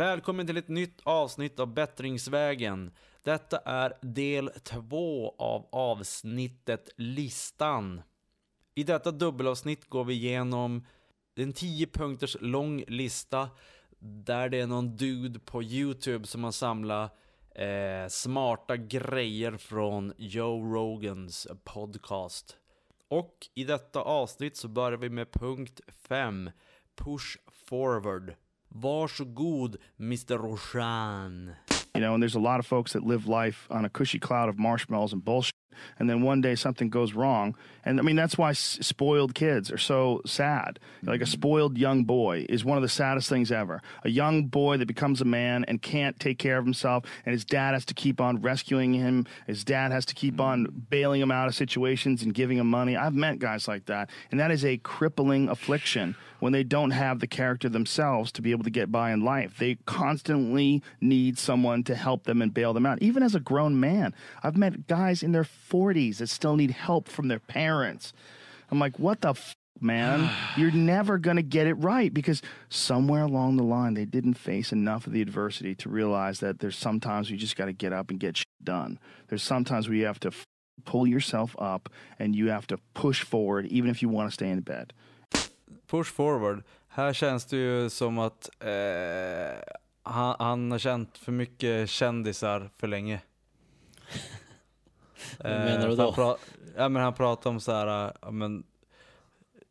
Välkommen 0.00 0.46
till 0.46 0.56
ett 0.56 0.68
nytt 0.68 1.00
avsnitt 1.02 1.60
av 1.60 1.74
Bättringsvägen. 1.74 2.90
Detta 3.22 3.58
är 3.58 3.92
del 4.00 4.50
två 4.62 5.34
av 5.38 5.68
avsnittet 5.72 6.90
Listan. 6.96 8.02
I 8.74 8.84
detta 8.84 9.10
dubbelavsnitt 9.10 9.88
går 9.88 10.04
vi 10.04 10.14
igenom 10.14 10.86
en 11.34 11.52
10 11.52 11.86
punkters 11.86 12.36
lång 12.40 12.84
lista 12.88 13.50
där 13.98 14.48
det 14.48 14.60
är 14.60 14.66
någon 14.66 14.96
dude 14.96 15.38
på 15.38 15.62
YouTube 15.62 16.26
som 16.26 16.44
har 16.44 16.52
samlat 16.52 17.16
eh, 17.54 18.08
smarta 18.08 18.76
grejer 18.76 19.56
från 19.56 20.12
Joe 20.16 20.74
Rogans 20.74 21.48
podcast. 21.64 22.56
Och 23.08 23.36
i 23.54 23.64
detta 23.64 24.00
avsnitt 24.02 24.56
så 24.56 24.68
börjar 24.68 24.98
vi 24.98 25.10
med 25.10 25.32
punkt 25.32 25.80
5, 26.08 26.50
Push 26.96 27.38
Forward. 27.46 28.34
Varsågod 28.74 29.76
Mr. 30.00 30.38
Roshan. 30.40 31.56
You 31.94 32.00
know, 32.00 32.14
and 32.14 32.22
there's 32.22 32.34
a 32.34 32.40
lot 32.40 32.60
of 32.60 32.66
folks 32.66 32.92
that 32.92 33.02
live 33.02 33.26
life 33.26 33.66
on 33.70 33.84
a 33.84 33.88
cushy 33.88 34.18
cloud 34.18 34.48
of 34.48 34.58
marshmallows 34.58 35.12
and 35.12 35.24
bullshit. 35.24 35.54
And 35.98 36.08
then 36.08 36.22
one 36.22 36.40
day 36.40 36.54
something 36.54 36.88
goes 36.88 37.14
wrong. 37.14 37.54
And 37.84 37.98
I 37.98 38.02
mean, 38.02 38.16
that's 38.16 38.36
why 38.36 38.50
s- 38.50 38.78
spoiled 38.82 39.34
kids 39.34 39.70
are 39.70 39.78
so 39.78 40.20
sad. 40.26 40.78
Like 41.02 41.20
a 41.20 41.24
mm-hmm. 41.24 41.30
spoiled 41.30 41.78
young 41.78 42.04
boy 42.04 42.46
is 42.48 42.64
one 42.64 42.76
of 42.76 42.82
the 42.82 42.88
saddest 42.88 43.28
things 43.28 43.50
ever. 43.50 43.82
A 44.04 44.10
young 44.10 44.46
boy 44.46 44.76
that 44.76 44.86
becomes 44.86 45.20
a 45.20 45.24
man 45.24 45.64
and 45.66 45.80
can't 45.80 46.18
take 46.20 46.38
care 46.38 46.58
of 46.58 46.64
himself, 46.64 47.04
and 47.24 47.32
his 47.32 47.44
dad 47.44 47.74
has 47.74 47.84
to 47.86 47.94
keep 47.94 48.20
on 48.20 48.40
rescuing 48.42 48.94
him. 48.94 49.26
His 49.46 49.64
dad 49.64 49.92
has 49.92 50.04
to 50.06 50.14
keep 50.14 50.40
on 50.40 50.66
mm-hmm. 50.66 50.78
bailing 50.90 51.20
him 51.20 51.30
out 51.30 51.48
of 51.48 51.54
situations 51.54 52.22
and 52.22 52.34
giving 52.34 52.58
him 52.58 52.68
money. 52.68 52.96
I've 52.96 53.14
met 53.14 53.38
guys 53.38 53.66
like 53.66 53.86
that. 53.86 54.10
And 54.30 54.40
that 54.40 54.50
is 54.50 54.64
a 54.64 54.76
crippling 54.78 55.48
affliction 55.48 56.16
when 56.40 56.52
they 56.52 56.64
don't 56.64 56.90
have 56.90 57.20
the 57.20 57.26
character 57.26 57.68
themselves 57.68 58.32
to 58.32 58.42
be 58.42 58.50
able 58.50 58.64
to 58.64 58.70
get 58.70 58.90
by 58.90 59.12
in 59.12 59.22
life. 59.22 59.56
They 59.58 59.76
constantly 59.86 60.82
need 61.00 61.38
someone 61.38 61.84
to 61.84 61.94
help 61.94 62.24
them 62.24 62.42
and 62.42 62.52
bail 62.52 62.72
them 62.72 62.86
out. 62.86 63.00
Even 63.02 63.22
as 63.22 63.34
a 63.34 63.40
grown 63.40 63.78
man, 63.78 64.14
I've 64.42 64.56
met 64.56 64.86
guys 64.86 65.22
in 65.22 65.32
their 65.32 65.44
40s 65.70 66.18
that 66.18 66.28
still 66.28 66.56
need 66.56 66.70
help 66.72 67.08
from 67.08 67.28
their 67.28 67.38
parents. 67.38 68.12
I'm 68.70 68.78
like, 68.78 68.98
what 68.98 69.20
the 69.20 69.30
f- 69.30 69.54
man? 69.80 70.30
You're 70.56 70.70
never 70.70 71.18
going 71.18 71.36
to 71.36 71.42
get 71.42 71.66
it 71.66 71.74
right 71.74 72.12
because 72.12 72.42
somewhere 72.68 73.22
along 73.22 73.56
the 73.56 73.62
line 73.62 73.94
they 73.94 74.04
didn't 74.04 74.34
face 74.34 74.72
enough 74.72 75.06
of 75.06 75.12
the 75.12 75.22
adversity 75.22 75.74
to 75.76 75.88
realize 75.88 76.40
that 76.40 76.58
there's 76.58 76.76
sometimes 76.76 77.30
you 77.30 77.36
just 77.36 77.56
got 77.56 77.66
to 77.66 77.72
get 77.72 77.92
up 77.92 78.10
and 78.10 78.20
get 78.20 78.36
shit 78.36 78.46
done. 78.64 78.98
There's 79.28 79.42
sometimes 79.42 79.88
where 79.88 79.96
you 79.96 80.06
have 80.06 80.20
to 80.20 80.28
f- 80.28 80.44
pull 80.84 81.06
yourself 81.06 81.56
up 81.58 81.88
and 82.18 82.34
you 82.36 82.50
have 82.50 82.66
to 82.66 82.78
push 82.94 83.22
forward 83.24 83.66
even 83.66 83.90
if 83.90 84.02
you 84.02 84.08
want 84.08 84.28
to 84.28 84.34
stay 84.34 84.50
in 84.50 84.60
bed. 84.60 84.92
Push 85.86 86.10
Forward. 86.12 86.62
Här 86.88 87.12
känns 87.12 87.44
det 87.44 87.56
ju 87.56 87.90
som 87.90 88.18
att 88.18 88.50
eh, 88.60 89.58
han, 90.02 90.36
han 90.38 90.70
har 90.70 90.78
känt 90.78 91.18
för 91.18 91.32
mycket 91.32 91.90
kändisar 91.90 92.70
för 92.76 92.86
länge. 92.86 93.20
Vad 95.38 95.52
menar 95.52 95.88
du 95.88 95.96
då? 95.96 96.02
Han, 96.02 96.12
pra- 96.14 96.36
ja, 96.76 96.88
men 96.88 97.02
han 97.02 97.14
pratar 97.14 97.50
om 97.50 97.60
så 97.60 97.72
här, 97.72 98.12
ja, 98.22 98.30
men, 98.30 98.64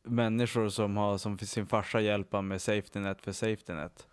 människor 0.04 0.70
som 0.70 0.98
har 0.98 1.18
som 1.18 1.40
sin 1.40 1.68
farsa 1.68 2.02
hjälpa 2.02 2.42
med 2.42 2.62
safety 2.62 3.00
net 3.00 3.22
för 3.22 3.32
safety 3.32 3.74
net. 3.74 4.08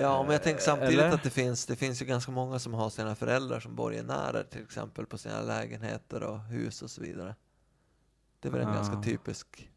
Ja, 0.00 0.22
men 0.22 0.32
jag 0.32 0.42
tänker 0.42 0.60
Eh, 0.60 0.64
samtidigt 0.64 0.98
eller? 0.98 1.08
att 1.14 1.22
det 1.22 1.30
finns, 1.30 1.66
det 1.66 1.76
finns 1.76 2.02
ju 2.02 2.06
ganska 2.06 2.32
många 2.32 2.58
som 2.58 2.74
har 2.74 2.90
sina 2.90 3.14
föräldrar 3.14 3.60
som 3.60 3.74
borgenärer 3.76 4.42
till 4.50 4.62
exempel 4.62 5.06
på 5.06 5.18
sina 5.18 5.42
lägenheter 5.42 6.22
och 6.22 6.38
hus 6.40 6.82
och 6.82 6.90
så 6.90 7.00
vidare. 7.02 7.34
Det 8.40 8.48
är 8.48 8.52
väl 8.52 8.60
en 8.60 8.68
Ja. 8.68 8.74
ganska 8.74 9.02
typisk. 9.02 9.70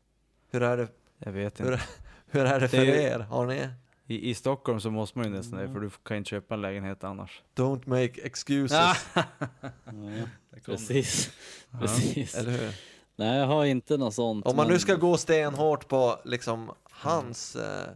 Hur 0.52 0.64
är 0.64 0.78
det, 0.78 0.88
Jag 1.18 1.32
vet 1.32 1.60
hur, 1.60 1.72
inte. 1.74 1.84
hur 2.28 2.46
är 2.46 2.60
det 2.60 2.68
för 2.68 2.78
Det 2.78 3.04
är- 3.08 3.16
er? 3.16 3.20
Har 3.20 3.46
ni? 3.46 3.70
I, 4.08 4.30
I 4.30 4.34
Stockholm 4.36 4.80
så 4.80 4.92
måste 4.92 5.18
man 5.18 5.28
ju 5.28 5.34
nästan 5.34 5.60
Mm. 5.60 5.68
det, 5.68 5.74
för 5.74 5.80
du 5.86 5.90
kan 6.04 6.18
inte 6.18 6.30
köpa 6.30 6.54
en 6.54 6.62
lägenhet 6.62 7.04
annars. 7.04 7.42
Don't 7.56 7.90
make 7.90 8.22
excuses. 8.22 8.72
Ja, 9.16 9.24
precis. 10.66 11.32
precis. 11.80 12.36
Eller 12.36 12.52
hur? 12.52 12.76
Nej, 13.16 13.38
jag 13.40 13.48
har 13.48 13.66
inte 13.66 13.98
något 13.98 14.14
sånt. 14.14 14.46
Om 14.46 14.56
man 14.56 14.66
men- 14.68 14.74
nu 14.74 14.80
ska 14.80 14.96
gå 14.96 15.18
stenhårt 15.18 15.88
på 15.88 16.20
liksom 16.26 16.72
hans 16.84 17.56
eh, 17.56 17.90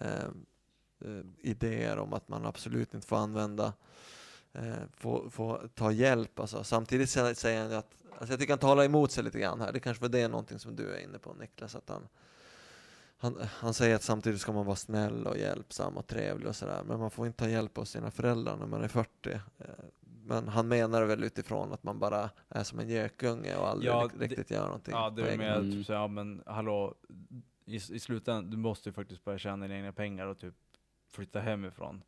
eh, 0.00 0.08
eh, 1.04 1.20
idéer 1.38 1.98
om 1.98 2.12
att 2.12 2.28
man 2.28 2.46
absolut 2.46 2.94
inte 2.94 3.06
får 3.06 3.16
använda, 3.16 3.72
eh, 4.52 4.62
få, 4.96 5.30
få 5.30 5.60
ta 5.74 5.92
hjälp 5.92 6.40
alltså. 6.40 6.64
Samtidigt 6.64 7.08
sä- 7.08 7.34
säger 7.34 7.62
han 7.62 7.72
att, 7.72 7.90
alltså 8.18 8.32
jag 8.32 8.40
tycker 8.40 8.52
han 8.52 8.58
talar 8.58 8.84
emot 8.84 9.12
sig 9.12 9.24
lite 9.24 9.38
grann 9.38 9.60
här. 9.60 9.72
Det 9.72 9.80
kanske 9.80 10.02
var 10.02 10.08
det 10.08 10.28
någonting 10.28 10.58
som 10.58 10.76
du 10.76 10.94
är 10.94 10.98
inne 11.00 11.18
på 11.18 11.34
Niklas, 11.34 11.74
att 11.76 11.88
han 11.88 12.08
han, 13.20 13.38
han 13.42 13.74
säger 13.74 13.94
att 13.96 14.02
samtidigt 14.02 14.40
ska 14.40 14.52
man 14.52 14.66
vara 14.66 14.76
snäll 14.76 15.26
och 15.26 15.38
hjälpsam 15.38 15.96
och 15.96 16.06
trevlig 16.06 16.48
och 16.48 16.56
sådär, 16.56 16.82
men 16.86 16.98
man 16.98 17.10
får 17.10 17.26
inte 17.26 17.38
ta 17.38 17.48
hjälp 17.50 17.78
av 17.78 17.84
sina 17.84 18.10
föräldrar 18.10 18.56
när 18.56 18.66
man 18.66 18.82
är 18.82 18.88
40. 18.88 19.30
Eh, 19.32 19.40
Men 20.24 20.48
han 20.48 20.68
menar 20.68 21.04
väl 21.04 21.24
utifrån 21.24 21.72
att 21.72 21.82
man 21.82 21.98
bara 21.98 22.30
är 22.48 22.64
som 22.64 22.78
en 22.78 22.88
gökunge 22.88 23.56
och 23.56 23.68
aldrig 23.68 23.90
Ja, 23.92 24.08
det- 24.18 24.24
riktigt 24.24 24.50
gör 24.50 24.64
någonting 24.66 24.94
Ja, 24.94 25.10
det 25.10 25.32
är 25.32 25.38
med 25.38 25.52
hand. 25.52 25.72
typ 25.72 25.86
så, 25.86 25.92
ja 25.92 26.06
men 26.08 26.42
hallå, 26.46 26.94
i, 27.64 27.74
i 27.76 27.80
slutändan, 27.80 28.50
du 28.50 28.56
måste 28.56 28.88
ju 28.88 28.92
faktiskt 28.92 29.24
börja 29.24 29.38
tjäna 29.38 29.62
dina 29.66 29.76
egna 29.78 29.92
pengar 29.92 30.26
och 30.26 30.38
typ 30.38 30.54
flytta 31.10 31.40
hemifrån 31.40 32.02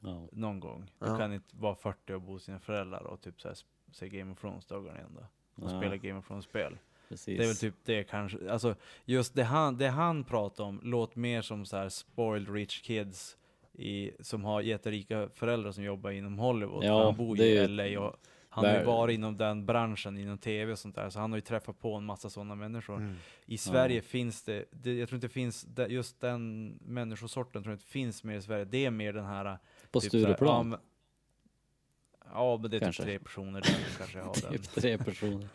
Ja. 0.00 0.28
någon 0.32 0.60
gång. 0.60 0.90
Du 0.98 1.06
Ja. 1.06 1.18
kan 1.18 1.32
inte 1.32 1.56
vara 1.56 1.74
40 1.74 2.12
och 2.14 2.22
bo 2.22 2.32
hos 2.32 2.44
sina 2.44 2.60
föräldrar 2.60 3.02
och 3.02 3.20
typ 3.20 3.40
så 3.40 3.48
här, 3.48 3.56
se 3.92 4.08
Game 4.08 4.32
of 4.32 4.38
Thrones-dagarna 4.40 4.98
igen 4.98 5.14
då. 5.14 5.26
Och 5.64 5.70
Ja, 5.72 5.80
spela 5.80 5.96
Game 5.96 6.18
of 6.18 6.26
Thrones-spel. 6.28 6.78
Precis. 7.08 7.38
Det 7.38 7.44
är 7.44 7.46
väl 7.46 7.56
typ 7.56 7.74
det 7.84 8.04
kanske, 8.04 8.50
alltså 8.50 8.74
just 9.04 9.34
det 9.34 9.44
han, 9.44 9.78
det 9.78 9.88
han 9.88 10.24
pratar 10.24 10.64
om 10.64 10.80
låter 10.82 11.18
mer 11.18 11.42
som 11.42 11.66
så 11.66 11.76
här 11.76 11.88
spoiled 11.88 12.54
rich 12.54 12.82
kids 12.82 13.36
i, 13.72 14.10
som 14.20 14.44
har 14.44 14.60
jätterika 14.60 15.28
föräldrar 15.34 15.72
som 15.72 15.84
jobbar 15.84 16.10
inom 16.10 16.38
Hollywood. 16.38 16.84
Ja, 16.84 17.04
han 17.04 17.16
bor 17.16 17.40
i 17.40 17.68
LA 17.68 18.00
och 18.00 18.16
han 18.48 18.64
har 18.64 18.78
ju 18.78 18.84
varit 18.84 19.14
inom 19.14 19.36
den 19.36 19.66
branschen, 19.66 20.18
inom 20.18 20.38
tv 20.38 20.72
och 20.72 20.78
sånt 20.78 20.94
där, 20.94 21.10
så 21.10 21.18
han 21.18 21.32
har 21.32 21.36
ju 21.36 21.42
träffat 21.42 21.78
på 21.80 21.94
en 21.94 22.04
massa 22.04 22.30
sådana 22.30 22.54
människor. 22.54 22.96
Mm. 22.96 23.14
I 23.46 23.58
Sverige 23.58 24.02
finns 24.02 24.42
det, 24.42 24.64
det, 24.70 24.94
jag 24.94 25.08
tror 25.08 25.16
inte 25.16 25.26
det 25.26 25.32
finns, 25.32 25.62
det, 25.62 25.86
just 25.86 26.20
den 26.20 26.68
människosorten 26.82 27.62
tror 27.62 27.72
jag 27.72 27.76
inte 27.76 27.86
finns 27.86 28.24
mer 28.24 28.36
i 28.36 28.42
Sverige. 28.42 28.64
Det 28.64 28.84
är 28.84 28.90
mer 28.90 29.12
den 29.12 29.24
här... 29.24 29.58
På 29.90 30.00
typ 30.00 30.12
här, 30.12 30.20
Ja 30.20 30.24
Stureplan. 30.24 30.68
men, 30.68 30.78
ja, 32.32 32.58
men 32.62 32.70
det 32.70 32.76
är 32.76 32.80
Kanske. 32.80 33.02
typ 33.02 33.08
tre 33.10 33.18
personer 33.18 33.60
där 33.60 33.76
kanske 33.98 34.20
har 34.20 34.34
den. 34.42 34.52
Typ 34.52 34.70
tre 34.70 34.98
personer. 34.98 35.48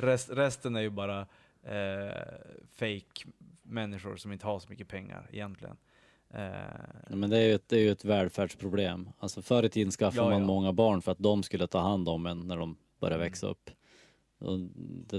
Rest, 0.00 0.30
resten 0.30 0.76
är 0.76 0.80
ju 0.80 0.90
bara 0.90 1.20
eh, 1.62 2.22
fake 2.74 3.26
människor 3.62 4.16
som 4.16 4.32
inte 4.32 4.46
har 4.46 4.58
så 4.58 4.68
mycket 4.68 4.88
pengar 4.88 5.28
egentligen. 5.32 5.76
Eh, 6.30 6.50
Men 7.08 7.30
det 7.30 7.38
är 7.38 7.46
ju 7.46 7.54
ett, 7.54 7.68
det 7.68 7.76
är 7.76 7.80
ju 7.80 7.90
ett 7.90 8.04
välfärdsproblem. 8.04 9.08
Alltså 9.18 9.42
förr 9.42 9.62
i 9.62 9.68
tiden 9.68 9.90
skaffade 9.92 10.26
Ja, 10.26 10.30
man 10.30 10.40
ja. 10.40 10.46
många 10.46 10.72
barn 10.72 11.02
för 11.02 11.12
att 11.12 11.18
de 11.18 11.42
skulle 11.42 11.66
ta 11.66 11.78
hand 11.78 12.08
om 12.08 12.26
en 12.26 12.40
när 12.40 12.56
de 12.56 12.76
började 13.00 13.14
Mm. 13.16 13.26
växa 13.30 13.46
upp. 13.46 13.70
Och 14.38 14.58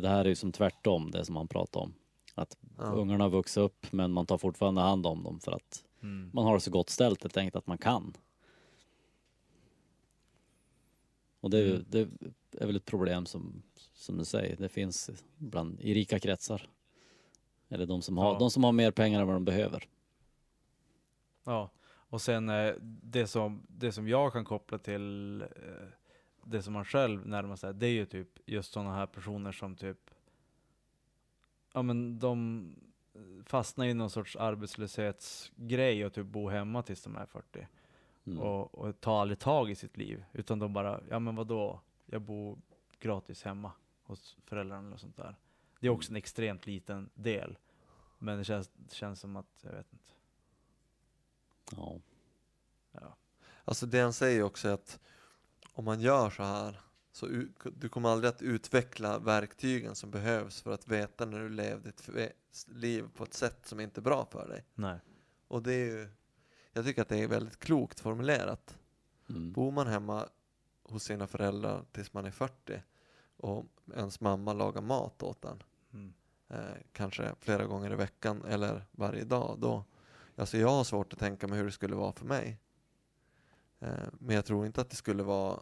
det 0.01 0.09
här 0.09 0.25
är 0.25 0.29
ju 0.29 0.35
som 0.35 0.51
tvärtom, 0.51 1.11
det 1.11 1.25
som 1.25 1.35
han 1.35 1.47
pratar 1.47 1.79
om. 1.79 1.93
Att 2.35 2.57
Ja. 2.77 2.83
ungarna 2.83 3.23
har 3.23 3.29
vuxit 3.31 3.57
upp 3.61 3.91
men 3.91 4.11
man 4.11 4.25
tar 4.25 4.37
fortfarande 4.37 4.81
hand 4.81 5.05
om 5.05 5.23
dem 5.23 5.39
för 5.39 5.51
att 5.51 5.83
mm. 6.01 6.29
man 6.33 6.45
har 6.45 6.53
det 6.53 6.59
så 6.59 6.71
gott 6.71 6.89
ställt 6.89 7.23
helt 7.23 7.37
enkelt 7.37 7.55
att 7.55 7.67
man 7.67 7.77
kan. 7.77 8.13
Och 11.39 11.49
det 11.49 11.57
är, 11.59 11.69
Mm. 11.71 11.85
det 11.89 11.99
är 12.61 12.65
väl 12.65 12.75
ett 12.75 12.85
problem 12.85 13.25
som, 13.25 13.61
som 13.99 14.17
du 14.17 14.25
säger, 14.25 14.55
det 14.55 14.69
finns 14.69 15.09
bland, 15.37 15.81
i 15.81 15.93
rika 15.93 16.19
kretsar. 16.19 16.69
Eller 17.69 17.85
de 17.85 18.01
som, 18.01 18.17
har, 18.17 18.33
Ja. 18.33 18.39
de 18.39 18.51
som 18.51 18.63
har 18.63 18.71
mer 18.71 18.91
pengar 18.91 19.21
än 19.21 19.27
vad 19.27 19.35
de 19.35 19.45
behöver. 19.45 19.87
Ja, 21.43 21.69
och 21.85 22.21
sen 22.21 22.49
eh, 22.49 22.73
det, 22.81 23.27
som, 23.27 23.61
det 23.67 23.91
som 23.91 24.07
jag 24.07 24.33
kan 24.33 24.45
koppla 24.45 24.77
till 24.77 25.41
eh, 25.41 25.47
det 26.43 26.61
som 26.63 26.73
man 26.73 26.85
själv 26.85 27.27
närmar 27.27 27.55
sig, 27.55 27.73
det 27.73 27.87
är 27.87 27.91
ju 27.91 28.05
typ 28.05 28.29
just 28.45 28.73
sådana 28.73 28.95
här 28.95 29.05
personer 29.05 29.51
som 29.51 29.75
typ, 29.75 30.11
ja 31.73 31.81
men 31.81 32.19
de 32.19 32.75
fastnar 33.45 33.85
i 33.85 33.93
någon 33.93 34.09
sorts 34.09 34.35
arbetslöshetsgrej 34.35 36.05
och 36.05 36.13
typ 36.13 36.25
bo 36.25 36.49
hemma 36.49 36.83
tills 36.83 37.03
de 37.03 37.15
är 37.15 37.25
40. 37.25 37.67
Mm. 38.25 38.39
Och, 38.39 38.75
och 38.75 39.01
tar 39.01 39.21
aldrig 39.21 39.39
tag 39.39 39.71
i 39.71 39.75
sitt 39.75 39.97
liv, 39.97 40.23
utan 40.33 40.59
de 40.59 40.73
bara, 40.73 41.01
ja 41.09 41.19
men 41.19 41.35
vadå, 41.35 41.79
jag 42.05 42.21
bor 42.21 42.57
gratis 42.99 43.43
hemma 43.43 43.71
hos 44.09 44.37
föräldrarna 44.45 44.87
eller 44.87 44.97
sånt 44.97 45.17
där. 45.17 45.35
Det 45.79 45.87
är 45.87 45.91
också 45.91 46.11
en 46.11 46.15
extremt 46.15 46.65
liten 46.65 47.09
del, 47.13 47.57
men 48.17 48.37
det 48.37 48.43
känns, 48.43 48.69
det 48.73 48.93
känns 48.93 49.19
som 49.19 49.35
att, 49.35 49.59
jag 49.61 49.71
vet 49.71 49.93
inte. 49.93 50.11
Ja. 51.71 51.99
Ja. 52.91 53.17
Alltså 53.65 53.85
det 53.85 53.99
han 53.99 54.13
säger 54.13 54.43
också 54.43 54.67
är 54.67 54.73
att 54.73 54.99
om 55.73 55.85
man 55.85 56.01
gör 56.01 56.29
så 56.29 56.43
här 56.43 56.81
så 57.11 57.27
du 57.75 57.89
kommer 57.89 58.09
aldrig 58.09 58.29
att 58.29 58.41
utveckla 58.41 59.19
verktygen 59.19 59.95
som 59.95 60.11
behövs 60.11 60.61
för 60.61 60.73
att 60.73 60.87
veta 60.87 61.25
när 61.25 61.39
du 61.39 61.49
lever 61.49 61.83
ditt 61.83 62.09
liv 62.67 63.09
på 63.15 63.23
ett 63.23 63.33
sätt 63.33 63.65
som 63.65 63.79
inte 63.79 63.99
är 63.99 64.03
bra 64.03 64.25
för 64.25 64.47
dig. 64.47 64.65
Nej. 64.75 64.99
Och 65.47 65.63
det 65.63 65.73
är 65.73 65.85
ju, 65.85 66.09
jag 66.73 66.85
tycker 66.85 67.01
att 67.01 67.09
det 67.09 67.17
är 67.17 67.27
väldigt 67.27 67.59
klokt 67.59 67.99
formulerat. 67.99 68.77
Mm. 69.29 69.51
Bor 69.51 69.71
man 69.71 69.87
hemma 69.87 70.29
hos 70.83 71.03
sina 71.03 71.27
föräldrar 71.27 71.85
tills 71.91 72.13
man 72.13 72.25
är 72.25 72.31
40 72.31 72.83
och 73.37 73.65
ens 73.97 74.19
mamma 74.21 74.53
lagar 74.53 74.81
mat 74.81 75.23
åt 75.23 75.45
en, 75.45 75.63
Mm. 75.93 76.13
eh, 76.49 76.59
kanske 76.93 77.31
flera 77.39 77.65
gånger 77.65 77.91
i 77.91 77.95
veckan 77.95 78.43
eller 78.47 78.85
varje 78.91 79.23
dag, 79.23 79.57
då, 79.59 79.83
alltså 80.35 80.57
jag 80.57 80.69
har 80.69 80.83
svårt 80.83 81.13
att 81.13 81.19
tänka 81.19 81.47
mig 81.47 81.57
hur 81.57 81.65
det 81.65 81.71
skulle 81.71 81.95
vara 81.95 82.11
för 82.11 82.25
mig. 82.25 82.59
Eh, 83.79 83.89
men 84.19 84.35
jag 84.35 84.45
tror 84.45 84.65
inte 84.65 84.81
att 84.81 84.89
det 84.89 84.95
skulle 84.95 85.23
vara, 85.23 85.59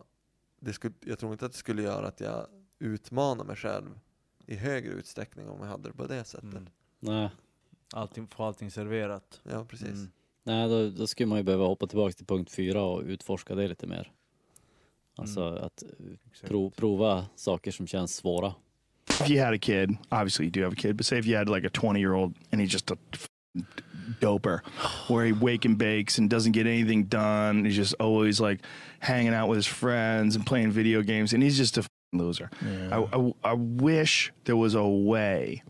det 0.59 0.73
skulle, 0.73 0.93
jag 1.05 1.19
tror 1.19 1.31
inte 1.31 1.45
att 1.45 1.51
det 1.51 1.57
skulle 1.57 1.81
göra 1.81 2.07
att 2.07 2.19
jag 2.19 2.47
utmanar 2.79 3.43
mig 3.43 3.55
själv 3.55 3.99
i 4.45 4.55
högre 4.55 4.91
utsträckning 4.93 5.49
om 5.49 5.59
jag 5.61 5.67
hade 5.67 5.89
det 5.89 5.93
på 5.95 6.07
det 6.07 6.23
sättet. 6.23 6.43
Mm. 6.53 6.69
Nej, 6.99 7.29
Allting, 7.93 8.27
få 8.27 8.43
allting 8.43 8.71
serverat. 8.71 9.41
Ja, 9.43 9.65
precis. 9.65 9.87
Mm. 9.89 10.11
Nej 10.43 10.69
då, 10.69 10.89
då 10.89 11.07
skulle 11.07 11.27
man 11.27 11.37
ju 11.37 11.43
behöva 11.43 11.65
hoppa 11.65 11.87
tillbaka 11.87 12.13
till 12.13 12.25
punkt 12.25 12.51
fyra 12.51 12.83
och 12.83 13.01
utforska 13.03 13.55
det 13.55 13.67
lite 13.67 13.87
mer. 13.87 14.11
Alltså 15.17 15.41
Mm. 15.41 15.63
att 15.63 15.83
eh, 15.83 16.47
pro, 16.47 16.69
prova 16.69 17.25
saker 17.35 17.71
som 17.71 17.87
känns 17.87 18.15
svåra. 18.15 18.53
If 19.09 19.29
you 19.29 19.43
had 19.43 19.53
a 19.53 19.57
kid, 19.57 19.97
obviously 20.09 20.45
you 20.45 20.51
do 20.51 20.61
have 20.63 20.73
a 20.73 20.81
kid, 20.81 20.95
but 20.97 21.05
say 21.05 21.17
if 21.19 21.25
you 21.25 21.37
had 21.37 21.49
like 21.49 21.67
a 21.67 21.69
20 21.69 21.99
year 21.99 22.13
old 22.13 22.33
and 22.51 22.61
he's 22.61 22.71
just 22.73 22.91
a 22.91 22.95
f- 23.13 23.27
doper 24.21 24.59
where 25.09 25.25
he 25.25 25.31
wake 25.33 25.65
and 25.65 25.77
bakes 25.77 26.17
and 26.19 26.29
doesn't 26.29 26.51
get 26.53 26.67
anything 26.67 27.03
done. 27.05 27.65
He's 27.65 27.75
just 27.75 27.93
always 27.99 28.39
like 28.39 28.59
hanging 28.99 29.33
out 29.33 29.49
with 29.49 29.57
his 29.57 29.67
friends 29.67 30.35
and 30.35 30.45
playing 30.45 30.71
video 30.71 31.01
games, 31.01 31.33
and 31.33 31.43
he's 31.43 31.57
just 31.57 31.77
a 31.77 31.81
f- 31.81 31.87
loser. 32.13 32.49
I, 32.91 32.97
I, 33.13 33.33
I 33.43 33.53
wish 33.53 34.31
there 34.45 34.55
was 34.57 34.75
a 34.75 34.85
way 34.87 35.63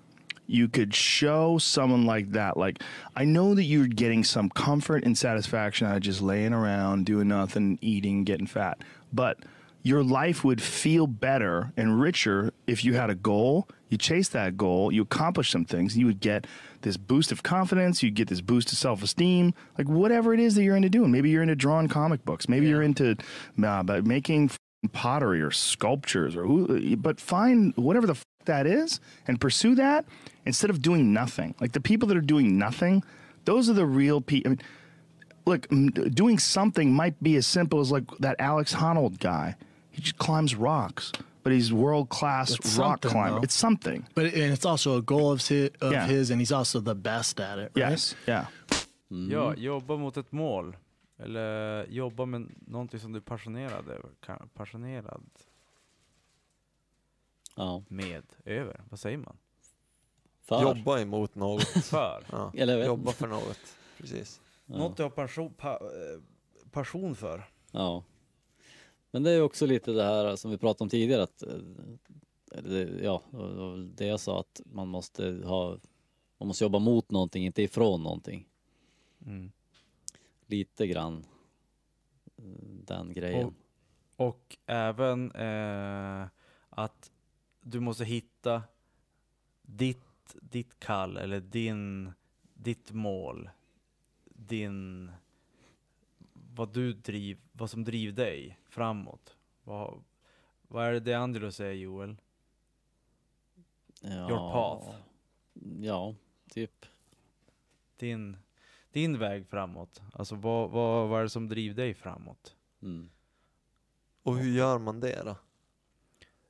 you 0.50 0.70
could 0.70 0.94
show 0.96 1.58
someone 1.58 2.06
like 2.06 2.32
that. 2.32 2.56
Like, 2.58 2.82
I 3.16 3.26
know 3.26 3.54
that 3.56 3.64
you're 3.64 3.88
getting 3.88 4.24
some 4.24 4.50
comfort 4.50 5.04
and 5.06 5.18
satisfaction 5.18 5.88
out 5.88 5.98
of 5.98 6.02
just 6.04 6.22
laying 6.22 6.54
around, 6.54 7.06
doing 7.06 7.28
nothing, 7.28 7.78
eating, 7.82 8.24
getting 8.24 8.48
fat, 8.48 8.78
but 9.12 9.40
your 9.84 10.04
life 10.04 10.44
would 10.44 10.62
feel 10.62 11.08
better 11.08 11.72
and 11.78 12.00
richer 12.00 12.52
if 12.66 12.84
you 12.84 12.96
had 12.96 13.10
a 13.10 13.16
goal. 13.16 13.68
You 13.90 13.98
chase 13.98 14.28
that 14.30 14.58
goal, 14.58 14.92
you 14.92 15.04
accomplish 15.04 15.50
some 15.50 15.64
things, 15.64 15.98
you 15.98 16.06
would 16.08 16.20
get 16.20 16.46
this 16.82 16.98
boost 16.98 17.32
of 17.32 17.42
confidence, 17.42 18.04
you 18.04 18.12
get 18.12 18.28
this 18.28 18.42
boost 18.42 18.72
of 18.74 18.78
self 18.78 19.02
esteem, 19.02 19.54
like 19.78 19.88
whatever 19.88 20.34
it 20.34 20.42
is 20.42 20.56
that 20.56 20.64
you're 20.64 20.76
into 20.76 20.90
doing. 20.90 21.12
Maybe 21.12 21.30
you're 21.30 21.42
into 21.42 21.56
drawing 21.56 21.88
comic 21.88 22.26
books, 22.26 22.50
maybe 22.50 22.68
you're 22.68 22.82
into 22.82 23.16
uh, 23.64 23.84
but 23.84 24.06
making 24.06 24.52
pottery 24.92 25.42
or 25.42 25.52
sculptures, 25.52 26.36
or 26.36 26.44
who, 26.44 26.98
but 26.98 27.20
find 27.22 27.74
whatever 27.78 28.08
the 28.08 28.14
f- 28.14 28.26
that 28.46 28.68
is 28.68 29.00
and 29.28 29.40
pursue 29.40 29.76
that 29.76 30.06
instead 30.46 30.70
of 30.70 30.82
doing 30.82 31.14
nothing. 31.14 31.56
Like 31.62 31.72
the 31.72 31.82
people 31.82 32.08
that 32.10 32.18
are 32.18 32.22
doing 32.22 32.58
nothing, 32.58 33.04
those 33.46 33.70
are 33.70 33.74
the 33.74 33.86
real 33.86 34.20
people. 34.22 34.52
I 34.52 34.56
mean, 34.56 34.62
look, 35.48 35.68
m- 35.72 35.90
doing 36.14 36.40
something 36.40 36.94
might 36.94 37.16
be 37.22 37.38
as 37.38 37.48
simple 37.48 37.80
as 37.80 37.92
like 37.92 38.06
that 38.20 38.36
Alex 38.40 38.74
Honnold 38.76 39.18
guy. 39.20 39.56
He 39.92 40.02
just 40.02 40.18
climbs 40.18 40.54
rocks, 40.56 41.12
but 41.44 41.52
he's 41.54 41.72
world 41.74 42.10
class 42.10 42.50
rock 42.78 43.02
climber. 43.02 43.30
though. 43.30 43.44
It's 43.44 43.56
something. 43.56 44.06
But 44.16 44.26
and 44.26 44.54
it's 44.54 44.66
also 44.66 44.98
a 44.98 45.02
goal 45.02 45.32
of 45.32 45.40
his, 45.50 45.70
of 45.82 45.92
Yeah. 45.92 46.08
his 46.08 46.32
and 46.32 46.40
he's 46.42 46.52
also 46.58 46.80
the 46.82 46.96
best 46.96 47.40
at 47.40 47.58
it. 47.60 47.72
Right? 47.76 47.92
Yes. 47.92 48.16
Yeah. 48.28 48.46
Mm. 49.12 49.32
Ja, 49.32 49.54
jobba 49.56 49.98
mot 49.98 50.18
ett 50.18 50.32
mål. 50.32 50.76
Eller 51.20 51.86
jobba 51.90 52.26
med 52.26 52.48
någonting 52.68 53.00
som 53.00 53.12
du 53.14 53.18
är 53.18 53.22
passionerad 53.22 53.88
över. 53.90 54.10
Passionerad 54.54 55.24
Ja. 57.56 57.84
med, 57.88 58.24
över. 58.46 58.82
Vad 58.90 59.00
säger 59.00 59.18
man? 59.18 59.38
För. 60.48 60.62
Jobba 60.62 61.00
emot 61.00 61.36
något. 61.36 61.64
För. 61.84 62.24
Ja. 62.32 62.52
Jobba 62.86 63.12
för 63.12 63.28
något. 63.28 63.60
Precis. 63.98 64.42
Ja. 64.70 64.78
Något 64.78 64.98
du 64.98 65.04
har 65.04 65.10
passion, 65.10 65.54
pa, 65.54 65.72
eh, 65.74 66.22
passion 66.72 67.16
för. 67.16 67.50
Ja. 67.72 68.04
Men 69.12 69.24
det 69.24 69.32
är 69.32 69.42
också 69.42 69.66
lite 69.66 69.92
det 69.92 70.04
här 70.04 70.36
som 70.36 70.52
vi 70.52 70.58
pratade 70.58 70.84
om 70.84 70.90
tidigare 70.90 71.24
att 71.24 71.44
eh, 71.44 72.82
ja, 73.04 73.24
och- 73.32 73.50
och 73.72 73.80
det 73.80 74.06
jag 74.06 74.20
sa 74.20 74.40
att 74.40 74.62
man 74.66 74.88
måste 74.88 75.42
ha 75.46 75.78
man 76.38 76.48
måste 76.48 76.64
jobba 76.64 76.80
mot 76.80 77.12
någonting, 77.12 77.46
inte 77.46 77.62
ifrån 77.64 78.04
någonting. 78.04 78.46
Mm. 79.26 79.52
Lite 80.46 80.88
grann 80.88 81.26
eh, 82.38 82.44
den 82.86 83.14
grejen. 83.14 83.54
Och 84.16 84.58
även 84.66 85.32
eh, 85.32 86.28
att 86.70 87.12
du 87.62 87.80
måste 87.80 88.06
hitta 88.06 88.64
ditt, 89.62 90.36
ditt 90.42 90.80
kall 90.80 91.18
eller 91.18 91.40
din, 91.40 92.12
ditt 92.54 92.92
mål. 92.92 93.50
Din, 94.48 95.12
vad 96.34 96.74
du 96.74 96.94
driv, 96.94 97.40
vad 97.52 97.70
som 97.70 97.84
driver 97.84 98.14
dig 98.14 98.60
framåt. 98.70 99.38
Vad, 99.64 100.04
vad 100.68 100.86
är 100.86 100.94
det 100.94 101.00
De 101.00 101.14
Angelo 101.14 101.52
säger 101.52 101.74
Joel? 101.74 102.18
ja, 104.02 104.30
your 104.30 104.52
path. 104.52 104.96
Ja, 105.82 106.16
typ. 106.50 106.86
Din, 107.98 108.38
din 108.92 109.20
väg 109.20 109.48
framåt. 109.48 110.02
Alltså 110.14 110.36
vad, 110.36 110.70
vad, 110.70 111.10
vad 111.10 111.20
är 111.20 111.24
det 111.24 111.30
som 111.30 111.48
driver 111.50 111.76
dig 111.76 111.94
framåt? 111.94 112.56
Mm. 112.82 113.10
Och 114.24 114.38
hur 114.38 114.52
gör 114.58 114.78
man 114.80 115.00
det 115.00 115.24
då? 115.24 115.36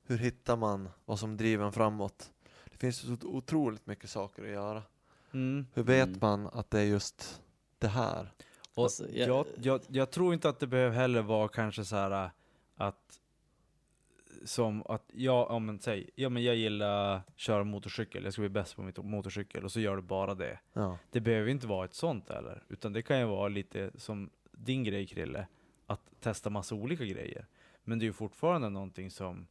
Hur 0.03 0.17
hittar 0.17 0.57
man 0.57 0.89
vad 1.05 1.19
som 1.19 1.37
driver 1.37 1.65
en 1.65 1.71
framåt? 1.71 2.33
Det 2.65 2.77
finns 2.77 2.97
så 2.97 3.27
otroligt 3.27 3.85
mycket 3.85 4.09
saker 4.09 4.43
att 4.43 4.49
göra. 4.49 4.83
Mm. 5.33 5.67
Hur 5.73 5.83
vet 5.83 6.07
Mm. 6.07 6.19
man 6.21 6.47
att 6.47 6.69
det 6.71 6.79
är 6.79 6.83
just 6.85 7.41
det 7.79 7.87
här? 7.87 8.31
Och 8.75 8.83
Alltså, 8.83 9.09
jag- 9.11 9.27
jag, 9.29 9.45
jag, 9.61 9.81
jag 9.87 10.11
tror 10.11 10.33
inte 10.33 10.49
att 10.49 10.59
det 10.59 10.67
behöver 10.67 10.95
heller 10.95 11.21
vara 11.21 11.47
kanske 11.47 11.85
så 11.85 11.95
här 11.95 12.11
äh, 12.25 12.29
att 12.75 13.19
som 14.45 14.83
att 14.85 15.03
jag, 15.13 15.47
ja 15.49 15.59
men 15.59 15.79
säg, 15.79 16.09
ja 16.15 16.29
men 16.29 16.43
jag 16.43 16.55
gillar 16.55 17.21
köra 17.35 17.63
motorcykel, 17.63 18.23
jag 18.23 18.33
ska 18.33 18.41
bli 18.41 18.49
bäst 18.49 18.75
på 18.75 18.81
mitt 18.81 18.97
motorcykel 18.97 19.63
och 19.65 19.71
så 19.71 19.79
gör 19.79 19.95
du 19.95 20.01
bara 20.01 20.35
det. 20.35 20.59
Ja. 20.73 20.97
Det 21.11 21.19
behöver 21.21 21.49
inte 21.49 21.67
vara 21.67 21.85
ett 21.85 21.93
sånt 21.93 22.29
heller, 22.29 22.63
utan 22.69 22.93
det 22.93 23.01
kan 23.01 23.19
ju 23.19 23.25
vara 23.25 23.47
lite 23.47 23.91
som 23.95 24.29
din 24.51 24.83
grej 24.83 25.07
Krille, 25.07 25.47
att 25.85 26.01
testa 26.19 26.49
massa 26.49 26.75
olika 26.75 27.05
grejer. 27.05 27.45
Men 27.83 27.99
det 27.99 28.03
är 28.03 28.07
ju 28.07 28.13
fortfarande 28.13 28.69
någonting 28.69 29.11
som, 29.11 29.47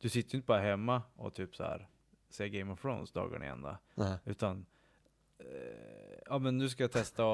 du 0.00 0.08
sitter 0.08 0.34
ju 0.34 0.36
inte 0.36 0.46
bara 0.46 0.60
hemma 0.60 1.02
och 1.16 1.34
typ 1.34 1.56
så 1.56 1.62
här 1.62 1.88
ser 2.30 2.46
Game 2.46 2.72
of 2.72 2.80
Thrones 2.82 3.12
dagarna 3.12 3.44
i 3.44 3.48
ända. 3.48 3.78
Utan, 4.24 4.66
eh, 5.38 6.18
ja 6.26 6.38
men 6.38 6.58
nu 6.58 6.68
ska 6.68 6.82
jag 6.82 6.92
testa 6.92 7.24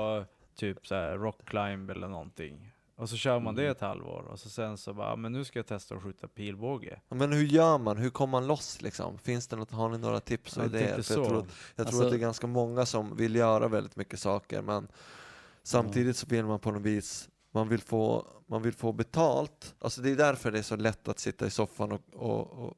typ 0.56 0.86
så 0.86 0.94
här 0.94 1.16
rock 1.18 1.44
climb 1.44 1.90
eller 1.90 2.08
någonting. 2.08 2.72
Och 2.96 3.08
så 3.08 3.16
kör 3.16 3.40
man 3.40 3.54
det 3.54 3.62
Mm. 3.62 3.72
ett 3.72 3.80
halvår 3.80 4.22
och 4.30 4.38
så 4.40 4.48
sen 4.48 4.76
så 4.78 4.94
bara, 4.94 5.08
ja, 5.10 5.16
men 5.16 5.32
nu 5.32 5.44
ska 5.44 5.58
jag 5.58 5.66
testa 5.66 5.94
att 5.94 6.02
skjuta 6.02 6.28
pilbåge. 6.28 7.00
Men 7.08 7.32
hur 7.32 7.44
gör 7.44 7.78
man? 7.78 7.96
Hur 7.96 8.10
kommer 8.10 8.30
man 8.32 8.46
loss 8.46 8.82
liksom? 8.82 9.18
Finns 9.18 9.46
det 9.48 9.56
något, 9.56 9.70
har 9.70 9.88
ni 9.88 9.98
några 9.98 10.20
tips 10.20 10.56
och 10.56 10.64
Jag 10.64 10.68
idéer? 10.74 11.02
För 11.02 11.14
jag 11.14 11.26
tror, 11.28 11.38
att, 11.38 11.46
jag 11.76 11.86
tror 11.86 11.86
Alltså- 11.86 12.04
att 12.04 12.10
det 12.10 12.16
är 12.16 12.20
ganska 12.20 12.46
många 12.46 12.86
som 12.86 13.16
vill 13.16 13.36
göra 13.36 13.68
väldigt 13.68 13.96
mycket 13.96 14.20
saker 14.20 14.62
men 14.62 14.88
samtidigt 15.62 16.16
så 16.16 16.26
vill 16.26 16.44
man 16.44 16.58
på 16.60 16.70
något 16.70 16.82
vis 16.82 17.28
man 17.50 17.68
vill, 17.68 17.80
få, 17.80 18.26
man 18.46 18.62
vill 18.62 18.72
få 18.74 18.92
betalt. 18.92 19.74
Alltså 19.78 20.00
det 20.02 20.10
är 20.10 20.16
därför 20.16 20.50
det 20.50 20.58
är 20.58 20.62
så 20.62 20.76
lätt 20.76 21.08
att 21.08 21.18
sitta 21.18 21.46
i 21.46 21.50
soffan 21.50 21.92
och, 21.92 22.00
och, 22.14 22.50
och 22.52 22.74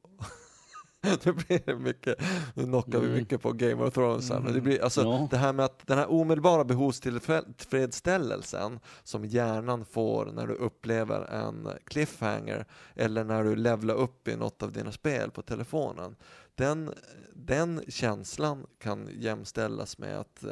nu 1.25 1.31
blir 1.33 1.61
det 1.65 1.75
mycket, 1.75 2.15
nu 2.53 2.63
knockar 2.63 2.99
vi 2.99 3.05
Mm. 3.05 3.17
mycket 3.19 3.41
på 3.41 3.51
Game 3.51 3.83
of 3.83 3.93
Thrones 3.93 4.29
här, 4.29 4.35
men 4.39 4.45
det 4.45 4.51
Mm. 4.51 4.63
blir, 4.63 4.83
alltså 4.83 5.01
Ja. 5.01 5.27
det 5.31 5.37
här 5.37 5.53
med 5.53 5.65
att 5.65 5.87
den 5.87 5.97
här 5.97 6.11
omedelbara 6.11 6.63
behovstillfredsställelsen 6.63 8.79
som 9.03 9.25
hjärnan 9.25 9.85
får 9.85 10.25
när 10.25 10.47
du 10.47 10.53
upplever 10.53 11.21
en 11.21 11.69
cliffhanger 11.85 12.65
eller 12.95 13.23
när 13.23 13.43
du 13.43 13.55
levlar 13.55 13.95
upp 13.95 14.27
i 14.27 14.35
något 14.35 14.63
av 14.63 14.71
dina 14.71 14.91
spel 14.91 15.31
på 15.31 15.41
telefonen. 15.41 16.15
Den, 16.55 16.93
den 17.33 17.81
känslan 17.87 18.65
kan 18.79 19.09
jämställas 19.13 19.97
med 19.97 20.19
att 20.19 20.43
eh, 20.43 20.51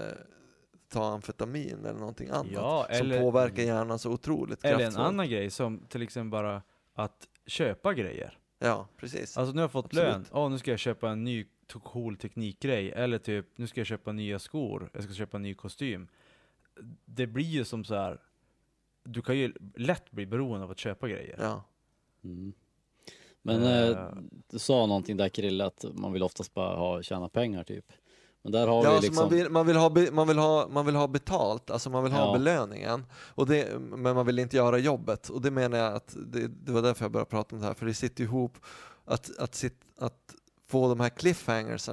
ta 0.94 1.06
amfetamin 1.13 1.86
eller 1.86 2.00
någonting 2.00 2.30
annat 2.30 2.48
Ja, 2.51 2.88
som 2.92 2.96
eller- 2.98 3.20
påverkar 3.22 3.63
hjärnan 3.63 4.00
så 4.00 4.12
otroligt 4.12 4.63
Eller 4.63 4.74
en 4.74 4.80
kraftfullt. 4.80 5.08
annan 5.08 5.30
grej 5.30 5.50
som 5.50 5.80
till 5.89 6.01
exempel 6.01 6.32
bara 6.32 6.62
att 6.96 7.27
köpa 7.46 7.94
grejer. 7.94 8.38
Ja, 8.60 8.88
precis. 8.98 9.38
Alltså 9.38 9.54
nu 9.54 9.58
har 9.58 9.64
jag 9.64 9.72
fått 9.72 9.86
Absolut. 9.86 10.08
lön, 10.08 10.26
ja 10.32 10.50
nu 10.50 10.58
ska 10.58 10.72
jag 10.72 10.80
köpa 10.80 11.10
en 11.10 11.24
ny 11.24 11.46
cool 11.84 12.18
teknikgrej. 12.18 12.92
Eller 12.92 13.18
typ, 13.18 13.58
nu 13.58 13.68
ska 13.68 13.80
jag 13.80 13.88
köpa 13.88 14.12
nya 14.12 14.40
skor, 14.40 14.90
jag 14.94 15.04
ska 15.04 15.14
köpa 15.14 15.38
en 15.38 15.44
ny 15.44 15.54
kostym. 15.54 16.08
Det 17.06 17.28
blir 17.28 17.46
ju 17.46 17.66
som 17.66 17.84
så 17.84 17.96
här. 17.96 18.22
du 19.04 19.22
kan 19.22 19.38
ju 19.38 19.54
lätt 19.76 20.12
bli 20.12 20.26
beroende 20.26 20.64
av 20.64 20.72
att 20.72 20.80
köpa 20.80 21.08
grejer. 21.08 21.36
Ja. 21.40 21.64
Mm. 22.24 22.54
Men 23.42 23.64
eh, 23.64 24.14
du 24.48 24.60
sa 24.60 24.86
någonting 24.86 25.18
där 25.18 25.30
Krille 25.30 25.66
att 25.66 25.86
man 25.94 26.14
vill 26.14 26.24
oftast 26.24 26.54
bara 26.54 26.76
ha, 26.76 27.02
tjäna 27.02 27.30
pengar 27.30 27.64
typ. 27.64 27.92
Men 28.44 28.51
där 28.51 28.67
har 28.67 28.75
Ja, 28.75 28.82
vi 28.82 28.88
alltså 28.88 29.01
liksom... 29.01 29.24
man, 29.24 29.29
vill, 29.38 29.50
man, 29.50 29.65
vill 29.67 29.75
ha, 29.75 29.89
man, 30.12 30.27
vill 30.27 30.38
ha, 30.38 30.67
man 30.67 30.86
vill 30.86 30.96
ha 30.96 31.08
betalt, 31.08 31.72
alltså 31.72 31.89
man 31.89 32.03
vill 32.03 32.12
ha 32.13 32.25
Ja. 32.25 32.34
belöningen, 32.34 33.06
och 33.13 33.48
det, 33.48 33.79
men 33.79 34.15
man 34.15 34.25
vill 34.25 34.39
inte 34.39 34.58
göra 34.58 34.77
jobbet. 34.77 35.29
Och 35.29 35.41
det 35.41 35.51
menar 35.51 35.77
jag 35.77 35.94
att, 35.94 36.15
det, 36.27 36.48
det 36.48 36.72
var 36.72 36.82
därför 36.82 37.06
jag 37.06 37.12
började 37.12 37.29
prata 37.29 37.56
om 37.56 37.62
det 37.62 37.67
här, 37.67 37.74
för 37.74 37.86
det 37.86 37.94
sitter 37.94 38.24
ihop, 38.24 38.58
att, 39.06 39.38
att, 39.38 39.56
sitt, 39.56 39.82
att 40.00 40.36
få 40.67 40.89
de 40.89 41.00
här 41.00 41.10
cliffhangers, 41.10 41.89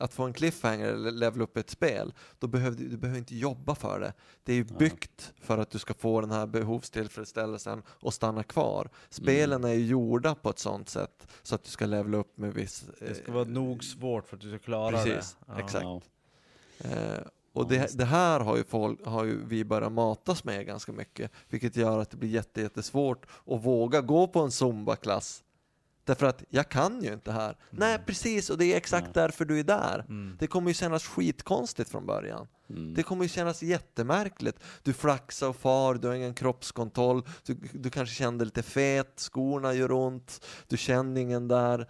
att 0.00 0.12
få 0.14 0.22
en 0.24 0.32
cliffhanger 0.32 0.86
eller 0.86 1.10
level 1.10 1.42
upp 1.42 1.56
ett 1.56 1.70
spel, 1.70 2.12
då 2.38 2.46
behöver 2.46 2.76
du, 2.76 2.88
du 2.88 2.96
behöver 2.96 3.18
inte 3.18 3.36
jobba 3.36 3.74
för 3.74 4.00
det. 4.00 4.12
Det 4.44 4.52
är 4.52 4.56
ju 4.56 4.66
Ja. 4.70 4.76
byggt 4.78 5.32
för 5.40 5.58
att 5.58 5.70
du 5.70 5.78
ska 5.78 5.94
få 5.94 6.20
den 6.20 6.30
här 6.30 6.46
behovstillfredsställelsen 6.46 7.82
och 7.88 8.14
stanna 8.14 8.42
kvar. 8.42 8.90
Spelen 9.10 9.64
är 9.64 9.72
ju 9.72 9.86
gjorda 9.86 10.34
på 10.34 10.50
ett 10.50 10.58
sånt 10.58 10.88
sätt 10.88 11.26
så 11.42 11.54
att 11.54 11.64
du 11.64 11.70
ska 11.70 11.86
levela 11.86 12.16
upp 12.18 12.38
med 12.38 12.54
viss... 12.54 12.84
Det 13.00 13.14
ska 13.14 13.28
eh, 13.28 13.34
vara 13.34 13.44
nog 13.44 13.84
svårt 13.84 14.28
för 14.28 14.36
att 14.36 14.42
du 14.42 14.48
ska 14.48 14.58
klara 14.58 14.90
Precis, 15.04 15.36
det. 15.46 15.52
Ja. 15.52 15.60
exakt. 15.64 15.86
Eh, 16.78 17.18
Och 17.52 17.68
det, 17.68 17.98
det 17.98 18.04
här 18.04 18.40
har 18.40 18.56
ju, 18.56 18.64
folk, 18.64 19.06
har 19.06 19.24
ju 19.24 19.44
vi 19.46 19.64
börjat 19.64 19.92
matas 19.92 20.44
med 20.44 20.66
ganska 20.66 20.92
mycket, 20.92 21.30
vilket 21.48 21.76
gör 21.76 21.98
att 21.98 22.10
det 22.10 22.16
blir 22.16 22.28
jätte, 22.30 22.60
jättesvårt 22.60 23.26
att 23.46 23.64
våga 23.64 24.00
gå 24.00 24.26
på 24.26 24.40
en 24.40 24.50
zumba-klass. 24.50 25.44
Därför 26.08 26.26
att 26.26 26.44
jag 26.50 26.68
kan 26.68 27.02
ju 27.02 27.12
inte 27.12 27.32
här. 27.32 27.56
Nej, 27.70 27.98
precis, 28.06 28.50
och 28.50 28.58
det 28.58 28.64
är 28.72 28.76
exakt 28.76 29.04
Nej. 29.04 29.12
därför 29.14 29.44
du 29.44 29.58
är 29.58 29.64
där. 29.64 30.04
Mm. 30.08 30.36
Det 30.40 30.46
kommer 30.46 30.70
ju 30.70 30.74
kännas 30.74 31.04
skitkonstigt 31.04 31.90
från 31.90 32.06
början. 32.06 32.48
Mm. 32.70 32.94
Det 32.94 33.02
kommer 33.02 33.22
ju 33.22 33.28
kännas 33.28 33.62
jättemärkligt. 33.62 34.58
Du 34.82 34.92
flaxar 34.92 35.48
och 35.48 35.56
far, 35.56 35.94
du 35.94 36.08
har 36.08 36.14
ingen 36.14 36.34
kroppskontroll, 36.34 37.22
du, 37.46 37.54
du 37.72 37.90
kanske 37.90 38.14
kände 38.14 38.44
lite 38.44 38.62
fet, 38.62 39.12
skorna 39.16 39.74
gör 39.74 39.92
ont, 39.92 40.44
du 40.68 40.76
känner 40.76 41.20
ingen 41.20 41.48
där. 41.48 41.88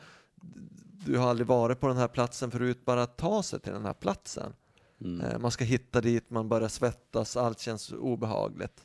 Du 1.06 1.18
har 1.18 1.30
aldrig 1.30 1.46
varit 1.46 1.80
på 1.80 1.88
den 1.88 1.96
här 1.96 2.08
platsen 2.08 2.50
förut, 2.50 2.84
bara 2.84 3.02
att 3.02 3.16
ta 3.16 3.42
sig 3.42 3.60
till 3.60 3.72
den 3.72 3.84
här 3.84 3.94
platsen. 3.94 4.52
Mm. 5.00 5.20
Eh, 5.20 5.38
Man 5.38 5.50
ska 5.50 5.64
hitta 5.64 6.00
dit, 6.00 6.30
man 6.30 6.48
börjar 6.48 6.68
svettas, 6.68 7.36
allt 7.36 7.58
känns 7.60 7.92
obehagligt. 7.92 8.82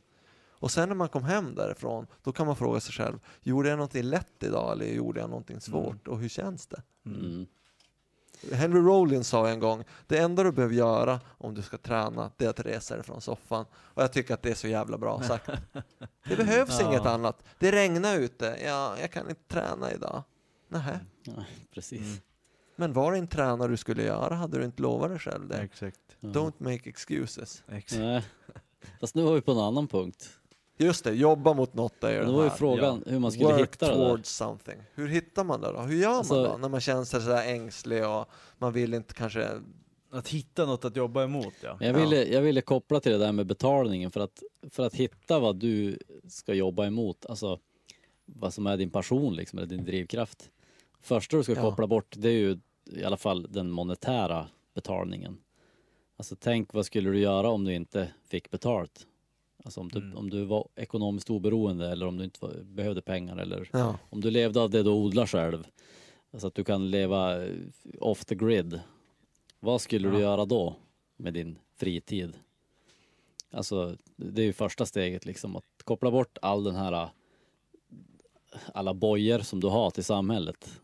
Och 0.64 0.72
sen 0.72 0.90
när 0.90 0.96
man 0.96 1.10
kom 1.10 1.24
hem 1.24 1.56
därifrån, 1.56 2.08
då 2.24 2.32
kan 2.32 2.46
man 2.48 2.56
fråga 2.56 2.80
sig 2.80 2.94
själv, 2.94 3.20
gjorde 3.42 3.70
jag 3.70 3.78
någonting 3.78 4.04
lätt 4.04 4.44
idag 4.44 4.72
eller 4.72 4.86
gjorde 4.86 5.20
jag 5.20 5.30
någonting 5.30 5.62
svårt? 5.62 6.08
Och 6.08 6.20
hur 6.20 6.30
känns 6.30 6.68
det? 6.68 6.82
Mm. 7.06 7.46
Henry 8.52 8.80
Rollins 8.80 9.28
sa 9.28 9.50
en 9.50 9.60
gång, 9.60 9.84
det 10.08 10.18
enda 10.18 10.44
du 10.44 10.52
behöver 10.52 10.76
göra 10.76 11.20
om 11.38 11.54
du 11.54 11.62
ska 11.62 11.78
träna, 11.78 12.32
det 12.38 12.46
är 12.46 12.50
att 12.50 12.60
resa 12.60 12.96
dig 12.96 13.04
från 13.04 13.22
soffan. 13.22 13.66
Och 13.74 14.04
jag 14.04 14.14
tycker 14.14 14.34
att 14.34 14.42
det 14.42 14.50
är 14.52 14.56
så 14.56 14.68
jävla 14.68 14.98
bra 14.98 15.22
sagt. 15.24 15.50
Det 16.30 16.36
behövs 16.36 16.80
Ja. 16.80 16.88
inget 16.88 17.06
annat. 17.06 17.44
Det 17.60 17.72
regnar 17.72 18.18
ute, 18.18 18.58
ja, 18.66 18.96
jag 19.00 19.12
kan 19.12 19.30
inte 19.30 19.44
träna 19.48 19.92
idag. 19.94 20.24
Nähä. 20.68 21.00
Ja, 21.24 21.34
precis. 21.74 22.02
Mm. 22.02 22.18
Men 22.76 22.94
var 22.94 23.12
det 23.12 23.18
en 23.18 23.28
tränare 23.28 23.72
du 23.72 23.78
skulle 23.78 24.04
göra 24.04 24.36
hade 24.36 24.58
du 24.58 24.66
inte 24.66 24.82
lovat 24.82 25.10
dig 25.10 25.20
själv 25.20 25.48
det. 25.48 25.58
Exakt. 25.58 26.00
Ja. 26.20 26.30
Don't 26.30 26.54
make 26.58 26.90
excuses. 26.90 27.64
Exakt. 27.68 28.00
Nej. 28.02 28.24
Fast 29.00 29.16
nu 29.16 29.22
var 29.24 29.34
vi 29.34 29.42
på 29.42 29.52
en 29.52 29.58
annan 29.58 29.88
punkt. 29.88 30.30
Just 30.78 31.04
det, 31.04 31.14
jobba 31.14 31.54
mot 31.54 31.74
något 31.74 32.04
är 32.04 32.12
ju 32.12 32.20
Och 32.20 32.26
då 32.26 32.32
var 32.32 32.44
ju 32.44 32.50
här. 32.50 32.58
frågan 32.58 33.04
hur 33.08 33.20
man 33.20 33.32
skulle 33.32 33.46
Work 33.48 33.60
hitta 33.60 33.86
det 33.88 33.92
där. 33.92 34.00
towards 34.06 34.30
something. 34.30 34.78
Hur 34.94 35.08
hittar 35.08 35.44
man 35.44 35.62
det 35.62 35.72
då? 35.72 35.80
Hur 35.80 35.96
gör 36.02 36.10
Alltså- 36.10 36.34
man 36.34 36.44
då? 36.44 36.58
När 36.58 36.70
man 36.70 36.82
känner 36.82 37.04
sig 37.04 37.22
sådär 37.22 37.48
ängslig 37.48 38.08
och 38.08 38.26
man 38.58 38.74
vill 38.74 38.94
inte 38.94 39.14
kanske... 39.14 39.50
Att 40.12 40.28
hitta 40.28 40.66
något 40.66 40.86
att 40.86 40.96
jobba 40.96 41.24
emot 41.24 41.54
ja. 41.62 41.78
Jag, 41.80 41.94
ville, 41.94 42.24
jag 42.26 42.42
ville 42.42 42.62
koppla 42.62 43.00
till 43.00 43.12
det 43.12 43.18
där 43.18 43.32
med 43.32 43.46
betalningen 43.46 44.12
för 44.12 44.20
att, 44.20 44.44
för 44.70 44.86
att 44.86 44.96
hitta 44.96 45.40
vad 45.40 45.56
du 45.56 45.98
ska 46.28 46.54
jobba 46.54 46.86
emot, 46.86 47.26
alltså 47.26 47.60
vad 48.26 48.54
som 48.54 48.68
är 48.68 48.78
din 48.78 48.90
passion 48.90 49.36
liksom, 49.36 49.60
eller 49.60 49.68
din 49.68 49.86
drivkraft. 49.86 50.50
Första 51.02 51.38
du 51.38 51.44
ska 51.44 51.54
Ja. 51.54 51.62
koppla 51.62 51.88
bort 51.88 52.16
det 52.18 52.28
är 52.30 52.34
ju 52.34 52.58
i 52.86 53.04
alla 53.04 53.18
fall 53.18 53.48
den 53.50 53.70
monetära 53.72 54.48
betalningen. 54.74 55.38
Alltså 56.18 56.36
tänk 56.40 56.74
vad 56.74 56.86
skulle 56.86 57.10
du 57.10 57.20
göra 57.20 57.50
om 57.50 57.64
du 57.64 57.74
inte 57.74 58.12
fick 58.28 58.52
betalt? 58.52 59.08
Alltså 59.64 59.80
om 59.82 59.90
du, 59.90 60.00
Mm. 60.00 60.18
om 60.18 60.30
du 60.30 60.46
var 60.46 60.68
ekonomiskt 60.76 61.30
oberoende 61.30 61.90
eller 61.92 62.06
om 62.08 62.18
du 62.18 62.24
inte 62.24 62.40
var, 62.46 62.54
behövde 62.64 63.02
pengar 63.02 63.38
eller 63.38 63.70
Ja, 63.74 63.98
om 64.10 64.22
du 64.22 64.32
levde 64.32 64.62
av 64.62 64.70
det 64.70 64.84
du 64.84 64.90
odlar 64.90 65.26
själv. 65.26 65.68
Alltså 66.32 66.48
att 66.48 66.56
du 66.56 66.64
kan 66.64 66.92
leva 66.92 67.38
off 68.00 68.26
the 68.26 68.36
grid. 68.36 68.80
Vad 69.60 69.82
skulle 69.82 70.10
du 70.10 70.16
Ja. 70.16 70.22
göra 70.22 70.46
då 70.46 70.76
med 71.18 71.34
din 71.34 71.60
fritid? 71.76 72.34
Alltså 73.52 73.98
det 74.16 74.42
är 74.42 74.46
ju 74.46 74.54
första 74.54 74.86
steget 74.86 75.26
liksom 75.26 75.56
att 75.56 75.66
koppla 75.84 76.12
bort 76.12 76.38
all 76.42 76.64
den 76.64 76.76
här 76.76 77.10
alla 78.74 78.94
bojor 78.94 79.40
som 79.40 79.60
du 79.60 79.68
har 79.68 79.90
till 79.92 80.04
samhället. 80.04 80.82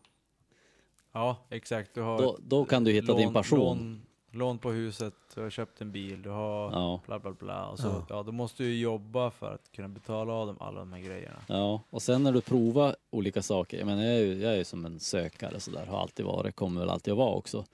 Ja, 1.12 1.36
exakt. 1.50 1.94
Du 1.94 2.00
har 2.00 2.18
Då, 2.22 2.38
då 2.40 2.64
kan 2.64 2.84
du 2.84 2.92
hitta 2.92 3.14
din 3.14 3.24
lån- 3.24 3.32
passion. 3.34 3.58
Lån, 3.58 4.02
lån 4.30 4.58
på 4.58 4.70
huset, 4.70 5.14
du 5.34 5.40
har 5.42 5.50
köpt 5.50 5.80
en 5.80 5.92
bil, 5.92 6.22
du 6.22 6.30
har 6.30 6.72
Ja. 6.72 7.00
bla 7.06 7.18
bla 7.18 7.32
bla. 7.32 7.66
Och 7.68 7.78
så, 7.78 7.86
Ja. 7.86 8.06
ja. 8.08 8.22
då 8.22 8.32
måste 8.32 8.62
du 8.62 8.68
ju 8.68 8.80
jobba 8.80 9.30
för 9.30 9.54
att 9.54 9.72
kunna 9.72 9.88
betala 9.88 10.32
av 10.32 10.46
dem 10.46 10.56
alla 10.60 10.78
de 10.80 10.92
här 10.92 11.00
grejerna. 11.00 11.36
Ja, 11.48 11.80
och 11.90 12.02
sen 12.02 12.22
när 12.22 12.32
du 12.32 12.40
provar 12.40 12.96
olika 13.10 13.42
saker, 13.42 13.78
jag 13.78 13.86
menar 13.86 14.02
jag 14.02 14.14
är 14.14 14.24
ju, 14.24 14.34
jag 14.42 14.56
är 14.58 14.64
som 14.64 14.84
en 14.84 15.00
sökare 15.00 15.60
så 15.60 15.70
där, 15.70 15.86
har 15.86 15.98
alltid 15.98 16.26
varit, 16.26 16.56
kommer 16.56 16.80
väl 16.80 16.90
alltid 16.90 17.12
att 17.12 17.18
vara 17.18 17.34
också. 17.34 17.64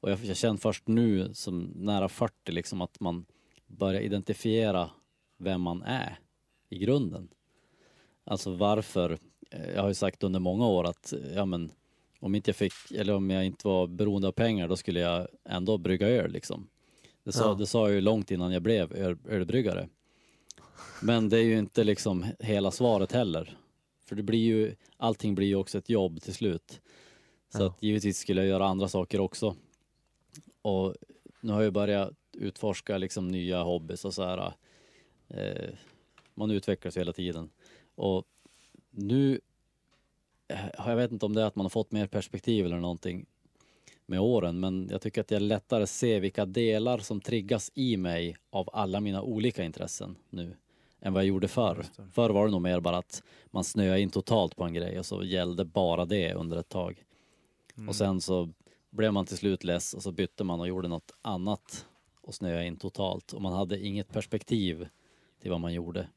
Och 0.00 0.10
jag, 0.10 0.18
jag 0.24 0.36
känner 0.36 0.58
först 0.58 0.88
nu 0.88 1.34
som 1.34 1.72
nära 1.74 2.08
40 2.08 2.52
liksom 2.52 2.80
att 2.80 3.00
man 3.00 3.24
börjar 3.66 4.00
identifiera 4.00 4.90
vem 5.38 5.60
man 5.60 5.82
är 5.82 6.18
i 6.68 6.78
grunden. 6.78 7.28
Alltså 8.24 8.50
varför, 8.54 9.18
eh, 9.50 9.70
jag 9.74 9.82
har 9.82 9.88
ju 9.88 9.94
sagt 9.94 10.22
under 10.22 10.40
många 10.40 10.66
år 10.66 10.84
att 10.86 11.12
ja 11.34 11.44
men 11.44 11.70
om 12.20 12.34
inte 12.34 12.48
jag 12.50 12.56
fick, 12.56 12.72
eller 12.94 13.14
om 13.14 13.30
jag 13.30 13.46
inte 13.46 13.68
var 13.68 13.86
beroende 13.86 14.28
av 14.28 14.32
pengar 14.32 14.68
då 14.68 14.76
skulle 14.76 15.00
jag 15.00 15.28
ändå 15.44 15.78
brygga 15.78 16.08
öl 16.08 16.32
liksom. 16.32 16.68
Det 17.24 17.32
sa, 17.32 17.48
Ja. 17.48 17.54
det 17.54 17.66
sa 17.66 17.86
jag 17.88 17.94
ju 17.94 18.00
långt 18.00 18.30
innan 18.30 18.52
jag 18.52 18.62
blev 18.62 18.92
öl, 18.92 19.18
ölbryggare. 19.28 19.88
Men 21.02 21.28
det 21.28 21.38
är 21.38 21.42
ju 21.44 21.58
inte 21.58 21.84
liksom 21.84 22.26
hela 22.38 22.70
svaret 22.70 23.12
heller. 23.12 23.56
För 24.04 24.16
det 24.16 24.22
blir 24.22 24.38
ju, 24.38 24.74
allting 24.96 25.34
blir 25.34 25.46
ju 25.46 25.54
också 25.56 25.78
ett 25.78 25.88
jobb 25.90 26.22
till 26.22 26.34
slut. 26.34 26.80
Så 27.48 27.62
Ja. 27.62 27.66
att 27.66 27.82
givetvis 27.82 28.18
skulle 28.18 28.40
jag 28.40 28.48
göra 28.48 28.66
andra 28.66 28.88
saker 28.88 29.20
också. 29.20 29.56
Och 30.62 30.94
nu 31.40 31.52
har 31.52 31.62
jag 31.62 31.72
börjat 31.72 32.12
utforska 32.32 32.98
liksom 32.98 33.28
nya 33.28 33.62
hobbys 33.62 34.04
och 34.04 34.14
så 34.14 34.22
här. 34.24 34.52
Eh, 35.28 35.68
man 36.34 36.50
utvecklas 36.50 36.96
hela 36.96 37.12
tiden. 37.12 37.50
Och 37.94 38.24
nu, 38.90 39.40
jag 40.76 40.96
vet 40.96 41.12
inte 41.12 41.26
om 41.26 41.34
det 41.34 41.42
är 41.42 41.46
att 41.46 41.56
man 41.56 41.64
har 41.64 41.70
fått 41.70 41.92
mer 41.92 42.06
perspektiv 42.06 42.66
eller 42.66 42.80
någonting 42.80 43.26
med 44.06 44.20
åren, 44.20 44.60
men 44.60 44.88
jag 44.90 45.00
tycker 45.00 45.20
att 45.20 45.32
är 45.32 45.40
lättare 45.40 45.82
att 45.82 45.90
se 45.90 46.20
vilka 46.20 46.46
delar 46.46 46.98
som 46.98 47.20
triggas 47.20 47.70
i 47.74 47.96
mig 47.96 48.36
av 48.50 48.70
alla 48.72 49.00
mina 49.00 49.22
olika 49.22 49.64
intressen 49.64 50.16
nu 50.30 50.56
än 51.00 51.12
vad 51.12 51.22
jag 51.22 51.28
gjorde 51.28 51.48
förr. 51.48 51.86
Förr 52.12 52.30
var 52.30 52.46
det 52.46 52.52
nog 52.52 52.62
mer 52.62 52.80
bara 52.80 52.98
att 52.98 53.22
man 53.46 53.64
snöade 53.64 54.00
in 54.00 54.10
totalt 54.10 54.56
på 54.56 54.64
en 54.64 54.74
grej 54.74 54.98
och 54.98 55.06
så 55.06 55.24
gällde 55.24 55.64
bara 55.64 56.04
det 56.04 56.34
under 56.34 56.56
ett 56.56 56.68
tag. 56.68 57.04
Mm. 57.76 57.88
Och 57.88 57.96
sen 57.96 58.20
så 58.20 58.48
blev 58.90 59.12
man 59.12 59.26
till 59.26 59.36
slut 59.36 59.64
less 59.64 59.94
och 59.94 60.02
så 60.02 60.12
bytte 60.12 60.44
man 60.44 60.60
och 60.60 60.68
gjorde 60.68 60.88
något 60.88 61.12
annat 61.22 61.86
och 62.20 62.34
snöade 62.34 62.66
in 62.66 62.76
totalt 62.76 63.32
och 63.32 63.42
man 63.42 63.52
hade 63.52 63.86
inget 63.86 64.12
perspektiv 64.12 64.88
till 65.40 65.50
vad 65.50 65.60
man 65.60 65.72
gjorde. 65.72 66.08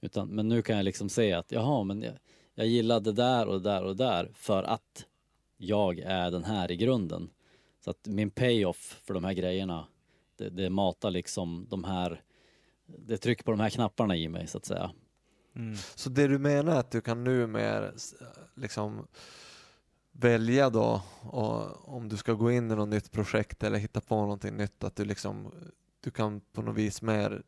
Utan, 0.00 0.28
men 0.28 0.48
nu 0.48 0.62
kan 0.62 0.76
jag 0.76 0.84
liksom 0.84 1.08
se 1.08 1.32
att 1.32 1.52
jaha, 1.52 1.84
men 1.84 2.02
jag, 2.02 2.14
jag 2.58 2.66
gillar 2.66 3.00
det 3.00 3.12
där 3.12 3.46
och 3.46 3.62
det 3.62 3.70
där 3.70 3.82
och 3.82 3.96
det 3.96 4.04
där 4.04 4.30
för 4.34 4.62
att 4.62 5.06
jag 5.56 5.98
är 5.98 6.30
den 6.30 6.44
här 6.44 6.70
i 6.72 6.76
grunden. 6.76 7.30
Så 7.84 7.90
att 7.90 8.06
min 8.06 8.30
payoff 8.30 9.00
för 9.04 9.14
de 9.14 9.24
här 9.24 9.32
grejerna, 9.32 9.86
det, 10.36 10.48
det 10.48 10.70
matar 10.70 11.10
liksom 11.10 11.66
de 11.70 11.84
här, 11.84 12.22
det 12.86 13.16
trycker 13.16 13.44
på 13.44 13.50
de 13.50 13.60
här 13.60 13.70
knapparna 13.70 14.16
i 14.16 14.28
mig 14.28 14.46
så 14.46 14.58
att 14.58 14.64
säga. 14.64 14.90
Mm. 15.56 15.76
Så 15.76 16.10
det 16.10 16.26
du 16.26 16.38
menar 16.38 16.72
är 16.72 16.78
att 16.78 16.90
du 16.90 17.00
kan 17.00 17.24
nu 17.24 17.46
mer 17.46 17.94
liksom 18.54 19.06
välja 20.12 20.70
då 20.70 21.02
och 21.20 21.88
om 21.88 22.08
du 22.08 22.16
ska 22.16 22.32
gå 22.32 22.52
in 22.52 22.70
i 22.70 22.74
något 22.74 22.88
nytt 22.88 23.12
projekt 23.12 23.62
eller 23.62 23.78
hitta 23.78 24.00
på 24.00 24.16
någonting 24.16 24.56
nytt 24.56 24.84
att 24.84 24.96
du 24.96 25.04
liksom 25.04 25.52
du 26.00 26.10
kan 26.10 26.40
på 26.40 26.62
något 26.62 26.76
vis 26.76 27.02
mer 27.02 27.42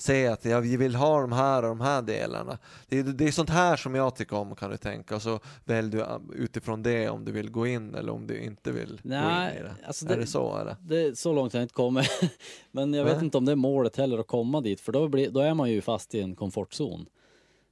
se 0.00 0.26
att 0.26 0.44
jag 0.44 0.60
vill 0.60 0.94
ha 0.94 1.20
de 1.20 1.32
här 1.32 1.62
och 1.62 1.68
de 1.68 1.80
här 1.80 2.02
delarna. 2.02 2.58
Det 2.88 2.98
är, 2.98 3.02
det 3.02 3.24
är 3.28 3.32
sånt 3.32 3.50
här 3.50 3.76
som 3.76 3.94
jag 3.94 4.16
tycker 4.16 4.36
om 4.36 4.54
kan 4.56 4.70
du 4.70 4.76
tänka 4.76 5.16
och 5.16 5.22
så 5.22 5.40
väljer 5.64 5.90
du 5.92 5.98
uh, 5.98 6.42
utifrån 6.44 6.82
det 6.82 7.08
om 7.08 7.24
du 7.24 7.32
vill 7.32 7.50
gå 7.50 7.66
in 7.66 7.94
eller 7.94 8.12
om 8.12 8.26
du 8.26 8.40
inte 8.40 8.72
vill 8.72 8.88
gå 8.88 8.92
in 8.94 9.00
Nej, 9.02 9.56
i 9.60 9.62
det. 9.62 9.74
alltså 9.86 10.04
är 10.06 10.08
det- 10.08 10.16
det 10.16 10.26
så 10.26 10.58
eller? 10.58 10.76
Det, 10.80 11.18
så 11.18 11.32
långt 11.32 11.52
har 11.52 11.60
jag 11.60 11.64
inte 11.64 11.74
kommit. 11.74 12.10
Men 12.70 12.94
jag 12.94 13.04
vet 13.04 13.16
Nej. 13.16 13.24
inte 13.24 13.38
om 13.38 13.44
det 13.44 13.52
är 13.52 13.56
målet 13.56 13.96
heller 13.96 14.18
att 14.18 14.26
komma 14.26 14.60
dit 14.60 14.80
för 14.80 14.92
då, 14.92 15.08
blir, 15.08 15.30
då 15.30 15.40
är 15.40 15.54
man 15.54 15.70
ju 15.70 15.80
fast 15.80 16.14
i 16.14 16.20
en 16.20 16.34
komfortzon. 16.34 17.06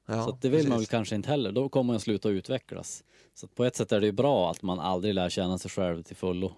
Ja, 0.08 0.24
så 0.24 0.38
det 0.40 0.48
vill 0.48 0.62
man 0.62 0.70
väl 0.70 0.78
precis. 0.78 0.90
kanske 0.90 1.14
inte 1.14 1.30
heller. 1.30 1.52
Då 1.52 1.68
kommer 1.68 1.92
man 1.92 2.00
sluta 2.00 2.28
utvecklas. 2.28 3.04
Så 3.34 3.46
på 3.46 3.64
ett 3.64 3.76
sätt 3.76 3.92
är 3.92 4.00
det 4.00 4.06
ju 4.06 4.12
bra 4.12 4.50
att 4.50 4.62
man 4.62 4.80
aldrig 4.80 5.14
lär 5.14 5.28
känna 5.28 5.58
sig 5.58 5.70
själv 5.70 6.02
till 6.02 6.16
fullo. 6.16 6.52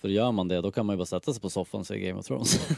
För 0.00 0.08
gör 0.08 0.32
man 0.32 0.48
det, 0.48 0.60
då 0.60 0.70
kan 0.70 0.86
man 0.86 0.94
ju 0.94 0.98
bara 0.98 1.06
sätta 1.06 1.32
sig 1.32 1.42
på 1.42 1.50
soffan 1.50 1.80
och 1.80 1.86
se 1.86 1.98
Game 1.98 2.20
of 2.20 2.26
Thrones. 2.26 2.60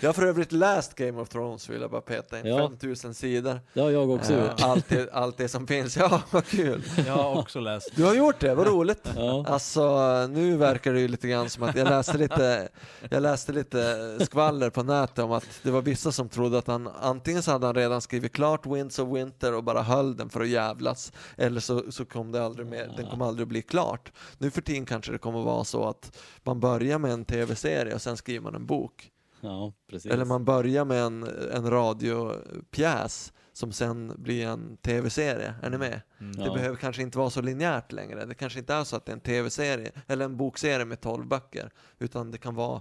Jag 0.00 0.08
har 0.08 0.12
för 0.12 0.26
övrigt 0.26 0.52
läst 0.52 0.94
Game 0.94 1.20
of 1.22 1.28
Thrones 1.28 1.68
vill 1.68 1.80
jag 1.80 1.90
bara 1.90 2.00
peta 2.00 2.40
in. 2.40 2.46
Ja. 2.46 2.58
5000 2.58 3.14
sidor. 3.14 3.60
det 3.74 3.80
har 3.80 3.90
jag 3.90 4.10
också 4.10 4.32
Eh, 4.32 4.42
gjort. 4.42 4.62
allt, 4.62 4.88
det, 4.88 5.12
allt 5.12 5.36
det 5.36 5.48
som 5.48 5.66
finns. 5.66 5.96
Ja, 5.96 6.22
vad 6.30 6.46
kul. 6.46 6.82
Jag 7.06 7.12
har 7.12 7.38
också 7.38 7.60
läst. 7.60 7.90
Du 7.96 8.04
har 8.04 8.14
gjort 8.14 8.40
det, 8.40 8.54
vad 8.54 8.66
roligt. 8.66 9.08
Ja. 9.16 9.44
Alltså 9.48 10.26
nu 10.30 10.56
verkar 10.56 10.92
det 10.92 11.00
ju 11.00 11.08
lite 11.08 11.28
grann 11.28 11.50
som 11.50 11.62
att 11.62 11.76
jag 11.76 11.88
läste 11.88 12.18
lite, 12.18 12.68
jag 13.10 13.22
läste 13.22 13.52
lite 13.52 13.96
skvaller 14.24 14.70
på 14.70 14.82
nätet 14.82 15.18
om 15.18 15.32
att 15.32 15.46
det 15.62 15.70
var 15.70 15.82
vissa 15.82 16.12
som 16.12 16.28
trodde 16.28 16.58
att 16.58 16.66
han 16.66 16.88
antingen 17.00 17.42
så 17.42 17.50
hade 17.50 17.66
han 17.66 17.74
redan 17.74 18.00
skrivit 18.00 18.32
klart 18.32 18.66
Winds 18.66 18.98
of 18.98 19.08
Winter 19.16 19.54
och 19.54 19.64
bara 19.64 19.82
höll 19.82 20.16
den 20.16 20.28
för 20.30 20.40
att 20.40 20.48
jävlas 20.48 21.12
eller 21.36 21.60
så, 21.60 21.92
så 21.92 22.04
kom 22.04 22.32
det 22.32 22.44
aldrig 22.44 22.66
mer, 22.66 22.92
den 22.96 23.06
kom 23.10 23.22
aldrig 23.22 23.42
att 23.42 23.48
bli 23.48 23.62
klart. 23.62 24.12
Nu 24.38 24.50
för 24.50 24.60
tiden 24.62 24.86
kanske 24.86 25.12
det 25.16 25.20
kommer 25.20 25.42
vara 25.42 25.64
så 25.64 25.88
att 25.88 26.16
man 26.42 26.60
börjar 26.60 26.98
med 26.98 27.10
en 27.12 27.24
tv-serie 27.24 27.94
och 27.94 28.02
sen 28.02 28.16
skriver 28.16 28.40
man 28.40 28.54
en 28.54 28.66
bok. 28.66 29.10
ja, 29.40 29.72
precis. 29.90 30.12
Eller 30.12 30.24
man 30.24 30.44
börjar 30.44 30.84
med 30.84 31.02
en, 31.02 31.22
en 31.52 31.70
radiopjäs, 31.70 33.32
som 33.52 33.72
sen 33.72 34.12
blir 34.16 34.46
en 34.46 34.76
tv-serie. 34.76 35.54
Är 35.62 35.70
ni 35.70 35.78
med? 35.78 36.00
Mm. 36.20 36.32
Det 36.36 36.44
Ja. 36.44 36.54
behöver 36.54 36.76
kanske 36.76 37.02
inte 37.02 37.18
vara 37.18 37.30
så 37.30 37.40
linjärt 37.40 37.92
längre. 37.92 38.24
Det 38.24 38.34
kanske 38.34 38.58
inte 38.58 38.74
är 38.74 38.84
så 38.84 38.96
att 38.96 39.06
det 39.06 39.12
är 39.12 39.14
en 39.14 39.20
tv-serie 39.20 39.92
eller 40.06 40.24
en 40.24 40.36
bokserie 40.36 40.84
med 40.84 41.00
12 41.00 41.26
böcker. 41.26 41.70
Utan 41.98 42.30
det 42.30 42.38
kan 42.38 42.54
vara, 42.54 42.80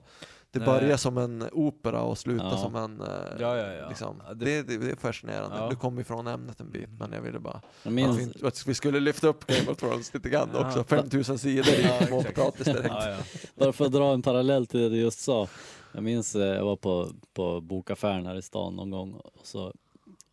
det 0.59 0.65
Nej. 0.65 0.79
börjar 0.79 0.97
som 0.97 1.17
en 1.17 1.49
opera 1.51 2.01
och 2.01 2.17
slutar 2.17 2.45
Ja. 2.51 2.57
som 2.57 2.75
en... 2.75 3.01
eh, 3.01 3.07
Ja, 3.39 3.57
ja, 3.57 3.73
ja. 3.73 3.87
Liksom. 3.89 4.21
Det... 4.35 4.45
det- 4.45 4.63
Det, 4.63 4.77
det 4.77 4.91
är 4.91 4.95
fascinerande. 4.95 5.57
Ja. 5.57 5.69
Du 5.69 5.75
kom 5.75 5.99
ifrån 5.99 6.27
ämnet 6.27 6.59
en 6.59 6.71
bit, 6.71 6.89
men 6.99 7.11
jag 7.11 7.21
ville 7.21 7.39
bara 7.39 7.61
Jag 7.83 7.89
att 7.89 7.93
minns, 7.93 8.17
vi, 8.41 8.47
att 8.47 8.67
vi 8.67 8.73
skulle 8.73 8.99
lyfta 8.99 9.27
upp 9.27 9.45
Game 9.47 9.71
of 9.71 9.77
Thrones 9.77 10.13
lite 10.13 10.29
grann 10.29 10.49
Ja. 10.53 10.67
också. 10.67 10.83
5000 10.83 11.37
sidor 11.39 11.73
i 11.73 12.05
småpotatis 12.07 12.65
direkt. 12.65 12.85
Ja, 12.89 13.09
ja. 13.09 13.17
bara 13.55 13.73
för 13.73 13.85
att 13.85 13.91
dra 13.91 14.13
en 14.13 14.21
parallell 14.21 14.67
till 14.67 14.79
det 14.79 14.89
du 14.89 14.97
just 14.97 15.19
sa. 15.19 15.47
Jag 15.93 16.03
minns, 16.03 16.35
eh, 16.35 16.41
jag 16.55 16.65
var 16.65 16.75
på, 16.75 17.07
på 17.33 17.61
bokaffären 17.61 18.25
här 18.25 18.35
i 18.35 18.41
stan 18.41 18.75
någon 18.75 18.89
gång 18.91 19.13
och 19.13 19.31
så 19.43 19.73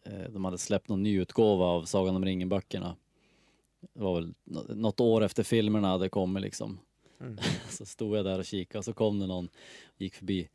eh, 0.06 0.30
de 0.32 0.44
hade 0.44 0.58
släppt 0.58 0.88
någon 0.88 1.02
ny 1.02 1.20
utgåva 1.20 1.64
av 1.64 1.84
Sagan 1.84 2.16
om 2.16 2.24
ringen-böckerna. 2.24 2.96
Det 3.94 4.02
var 4.02 4.14
väl 4.14 4.34
nå- 4.44 4.64
något 4.68 5.00
år 5.00 5.22
efter 5.24 5.42
filmerna 5.42 5.88
hade 5.88 6.08
kommit 6.08 6.42
liksom. 6.42 6.78
Mm. 7.22 7.38
Så 7.68 7.86
stod 7.86 8.16
jag 8.16 8.24
där 8.24 8.38
och 8.38 8.44
kikade 8.44 8.78
och 8.78 8.84
så 8.84 8.92
kom 8.92 9.18
det 9.18 9.26
någon, 9.26 9.48
gick 9.98 10.14
förbi. 10.14 10.48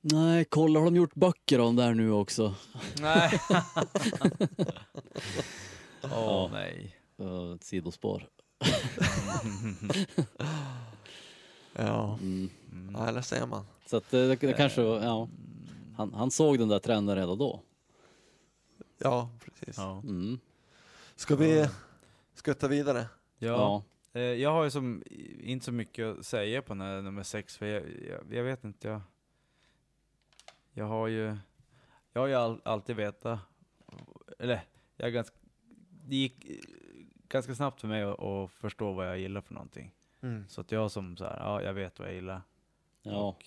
Nej, 0.00 0.44
kolla 0.44 0.78
har 0.80 0.84
de 0.84 0.96
gjort 0.96 1.14
böcker 1.14 1.60
om 1.60 1.76
där 1.76 1.94
nu 1.94 2.12
också? 2.12 2.54
Nej. 3.00 3.40
Åh 6.02 6.10
Ja. 6.10 6.48
nej. 6.52 6.96
Det 7.16 7.54
ett 7.54 7.64
sidospår. 7.64 8.28
Ja. 11.72 12.18
Mm. 12.22 12.50
ja, 12.94 13.08
eller 13.08 13.22
ser 13.22 13.46
man. 13.46 13.64
Så 13.86 13.96
att 13.96 14.10
det, 14.10 14.26
det, 14.26 14.36
det 14.36 14.52
kanske 14.52 14.82
var, 14.82 15.02
ja. 15.02 15.28
Han, 15.96 16.14
han 16.14 16.30
såg 16.30 16.58
den 16.58 16.68
där 16.68 16.78
trenden 16.78 17.16
redan 17.16 17.38
då. 17.38 17.60
Ja, 18.98 19.30
precis. 19.44 19.76
Ja. 19.78 19.98
Mm. 19.98 20.38
Ska 21.16 21.36
vi 21.36 21.68
skutta 22.34 22.68
vidare? 22.68 23.06
Ja. 23.38 23.48
Ja. 23.48 23.82
Eh, 24.12 24.22
Jag 24.22 24.50
har 24.52 24.64
ju 24.64 24.70
som, 24.70 25.02
inte 25.40 25.64
så 25.64 25.72
mycket 25.72 26.06
att 26.18 26.26
säga 26.26 26.62
på 26.62 26.74
den 26.74 26.80
här 26.80 27.02
nummer 27.02 27.22
sex, 27.22 27.56
för 27.56 27.66
jag, 27.66 27.82
jag, 28.08 28.34
jag 28.34 28.44
vet 28.44 28.64
inte, 28.64 28.88
jag, 28.88 29.00
jag 30.72 30.84
har 30.84 31.06
ju, 31.08 31.36
jag 32.12 32.20
har 32.20 32.26
ju 32.28 32.34
all, 32.34 32.60
alltid 32.64 32.96
vetat, 32.96 33.38
eller 34.38 34.60
jag 34.96 35.08
är 35.08 35.12
ganska, 35.12 35.36
det 36.04 36.16
gick 36.16 36.44
eh, 36.50 36.56
ganska 37.28 37.54
snabbt 37.54 37.80
för 37.80 37.88
mig 37.88 38.02
att, 38.02 38.20
att 38.22 38.50
förstå 38.50 38.92
vad 38.92 39.08
jag 39.08 39.18
gillar 39.18 39.40
för 39.40 39.54
någonting. 39.54 39.94
Mm. 40.22 40.44
Så 40.48 40.60
att 40.60 40.72
jag 40.72 40.90
som 40.90 41.16
så 41.16 41.24
här, 41.24 41.36
ja 41.38 41.62
jag 41.62 41.74
vet 41.74 41.98
vad 41.98 42.08
jag 42.08 42.14
gillar. 42.14 42.42
Ja. 43.02 43.16
Och, 43.28 43.44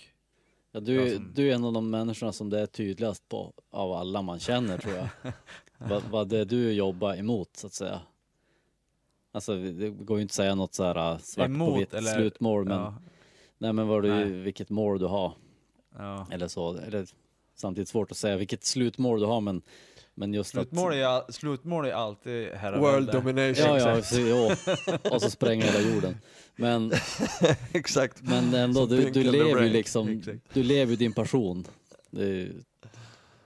Ja, 0.76 0.80
du, 0.80 0.94
Jag 0.96 1.12
som- 1.12 1.32
du 1.34 1.50
är 1.52 1.56
en 1.56 1.64
av 1.64 1.74
de 1.74 1.90
människorna 1.90 2.32
som 2.32 2.50
det 2.50 2.60
är 2.60 2.66
tydligast 2.66 3.30
på 3.30 3.54
av 3.70 3.92
alla 3.92 4.22
man 4.22 4.40
känner 4.40 4.78
tror 4.78 4.94
jag. 4.96 5.08
vad, 5.78 6.04
vad 6.04 6.28
det 6.30 6.38
är 6.38 6.46
du 6.46 6.72
jobbar 6.74 7.16
emot 7.16 7.56
så 7.58 7.68
att 7.68 7.74
säga. 7.74 8.02
Alltså 9.36 9.56
det 9.56 9.90
går 9.90 10.18
ju 10.18 10.22
inte 10.22 10.32
att 10.32 10.36
säga 10.36 10.56
något 10.56 10.74
så 10.74 10.84
här 10.84 11.12
äh, 11.12 11.18
svart 11.18 11.48
på 11.48 11.54
Emot, 11.54 11.82
vitt 11.82 11.94
eller- 11.94 12.16
slutmål 12.16 12.66
men 12.66 12.78
ja, 12.78 12.96
nej 13.58 13.74
men 13.74 13.88
vad 13.88 14.04
du, 14.04 14.10
Nej. 14.10 14.26
vilket 14.26 14.70
mål 14.70 15.00
du 15.00 15.06
har 15.06 15.34
ja. 15.98 16.28
eller 16.32 16.48
så. 16.48 16.78
Eller, 16.78 17.06
samtidigt 17.56 17.90
svårt 17.90 18.12
att 18.12 18.18
säga 18.18 18.38
vilket 18.38 18.64
slutmål 18.64 19.20
du 19.20 19.26
har 19.26 19.42
men, 19.42 19.62
men 20.16 20.34
just 20.34 20.50
Slutmål 20.50 20.92
att... 20.92 21.30
är, 21.30 21.32
slutmål 21.32 21.86
är 21.86 21.92
alltid 21.92 22.44
World 22.48 22.58
herravälde. 22.58 23.12
domination. 23.12 23.66
Ja, 23.66 23.80
ja, 23.80 24.02
så, 24.02 24.20
jo. 24.20 24.52
och 25.12 25.22
så 25.22 25.30
spränga 25.30 25.66
hela 25.66 25.94
jorden. 25.96 26.18
Men, 26.56 26.92
exakt. 27.74 28.22
men 28.22 28.54
ändå, 28.54 28.86
du, 28.86 29.10
du 29.10 29.24
lever 29.24 29.64
ju 29.64 29.70
liksom, 29.70 30.10
Exakt. 30.10 30.40
du 30.54 30.64
lever 30.64 30.92
ju 30.92 30.96
din 30.96 31.14
passion. 31.14 31.68
Det 32.12 32.26
är 32.26 32.52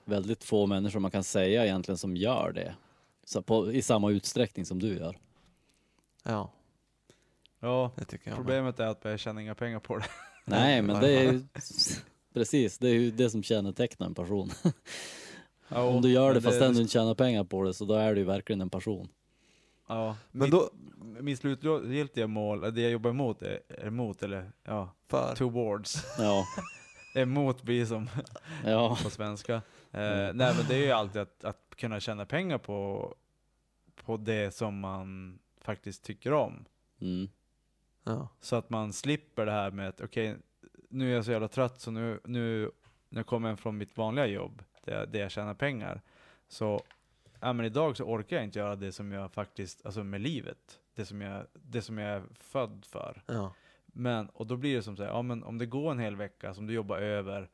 väldigt 0.06 0.44
få 0.44 0.65
människor 0.65 1.00
man 1.00 1.12
kan 1.12 1.24
säga 1.24 1.65
egentligen 1.65 1.98
som 1.98 2.15
gör 2.17 2.51
det. 2.56 2.75
Så 3.25 3.41
på, 3.41 3.72
I 3.72 3.82
samma 3.82 4.12
utsträckning 4.12 4.65
som 4.65 4.79
du 4.79 4.98
gör. 4.98 5.18
Ja, 6.27 6.51
Ja, 7.59 7.92
det 7.96 8.05
tycker 8.05 8.29
jag. 8.29 8.31
med. 8.31 8.37
problemet 8.46 8.79
är 8.79 8.87
att 8.87 9.05
jag 9.05 9.20
tjänar 9.20 9.42
inga 9.42 9.55
pengar 9.55 9.79
på 9.79 9.98
det. 9.98 10.05
Nej, 10.46 10.81
men 10.81 11.01
det 11.01 11.11
är 11.11 11.31
ju 11.31 11.44
precis, 12.33 12.77
det 12.77 12.87
är 12.90 12.94
ju 12.94 13.11
det 13.11 13.29
som 13.29 13.44
kännetecknar 13.44 14.07
en 14.07 14.16
person. 14.16 14.50
Ja, 15.70 15.81
Om 15.83 16.01
du 16.01 16.09
gör 16.11 16.27
det 16.27 16.33
men 16.33 16.42
fast 16.44 16.59
du 16.59 16.68
inte 16.68 16.87
tjänar 16.94 17.16
pengar 17.16 17.44
på 17.44 17.63
det 17.63 17.74
så 17.74 17.85
då 17.85 17.94
är 17.94 18.13
du 18.13 18.20
ju 18.20 18.25
verkligen 18.25 18.61
en 18.61 18.70
person. 18.70 19.09
Ja, 19.87 20.18
Men 20.31 20.42
mitt, 20.42 20.51
då- 20.51 20.70
Min 21.22 21.37
slutgiltiga 21.37 22.27
mål, 22.27 22.74
det 22.74 22.81
jag 22.81 22.92
jobbar 22.92 23.09
emot, 23.09 23.42
är, 23.42 23.59
är 23.68 23.87
emot 23.87 24.24
eller 24.24 24.51
ja, 24.63 24.90
För? 25.07 25.35
towards. 25.35 26.05
Ja, 26.20 26.46
emot 27.16 27.61
blir 27.63 27.85
som 27.85 28.09
ja, 28.66 28.98
på 29.03 29.09
svenska. 29.09 29.53
Eh, 29.53 29.61
Mm. 30.01 30.37
Nej 30.37 30.53
men 30.57 30.66
det 30.68 30.75
är 30.75 30.85
ju 30.85 30.92
alltid 30.92 31.22
att, 31.22 31.44
att 31.44 31.61
kunna 31.75 32.00
tjäna 32.00 32.25
pengar 32.25 32.57
på, 32.57 33.13
på 34.05 34.18
det 34.18 34.53
som 34.55 34.79
man 34.79 35.40
faktiskt 35.68 36.03
tycker 36.03 36.34
om. 36.34 36.66
mm, 37.01 37.30
Ja. 38.03 38.30
Så 38.40 38.56
att 38.56 38.70
man 38.70 38.94
slipper 38.94 39.46
det 39.46 39.51
här 39.51 39.72
med 39.72 39.88
att 39.88 40.01
okej, 40.01 40.38
nu 40.90 41.12
är 41.12 41.16
jag 41.16 41.25
så 41.25 41.32
jävla 41.32 41.48
trött 41.48 41.82
så 41.82 41.92
nu, 41.92 42.20
nu, 42.24 42.72
nu 43.10 43.24
kommer 43.24 43.50
jag 43.50 43.60
från 43.60 43.77
mitt 43.77 43.98
vanliga 43.98 44.25
jobb, 44.25 44.64
där, 44.84 45.06
där 45.06 45.20
jag 45.20 45.32
tjänar 45.32 45.53
pengar. 45.53 46.01
Så, 46.48 46.82
ja 47.40 47.53
men 47.53 47.66
idag 47.66 47.98
så 47.98 48.03
orkar 48.03 48.36
jag 48.36 48.46
inte 48.46 48.60
göra 48.60 48.75
det 48.75 48.92
som 48.92 49.12
jag 49.12 49.32
faktiskt, 49.32 49.86
alltså 49.86 50.03
med 50.03 50.22
livet, 50.22 50.80
det 50.96 51.06
som 51.06 51.22
jag, 51.22 51.46
det 51.53 51.82
som 51.82 51.98
jag 51.98 52.10
är 52.12 52.24
född 52.40 52.86
för. 52.86 53.24
Ja. 53.25 53.53
Men, 53.86 54.30
och 54.30 54.48
då 54.48 54.58
blir 54.58 54.75
det 54.75 54.84
som 54.84 54.98
så 54.98 55.03
här, 55.03 55.10
ja 55.10 55.22
men 55.22 55.44
om 55.44 55.58
det 55.58 55.66
går 55.66 55.92
en 55.92 56.00
hel 56.00 56.16
vecka 56.16 56.53
som 56.53 56.68
du 56.68 56.74
jobbar 56.74 56.98
över 56.98 57.50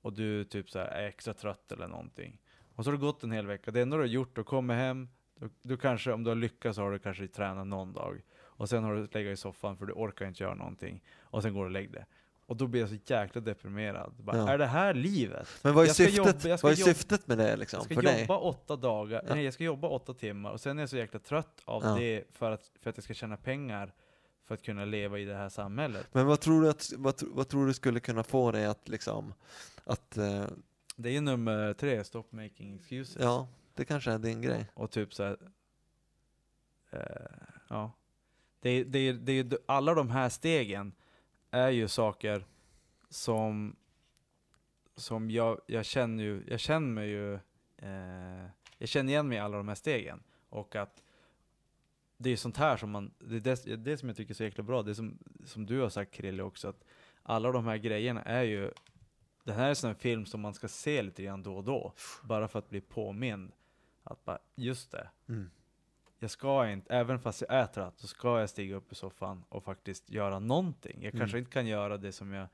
och 0.00 0.12
du 0.12 0.44
typ 0.44 0.70
så 0.70 0.78
här 0.78 0.86
är 0.86 1.06
extra 1.08 1.34
trött 1.34 1.72
eller 1.72 1.88
någonting. 1.88 2.38
Och 2.74 2.84
så 2.84 2.90
har 2.90 2.96
det 2.96 3.00
gått 3.06 3.22
en 3.24 3.32
hel 3.32 3.46
vecka, 3.46 3.70
det 3.70 3.80
enda 3.80 3.96
du 3.96 4.02
har 4.02 4.08
gjort, 4.08 4.36
du 4.36 4.44
kommer 4.44 4.74
hem, 4.74 5.08
du, 5.40 5.50
du 5.62 5.76
kanske, 5.76 6.12
om 6.12 6.24
du 6.24 6.30
har 6.30 6.34
lyckats 6.36 6.76
så 6.76 6.82
har 6.82 6.90
du 6.90 6.98
kanske 6.98 7.28
tränat 7.28 7.66
någon 7.66 7.92
dag. 7.92 8.22
Och 8.42 8.68
sen 8.68 8.84
har 8.84 8.94
du 8.94 9.00
legat 9.12 9.32
i 9.32 9.36
soffan 9.36 9.76
för 9.76 9.86
du 9.86 9.92
orkar 9.92 10.26
inte 10.28 10.42
göra 10.42 10.54
någonting. 10.54 11.02
Och 11.20 11.42
sen 11.42 11.54
går 11.54 11.60
du 11.60 11.66
och 11.66 11.70
lägger 11.70 11.92
dig. 11.92 12.06
Och 12.46 12.56
då 12.56 12.66
blir 12.66 12.80
jag 12.80 12.88
så 12.90 12.96
jäkla 13.06 13.40
deprimerad. 13.40 14.12
Bara, 14.18 14.36
Ja. 14.36 14.48
Är 14.48 14.58
det 14.58 14.66
här 14.66 14.94
livet? 14.94 15.48
Men 15.62 15.74
vad 15.74 15.84
är, 15.88 15.92
syftet, 15.92 16.16
jobba- 16.44 16.58
vad 16.62 16.72
är 16.72 16.76
syftet 16.76 17.26
med 17.28 17.38
det 17.38 17.56
liksom? 17.56 17.76
Jag 17.78 17.84
ska 17.84 17.94
jobba 17.94 18.34
dig? 18.38 18.48
åtta 18.48 18.76
dagar, 18.76 19.22
Ja. 19.28 19.34
nej 19.34 19.44
jag 19.44 19.54
ska 19.54 19.64
jobba 19.64 19.88
åtta 19.88 20.14
timmar 20.14 20.50
och 20.50 20.60
sen 20.60 20.78
är 20.78 20.82
jag 20.82 20.90
så 20.90 20.96
jäkla 20.96 21.18
trött 21.20 21.62
av 21.64 21.82
Ja. 21.84 21.94
det 21.98 22.24
för 22.32 22.50
att, 22.50 22.70
för 22.82 22.90
att 22.90 22.96
jag 22.96 23.04
ska 23.04 23.14
tjäna 23.14 23.36
pengar 23.36 23.92
för 24.46 24.54
att 24.54 24.62
kunna 24.62 24.84
leva 24.84 25.18
i 25.18 25.24
det 25.24 25.34
här 25.34 25.48
samhället. 25.48 26.06
Men 26.12 26.26
vad 26.26 26.40
tror 26.40 26.62
du 26.62 26.68
att, 26.70 26.92
vad, 26.96 27.14
vad 27.22 27.48
tror 27.48 27.66
du 27.66 27.74
skulle 27.74 28.00
kunna 28.00 28.22
få 28.22 28.52
dig 28.52 28.66
att 28.66 28.88
liksom, 28.88 29.34
att, 29.84 30.16
eh, 30.16 30.44
Det 30.96 31.08
är 31.08 31.12
ju 31.12 31.20
nummer 31.20 31.72
tre, 31.72 32.04
Stop 32.04 32.24
Making 32.30 32.74
Excuses. 32.74 33.16
ja, 33.20 33.48
det 33.74 33.84
kanske 33.84 34.12
är 34.12 34.18
din 34.18 34.42
grej. 34.42 34.66
Och 34.74 34.90
typ 34.90 35.14
så 35.14 35.22
här, 35.22 35.38
eh, 36.90 37.00
ja. 37.68 37.92
Det, 38.60 38.84
det, 38.84 39.12
det, 39.12 39.42
det, 39.42 39.58
alla 39.66 39.94
de 39.94 40.10
här 40.10 40.28
stegen 40.28 40.92
är 41.50 41.70
ju 41.70 41.88
saker 41.88 42.44
som, 43.08 43.76
som 44.96 45.30
jag, 45.30 45.60
jag 45.66 45.84
känner 45.84 46.24
ju, 46.24 46.44
jag 46.48 46.60
känner 46.60 46.88
mig 46.88 47.08
ju, 47.08 47.34
eh, 47.76 48.46
jag 48.78 48.88
känner 48.88 49.12
igen 49.12 49.28
mig 49.28 49.38
i 49.38 49.40
alla 49.40 49.56
de 49.56 49.68
här 49.68 49.74
stegen. 49.74 50.22
Och 50.48 50.76
att 50.76 51.02
det 52.16 52.30
är 52.30 52.36
sånt 52.36 52.56
här 52.56 52.76
som 52.76 52.90
man, 52.90 53.14
det 53.18 53.36
är 53.36 53.40
det, 53.40 53.76
det 53.76 53.98
som 53.98 54.08
jag 54.08 54.16
tycker 54.16 54.32
är 54.32 54.36
så 54.36 54.44
jäkla 54.44 54.64
bra, 54.64 54.82
det 54.82 54.94
som, 54.94 55.18
som 55.44 55.66
du 55.66 55.80
har 55.80 55.88
sagt 55.88 56.10
Krille 56.10 56.42
också, 56.42 56.68
att 56.68 56.84
alla 57.22 57.52
de 57.52 57.66
här 57.66 57.76
grejerna 57.76 58.22
är 58.22 58.42
ju, 58.42 58.70
det 59.44 59.52
här 59.52 59.64
är 59.64 59.68
en 59.68 59.76
sån 59.76 59.88
här 59.88 59.94
film 59.94 60.26
som 60.26 60.40
man 60.40 60.54
ska 60.54 60.68
se 60.68 61.02
lite 61.02 61.22
grann 61.22 61.42
då 61.42 61.56
och 61.56 61.64
då, 61.64 61.92
bara 62.22 62.48
för 62.48 62.58
att 62.58 62.68
bli 62.68 62.80
påmind 62.80 63.52
att 64.04 64.24
bara, 64.24 64.38
just 64.54 64.90
det, 64.90 65.08
Mm. 65.28 65.50
jag 66.18 66.30
ska 66.30 66.70
inte, 66.70 66.94
även 66.94 67.18
fast 67.20 67.40
jag 67.40 67.50
är 67.50 67.66
trött, 67.66 67.98
så 67.98 68.06
ska 68.06 68.40
jag 68.40 68.50
stiga 68.50 68.76
upp 68.76 68.92
i 68.92 68.94
soffan 68.94 69.44
och 69.48 69.64
faktiskt 69.64 70.10
göra 70.10 70.38
någonting. 70.38 71.02
Jag 71.02 71.12
kanske 71.12 71.36
Mm. 71.36 71.38
inte 71.38 71.50
kan 71.52 71.66
göra 71.66 71.96
det 71.96 72.12
som 72.12 72.32
jag, 72.32 72.48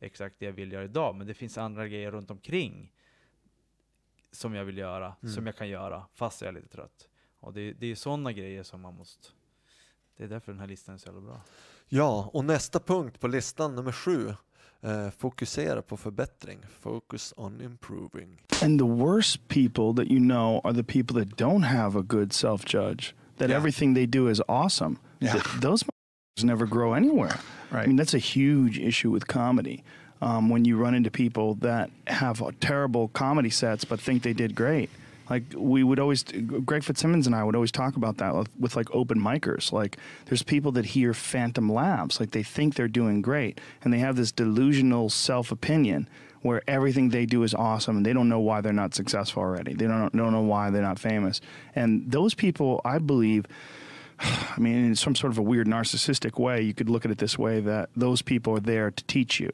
exakt 0.00 0.36
det 0.38 0.44
jag 0.46 0.52
vill 0.52 0.72
göra 0.72 0.84
idag, 0.84 1.14
men 1.14 1.26
det 1.26 1.34
finns 1.34 1.58
andra 1.58 1.88
grejer 1.88 2.10
runt 2.10 2.30
omkring 2.30 2.92
som 4.32 4.54
jag 4.54 4.64
vill 4.64 4.78
göra, 4.78 5.16
Mm. 5.22 5.34
som 5.34 5.46
jag 5.46 5.56
kan 5.56 5.68
göra, 5.68 6.06
fast 6.14 6.40
jag 6.40 6.48
är 6.48 6.52
lite 6.52 6.68
trött. 6.68 7.08
Och 7.40 7.52
det, 7.52 7.72
det 7.72 7.86
är 7.86 7.94
sådana 7.94 8.32
grejer 8.32 8.62
som 8.62 8.80
man 8.80 8.94
måste, 8.94 9.28
det 10.16 10.24
är 10.24 10.28
därför 10.28 10.52
den 10.52 10.60
här 10.60 10.66
listan 10.66 10.94
är 10.94 10.98
så 10.98 11.06
jävla 11.08 11.20
bra. 11.20 11.40
Ja, 11.88 12.30
och 12.32 12.44
nästa 12.44 12.80
punkt 12.80 13.20
på 13.20 13.28
listan, 13.28 13.74
nummer 13.74 13.92
sju, 13.92 14.34
eh, 14.82 15.10
fokusera 15.18 15.82
på 15.82 15.96
förbättring. 15.96 16.58
Focus 16.80 17.34
on 17.36 17.60
improving. 17.60 18.28
And 18.62 18.78
the 18.80 18.86
worst 18.86 19.48
people 19.48 20.04
that 20.04 20.10
you 20.12 20.20
know 20.20 20.60
are 20.64 20.74
the 20.74 20.82
people 20.92 21.24
that 21.24 21.36
don't 21.38 21.62
have 21.64 21.98
a 21.98 22.02
good 22.02 22.32
self 22.32 22.64
judge, 22.64 23.14
that 23.38 23.48
Yeah. 23.50 23.56
everything 23.58 23.94
they 23.94 24.06
do 24.06 24.28
is 24.30 24.40
awesome. 24.48 24.96
Yeah. 25.18 25.32
Th- 25.32 25.60
those 25.60 25.84
never 26.42 26.66
grow 26.66 26.94
anywhere. 26.94 27.38
I 27.72 27.86
mean, 27.86 27.96
that's 27.96 28.14
a 28.14 28.18
huge 28.40 28.78
issue 28.78 29.10
with 29.14 29.26
comedy. 29.26 29.82
Um, 30.22 30.50
when 30.52 30.64
you 30.66 30.76
run 30.84 30.94
into 30.94 31.10
people 31.10 31.54
that 31.68 31.90
have 32.06 32.42
terrible 32.60 33.08
comedy 33.08 33.50
sets 33.50 33.84
but 33.86 34.00
think 34.00 34.22
they 34.22 34.34
did 34.34 34.54
great. 34.54 34.88
Like 35.30 35.44
we 35.56 35.84
would 35.84 36.00
always, 36.00 36.24
Greg 36.24 36.82
Fitzsimmons 36.82 37.26
and 37.26 37.36
I 37.36 37.44
would 37.44 37.54
always 37.54 37.70
talk 37.70 37.94
about 37.96 38.16
that 38.16 38.34
with, 38.34 38.48
with 38.58 38.76
like 38.76 38.92
open 38.92 39.20
micers. 39.20 39.70
Like 39.70 39.96
there's 40.26 40.42
people 40.42 40.72
that 40.72 40.86
hear 40.86 41.14
phantom 41.14 41.72
laughs, 41.72 42.18
like 42.18 42.32
they 42.32 42.42
think 42.42 42.74
they're 42.74 42.88
doing 42.88 43.22
great, 43.22 43.60
and 43.82 43.94
they 43.94 44.00
have 44.00 44.16
this 44.16 44.32
delusional 44.32 45.08
self 45.08 45.52
opinion 45.52 46.08
where 46.42 46.62
everything 46.66 47.10
they 47.10 47.26
do 47.26 47.42
is 47.42 47.54
awesome 47.54 47.98
and 47.98 48.06
they 48.06 48.12
don't 48.12 48.28
know 48.28 48.40
why 48.40 48.60
they're 48.60 48.72
not 48.72 48.94
successful 48.94 49.42
already. 49.42 49.72
They 49.74 49.86
don't 49.86 50.14
don't 50.14 50.32
know 50.32 50.42
why 50.42 50.70
they're 50.70 50.82
not 50.82 50.98
famous. 50.98 51.40
And 51.76 52.10
those 52.10 52.34
people, 52.34 52.80
I 52.84 52.98
believe, 52.98 53.46
I 54.18 54.58
mean, 54.58 54.84
in 54.84 54.96
some 54.96 55.14
sort 55.14 55.32
of 55.32 55.38
a 55.38 55.42
weird 55.42 55.68
narcissistic 55.68 56.40
way, 56.40 56.60
you 56.60 56.74
could 56.74 56.90
look 56.90 57.04
at 57.04 57.12
it 57.12 57.18
this 57.18 57.38
way: 57.38 57.60
that 57.60 57.90
those 57.94 58.20
people 58.20 58.56
are 58.56 58.60
there 58.60 58.90
to 58.90 59.04
teach 59.04 59.38
you. 59.38 59.50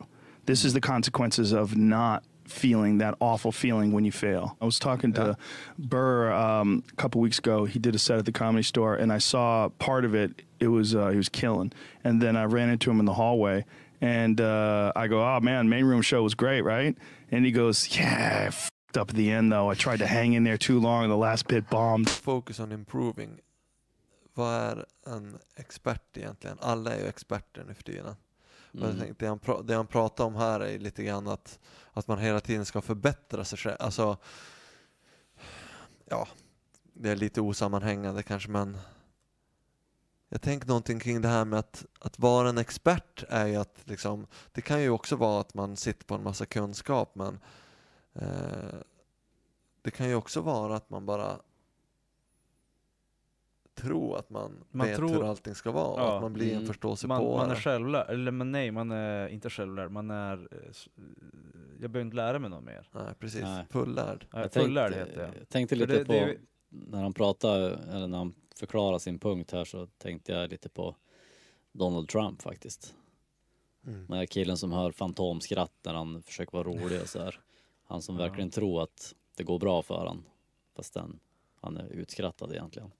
This 0.46 0.64
is 0.64 0.72
the 0.72 0.80
consequences 0.80 1.52
of 1.52 1.76
not 1.76 2.22
feeling 2.48 2.98
that 2.98 3.14
awful 3.20 3.52
feeling 3.52 3.92
when 3.92 4.04
you 4.04 4.12
fail. 4.12 4.56
I 4.60 4.64
was 4.64 4.78
talking 4.78 5.12
to 5.14 5.36
Burr 5.78 6.32
um, 6.32 6.82
a 6.92 6.96
couple 6.96 7.20
weeks 7.20 7.38
ago. 7.38 7.64
He 7.64 7.78
did 7.78 7.94
a 7.94 7.98
set 7.98 8.18
at 8.18 8.24
the 8.24 8.32
comedy 8.32 8.62
store, 8.62 8.94
and 8.94 9.12
I 9.12 9.18
saw 9.18 9.68
part 9.78 10.04
of 10.04 10.14
it. 10.14 10.42
It 10.60 10.68
was 10.68 10.94
uh, 10.94 11.08
he 11.08 11.16
was 11.16 11.28
killing, 11.28 11.72
and 12.04 12.20
then 12.22 12.36
I 12.36 12.44
ran 12.44 12.68
into 12.70 12.90
him 12.90 13.00
in 13.00 13.06
the 13.06 13.14
hallway, 13.14 13.64
and 14.00 14.40
uh, 14.40 14.92
I 14.96 15.06
go, 15.08 15.22
"Oh 15.22 15.40
man, 15.40 15.68
main 15.68 15.84
room 15.84 16.02
show 16.02 16.22
was 16.22 16.34
great, 16.34 16.62
right?" 16.62 16.96
And 17.30 17.44
he 17.44 17.52
goes, 17.52 17.96
"Yeah, 17.96 18.42
I 18.44 18.46
f***ed 18.46 18.98
up 18.98 19.10
at 19.10 19.16
the 19.16 19.30
end 19.30 19.52
though. 19.52 19.70
I 19.70 19.74
tried 19.74 19.98
to 19.98 20.06
hang 20.06 20.32
in 20.32 20.44
there 20.44 20.58
too 20.58 20.80
long, 20.80 21.04
and 21.04 21.12
the 21.12 21.16
last 21.16 21.46
bit 21.48 21.68
bombed." 21.68 22.08
Focus 22.08 22.60
on 22.60 22.72
improving. 22.72 23.40
Vad 24.34 24.54
är 24.54 24.84
en 25.06 25.38
expert 25.56 26.16
egentligen? 26.16 26.58
Alla 26.60 26.94
är 26.94 27.00
ju 27.00 27.08
experter 27.08 27.64
nu 27.68 27.74
för 27.74 27.82
tiden. 27.82 28.14
Jag 28.78 28.84
Mm. 28.90 28.98
tänkte, 29.00 29.24
det, 29.24 29.28
han 29.28 29.38
pra- 29.38 29.62
det 29.62 29.74
han 29.74 29.86
pratar 29.86 30.24
om 30.24 30.34
här 30.34 30.60
är 30.60 30.78
lite 30.78 31.04
grann 31.04 31.28
att, 31.28 31.58
att 31.92 32.08
man 32.08 32.18
hela 32.18 32.40
tiden 32.40 32.64
ska 32.64 32.80
förbättra 32.80 33.44
sig 33.44 33.58
själv. 33.58 33.76
Alltså, 33.80 34.16
ja, 36.04 36.28
det 36.92 37.10
är 37.10 37.16
lite 37.16 37.40
osammanhängande 37.40 38.22
kanske 38.22 38.50
men 38.50 38.78
jag 40.28 40.42
tänker 40.42 40.66
någonting 40.68 40.98
kring 41.00 41.22
det 41.22 41.28
här 41.28 41.44
med 41.44 41.58
att, 41.58 41.86
att 42.00 42.18
vara 42.18 42.48
en 42.48 42.58
expert 42.58 43.24
är 43.28 43.46
ju 43.46 43.56
att 43.56 43.78
liksom, 43.84 44.26
det 44.52 44.60
kan 44.60 44.82
ju 44.82 44.90
också 44.90 45.16
vara 45.16 45.40
att 45.40 45.54
man 45.54 45.76
sitter 45.76 46.04
på 46.04 46.14
en 46.14 46.22
massa 46.22 46.46
kunskap 46.46 47.14
men 47.14 47.38
eh, 48.12 48.78
det 49.82 49.90
kan 49.90 50.08
ju 50.08 50.14
också 50.14 50.40
vara 50.40 50.76
att 50.76 50.90
man 50.90 51.06
bara 51.06 51.36
tror 53.76 54.18
att 54.18 54.30
man, 54.30 54.64
Man 54.70 54.86
vet 54.86 54.96
tror- 54.96 55.08
hur 55.08 55.24
allting 55.30 55.54
ska 55.54 55.70
vara 55.70 56.02
Ja. 56.02 56.16
att 56.16 56.22
man 56.22 56.32
blir 56.32 56.48
en 56.50 56.54
Mm. 56.54 56.66
förståsigpåare. 56.66 57.22
Man, 57.22 57.36
man 57.36 57.50
är 57.50 57.54
självlärd, 57.60 58.10
eller 58.10 58.30
men 58.30 58.52
nej, 58.52 58.70
man 58.70 58.90
är 58.90 59.28
inte 59.28 59.50
självlärd, 59.50 59.90
man 59.90 60.10
är... 60.10 60.48
eh, 60.52 60.58
Jag 61.80 61.90
behöver 61.90 62.00
inte 62.06 62.16
lära 62.16 62.38
mig 62.38 62.50
något 62.50 62.64
mer. 62.64 62.88
Nej, 62.92 63.14
precis. 63.18 63.42
Nej. 63.42 63.64
Fullärd. 63.70 64.26
Jag 64.30 64.38
är 64.38 64.44
Jag 64.44 64.52
fullärd 64.52 64.92
tänkte, 64.92 65.10
heter 65.10 65.22
jag. 65.26 65.40
jag 65.40 65.48
tänkte 65.48 65.74
lite 65.76 65.98
det- 65.98 66.04
på, 66.04 66.12
det- 66.12 66.36
när 66.68 67.02
han 67.02 67.12
pratar, 67.12 67.58
eller 67.94 68.06
när 68.06 68.18
han 68.18 68.34
förklarar 68.56 68.98
sin 68.98 69.18
punkt 69.18 69.52
här 69.52 69.64
så 69.64 69.86
tänkte 69.86 70.32
jag 70.32 70.50
lite 70.50 70.68
på 70.68 70.96
Donald 71.72 72.08
Trump 72.08 72.42
faktiskt. 72.42 72.94
Mm. 73.86 74.06
Den 74.08 74.16
här 74.18 74.26
killen 74.26 74.56
som 74.56 74.72
hör 74.72 74.90
fantomskratt 74.92 75.72
när 75.82 75.94
han 75.94 76.22
försöker 76.22 76.52
vara 76.52 76.64
rolig 76.68 77.00
och 77.02 77.08
så 77.08 77.18
här. 77.22 77.40
Han 77.84 78.02
som 78.02 78.16
Ja. 78.18 78.22
verkligen 78.22 78.50
tror 78.50 78.82
att 78.82 79.14
det 79.36 79.44
går 79.44 79.58
bra 79.58 79.82
för 79.82 80.06
han 80.06 80.24
fast 80.76 80.94
den, 80.94 81.18
han 81.60 81.76
är 81.76 81.86
utskrattad 81.88 82.52
egentligen. 82.52 82.90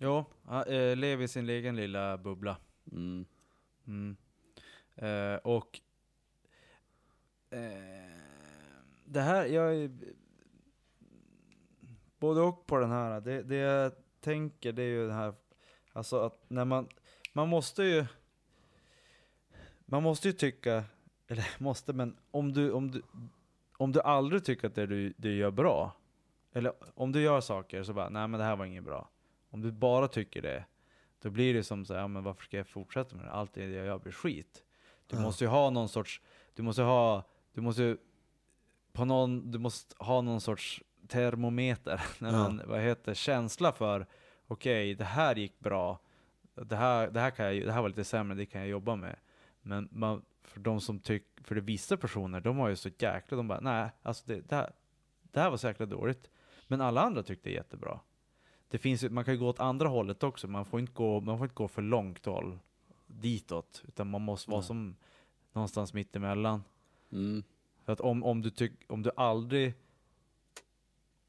Jo, 0.00 0.24
han 0.44 0.62
eh, 0.66 0.96
lever 0.96 1.24
i 1.24 1.28
sin 1.28 1.48
egen 1.48 1.76
lilla 1.76 2.18
bubbla. 2.18 2.56
Mm. 2.92 3.26
Mm. 3.86 4.16
Eh, 4.96 5.36
och 5.36 5.80
eh, 7.50 8.12
det 9.04 9.20
här, 9.20 9.46
jag 9.46 9.76
är 9.76 9.90
både 12.18 12.40
och 12.40 12.66
på 12.66 12.78
den 12.78 12.90
här. 12.90 13.20
Det, 13.20 13.42
det 13.42 13.56
jag 13.56 13.92
tänker 14.20 14.72
det 14.72 14.82
är 14.82 14.86
ju 14.86 15.06
det 15.06 15.12
här, 15.12 15.34
alltså 15.92 16.20
att 16.20 16.50
när 16.50 16.64
man, 16.64 16.88
man 17.32 17.48
måste 17.48 17.82
ju, 17.82 18.06
man 19.84 20.02
måste 20.02 20.28
ju 20.28 20.32
tycka, 20.32 20.84
eller 21.28 21.46
måste, 21.62 21.92
men 21.92 22.16
om 22.30 22.52
du, 22.52 22.72
om 22.72 22.90
du, 22.90 23.02
om 23.76 23.92
du 23.92 24.00
aldrig 24.00 24.44
tycker 24.44 24.66
att 24.66 24.74
det 24.74 24.86
du, 24.86 25.14
du 25.16 25.36
gör 25.36 25.50
bra, 25.50 25.92
eller 26.52 26.72
om 26.94 27.12
du 27.12 27.20
gör 27.20 27.40
saker 27.40 27.82
så 27.82 27.92
bara, 27.92 28.08
nej 28.08 28.28
men 28.28 28.40
det 28.40 28.46
här 28.46 28.56
var 28.56 28.64
inget 28.64 28.84
bra. 28.84 29.10
Om 29.50 29.60
du 29.60 29.72
bara 29.72 30.08
tycker 30.08 30.42
det, 30.42 30.64
då 31.22 31.30
blir 31.30 31.54
det 31.54 31.62
som 31.64 31.84
så 31.84 31.94
här, 31.94 32.00
ja, 32.00 32.08
men 32.08 32.22
varför 32.24 32.44
ska 32.44 32.56
jag 32.56 32.66
fortsätta 32.68 33.16
med 33.16 33.24
det? 33.24 33.30
Allt 33.30 33.52
det 33.52 33.60
jag 33.64 33.86
gör 33.86 33.98
blir 33.98 34.12
skit. 34.12 34.64
Du 35.06 35.16
Ja. 35.16 35.22
måste 35.22 35.44
ju 35.44 35.48
ha 35.48 35.70
någon 35.70 35.88
sorts, 35.88 36.22
du 36.54 36.62
måste 36.62 36.82
ha, 36.82 37.22
du 37.52 37.60
måste 37.60 37.96
på 38.92 39.04
någon, 39.04 39.50
du 39.50 39.58
måste 39.58 39.94
ha 40.04 40.20
någon 40.20 40.40
sorts 40.40 40.82
termometer, 41.08 42.00
när 42.18 42.32
Ja. 42.32 42.38
man, 42.38 42.62
vad 42.66 42.80
heter, 42.80 43.14
känsla 43.14 43.72
för, 43.72 44.06
okej, 44.46 44.94
det 44.94 45.04
här 45.04 45.34
gick 45.36 45.58
bra, 45.58 45.98
det 46.54 46.76
här, 46.76 47.10
det, 47.10 47.20
här 47.20 47.30
kan 47.30 47.46
jag, 47.46 47.66
det 47.66 47.72
här 47.72 47.82
var 47.82 47.88
lite 47.88 48.04
sämre, 48.04 48.36
det 48.36 48.46
kan 48.46 48.60
jag 48.60 48.70
jobba 48.70 48.96
med. 48.96 49.16
Men 49.62 49.88
man, 49.92 50.24
för 50.42 50.60
de 50.60 50.80
som 50.80 50.98
tycker, 51.00 51.42
för 51.44 51.54
det 51.54 51.60
vissa 51.60 51.96
personer, 51.96 52.40
de 52.40 52.58
har 52.58 52.68
ju 52.68 52.76
så 52.76 52.88
jäkla, 52.98 53.36
de 53.36 53.48
bara, 53.48 53.60
nej, 53.60 53.88
alltså 54.02 54.24
det, 54.26 54.40
det, 54.40 54.56
här, 54.56 54.72
det 55.22 55.40
här 55.40 55.50
var 55.50 55.56
så 55.56 55.66
jäkla 55.66 55.86
dåligt. 55.86 56.30
Men 56.66 56.80
alla 56.80 57.00
andra 57.02 57.22
tyckte 57.22 57.48
det 57.48 57.52
är 57.52 57.56
jättebra. 57.56 58.00
Det 58.68 58.78
finns 58.78 59.02
man 59.10 59.24
kan 59.24 59.34
ju 59.34 59.40
gå 59.40 59.48
åt 59.48 59.60
andra 59.60 59.88
hållet 59.88 60.22
också, 60.22 60.48
man 60.48 60.64
får 60.64 60.80
inte 60.80 60.92
gå, 60.92 61.20
man 61.20 61.38
får 61.38 61.44
inte 61.44 61.54
gå 61.54 61.68
för 61.68 61.82
långt 61.82 62.26
håll 62.26 62.58
ditåt, 63.06 63.82
utan 63.88 64.10
man 64.10 64.22
måste 64.22 64.50
vara 64.50 64.62
som 64.62 64.96
någonstans 65.52 65.94
mitt 65.94 66.16
emellan. 66.16 66.64
Mm. 67.12 67.42
För 67.84 67.92
att 67.92 68.00
om, 68.00 68.24
om, 68.24 68.42
du 68.42 68.50
tyck, 68.50 68.72
om 68.86 69.02
du 69.02 69.10
aldrig 69.16 69.74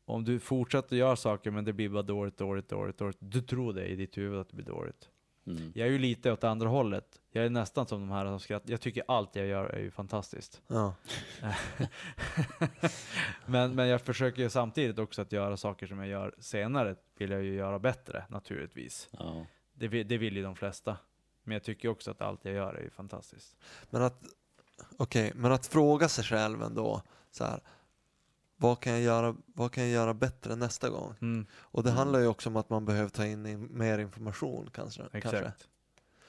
om 0.06 0.23
du 0.23 0.39
fortsätter 0.39 0.95
göra 0.95 1.15
saker 1.15 1.52
men 1.52 1.65
det 1.65 1.73
blir 1.73 1.89
bara 1.89 2.04
dåligt, 2.04 2.38
dåligt, 2.38 2.69
dåligt, 2.69 2.97
dåligt. 2.97 3.17
Du 3.19 3.41
tror 3.41 3.73
det 3.73 3.88
i 3.88 3.95
ditt 3.95 4.17
huvud 4.17 4.39
att 4.39 4.49
det 4.49 4.56
blir 4.56 4.65
dåligt. 4.65 5.10
Mm. 5.49 5.71
Jag 5.75 5.88
är 5.88 5.91
ju 5.91 5.97
lite 5.99 6.31
åt 6.31 6.43
andra 6.43 6.67
hållet. 6.69 7.21
Jag 7.31 7.45
är 7.45 7.49
nästan 7.49 7.88
som 7.88 7.99
de 7.99 8.09
här 8.12 8.25
som 8.25 8.39
skrattar. 8.39 8.71
Jag 8.71 8.81
tycker 8.81 9.03
allt 9.07 9.35
jag 9.35 9.45
gör 9.47 9.65
är 9.65 9.79
ju 9.79 9.91
fantastiskt. 9.91 10.62
Ja. 10.67 10.93
men, 13.45 13.75
men 13.75 13.88
jag 13.88 14.01
försöker 14.01 14.41
ju 14.41 14.49
samtidigt 14.49 14.99
också 14.99 15.21
att 15.21 15.31
göra 15.31 15.57
saker 15.57 15.88
som 15.88 15.99
jag 15.99 16.07
gör 16.07 16.35
senare, 16.39 16.95
vill 17.17 17.31
jag 17.31 17.43
ju 17.43 17.53
göra 17.53 17.79
bättre 17.79 18.25
naturligtvis. 18.29 19.09
Ja. 19.12 19.45
Det, 19.73 19.88
vill- 19.88 20.07
det 20.07 20.17
vill 20.17 20.38
ju 20.38 20.43
de 20.43 20.55
flesta. 20.55 20.97
Men 21.43 21.53
jag 21.53 21.63
tycker 21.63 21.88
också 21.89 22.12
att 22.12 22.21
allt 22.21 22.45
jag 22.45 22.53
gör 22.53 22.73
är 22.73 22.81
ju 22.83 22.89
fantastiskt. 22.89 23.55
Men 23.89 24.01
att, 24.01 24.23
okej, 24.97 25.31
men 25.35 25.51
att 25.51 25.67
fråga 25.67 26.09
sig 26.09 26.23
själv 26.23 26.63
ändå, 26.63 27.01
så 27.31 27.43
här, 27.45 27.59
vad 28.62 28.80
kan 28.80 28.93
jag 28.93 29.02
göra, 29.02 29.36
vad 29.45 29.72
kan 29.72 29.84
jag 29.84 29.91
göra 29.91 30.13
bättre 30.13 30.56
nästa 30.56 30.89
gång? 30.89 31.15
Mm, 31.22 31.45
Och 31.54 31.84
det 31.84 31.89
Mm. 31.89 31.98
handlar 31.98 32.19
ju 32.19 32.28
också 32.28 32.50
om 32.50 32.56
att 32.56 32.69
man 32.69 32.86
behöver 32.86 33.10
ta 33.10 33.26
in 33.26 33.45
in 33.45 33.67
mer 33.78 34.00
information 34.00 34.69
kanske. 34.74 35.02
exakt. 35.04 35.22
kanske. 35.24 35.52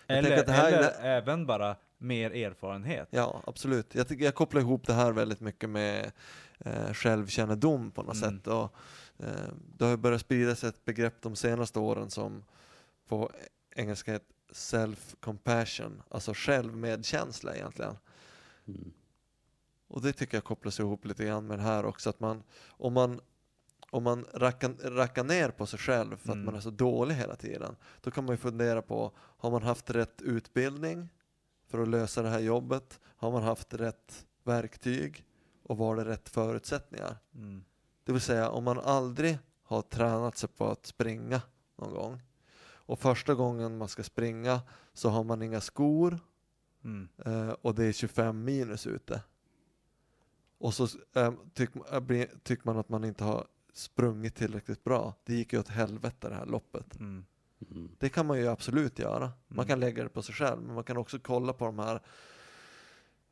Jag 0.06 0.18
Eller, 0.18 0.28
tänker 0.28 0.40
att 0.40 0.46
det 0.46 0.52
här 0.52 0.72
är- 0.72 0.76
eller 0.78 1.16
även 1.16 1.46
bara 1.46 1.76
mer 1.98 2.30
erfarenhet. 2.30 3.08
Ja, 3.10 3.42
absolut. 3.46 3.94
Jag, 3.94 4.22
jag 4.22 4.34
kopplar 4.34 4.60
ihop 4.60 4.86
det 4.86 4.92
här 4.94 5.12
väldigt 5.12 5.40
mycket 5.40 5.70
med 5.70 6.12
eh, 6.58 6.92
självkännedom 6.92 7.90
på 7.90 8.02
något 8.02 8.16
Mm. 8.22 8.38
sätt. 8.38 8.46
Och, 8.46 8.74
eh, 9.18 9.52
det 9.76 9.84
har 9.84 9.90
ju 9.90 9.96
börjat 9.96 10.20
sprida 10.20 10.54
sig 10.56 10.68
ett 10.68 10.84
begrepp 10.84 11.22
de 11.22 11.36
senaste 11.36 11.78
åren 11.78 12.10
som 12.10 12.44
på 13.08 13.30
engelska 13.76 14.12
heter 14.12 14.26
self-compassion, 14.52 16.02
alltså 16.08 16.32
självmedkänsla 16.34 17.54
egentligen. 17.56 17.96
Mm. 18.68 18.90
Och 19.90 20.02
det 20.02 20.12
tycker 20.12 20.36
jag 20.36 20.44
kopplas 20.44 20.80
ihop 20.80 21.04
lite 21.04 21.24
grann 21.24 21.46
med 21.46 21.58
det 21.58 21.62
här 21.62 21.84
också, 21.84 22.10
att 22.10 22.20
man, 22.20 22.42
om 22.68 22.92
man, 22.92 23.20
om 23.90 24.02
man 24.02 24.26
rackar, 24.34 24.90
rackar 24.90 25.24
ner 25.24 25.50
på 25.50 25.66
sig 25.66 25.78
själv 25.78 26.16
för 26.16 26.28
att 26.28 26.34
Mm. 26.34 26.44
man 26.44 26.54
är 26.54 26.60
så 26.60 26.70
dålig 26.70 27.14
hela 27.14 27.36
tiden, 27.36 27.76
då 28.00 28.10
kan 28.10 28.24
man 28.24 28.32
ju 28.32 28.36
fundera 28.36 28.82
på, 28.82 29.12
har 29.16 29.50
man 29.50 29.62
haft 29.62 29.90
rätt 29.90 30.22
utbildning 30.22 31.08
för 31.68 31.78
att 31.82 31.88
lösa 31.88 32.22
det 32.22 32.28
här 32.28 32.40
jobbet? 32.40 33.00
Har 33.16 33.30
man 33.32 33.42
haft 33.42 33.74
rätt 33.74 34.26
verktyg? 34.44 35.24
Och 35.62 35.76
var 35.76 35.96
det 35.96 36.04
rätt 36.04 36.28
förutsättningar? 36.28 37.16
Mm. 37.34 37.64
Det 38.04 38.12
vill 38.12 38.20
säga, 38.20 38.50
om 38.50 38.64
man 38.64 38.78
aldrig 38.80 39.38
har 39.62 39.82
tränat 39.82 40.36
sig 40.36 40.48
på 40.48 40.66
att 40.70 40.86
springa 40.86 41.42
någon 41.76 41.94
gång 41.94 42.22
och 42.62 42.98
första 42.98 43.34
gången 43.34 43.78
man 43.78 43.88
ska 43.88 44.02
springa 44.02 44.60
så 44.92 45.08
har 45.08 45.24
man 45.24 45.42
inga 45.42 45.60
skor 45.60 46.18
Mm. 46.84 47.08
eh, 47.24 47.48
och 47.50 47.74
det 47.74 47.84
är 47.84 47.92
25 47.92 48.44
minus 48.44 48.86
ute. 48.86 49.22
Och 50.60 50.74
så 50.74 50.86
tycker 51.54 52.12
äh, 52.14 52.26
tycker 52.42 52.66
man 52.66 52.78
att 52.78 52.88
man 52.88 53.04
inte 53.04 53.24
har 53.24 53.46
sprungit 53.72 54.34
tillräckligt 54.36 54.84
bra. 54.84 55.14
Det 55.24 55.34
gick 55.34 55.52
ju 55.52 55.58
åt 55.60 55.68
helvete 55.68 56.28
det 56.28 56.34
här 56.34 56.46
loppet. 56.46 56.96
Mm. 57.00 57.24
Mm. 57.70 57.88
Det 57.98 58.08
kan 58.08 58.26
man 58.26 58.38
ju 58.38 58.48
absolut 58.48 58.98
göra. 58.98 59.32
Man 59.48 59.56
Mm. 59.58 59.66
kan 59.66 59.80
lägga 59.80 60.02
det 60.02 60.08
på 60.08 60.22
sig 60.22 60.34
själv, 60.34 60.62
men 60.62 60.74
man 60.74 60.84
kan 60.84 60.96
också 60.96 61.18
kolla 61.18 61.52
på 61.52 61.64
de 61.64 61.78
här 61.78 62.00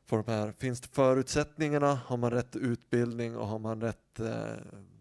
på 0.07 0.15
de 0.15 0.31
här, 0.31 0.51
finns 0.51 0.81
det 0.81 0.87
förutsättningarna, 0.87 1.95
har 2.05 2.17
man 2.17 2.31
rätt 2.31 2.55
utbildning 2.55 3.37
och 3.37 3.47
har 3.47 3.59
man 3.59 3.81
rätt 3.81 4.19
eh, 4.19 4.53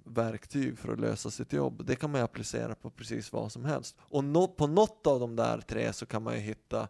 verktyg 0.05 0.79
för 0.79 0.93
att 0.93 1.01
lösa 1.01 1.31
sitt 1.31 1.53
jobb? 1.53 1.83
Det 1.87 1.97
kan 1.97 2.11
man 2.11 2.21
ju 2.21 2.25
applicera 2.25 2.75
på 2.75 2.91
precis 2.91 3.33
vad 3.33 3.53
som 3.53 3.65
helst. 3.65 3.97
Och 4.01 4.25
nå- 4.25 4.49
på 4.49 4.67
något 4.67 5.07
av 5.07 5.21
de 5.21 5.37
där 5.37 5.61
tre 5.61 5.93
så 5.93 6.07
kan 6.07 6.23
man 6.23 6.35
ju 6.35 6.41
hitta 6.41 6.89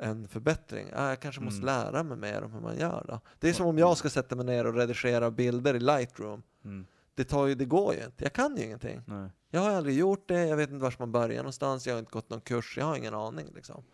en 0.00 0.28
förbättring. 0.28 0.90
Ah, 0.94 1.08
jag 1.08 1.20
kanske 1.20 1.40
måste 1.40 1.62
Mm. 1.62 1.66
lära 1.66 2.02
mig 2.02 2.16
mer 2.16 2.42
om 2.42 2.52
hur 2.52 2.60
man 2.60 2.78
gör 2.78 3.04
då. 3.08 3.20
Det 3.38 3.48
är 3.48 3.52
som 3.52 3.66
om 3.66 3.78
jag 3.78 3.96
ska 3.96 4.10
sätta 4.10 4.36
mig 4.36 4.46
ner 4.46 4.66
och 4.66 4.74
redigera 4.74 5.30
bilder 5.30 5.74
i 5.74 5.80
Lightroom. 5.80 6.42
Mm. 6.64 6.86
Det, 7.14 7.24
tar 7.24 7.46
ju, 7.46 7.54
det 7.54 7.64
går 7.64 7.94
ju 7.94 8.04
inte, 8.04 8.24
jag 8.24 8.32
kan 8.32 8.56
ju 8.56 8.64
ingenting. 8.64 9.02
Nej. 9.06 9.30
Jag 9.50 9.60
har 9.60 9.70
aldrig 9.70 9.98
gjort 9.98 10.28
det, 10.28 10.46
jag 10.46 10.56
vet 10.56 10.70
inte 10.70 10.82
var 10.82 10.94
man 10.98 11.12
börjar 11.12 11.36
någonstans, 11.36 11.86
jag 11.86 11.94
har 11.94 11.98
inte 11.98 12.10
gått 12.12 12.30
någon 12.30 12.40
kurs, 12.40 12.74
jag 12.78 12.84
har 12.86 12.96
ingen 12.96 13.14
aning 13.14 13.46
liksom. 13.54 13.84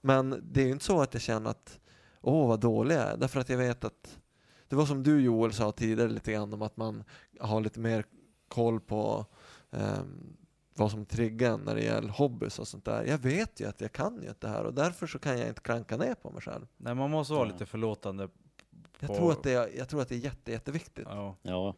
Men 0.00 0.42
det 0.52 0.60
är 0.62 0.66
ju 0.66 0.72
inte 0.72 0.84
så 0.84 1.00
att 1.00 1.14
jag 1.14 1.22
känner 1.22 1.50
att 1.50 1.80
åh 2.20 2.48
vad 2.48 2.60
dålig 2.60 2.94
jag 2.94 3.02
är. 3.02 3.16
Därför 3.16 3.40
att 3.40 3.48
jag 3.48 3.58
vet 3.58 3.84
att, 3.84 4.18
det 4.68 4.76
var 4.76 4.86
som 4.86 5.02
du 5.02 5.20
Joel 5.20 5.52
sa 5.52 5.72
tidigare 5.72 6.08
lite 6.10 6.32
grann 6.32 6.52
om 6.52 6.62
att 6.62 6.76
man 6.76 7.04
har 7.40 7.60
lite 7.60 7.80
mer 7.80 8.04
koll 8.48 8.80
på 8.80 9.26
ehm, 9.70 10.36
vad 10.76 10.90
som 10.90 11.06
triggar 11.06 11.56
när 11.58 11.74
det 11.74 11.82
gäller 11.84 12.08
hobbys 12.08 12.58
och 12.58 12.68
sånt 12.68 12.84
där. 12.84 13.04
Jag 13.04 13.18
vet 13.18 13.60
ju 13.60 13.68
att 13.68 13.80
jag 13.80 13.92
kan 13.92 14.22
ju 14.22 14.28
inte 14.28 14.46
det 14.46 14.52
här 14.52 14.64
och 14.64 14.74
därför 14.74 15.06
så 15.06 15.18
kan 15.18 15.38
jag 15.38 15.48
inte 15.48 15.60
klanka 15.60 15.96
ner 15.96 16.14
på 16.14 16.30
mig 16.30 16.42
själv. 16.42 16.66
Nej, 16.76 16.94
man 16.94 17.10
måste 17.10 17.32
vara 17.34 17.46
Ja. 17.46 17.52
lite 17.52 17.66
förlåtande. 17.66 18.28
Jag 19.00 19.08
på- 19.08 19.16
tror 19.16 19.32
att 19.32 19.42
det 19.42 19.52
är, 19.52 19.70
jag 19.78 19.88
tror 19.88 20.02
att 20.02 20.08
det 20.08 20.14
är 20.14 20.18
jätte, 20.18 20.52
jätteviktigt. 20.52 21.06
Ja. 21.10 21.36
Ja, 21.42 21.74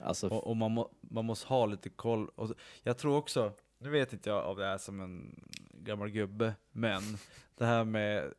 alltså 0.00 0.28
Och, 0.28 0.46
och 0.46 0.56
man, 0.56 0.70
må, 0.72 0.90
man 1.00 1.24
måste 1.24 1.46
ha 1.48 1.66
lite 1.66 1.88
koll. 1.88 2.28
Och 2.28 2.50
jag 2.82 2.98
tror 2.98 3.16
också, 3.16 3.52
nu 3.78 3.90
vet 3.90 4.12
inte 4.12 4.30
jag 4.30 4.50
om 4.50 4.56
det 4.56 4.66
är 4.66 4.78
som 4.78 5.00
en 5.00 5.44
gammal 5.72 6.10
gubbe, 6.10 6.54
men 6.72 7.02
det 7.56 7.64
här 7.66 7.84
med 7.84 8.32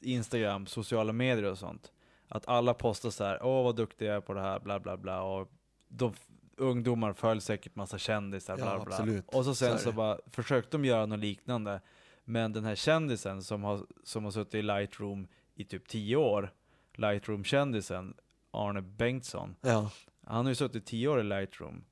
Instagram, 0.00 0.66
sociala 0.66 1.12
medier 1.12 1.50
och 1.50 1.58
sånt. 1.58 1.92
Att 2.28 2.48
alla 2.48 2.74
postar 2.74 3.10
så 3.10 3.24
här, 3.24 3.42
åh 3.42 3.64
vad 3.64 3.76
duktig 3.76 4.06
jag 4.06 4.16
är 4.16 4.20
på 4.20 4.34
det 4.34 4.40
här, 4.40 4.60
bla 4.60 4.80
bla 4.80 4.96
bla. 4.96 5.22
Och 5.22 5.48
de 5.88 6.12
ungdomar 6.58 7.12
följer 7.12 7.40
säkert 7.40 7.76
massa 7.76 7.98
kändisar, 7.98 8.56
bla 8.56 8.64
Ja, 8.66 8.84
bla. 8.84 8.94
absolut. 8.96 9.24
Och 9.28 9.44
så 9.44 9.54
Så 9.54 9.54
sen 9.54 9.78
så 9.78 9.90
det. 9.90 9.96
bara 9.96 10.18
försökte 10.32 10.70
de 10.76 10.84
göra 10.84 11.06
något 11.06 11.18
liknande. 11.18 11.80
Men 12.24 12.52
den 12.52 12.64
här 12.64 12.74
kändisen 12.74 13.42
som 13.42 13.62
har, 13.64 13.86
som 14.04 14.24
har 14.24 14.30
suttit 14.30 14.54
i 14.54 14.62
Lightroom 14.62 15.28
i 15.54 15.64
typ 15.64 15.88
10 15.88 16.16
år, 16.16 16.52
Lightroom-kändisen, 16.94 18.14
Arne 18.50 18.82
Bengtsson, 18.82 19.56
Ja, 19.60 19.90
han 20.26 20.44
har 20.44 20.50
ju 20.50 20.54
suttit 20.54 20.86
tio 20.86 21.08
år 21.08 21.20
i 21.20 21.24
Lightroom. 21.24 21.84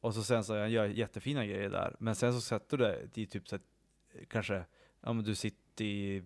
Och 0.00 0.14
så 0.14 0.22
sen 0.22 0.44
så 0.44 0.58
han 0.58 0.70
gör 0.70 0.84
jättefina 0.86 1.46
grejer 1.46 1.70
där. 1.70 1.96
Men 1.98 2.14
sen 2.14 2.32
så 2.34 2.40
sätter 2.40 2.76
du 2.76 2.84
det 2.84 3.18
i 3.20 3.26
typ 3.26 3.48
så 3.48 3.56
att, 3.56 3.62
kanske, 4.28 4.64
ja 5.00 5.12
men 5.12 5.24
du 5.24 5.34
sitter 5.34 5.84
i 5.84 6.22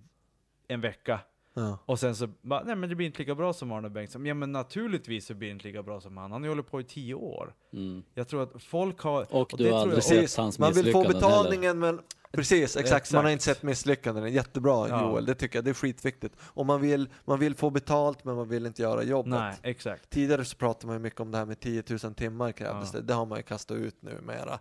en 0.68 0.80
vecka. 0.80 1.20
Ja. 1.58 1.78
Och 1.86 1.98
sen 2.00 2.16
så 2.16 2.28
bara, 2.42 2.62
nej 2.64 2.76
men 2.76 2.88
det 2.88 2.94
blir 2.94 3.06
inte 3.06 3.18
lika 3.18 3.34
bra 3.34 3.52
som 3.52 3.72
Arne 3.72 3.90
Bengtsson. 3.90 4.26
Ja 4.26 4.34
men 4.34 4.52
naturligtvis 4.52 5.26
så 5.26 5.34
blir 5.34 5.48
det 5.48 5.52
inte 5.52 5.66
lika 5.66 5.82
bra 5.82 6.00
som 6.00 6.16
han. 6.16 6.32
Han 6.32 6.42
har 6.42 6.46
ju 6.46 6.50
hållit 6.50 6.70
på 6.70 6.80
i 6.80 6.84
tio 6.84 7.14
år. 7.14 7.54
mm. 7.72 8.02
Jag 8.14 8.28
tror 8.28 8.42
att 8.42 8.62
folk 8.62 9.00
har... 9.00 9.22
Och 9.34 9.52
och 9.52 9.58
du 9.58 9.64
det 9.64 9.70
har 9.70 9.70
tror 9.70 9.80
aldrig 9.82 9.96
jag- 9.96 10.04
sett 10.04 10.20
Precis, 10.20 10.36
hans 10.36 10.58
man 10.58 10.72
vill 10.72 10.92
få 10.92 10.98
misslyckanden 10.98 11.20
betalningen 11.30 11.78
men 11.78 12.00
Precis, 12.32 12.76
exakt. 12.76 13.12
Man 13.12 13.24
har 13.24 13.30
Exakt. 13.30 13.46
inte 13.48 13.54
sett 13.58 13.62
misslyckanden. 13.62 14.32
Jättebra 14.32 14.88
Ja. 14.88 15.02
Joel, 15.02 15.26
det 15.26 15.34
tycker 15.34 15.58
jag. 15.58 15.64
Det 15.64 15.70
är 15.70 15.74
skitviktigt. 15.74 16.36
Och 16.40 16.66
man 16.66 16.80
vill, 16.80 17.08
man 17.24 17.38
vill 17.38 17.54
få 17.54 17.70
betalt 17.70 18.24
men 18.24 18.36
man 18.36 18.48
vill 18.48 18.66
inte 18.66 18.82
göra 18.82 19.02
jobbet. 19.02 19.30
Nej, 19.30 19.56
exakt. 19.62 20.10
Tidigare 20.10 20.44
så 20.44 20.56
pratade 20.56 20.86
man 20.86 20.96
ju 20.96 21.00
mycket 21.00 21.20
om 21.20 21.30
det 21.30 21.38
här 21.38 21.46
med 21.46 21.60
10 21.60 21.82
000 22.02 22.14
timmar 22.14 22.52
krävdes 22.52 22.90
Ja. 22.94 23.00
det. 23.00 23.06
Det 23.06 23.14
har 23.14 23.26
man 23.26 23.38
ju 23.38 23.42
kastat 23.42 23.76
ut 23.76 23.96
nu 24.02 24.20
mera. 24.26 24.58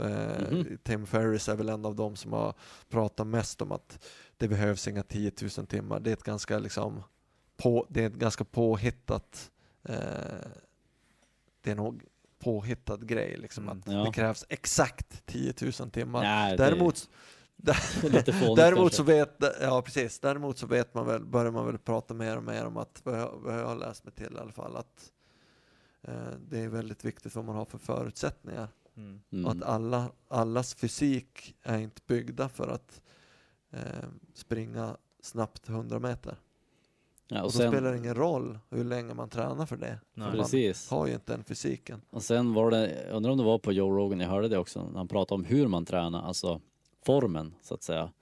Eh, 0.00 0.50
Mhm. 0.50 0.78
Tim 0.82 1.06
Ferriss 1.06 1.48
är 1.48 1.56
väl 1.56 1.68
en 1.68 1.84
av 1.84 1.94
dem 1.96 2.16
som 2.16 2.32
har 2.32 2.54
pratat 2.90 3.26
mest 3.26 3.62
om 3.62 3.72
att 3.72 4.06
det 4.42 4.48
behövs 4.48 4.88
inga 4.88 5.02
10 5.02 5.32
000 5.58 5.66
timmar. 5.66 6.00
Det 6.00 6.10
är 6.10 6.12
ett 6.12 6.22
ganska 6.22 6.58
liksom 6.58 7.02
på, 7.56 7.86
det 7.90 8.02
är 8.02 8.06
ett 8.06 8.14
ganska 8.14 8.44
påhittat 8.44 9.50
eh, 9.82 9.96
det 11.60 11.70
är 11.70 11.74
nog 11.74 12.04
påhittad 12.38 12.96
grej 12.96 13.36
liksom 13.36 13.64
Mm. 13.64 13.78
att 13.78 13.86
Ja. 13.92 14.04
det 14.04 14.12
krävs 14.12 14.46
exakt 14.48 15.26
10 15.26 15.54
000 15.80 15.90
timmar. 15.90 16.22
Nej, 16.22 16.56
Däremot, 16.56 17.10
däremot 18.56 18.94
så 18.94 19.02
vet, 19.02 19.36
ja 19.60 19.82
precis, 19.82 20.18
däremot 20.20 20.58
så 20.58 20.66
vet 20.66 20.94
man 20.94 21.06
väl, 21.06 21.24
börjar 21.24 21.50
man 21.52 21.66
väl 21.66 21.78
prata 21.78 22.14
mer 22.14 22.36
och 22.36 22.42
mer 22.44 22.64
om 22.66 22.76
att, 22.76 23.00
vad 23.04 23.20
jag, 23.20 23.32
vad 23.42 23.58
jag 23.60 23.66
har 23.66 23.76
läst 23.76 24.04
mig 24.04 24.12
till 24.14 24.34
i 24.36 24.38
alla 24.38 24.52
fall, 24.52 24.76
att 24.76 25.12
eh, 26.02 26.30
det 26.48 26.58
är 26.58 26.68
väldigt 26.68 27.04
viktigt 27.04 27.34
vad 27.34 27.44
man 27.44 27.56
har 27.56 27.64
för 27.64 27.78
förutsättningar. 27.78 28.68
Mm. 28.96 29.20
Mm. 29.32 29.44
Och 29.46 29.52
att 29.52 29.62
alla, 29.62 30.10
allas 30.28 30.74
fysik 30.74 31.56
är 31.62 31.78
inte 31.78 32.00
byggda 32.06 32.48
för 32.48 32.68
att 32.68 33.00
eh, 33.72 33.80
springa 34.34 34.96
snabbt 35.20 35.68
100 35.68 35.98
meter. 35.98 36.36
ja, 37.28 37.38
Och 37.38 37.46
och 37.46 37.52
då 37.52 37.58
sen, 37.58 37.70
spelar 37.72 37.92
det 37.92 37.98
ingen 37.98 38.14
roll 38.14 38.58
hur 38.70 38.84
länge 38.84 39.14
man 39.14 39.28
tränar 39.28 39.66
för 39.66 39.76
det. 39.76 39.86
Nej. 40.14 40.30
För 40.30 40.36
man 40.36 40.44
precis. 40.44 40.90
har 40.90 41.06
ju 41.06 41.14
inte 41.14 41.32
den 41.32 41.44
fysiken. 41.44 42.00
Och 42.10 42.22
sen 42.22 42.54
var 42.54 42.70
det, 42.70 43.04
jag 43.06 43.16
undrar 43.16 43.30
om 43.32 43.38
det 43.38 43.44
var 43.44 43.58
på 43.58 43.72
Joe 43.72 43.90
Rogan, 43.96 44.20
jag 44.20 44.28
hörde 44.28 44.48
det 44.48 44.58
också, 44.58 44.88
när 44.88 44.96
han 44.98 45.08
pratade 45.08 45.34
om 45.34 45.44
hur 45.44 45.66
man 45.66 45.84
tränar, 45.84 46.22
alltså 46.22 46.60
formen 47.04 47.54
så 47.62 47.74
att 47.74 47.82
säga. 47.82 48.12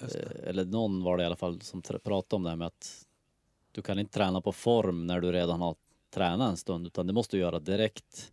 Eh, 0.00 0.48
Eller 0.48 0.64
någon 0.64 1.02
var 1.02 1.16
det 1.16 1.22
i 1.22 1.26
alla 1.26 1.36
fall 1.36 1.60
som 1.60 1.82
pratade 1.82 2.36
om 2.36 2.42
det 2.42 2.48
här 2.48 2.56
med 2.56 2.66
att 2.66 3.06
du 3.72 3.82
kan 3.82 3.98
inte 3.98 4.12
träna 4.12 4.40
på 4.40 4.52
form 4.52 5.06
när 5.06 5.20
du 5.20 5.32
redan 5.32 5.60
har 5.60 5.76
tränat 6.14 6.50
en 6.50 6.56
stund, 6.56 6.86
utan 6.86 7.06
det 7.06 7.12
måste 7.12 7.36
du 7.36 7.40
göra 7.40 7.58
direkt. 7.60 8.32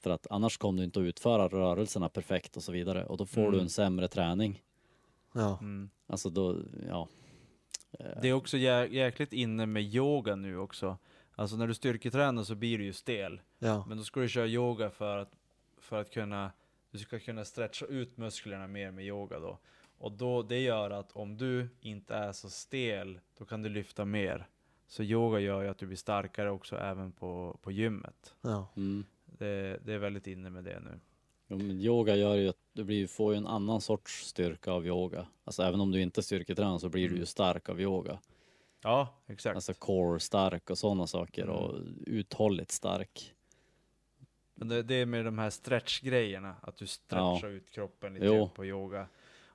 För 0.00 0.10
att 0.10 0.26
annars 0.30 0.58
kommer 0.58 0.78
du 0.78 0.84
inte 0.84 1.00
att 1.00 1.04
utföra 1.04 1.48
rörelserna 1.48 2.08
perfekt 2.08 2.56
och 2.56 2.62
så 2.62 2.72
vidare 2.72 3.06
och 3.06 3.16
då 3.16 3.26
får 3.26 3.40
du 3.42 3.46
Mm. 3.48 3.60
en 3.60 3.68
sämre 3.68 4.08
träning. 4.08 4.62
Ja. 5.36 5.58
Mm. 5.60 5.90
Alltså 6.06 6.30
då, 6.30 6.62
ja. 6.88 7.08
Eh, 7.92 8.20
Det 8.22 8.28
är 8.28 8.32
också 8.32 8.56
jä 8.56 8.86
jäkligt 8.86 9.32
inne 9.32 9.66
med 9.66 9.82
yoga 9.82 10.36
nu 10.36 10.58
också. 10.58 10.98
Alltså 11.34 11.56
när 11.56 11.66
du 11.66 11.74
styrketränar 11.74 12.42
så 12.42 12.54
blir 12.54 12.78
du 12.78 12.84
ju 12.84 12.92
stel. 12.92 13.40
ja. 13.58 13.84
Men 13.88 13.98
då 13.98 14.04
ska 14.04 14.20
du 14.20 14.28
köra 14.28 14.46
yoga 14.46 14.90
för 14.90 15.18
att, 15.18 15.32
för 15.78 16.00
att 16.00 16.10
kunna, 16.10 16.52
du 16.90 16.98
ska 16.98 17.18
kunna 17.18 17.44
stretcha 17.44 17.86
ut 17.86 18.16
musklerna 18.16 18.66
mer 18.66 18.90
med 18.90 19.04
yoga 19.04 19.38
då. 19.40 19.58
Och 19.98 20.12
då, 20.12 20.42
det 20.42 20.60
gör 20.60 20.90
att 20.90 21.12
om 21.12 21.36
du 21.36 21.68
inte 21.80 22.14
är 22.14 22.32
så 22.32 22.50
stel, 22.50 23.20
då 23.38 23.44
kan 23.44 23.62
du 23.62 23.68
lyfta 23.68 24.04
mer. 24.04 24.48
Så 24.88 25.02
yoga 25.02 25.38
gör 25.40 25.62
ju 25.62 25.68
att 25.68 25.78
du 25.78 25.86
blir 25.86 25.96
starkare 25.96 26.50
också 26.50 26.76
även 26.76 27.12
på, 27.12 27.58
på 27.62 27.72
gymmet. 27.72 28.34
ja. 28.42 28.72
Mm. 28.76 29.04
Det, 29.38 29.80
det 29.84 29.92
är 29.92 29.98
väldigt 29.98 30.26
inne 30.26 30.50
med 30.50 30.64
det 30.64 30.80
nu. 30.80 31.00
Jo, 31.48 31.56
men 31.58 31.80
yoga 31.80 32.16
gör 32.16 32.34
ju 32.34 32.48
att 32.48 32.56
du 32.72 32.84
blir, 32.84 33.06
får 33.06 33.32
ju 33.32 33.38
en 33.38 33.46
annan 33.46 33.80
sorts 33.80 34.26
styrka 34.26 34.72
av 34.72 34.86
yoga. 34.86 35.26
Alltså 35.44 35.62
även 35.62 35.80
om 35.80 35.90
du 35.92 36.00
inte 36.02 36.22
styrketränar 36.22 36.78
så 36.78 36.88
blir 36.88 37.08
du 37.08 37.16
ju 37.16 37.26
stark 37.26 37.68
av 37.68 37.80
yoga. 37.80 38.18
Ja, 38.82 39.22
exakt. 39.26 39.54
Alltså 39.54 39.74
core 39.74 40.20
stark 40.20 40.70
och 40.70 40.78
sådana 40.78 41.06
saker 41.06 41.42
Mm. 41.42 41.54
och 41.56 41.80
uthålligt 42.06 42.70
stark. 42.70 43.34
Men 44.54 44.68
det, 44.68 44.82
det 44.82 44.94
är 44.94 45.06
med 45.06 45.24
de 45.24 45.38
här 45.38 45.50
stretchgrejerna, 45.50 46.56
att 46.62 46.76
du 46.76 46.86
stretchar 46.86 47.48
ut 47.48 47.70
kroppen 47.70 48.14
lite 48.14 48.26
Jo. 48.26 48.48
på 48.54 48.66
yoga. 48.66 49.08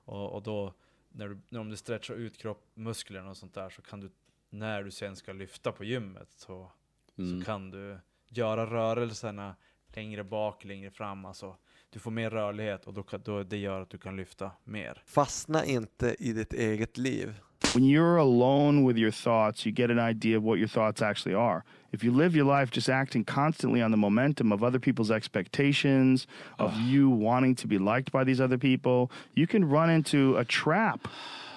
Och, 0.04 0.32
och 0.32 0.42
då, 0.42 0.72
när 1.08 1.28
du, 1.28 1.38
när 1.48 1.60
om 1.60 1.70
du 1.70 1.76
stretchar 1.76 2.14
ut 2.14 2.38
kropp, 2.38 2.66
musklerna 2.74 3.30
och 3.30 3.36
sånt 3.36 3.54
där, 3.54 3.70
så 3.70 3.82
kan 3.82 4.00
du, 4.00 4.10
när 4.50 4.82
du 4.82 4.90
sen 4.90 5.16
ska 5.16 5.32
lyfta 5.32 5.72
på 5.72 5.84
gymmet, 5.84 6.28
så, 6.36 6.70
Mm. 7.18 7.40
så 7.40 7.46
kan 7.46 7.70
du 7.70 7.98
göra 8.28 8.66
rörelserna 8.66 9.56
längre 9.94 10.24
bak, 10.24 10.64
längre 10.64 10.90
fram. 10.90 11.24
Alltså, 11.24 11.56
du 11.92 11.98
får 11.98 12.10
mer 12.10 12.30
rörlighet 12.30 12.84
och 12.84 12.94
då, 12.94 13.04
då, 13.24 13.42
det 13.42 13.56
gör 13.56 13.80
att 13.80 13.90
du 13.90 13.98
kan 13.98 14.16
lyfta 14.16 14.50
mer. 14.64 15.02
Fastna 15.06 15.64
inte 15.64 16.16
i 16.18 16.32
ditt 16.32 16.52
eget 16.52 16.98
liv. 16.98 17.34
When 17.74 17.84
you're 17.84 18.18
alone 18.20 18.86
with 18.86 18.98
your 18.98 19.10
thoughts, 19.10 19.66
you 19.66 19.74
get 19.74 19.90
an 19.90 19.98
idea 19.98 20.38
of 20.38 20.44
what 20.44 20.58
your 20.58 20.68
thoughts 20.68 21.02
actually 21.02 21.34
are. 21.34 21.62
If 21.92 22.04
you 22.04 22.12
live 22.12 22.36
your 22.36 22.60
life 22.60 22.70
just 22.74 22.88
acting 22.88 23.24
constantly 23.24 23.82
on 23.82 23.90
the 23.90 23.96
momentum 23.96 24.52
of 24.52 24.62
other 24.62 24.78
people's 24.78 25.10
expectations, 25.10 26.26
of 26.58 26.74
you 26.80 27.10
wanting 27.10 27.54
to 27.56 27.66
be 27.66 27.78
liked 27.78 28.10
by 28.12 28.24
these 28.24 28.40
other 28.44 28.58
people, 28.58 29.10
you 29.34 29.46
can 29.46 29.64
run 29.64 29.90
into 29.90 30.36
a 30.36 30.44
trap 30.44 31.08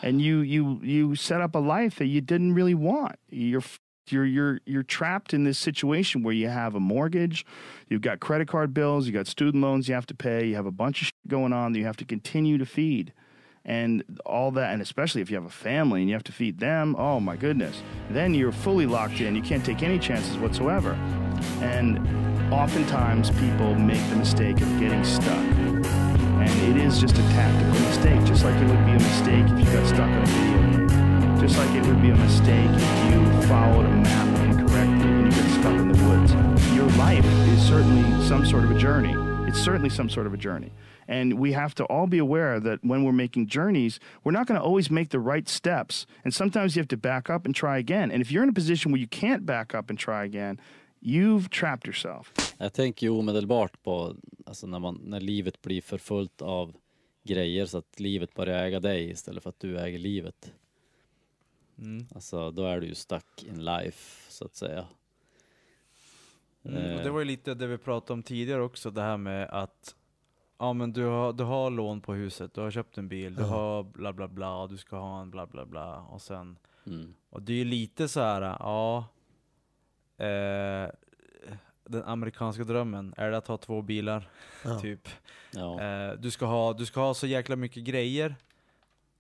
and 0.04 0.22
you 0.22 0.40
you 0.40 0.80
you 0.84 1.16
set 1.16 1.42
up 1.42 1.56
a 1.56 1.60
life 1.60 1.96
that 1.98 2.08
you 2.08 2.22
didn't 2.22 2.54
really 2.54 2.76
want. 2.76 3.16
You're 3.30 3.62
f- 3.62 3.80
you're 4.12 4.26
you're 4.26 4.60
you're 4.66 4.84
trapped 4.84 5.34
in 5.34 5.44
this 5.44 5.58
situation 5.58 6.24
where 6.24 6.34
you 6.34 6.48
have 6.48 6.76
a 6.76 6.80
mortgage, 6.80 7.46
you've 7.90 8.02
got 8.02 8.20
credit 8.20 8.48
card 8.48 8.74
bills, 8.74 9.06
you've 9.08 9.16
got 9.16 9.28
student 9.28 9.64
loans 9.64 9.88
you 9.88 9.96
have 9.96 10.06
to 10.08 10.16
pay, 10.16 10.46
you 10.46 10.56
have 10.56 10.66
a 10.66 10.72
bunch 10.72 11.02
of 11.02 11.08
shit 11.08 11.28
going 11.28 11.54
on 11.54 11.74
that 11.74 11.80
you 11.80 11.86
have 11.86 11.98
to 11.98 12.06
continue 12.06 12.58
to 12.58 12.66
feed. 12.66 13.14
And 13.68 14.04
all 14.28 14.52
that 14.52 14.74
and 14.74 14.82
especially 14.82 15.22
if 15.22 15.32
you 15.32 15.36
have 15.38 15.46
a 15.46 15.50
family 15.50 16.02
and 16.02 16.10
you 16.10 16.16
have 16.16 16.24
to 16.26 16.32
feed 16.32 16.60
them 16.60 16.96
oh 17.00 17.20
my 17.20 17.36
goodness. 17.36 17.82
Then 18.12 18.34
you're 18.36 18.52
fully 18.52 18.86
locked 18.86 19.22
in. 19.22 19.36
You 19.36 19.42
can't 19.42 19.66
take 19.66 19.82
any 19.82 19.98
chances 19.98 20.38
whatsoever. 20.38 20.92
And 21.62 21.98
oftentimes 22.54 23.32
people 23.32 23.74
make 23.74 24.08
the 24.10 24.18
mistake 24.18 24.62
of 24.62 24.80
getting 24.80 25.04
stuck. 25.04 25.28
And 25.36 26.78
it 26.78 26.86
is 26.86 27.02
just 27.02 27.18
a 27.18 27.24
tactical 27.24 27.80
mistake 27.88 28.24
just 28.26 28.44
like 28.44 28.56
it 28.62 28.68
would 28.68 28.86
be 28.86 28.92
a 28.92 29.00
mistake 29.00 29.46
if 29.48 29.60
you 29.60 29.74
got 29.74 29.88
stuck 29.88 30.02
on 30.02 30.22
a 30.22 30.26
video 30.26 30.85
just 31.40 31.58
like 31.58 31.70
it 31.76 31.86
would 31.86 32.02
be 32.02 32.10
a 32.10 32.16
mistake 32.16 32.70
if 32.74 33.14
you 33.14 33.48
followed 33.48 33.86
a 33.86 33.90
map 33.90 34.40
incorrectly 34.50 35.10
and 35.10 35.26
you 35.26 35.32
get 35.32 35.50
stuck 35.60 35.78
in 35.80 35.92
the 35.92 36.04
woods 36.08 36.34
your 36.74 36.90
life 36.98 37.26
is 37.26 37.62
certainly 37.68 38.28
some 38.28 38.46
sort 38.46 38.64
of 38.64 38.72
a 38.72 38.80
journey 38.80 39.14
it's 39.48 39.60
certainly 39.60 39.90
some 39.90 40.10
sort 40.10 40.28
of 40.28 40.34
a 40.34 40.38
journey 40.38 40.72
and 41.08 41.40
we 41.40 41.54
have 41.54 41.76
to 41.76 41.84
all 41.86 42.08
be 42.08 42.18
aware 42.18 42.60
that 42.60 42.80
when 42.84 43.04
we're 43.04 43.12
making 43.12 43.48
journeys, 43.48 44.00
we're 44.24 44.32
not 44.32 44.48
going 44.48 44.60
to 44.60 44.66
always 44.66 44.90
make 44.90 45.10
the 45.10 45.20
right 45.20 45.48
steps. 45.48 46.06
And 46.24 46.34
sometimes 46.34 46.76
you 46.76 46.80
have 46.80 46.88
to 46.90 46.98
back 46.98 47.30
up 47.30 47.46
and 47.46 47.56
try 47.56 47.78
again. 47.78 48.12
And 48.12 48.22
if 48.22 48.32
you're 48.32 48.44
in 48.44 48.50
a 48.50 48.54
position 48.54 48.92
where 48.92 49.00
you 49.00 49.08
can't 49.08 49.46
back 49.46 49.76
up 49.76 49.90
and 49.90 50.00
try 50.00 50.24
again, 50.26 50.60
you've 51.02 51.50
trapped 51.50 51.86
yourself. 51.86 52.34
Jag 52.58 52.74
tänker 52.74 53.08
ju 53.08 53.10
omedelbart 53.10 53.84
på 53.84 54.16
alltså 54.46 54.68
när, 54.68 54.80
man, 54.80 55.02
när 55.04 55.20
livet 55.20 55.62
blir 55.62 55.82
för 55.82 55.98
fullt 55.98 56.42
av 56.42 56.74
grejer 57.24 57.66
så 57.66 57.78
att 57.78 58.00
livet 58.00 58.34
börjar 58.34 58.64
äga 58.64 58.80
dig 58.80 59.10
istället 59.10 59.44
för 59.44 59.50
att 59.50 59.60
du 59.60 59.80
äger 59.80 60.00
livet. 60.00 60.54
Mm. 61.78 62.08
Alltså 62.16 62.52
då 62.52 62.66
är 62.66 62.80
du 62.82 62.88
ju 62.88 62.96
stuck 62.96 63.44
in 63.44 63.66
life 63.66 64.32
så 64.32 64.46
att 64.46 64.56
säga. 64.56 64.86
Mm, 66.66 66.78
och 66.84 66.90
Eh. 67.00 67.04
det 67.04 67.10
var 67.10 67.20
ju 67.20 67.26
lite 67.26 67.54
det 67.54 67.68
vi 67.68 67.78
pratade 67.78 68.14
om 68.14 68.24
tidigare 68.24 68.62
också, 68.62 68.92
det 68.92 69.02
här 69.02 69.18
med 69.18 69.50
att 69.50 69.96
Ja 70.58 70.74
men 70.74 70.94
du 70.94 71.04
har, 71.06 71.34
du 71.34 71.44
har 71.44 71.70
lån 71.70 72.02
på 72.02 72.14
huset, 72.14 72.54
du 72.54 72.62
har 72.62 72.72
köpt 72.72 72.98
en 72.98 73.08
bil, 73.08 73.36
du 73.36 73.42
Ja. 73.42 73.48
har 73.48 73.84
bla 73.84 74.14
bla 74.14 74.28
bla, 74.28 74.68
du 74.68 74.78
ska 74.78 74.98
ha 74.98 75.22
en 75.22 75.32
bla 75.32 75.46
bla 75.48 75.66
bla 75.66 76.02
och 76.02 76.22
sen 76.22 76.58
Mm. 76.88 77.14
Och 77.30 77.42
det 77.42 77.54
är 77.54 77.58
ju 77.58 77.64
lite 77.66 78.08
så 78.08 78.20
här, 78.20 78.42
ja, 78.42 78.98
eh, 80.18 80.92
den 81.86 82.04
amerikanska 82.04 82.64
drömmen, 82.64 83.14
är 83.18 83.32
det 83.32 83.38
att 83.38 83.48
ha 83.48 83.58
två 83.58 83.82
bilar? 83.82 84.30
Ja. 84.64 84.80
Typ. 84.82 85.08
Ja. 85.52 85.82
Eh, 85.82 86.14
du, 86.14 86.32
ska 86.32 86.46
ha, 86.46 86.74
du 86.74 86.86
ska 86.86 87.00
ha 87.00 87.14
så 87.14 87.28
jäkla 87.28 87.56
mycket 87.56 87.84
grejer. 87.84 88.36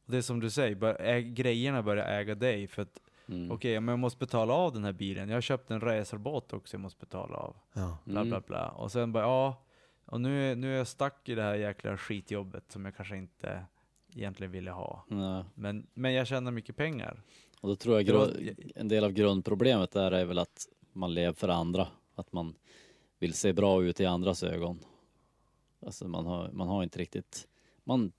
Och 0.05 0.11
Det 0.11 0.17
är 0.17 0.21
som 0.21 0.39
du 0.39 0.49
säger, 0.49 0.75
bör, 0.75 1.19
grejerna 1.19 1.83
börjar 1.83 2.05
äga 2.19 2.35
dig. 2.35 2.67
För 2.67 2.81
att, 2.81 3.01
Mm. 3.27 3.51
okej, 3.51 3.79
men 3.79 3.93
jag 3.93 3.99
måste 3.99 4.17
betala 4.19 4.53
av 4.53 4.73
den 4.73 4.83
här 4.83 4.91
bilen. 4.93 5.29
Jag 5.29 5.35
har 5.35 5.41
köpt 5.41 5.71
en 5.71 5.81
racerbåt 5.81 6.53
också 6.53 6.75
jag 6.75 6.81
måste 6.81 6.99
betala 6.99 7.35
av. 7.37 7.55
Ja. 7.73 7.97
Bla 8.05 8.19
Mm. 8.21 8.29
bla 8.29 8.41
bla. 8.41 8.69
Och 8.69 8.91
sen 8.91 9.11
bara, 9.11 9.23
ja, 9.23 9.63
och 10.05 10.21
nu, 10.21 10.51
är- 10.51 10.55
nu 10.55 10.73
är 10.73 10.77
jag 10.77 10.87
stuck 10.87 11.29
i 11.29 11.35
det 11.35 11.41
här 11.41 11.55
jäkla 11.55 11.97
skitjobbet 11.97 12.71
som 12.71 12.85
jag 12.85 12.95
kanske 12.95 13.17
inte 13.17 13.65
egentligen 14.15 14.51
ville 14.51 14.71
ha. 14.71 15.05
Men, 15.55 15.87
men 15.93 16.13
jag 16.13 16.27
tjänar 16.27 16.51
mycket 16.51 16.75
pengar. 16.75 17.21
Och 17.61 17.69
då 17.69 17.75
tror 17.75 18.01
jag 18.01 18.39
en 18.75 18.87
del 18.87 19.03
av 19.03 19.11
grundproblemet 19.11 19.91
där 19.91 20.11
är 20.11 20.25
väl 20.25 20.39
att 20.39 20.67
man 20.93 21.13
lever 21.13 21.33
för 21.33 21.49
andra. 21.49 21.87
Att 22.15 22.31
man 22.33 22.55
vill 23.19 23.33
se 23.33 23.53
bra 23.53 23.83
ut 23.83 23.99
i 23.99 24.05
andras 24.05 24.43
ögon. 24.43 24.79
Alltså 25.85 26.07
man 26.07 26.25
har, 26.25 26.49
man 26.51 26.67
har 26.67 26.83
inte 26.83 26.99
riktigt, 26.99 27.47
man 27.83 28.11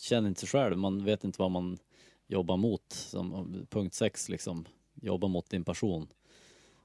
känner 0.00 0.28
inte 0.28 0.40
sig 0.40 0.48
själv, 0.48 0.78
man 0.78 1.04
vet 1.04 1.24
inte 1.24 1.42
vad 1.42 1.50
man 1.50 1.78
jobbar 2.26 2.56
mot. 2.56 2.92
Som 2.92 3.66
punkt 3.70 3.94
sex 3.94 4.28
liksom, 4.28 4.64
jobba 4.94 5.28
mot 5.28 5.50
din 5.50 5.64
passion. 5.64 6.08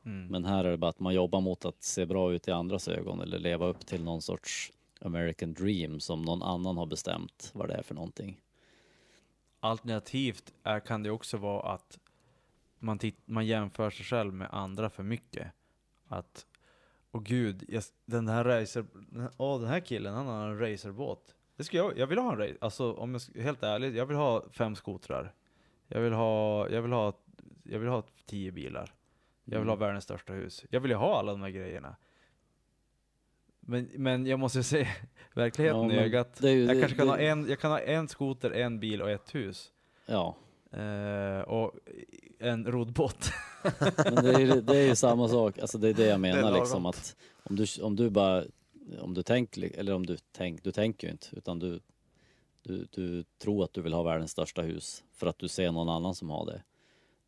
Mm. 0.05 0.27
Men 0.27 0.45
här 0.45 0.65
är 0.65 0.71
det 0.71 0.77
bara 0.77 0.89
att 0.89 0.99
man 0.99 1.13
jobbar 1.13 1.41
mot 1.41 1.65
att 1.65 1.83
se 1.83 2.05
bra 2.05 2.33
ut 2.33 2.47
i 2.47 2.51
andras 2.51 2.87
ögon 2.87 3.21
eller 3.21 3.39
leva 3.39 3.65
upp 3.65 3.85
till 3.85 4.03
någon 4.03 4.21
sorts 4.21 4.71
American 5.01 5.53
dream 5.53 5.99
som 5.99 6.21
någon 6.21 6.43
annan 6.43 6.77
har 6.77 6.85
bestämt 6.85 7.51
vad 7.53 7.67
det 7.67 7.73
är 7.73 7.81
för 7.83 7.95
någonting. 7.95 8.41
Alternativt 9.59 10.53
är, 10.63 10.79
kan 10.79 11.03
det 11.03 11.09
också 11.11 11.37
vara 11.37 11.73
att 11.73 11.99
man, 12.79 12.99
titt, 12.99 13.17
man 13.25 13.45
jämför 13.45 13.89
sig 13.89 14.05
själv 14.05 14.33
med 14.33 14.47
andra 14.51 14.89
för 14.89 15.03
mycket. 15.03 15.47
Att, 16.07 16.45
åh 17.11 17.21
gud, 17.21 17.63
jag, 17.67 17.83
den 18.05 18.27
här 18.27 18.43
racer, 18.43 18.85
den- 18.93 19.29
åh 19.37 19.59
den 19.59 19.69
här 19.69 19.79
killen 19.79 20.13
han 20.13 20.27
har 20.27 20.47
en 20.49 20.59
racerbåt. 20.59 21.35
Det 21.57 21.63
ska 21.63 21.77
jag, 21.77 21.97
jag 21.97 22.07
vill 22.07 22.17
ha 22.17 22.31
en 22.31 22.37
race, 22.37 22.55
alltså 22.61 22.93
om 22.93 23.11
jag 23.11 23.21
ska, 23.21 23.41
helt 23.41 23.63
ärligt, 23.63 23.95
jag 23.95 24.05
vill 24.05 24.17
ha 24.17 24.43
fem 24.51 24.75
skotrar. 24.75 25.33
Jag 25.87 26.01
vill 26.01 26.13
ha, 26.13 26.69
jag 26.69 26.81
vill 26.81 26.91
ha, 26.91 27.13
jag 27.63 27.79
vill 27.79 27.89
ha 27.89 28.03
tio 28.25 28.51
bilar. 28.51 28.93
Jag 29.45 29.59
vill 29.59 29.69
ha 29.69 29.75
världens 29.75 30.03
största 30.03 30.33
hus. 30.33 30.65
Jag 30.69 30.79
vill 30.79 30.91
ju 30.91 30.97
ha 30.97 31.19
alla 31.19 31.31
de 31.31 31.41
här 31.41 31.49
grejerna. 31.49 31.95
Men, 33.59 33.89
men 33.95 34.25
jag 34.25 34.39
måste 34.39 34.63
se 34.63 34.87
verkligheten 35.33 35.89
Ja, 35.89 35.95
i 35.95 35.97
ögat. 35.99 36.37
det 36.41 36.51
jag 36.53 36.79
kanske 36.79 36.97
kan 36.97 37.07
det- 37.07 37.13
ha 37.13 37.19
en, 37.19 37.49
jag 37.49 37.59
kan 37.59 37.71
ha 37.71 37.79
en 37.79 38.07
skoter, 38.07 38.51
en 38.51 38.79
bil 38.79 39.01
och 39.01 39.09
ett 39.11 39.35
hus. 39.35 39.71
Ja, 40.05 40.35
Eh, 40.71 41.41
och 41.41 41.71
en 42.39 42.65
roddbåt. 42.71 43.31
Men 43.97 44.15
det 44.15 44.31
är, 44.33 44.61
det 44.61 44.77
är 44.77 44.87
ju 44.87 44.95
samma 44.95 45.27
sak, 45.29 45.57
alltså 45.59 45.77
det 45.77 45.89
är 45.89 45.93
det 45.93 46.05
jag 46.05 46.19
menar 46.19 46.51
liksom 46.51 46.85
att 46.85 47.15
om 47.43 47.55
du, 47.55 47.65
om 47.81 47.95
du 47.95 48.09
bara, 48.09 48.43
om 48.99 49.13
du 49.13 49.23
tänker, 49.23 49.79
eller 49.79 49.93
om 49.93 50.05
du 50.05 50.17
tänker, 50.17 50.63
du 50.63 50.71
tänker 50.71 51.07
ju 51.07 51.11
inte 51.11 51.27
utan 51.31 51.59
du, 51.59 51.79
du, 52.61 52.87
du 52.91 53.23
tror 53.37 53.63
att 53.63 53.73
du 53.73 53.81
vill 53.81 53.93
ha 53.93 54.03
världens 54.03 54.31
största 54.31 54.61
hus 54.61 55.03
för 55.13 55.27
att 55.27 55.39
du 55.39 55.47
ser 55.47 55.71
någon 55.71 55.89
annan 55.89 56.15
som 56.15 56.29
har 56.29 56.45
det. 56.45 56.63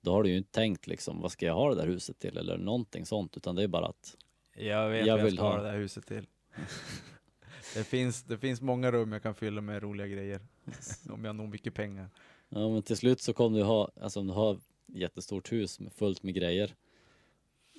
Då 0.02 0.12
har 0.12 0.24
du 0.24 0.30
ju 0.30 0.38
inte 0.38 0.52
tänkt 0.52 0.88
liksom, 0.88 1.22
vad 1.22 1.32
ska 1.32 1.46
jag 1.46 1.54
ha 1.54 1.70
det 1.70 1.76
där 1.76 1.88
huset 1.88 2.20
till 2.20 2.38
eller 2.38 2.58
någonting 2.58 3.06
sånt 3.06 3.38
utan 3.38 3.56
det 3.56 3.64
är 3.64 3.68
bara 3.68 3.86
att, 3.86 4.18
Jag 4.56 4.90
vet 4.90 5.06
Jag 5.06 5.14
vad 5.14 5.20
jag 5.20 5.26
vill 5.26 5.36
ska 5.38 5.44
ha 5.44 5.58
det 5.58 5.72
där 5.72 5.78
huset 5.78 6.06
till. 6.06 6.28
det, 7.74 7.84
finns, 7.84 8.24
det 8.24 8.38
finns 8.38 8.62
många 8.62 8.92
rum 8.92 9.12
jag 9.12 9.24
kan 9.24 9.36
fylla 9.36 9.62
med 9.62 9.84
roliga 9.84 10.08
grejer. 10.08 10.42
Om 11.10 11.24
jag 11.24 11.30
har 11.30 11.34
nog 11.34 11.50
mycket 11.50 11.74
pengar. 11.74 12.10
ja 12.50 12.70
men 12.70 12.84
till 12.84 12.98
slut 12.98 13.22
så 13.22 13.34
kommer 13.34 13.58
du 13.58 13.64
ha, 13.64 13.92
alltså 14.02 14.20
om 14.20 14.28
du 14.28 14.34
har 14.34 14.54
ett 14.54 14.62
jättestort 14.86 15.52
hus 15.52 15.80
fullt 15.96 16.24
med 16.24 16.34
grejer 16.34 16.76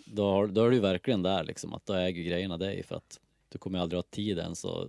då, 0.07 0.31
har, 0.31 0.47
då 0.47 0.65
är 0.65 0.71
du 0.71 0.81
verkligen 0.81 1.23
där 1.23 1.45
liksom 1.45 1.75
att 1.75 1.87
då 1.87 1.93
äger 1.93 2.23
grejerna 2.23 2.57
dig 2.59 2.83
för 2.83 2.97
att 2.97 3.21
du 3.49 3.59
kommer 3.59 3.79
aldrig 3.79 3.99
ha 3.99 4.03
tid 4.03 4.39
ens 4.39 4.65
och 4.65 4.89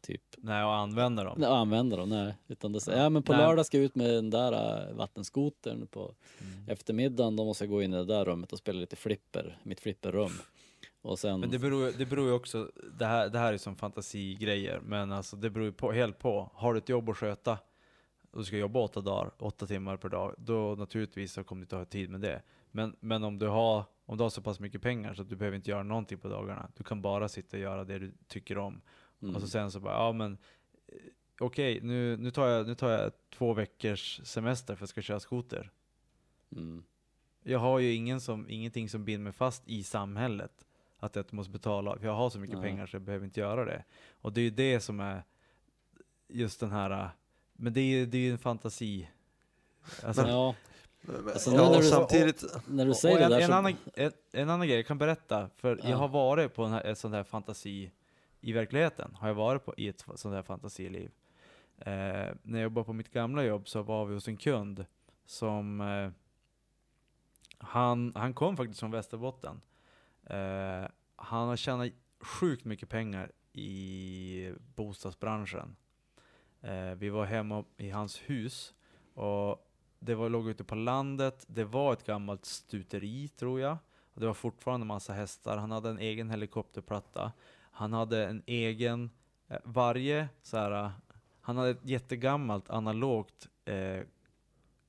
typ 0.00 0.22
Nej, 0.36 0.64
och 0.64 0.74
använda 0.74 1.24
dem. 1.24 1.34
Nej, 1.38 1.48
använda 1.50 1.96
dem, 1.96 2.08
nej. 2.08 2.34
Utan 2.48 2.72
det 2.72 2.80
säger, 2.80 3.02
ja 3.02 3.08
men 3.08 3.22
på 3.22 3.32
Nej. 3.32 3.40
lördag 3.46 3.66
ska 3.66 3.76
jag 3.76 3.84
ut 3.84 3.94
med 3.94 4.10
den 4.10 4.30
där 4.30 4.52
äh, 4.88 4.94
vattenskotern 4.96 5.86
på 5.86 6.14
Mm. 6.40 6.68
eftermiddagen, 6.68 7.36
då 7.36 7.44
måste 7.44 7.64
jag 7.64 7.70
gå 7.70 7.82
in 7.82 7.94
i 7.94 7.96
det 7.96 8.04
där 8.04 8.24
rummet 8.24 8.52
och 8.52 8.58
spela 8.58 8.80
lite 8.80 8.96
flipper, 8.96 9.58
mitt 9.62 9.80
flipperrum. 9.80 10.30
Och 11.02 11.18
sen, 11.18 11.40
Men 11.40 11.50
det 11.50 11.58
beror, 11.58 11.92
det 11.98 12.06
beror 12.06 12.26
ju 12.26 12.32
också, 12.32 12.70
det 12.98 13.06
här, 13.06 13.28
det 13.28 13.38
här 13.38 13.52
är 13.52 13.58
som 13.58 13.76
fantasigrejer, 13.76 14.80
men 14.80 15.12
alltså 15.12 15.36
det 15.36 15.50
beror 15.50 15.66
ju 15.66 15.72
på, 15.72 15.92
helt 15.92 16.18
på. 16.18 16.50
Har 16.54 16.72
du 16.74 16.78
ett 16.78 16.88
jobb 16.88 17.08
att 17.10 17.16
sköta, 17.16 17.52
och 18.30 18.38
du 18.38 18.44
ska 18.44 18.56
jobba 18.56 18.80
åtta 18.80 19.00
dagar, 19.00 19.30
åtta 19.38 19.66
timmar 19.66 19.96
per 19.96 20.08
dag, 20.08 20.34
då 20.38 20.74
naturligtvis 20.78 21.32
så 21.32 21.44
kommer 21.44 21.60
du 21.60 21.64
inte 21.64 21.76
ha 21.76 21.84
tid 21.84 22.10
med 22.10 22.20
det. 22.20 22.42
Men, 22.70 22.96
men 23.00 23.24
om, 23.24 23.38
du 23.38 23.46
har, 23.46 23.84
om 24.08 24.16
du 24.16 24.22
har 24.22 24.30
så 24.30 24.42
pass 24.42 24.60
mycket 24.60 24.82
pengar 24.82 25.14
så 25.14 25.22
att 25.22 25.28
du 25.28 25.36
behöver 25.36 25.56
inte 25.56 25.70
göra 25.70 25.82
någonting 25.82 26.18
på 26.18 26.28
dagarna, 26.28 26.70
du 26.76 26.84
kan 26.84 27.02
bara 27.02 27.28
sitta 27.28 27.56
och 27.56 27.60
göra 27.62 27.84
det 27.84 27.98
du 27.98 28.12
tycker 28.26 28.58
om. 28.58 28.80
mm, 29.22 29.34
Och 29.34 29.40
så 29.40 29.48
sen 29.48 29.70
så 29.70 29.80
bara, 29.80 29.94
ja 29.94 30.12
men 30.12 30.38
eh, 30.86 30.94
okej, 31.40 31.80
nu, 31.82 32.16
nu, 32.16 32.30
tar 32.30 32.46
jag, 32.48 32.66
nu 32.66 32.74
tar 32.74 32.90
jag 32.90 33.12
två 33.30 33.52
veckors 33.52 34.20
semester 34.24 34.66
för 34.74 34.78
att 34.78 34.80
jag 34.80 34.88
ska 34.88 35.02
köra 35.02 35.20
skoter. 35.20 35.70
mm, 36.52 36.84
Jag 37.42 37.58
har 37.58 37.78
ju 37.78 37.92
ingen 37.94 38.20
som, 38.20 38.50
ingenting 38.50 38.88
som 38.88 39.04
binder 39.04 39.24
mig 39.24 39.32
fast 39.32 39.62
i 39.68 39.82
samhället. 39.82 40.64
Att 40.98 41.16
jag 41.16 41.32
måste 41.32 41.50
betala, 41.52 41.98
för 41.98 42.06
jag 42.06 42.14
har 42.14 42.30
så 42.30 42.38
mycket 42.38 42.58
Nej. 42.58 42.64
pengar 42.70 42.86
så 42.86 42.94
jag 42.96 43.02
behöver 43.02 43.24
inte 43.24 43.40
göra 43.40 43.64
det. 43.64 43.84
Och 44.12 44.32
det 44.32 44.40
är 44.40 44.44
ju 44.44 44.50
det 44.50 44.80
som 44.80 45.00
är 45.00 45.22
just 46.28 46.60
den 46.60 46.70
här, 46.70 47.10
men 47.52 47.72
det 47.72 47.80
är 47.80 47.84
ju 47.98 48.06
det 48.06 48.18
är 48.18 48.32
en 48.32 48.38
fantasi. 48.38 49.08
Alltså, 50.04 50.22
ja, 50.28 50.54
Alltså, 51.26 51.50
ja, 51.50 51.56
när 51.56 51.76
och 51.76 51.82
du- 51.82 51.88
samtidigt, 51.88 52.44
när 52.66 52.84
du 52.84 52.90
och 52.90 52.96
säger 52.96 53.16
en, 53.20 53.30
det 53.30 53.36
där 53.36 53.42
en, 53.42 53.48
så, 53.48 53.52
annan, 53.54 53.76
en, 53.94 54.12
en 54.32 54.50
annan 54.50 54.66
grej, 54.66 54.76
jag 54.76 54.86
kan 54.86 54.98
berätta, 54.98 55.50
för 55.56 55.80
Ja. 55.82 55.88
jag 55.90 55.96
har 55.96 56.08
varit 56.08 56.54
på 56.54 56.64
en 56.64 56.72
här, 56.72 56.84
ett 56.84 56.98
sånt 56.98 57.14
här 57.14 57.24
fantasi 57.24 57.90
i 58.40 58.52
verkligheten. 58.52 59.14
Har 59.14 59.28
jag 59.28 59.34
varit 59.34 59.64
på, 59.64 59.74
i 59.76 59.88
ett 59.88 60.04
sånt 60.14 60.34
här 60.34 60.42
fantasiliv. 60.42 61.10
Eh, 61.78 61.92
när 62.42 62.58
jag 62.58 62.62
jobbade 62.62 62.84
på 62.84 62.92
mitt 62.92 63.12
gamla 63.12 63.42
jobb 63.44 63.68
så 63.68 63.82
var 63.82 64.04
vi 64.06 64.14
hos 64.14 64.28
en 64.28 64.36
kund 64.36 64.86
som 65.26 65.80
eh, 65.80 66.10
han, 67.58 68.12
han 68.14 68.34
kom 68.34 68.56
faktiskt 68.56 68.80
från 68.80 68.90
Västerbotten. 68.90 69.60
Eh, 70.26 70.88
han 71.16 71.48
har 71.48 71.56
tjänat 71.56 71.92
sjukt 72.20 72.64
mycket 72.64 72.88
pengar 72.88 73.32
i 73.52 74.52
bostadsbranschen. 74.74 75.76
Eh, 76.60 76.90
vi 76.96 77.08
var 77.08 77.24
hemma 77.24 77.64
i 77.76 77.90
hans 77.90 78.18
hus 78.18 78.74
och 79.14 79.64
det 79.98 80.14
var, 80.14 80.28
låg 80.28 80.48
ute 80.48 80.64
på 80.64 80.74
landet. 80.74 81.44
Det 81.48 81.64
var 81.64 81.92
ett 81.92 82.06
gammalt 82.06 82.44
stuteri 82.44 83.28
tror 83.28 83.60
jag. 83.60 83.76
Och 84.14 84.20
det 84.20 84.26
var 84.26 84.34
fortfarande 84.34 84.86
massa 84.86 85.12
hästar. 85.12 85.56
Han 85.56 85.70
hade 85.70 85.90
en 85.90 85.98
egen 85.98 86.30
helikopterplatta. 86.30 87.32
Han 87.70 87.92
hade 87.92 88.26
en 88.26 88.42
egen, 88.46 89.10
eh, 89.48 89.58
varje 89.64 90.28
så 90.42 90.56
här, 90.56 90.84
eh, 90.84 90.90
han 91.40 91.56
hade 91.56 91.70
ett 91.70 91.84
jättegammalt 91.84 92.70
analogt, 92.70 93.48
eh, 93.64 94.00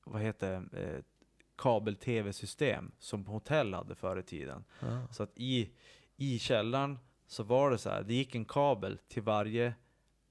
vad 0.04 0.22
heter 0.22 0.54
eh, 0.72 1.02
kabel-tv-system 1.56 2.92
som 2.98 3.26
hotell 3.26 3.74
hade 3.74 3.94
förr 3.94 4.18
i 4.18 4.22
tiden. 4.22 4.64
ja. 4.80 5.06
Så 5.10 5.22
att 5.22 5.32
i, 5.34 5.70
i 6.16 6.38
källaren 6.38 6.98
så 7.26 7.42
var 7.42 7.70
det 7.70 7.78
så 7.78 7.90
här, 7.90 8.02
det 8.02 8.14
gick 8.14 8.34
en 8.34 8.44
kabel 8.44 8.98
till 9.08 9.22
varje 9.22 9.74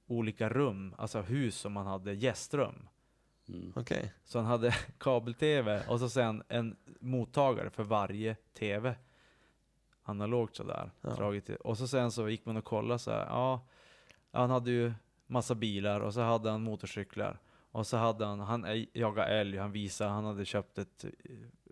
olika 0.07 0.49
rum, 0.49 0.95
alltså 0.97 1.21
hus 1.21 1.55
som 1.55 1.73
man 1.73 1.87
hade 1.87 2.13
gästrum. 2.13 2.87
Mm, 3.49 3.73
okej. 3.75 4.13
Så 4.23 4.39
han 4.39 4.47
hade 4.47 4.75
kabel-tv 4.97 5.83
och 5.87 5.99
så 5.99 6.09
sen 6.09 6.43
en 6.47 6.75
mottagare 6.99 7.69
för 7.69 7.83
varje 7.83 8.35
tv. 8.53 8.95
Analogt 10.03 10.55
sådär. 10.55 10.91
Ja. 11.01 11.09
Dragit. 11.09 11.49
Och 11.49 11.77
så 11.77 11.87
sen 11.87 12.11
så 12.11 12.29
gick 12.29 12.45
man 12.45 12.57
och 12.57 12.63
kollade 12.65 12.99
så 12.99 13.11
här, 13.11 13.25
ja, 13.25 13.65
han 14.31 14.49
hade 14.49 14.71
ju 14.71 14.93
massa 15.27 15.55
bilar 15.55 15.99
och 15.99 16.13
så 16.13 16.21
hade 16.21 16.49
han 16.49 16.61
motorcyklar. 16.63 17.39
Och 17.71 17.87
så 17.87 17.97
hade 17.97 18.25
han, 18.25 18.39
han 18.39 18.85
jagade 18.93 19.27
älg, 19.27 19.57
han 19.57 19.71
visade, 19.71 20.09
han 20.09 20.25
hade 20.25 20.45
köpt 20.45 20.77
ett, 20.77 21.03
eh, 21.05 21.09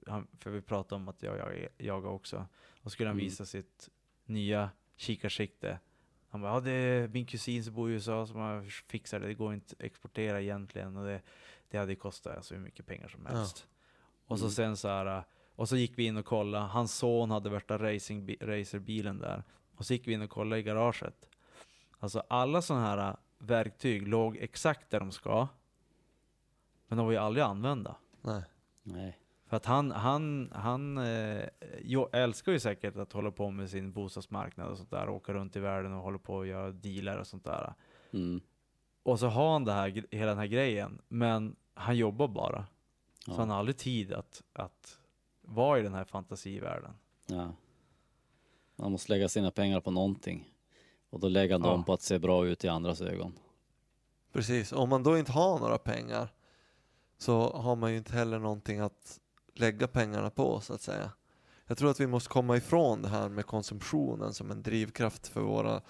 han, 0.07 0.27
för 0.39 0.49
vi 0.49 0.61
pratade 0.61 1.01
om 1.01 1.07
att 1.07 1.23
jag 1.23 1.37
jagar, 1.37 1.69
jagar 1.77 2.09
också. 2.09 2.45
Och 2.81 2.91
skulle 2.91 3.09
han 3.09 3.15
Mm. 3.17 3.25
visa 3.25 3.45
sitt 3.45 3.89
nya 4.25 4.69
kikarsikte. 4.95 5.79
Han 6.29 6.41
bara, 6.41 6.53
ja 6.53 6.59
det 6.59 6.71
är 6.71 7.07
min 7.07 7.25
kusin 7.25 7.63
som 7.63 7.73
bor 7.73 7.89
i 7.89 7.93
USA 7.93 8.27
som 8.27 8.39
har 8.39 8.61
fixat 8.87 9.21
det, 9.21 9.27
det 9.27 9.33
går 9.33 9.53
inte 9.53 9.75
att 9.77 9.83
exportera 9.83 10.41
egentligen. 10.41 10.97
Och 10.97 11.05
det, 11.05 11.21
det 11.69 11.77
hade 11.77 11.95
kostat 11.95 12.35
alltså 12.37 12.53
hur 12.55 12.61
mycket 12.61 12.85
pengar 12.85 13.07
som 13.07 13.21
Ja. 13.29 13.35
helst. 13.37 13.67
Och 14.27 14.39
så 14.39 14.45
Mm. 14.45 14.51
sen 14.51 14.77
så 14.77 14.87
här, 14.87 15.23
och 15.55 15.69
så 15.69 15.77
gick 15.77 15.97
vi 15.97 16.05
in 16.05 16.17
och 16.17 16.25
kollade, 16.25 16.63
hans 16.65 16.95
son 16.95 17.31
hade 17.31 17.49
värsta 17.49 17.77
racing, 17.77 18.35
racerbilen 18.41 19.19
där. 19.19 19.43
Och 19.77 19.85
så 19.85 19.93
gick 19.93 20.07
vi 20.07 20.13
in 20.13 20.21
och 20.21 20.29
kollade 20.29 20.59
i 20.59 20.63
garaget. 20.63 21.29
Alltså 21.99 22.23
alla 22.29 22.61
sådana 22.61 22.85
här 22.85 23.17
verktyg 23.37 24.07
låg 24.07 24.37
exakt 24.37 24.89
där 24.89 24.99
de 24.99 25.11
ska. 25.11 25.47
Men 26.87 26.97
de 26.97 27.05
var 27.05 27.11
ju 27.13 27.17
aldrig 27.17 27.43
använda. 27.45 27.95
Nej. 28.21 28.43
nej, 28.83 29.19
För 29.45 29.57
att 29.57 29.65
han, 29.65 29.91
han, 29.91 30.51
han 30.55 30.97
eh, 30.97 31.43
jo, 31.81 32.09
älskar 32.13 32.51
ju 32.51 32.59
säkert 32.59 32.95
att 32.95 33.13
hålla 33.13 33.31
på 33.31 33.49
med 33.51 33.69
sin 33.69 33.91
bostadsmarknad 33.91 34.71
och 34.71 34.77
sånt 34.77 34.89
där. 34.91 35.09
Åka 35.09 35.33
runt 35.33 35.55
i 35.55 35.59
världen 35.59 35.93
och 35.93 36.01
hålla 36.01 36.17
på 36.17 36.35
och 36.35 36.47
göra 36.47 36.71
dealar 36.71 37.17
och 37.17 37.27
sånt 37.27 37.43
där. 37.45 37.73
mm, 38.13 38.41
Och 39.07 39.19
så 39.19 39.27
har 39.27 39.53
han 39.53 39.65
det 39.65 39.71
här, 39.71 40.03
hela 40.11 40.29
den 40.29 40.37
här 40.37 40.47
grejen, 40.47 41.01
men 41.07 41.55
han 41.73 41.97
jobbar 41.97 42.27
bara. 42.27 42.65
Så 43.25 43.33
han 43.33 43.49
har 43.49 43.57
aldrig 43.57 43.77
tid 43.77 44.13
att, 44.13 44.43
att 44.53 44.99
vara 45.41 45.79
i 45.79 45.81
den 45.81 45.93
här 45.93 46.03
fantasivärlden. 46.05 46.91
Ja. 47.27 47.53
Man 48.75 48.91
måste 48.91 49.11
lägga 49.11 49.29
sina 49.29 49.51
pengar 49.51 49.79
på 49.81 49.91
någonting. 49.91 50.53
Och 51.09 51.19
då 51.19 51.27
lägger 51.27 51.53
han 51.53 51.61
Ja. 51.63 51.69
dem 51.71 51.83
på 51.83 51.93
att 51.93 52.01
se 52.01 52.19
bra 52.19 52.47
ut 52.47 52.63
i 52.65 52.67
andras 52.67 53.01
ögon. 53.01 53.33
Precis, 54.31 54.71
om 54.73 54.89
man 54.89 55.03
då 55.03 55.17
inte 55.17 55.31
har 55.31 55.59
några 55.59 55.77
pengar 55.77 56.33
så 57.17 57.57
har 57.57 57.75
man 57.75 57.91
ju 57.91 57.97
inte 57.97 58.13
heller 58.13 58.39
någonting 58.39 58.79
att 58.79 59.19
lägga 59.53 59.87
pengarna 59.87 60.29
på 60.29 60.61
så 60.61 60.73
att 60.73 60.81
säga. 60.81 61.11
Jag 61.65 61.77
tror 61.77 61.91
att 61.91 61.99
vi 61.99 62.07
måste 62.07 62.29
komma 62.29 62.57
ifrån 62.57 63.01
det 63.01 63.09
här 63.09 63.29
med 63.29 63.45
konsumtionen 63.45 64.33
som 64.33 64.51
en 64.51 64.63
drivkraft 64.63 65.27
för 65.27 65.41
våra, 65.41 65.81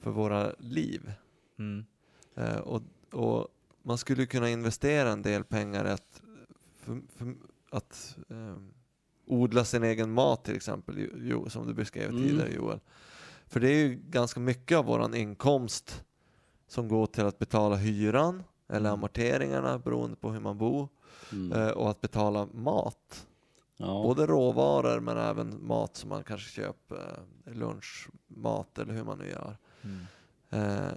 för 0.00 0.10
våra 0.10 0.52
liv. 0.58 1.12
Mm. 1.58 1.86
Eh, 2.34 2.56
och, 2.58 2.82
och 3.12 3.48
man 3.82 3.98
skulle 3.98 4.26
kunna 4.26 4.48
investera 4.50 5.10
en 5.10 5.22
del 5.22 5.44
pengar 5.44 5.84
att, 5.84 6.22
för, 6.76 7.00
för, 7.16 7.34
att 7.70 8.16
eh, 8.28 8.56
odla 9.26 9.64
sin 9.64 9.82
egen 9.82 10.12
mat 10.12 10.44
till 10.44 10.56
exempel, 10.56 11.08
Jo- 11.16 11.48
som 11.50 11.66
du 11.66 11.74
beskrev 11.74 12.10
Mm. 12.10 12.22
tidigare 12.22 12.52
Joel. 12.52 12.80
För 13.46 13.60
det 13.60 13.68
är 13.68 13.76
ju 13.78 14.00
ganska 14.10 14.40
mycket 14.40 14.78
av 14.78 14.84
våran 14.84 15.14
inkomst 15.14 16.04
som 16.68 16.88
går 16.88 17.06
till 17.06 17.24
att 17.24 17.38
betala 17.38 17.76
hyran 17.76 18.42
eller 18.68 18.80
Mm. 18.88 18.92
amorteringarna 18.92 19.78
beroende 19.78 20.16
på 20.16 20.30
hur 20.30 20.40
man 20.40 20.58
bor 20.58 20.88
Mm. 21.32 21.52
eh, 21.52 21.68
och 21.70 21.90
att 21.90 22.00
betala 22.00 22.46
mat. 22.46 23.26
Ja. 23.76 23.86
Både 24.02 24.26
råvaror 24.26 25.00
men 25.00 25.16
även 25.18 25.66
mat 25.66 25.96
som 25.96 26.08
man 26.08 26.24
kanske 26.24 26.50
köper, 26.50 27.24
eh, 27.46 27.52
lunchmat 27.54 28.78
eller 28.78 28.94
hur 28.94 29.04
man 29.04 29.18
nu 29.18 29.28
gör. 29.30 29.56
Mm. 29.82 30.00
Eh, 30.50 30.92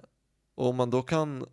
och 0.56 0.68
om 0.70 0.76
man 0.76 0.89
då 0.89 1.01
kan 1.01 1.45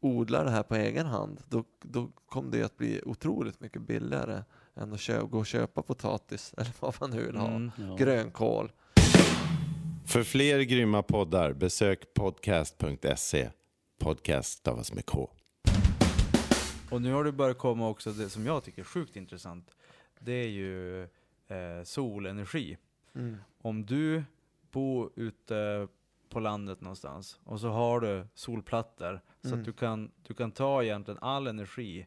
odla 0.00 0.44
det 0.44 0.50
här 0.50 0.62
på 0.62 0.74
egen 0.74 1.06
hand, 1.06 1.42
då, 1.48 1.64
då 1.80 2.08
kommer 2.26 2.50
det 2.52 2.62
att 2.62 2.76
bli 2.76 3.02
otroligt 3.06 3.60
mycket 3.60 3.82
billigare 3.82 4.42
än 4.74 4.92
att 4.92 5.00
kö- 5.00 5.22
gå 5.26 5.38
och 5.38 5.46
köpa 5.46 5.82
potatis 5.82 6.54
eller 6.56 6.72
vad 6.80 6.94
man 7.00 7.10
nu 7.10 7.26
vill 7.26 7.36
ha. 7.36 7.48
Mm. 7.48 7.70
Ja. 7.78 7.96
Grönkål. 7.96 8.72
För 10.06 10.22
fler 10.22 10.60
grymma 10.60 11.02
poddar, 11.02 11.52
besök 11.52 12.14
podcast.se. 12.14 13.50
Podcast 13.98 14.52
stavas 14.58 14.92
med 14.92 15.06
K. 15.06 15.30
Och 16.90 17.02
nu 17.02 17.12
har 17.12 17.24
det 17.24 17.32
börjat 17.32 17.58
komma 17.58 17.88
också 17.88 18.12
det 18.12 18.28
som 18.28 18.46
jag 18.46 18.64
tycker 18.64 18.82
är 18.82 18.86
sjukt 18.86 19.16
intressant. 19.16 19.70
Det 20.18 20.32
är 20.32 20.48
ju 20.48 21.02
eh, 21.02 21.84
solenergi. 21.84 22.76
Mm. 23.14 23.36
Om 23.62 23.86
du 23.86 24.24
bor 24.70 25.10
ute 25.16 25.88
på 26.30 26.40
landet 26.40 26.80
någonstans 26.80 27.40
och 27.44 27.60
så 27.60 27.68
har 27.68 28.00
du 28.00 28.26
solplattor 28.34 29.20
så 29.42 29.48
Mm. 29.48 29.58
att 29.58 29.64
du 29.64 29.72
kan, 29.72 30.10
du 30.22 30.34
kan 30.34 30.52
ta 30.52 30.82
egentligen 30.82 31.18
all 31.22 31.46
energi 31.46 32.06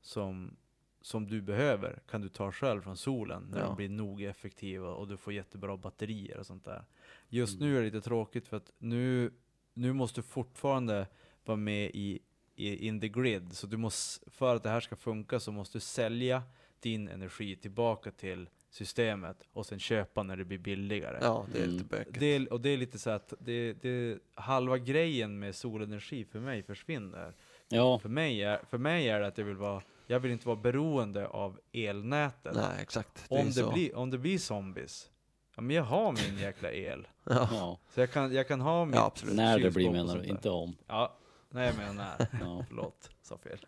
som, 0.00 0.56
som 1.00 1.26
du 1.26 1.42
behöver 1.42 2.02
kan 2.10 2.20
du 2.20 2.28
ta 2.28 2.52
själv 2.52 2.80
från 2.82 2.96
solen 2.96 3.42
när 3.50 3.58
Ja. 3.60 3.66
de 3.66 3.76
blir 3.76 3.88
nog 3.88 4.22
effektiva 4.22 4.88
och 4.88 5.08
du 5.08 5.16
får 5.16 5.32
jättebra 5.32 5.76
batterier 5.76 6.38
och 6.38 6.46
sånt 6.46 6.64
där. 6.64 6.84
Just 7.28 7.60
nu 7.60 7.76
är 7.76 7.80
det 7.80 7.84
lite 7.86 8.00
tråkigt 8.00 8.48
för 8.48 8.56
att 8.56 8.70
nu, 8.78 9.32
nu 9.74 9.92
måste 9.92 10.20
du 10.20 10.22
fortfarande 10.26 11.06
vara 11.44 11.56
med 11.56 11.90
i, 11.94 12.20
i 12.54 12.86
in 12.86 13.00
the 13.00 13.08
grid. 13.08 13.52
Så 13.56 13.66
du 13.66 13.76
måste, 13.76 14.30
för 14.30 14.56
att 14.56 14.62
det 14.62 14.68
här 14.70 14.80
ska 14.80 14.96
funka 14.96 15.40
så 15.40 15.52
måste 15.52 15.76
du 15.78 15.80
sälja 15.80 16.42
din 16.80 17.08
energi 17.08 17.56
tillbaka 17.56 18.10
till 18.10 18.48
systemet 18.74 19.36
och 19.52 19.66
sen 19.66 19.78
köpa 19.78 20.22
när 20.22 20.36
det 20.36 20.44
blir 20.44 20.58
billigare. 20.58 21.18
Ja, 21.22 21.46
det 21.52 21.58
är 21.58 21.62
Mm. 21.62 21.72
lite 21.76 21.84
bökigt. 21.88 22.20
Det 22.20 22.26
är, 22.26 22.52
och 22.52 22.60
det 22.60 22.68
är 22.68 22.76
lite 22.76 22.98
så 22.98 23.10
att 23.10 23.34
det, 23.38 23.72
det, 23.72 24.18
halva 24.34 24.78
grejen 24.78 25.38
med 25.38 25.54
solenergi 25.54 26.24
för 26.24 26.38
mig 26.40 26.62
försvinner. 26.62 27.34
ja, 27.68 27.98
För 27.98 28.08
mig, 28.08 28.42
är, 28.42 28.60
för 28.70 28.78
mig 28.78 29.08
är 29.08 29.20
det 29.20 29.26
att 29.26 29.38
jag 29.38 29.44
vill 29.44 29.56
vara, 29.56 29.82
jag 30.06 30.20
vill 30.20 30.30
inte 30.32 30.46
vara 30.46 30.56
beroende 30.56 31.26
av 31.28 31.60
elnätet. 31.72 32.54
Nej, 32.54 32.82
exakt. 32.82 33.24
Det 33.28 33.40
om, 33.40 33.50
det 33.50 33.72
blir, 33.72 33.96
om 33.96 34.10
det 34.10 34.18
blir 34.18 34.38
zombies, 34.38 35.10
ja 35.56 35.62
men 35.62 35.76
jag 35.76 35.82
har 35.84 36.12
min 36.12 36.38
jäkla 36.38 36.72
el. 36.72 37.08
Ja. 37.24 37.78
Så 37.94 38.00
jag 38.00 38.10
kan, 38.12 38.32
jag 38.34 38.48
kan 38.48 38.60
ha 38.60 38.84
mitt 38.84 38.94
Ja, 38.96 39.06
absolut. 39.06 39.34
När 39.36 39.58
det 39.58 39.70
blir 39.70 39.90
menar 39.90 40.18
du, 40.18 40.24
inte 40.24 40.50
om. 40.50 40.76
Ja, 40.86 41.18
nej 41.50 41.66
jag 41.66 41.76
menar 41.76 41.92
när. 41.94 42.28
Ja. 42.40 42.64
Förlåt, 42.68 43.10
sa 43.22 43.38
fel. 43.38 43.58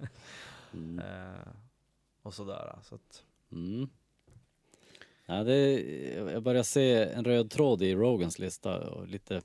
Mm. 0.74 0.98
Eh, 0.98 1.48
och 2.22 2.34
sådär. 2.34 2.78
Så 2.82 2.94
att, 2.94 3.24
Mm. 3.52 3.88
Ja, 5.26 5.44
det, 5.44 5.80
jag 6.32 6.42
börjar 6.42 6.62
se 6.62 7.04
en 7.04 7.24
röd 7.24 7.50
tråd 7.50 7.82
i 7.82 7.94
Rogans 7.94 8.38
lista 8.38 8.90
och 8.90 9.08
lite 9.08 9.42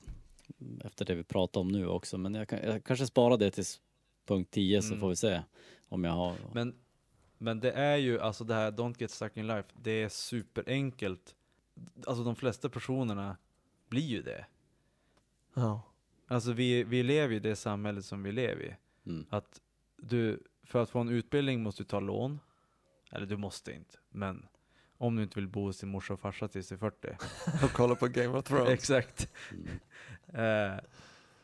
efter 0.84 1.06
det 1.06 1.16
vi 1.16 1.24
pratar 1.24 1.62
om 1.62 1.68
nu 1.68 1.88
också. 1.88 2.18
Men 2.18 2.34
jag, 2.34 2.48
jag 2.64 2.84
kanske 2.84 3.08
sparar 3.08 3.38
det 3.38 3.52
till 3.52 3.64
punkt 4.26 4.52
10 4.52 4.82
så 4.82 4.88
Mm. 4.88 5.00
får 5.00 5.10
vi 5.10 5.16
se 5.16 5.42
om 5.90 6.04
jag 6.04 6.12
har. 6.12 6.36
men, 6.54 6.76
men 7.38 7.60
det 7.60 7.72
är 7.72 7.98
ju, 7.98 8.20
alltså 8.20 8.44
det 8.44 8.54
här 8.54 8.72
Don't 8.72 8.96
Get 9.00 9.12
Stuck 9.12 9.38
in 9.38 9.48
Life, 9.48 9.70
det 9.82 9.92
är 9.92 10.10
superenkelt. 10.10 11.36
Alltså 12.08 12.24
de 12.24 12.36
flesta 12.36 12.70
personerna 12.70 13.38
blir 13.90 14.02
ju 14.08 14.22
det. 14.22 14.46
Ja. 15.54 15.82
Alltså 16.28 16.52
vi, 16.54 16.84
vi 16.84 17.04
lever 17.04 17.36
i 17.36 17.40
det 17.40 17.56
samhället 17.56 18.06
som 18.06 18.24
vi 18.24 18.32
lever 18.32 18.64
i. 18.64 18.76
Mm. 19.10 19.26
Att 19.30 19.62
du, 19.98 20.44
för 20.64 20.84
att 20.84 20.90
få 20.90 21.00
en 21.00 21.10
utbildning 21.10 21.64
måste 21.64 21.84
du 21.84 21.88
ta 21.88 22.00
lån. 22.00 22.40
Eller 23.12 23.26
du 23.26 23.38
måste 23.38 23.72
inte, 23.74 23.98
men 24.10 24.48
om 25.02 25.16
du 25.16 25.24
inte 25.24 25.36
vill 25.36 25.48
bo 25.48 25.66
hos 25.66 25.80
din 25.80 25.90
morsa 25.90 26.14
och 26.14 26.20
farsa 26.20 26.48
tills 26.48 26.68
du 26.68 26.76
är 26.76 26.80
40. 26.80 27.08
Och 27.66 27.72
kolla 27.74 27.96
på 27.96 28.08
Game 28.08 28.38
of 28.38 28.46
Thrones. 28.46 28.70
Exakt. 28.74 29.30
Mm. 30.34 30.74
Eh, 30.74 30.80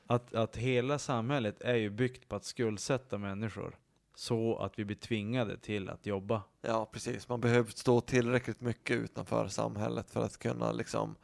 att, 0.08 0.34
att 0.34 0.58
hela 0.58 1.00
samhället 1.00 1.62
är 1.62 1.76
ju 1.76 1.90
byggt 1.90 2.30
på 2.30 2.36
att 2.36 2.46
skuldsätta 2.46 3.18
människor. 3.18 3.78
Så 4.16 4.58
att 4.58 4.80
vi 4.80 4.86
blir 4.86 4.96
tvingade 4.96 5.58
till 5.58 5.90
att 5.90 6.06
jobba. 6.06 6.42
Ja, 6.62 6.90
precis. 6.92 7.30
Man 7.30 7.42
behöver 7.42 7.72
stå 7.72 8.02
tillräckligt 8.02 8.62
mycket 8.62 8.98
utanför 8.98 9.48
samhället 9.48 10.10
för 10.10 10.22
att 10.22 10.38
kunna 10.38 10.72
liksom 10.72 11.16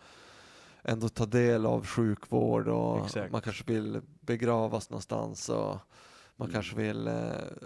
ändå 0.82 1.10
ta 1.10 1.26
del 1.26 1.66
av 1.66 1.86
sjukvård 1.86 2.68
och 2.68 3.06
Exakt. 3.06 3.32
man 3.32 3.42
kanske 3.42 3.74
vill 3.74 4.02
begravas 4.20 4.90
någonstans 4.90 5.50
och 5.50 5.78
man 6.36 6.48
Mm. 6.48 6.54
kanske 6.54 6.76
vill 6.76 7.08
eh, 7.08 7.14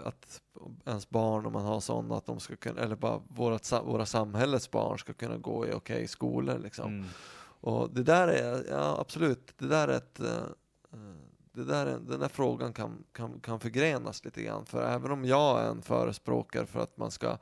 att 0.04 0.40
ens 0.84 1.10
barn, 1.10 1.46
om 1.46 1.52
man 1.52 1.64
har 1.64 1.80
sådana, 1.80 2.16
att 2.16 2.26
de 2.26 2.40
ska 2.40 2.56
kunna, 2.56 2.80
eller 2.80 2.96
bara 2.96 3.20
vårat, 3.28 3.72
våra 3.84 4.06
samhällets 4.06 4.70
barn 4.70 4.98
ska 4.98 5.12
kunna 5.12 5.36
gå 5.36 5.66
i 5.66 5.72
okej 5.72 6.08
skolor 6.08 6.58
liksom. 6.58 6.92
Mm. 6.92 7.06
Och 7.60 7.90
det 7.90 8.02
där 8.02 8.28
är, 8.28 8.64
ja 8.70 8.96
absolut, 9.00 9.52
det 9.58 9.66
där 9.66 9.88
är 9.88 9.96
ett 9.96 10.20
eh, 10.20 10.36
eh, 10.92 10.98
det 11.52 11.64
där, 11.64 11.86
är- 11.86 11.98
den 11.98 12.20
där 12.20 12.28
frågan 12.28 12.72
kan, 12.72 13.04
kan, 13.12 13.40
kan 13.40 13.60
förgrenas 13.60 14.24
lite 14.24 14.42
grann. 14.42 14.66
För 14.66 14.82
även 14.90 15.10
om 15.10 15.24
jag 15.24 15.60
är 15.60 15.70
en 15.70 15.82
förespråkare 15.82 16.66
för 16.66 16.80
att 16.80 16.96
man 16.96 17.10
ska 17.10 17.38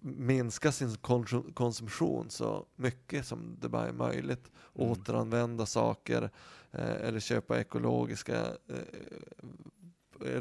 minska 0.00 0.72
sin 0.72 0.88
konsum- 0.90 1.52
konsumtion 1.54 2.30
så 2.30 2.66
mycket 2.76 3.26
som 3.26 3.56
det 3.60 3.68
bara 3.68 3.88
är 3.88 3.92
möjligt. 3.92 4.50
Mm. 4.74 4.90
Återanvända 4.90 5.66
saker 5.66 6.30
eh, 6.72 6.90
eller 7.06 7.20
köpa 7.20 7.60
ekologiska 7.60 8.36
eh, 8.68 8.76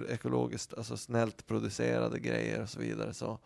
ekologiskt, 0.09 0.73
alltså 0.73 0.97
snällt 0.97 1.47
producerade 1.47 2.19
grejer 2.19 2.61
och 2.61 2.69
så 2.69 2.79
vidare. 2.79 3.13
Så 3.13 3.39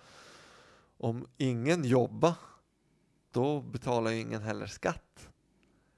om 0.97 1.27
ingen 1.37 1.83
jobbar 1.83 2.33
då 3.31 3.61
betalar 3.61 4.11
ju 4.11 4.19
ingen 4.19 4.41
heller 4.41 4.65
skatt. 4.67 5.29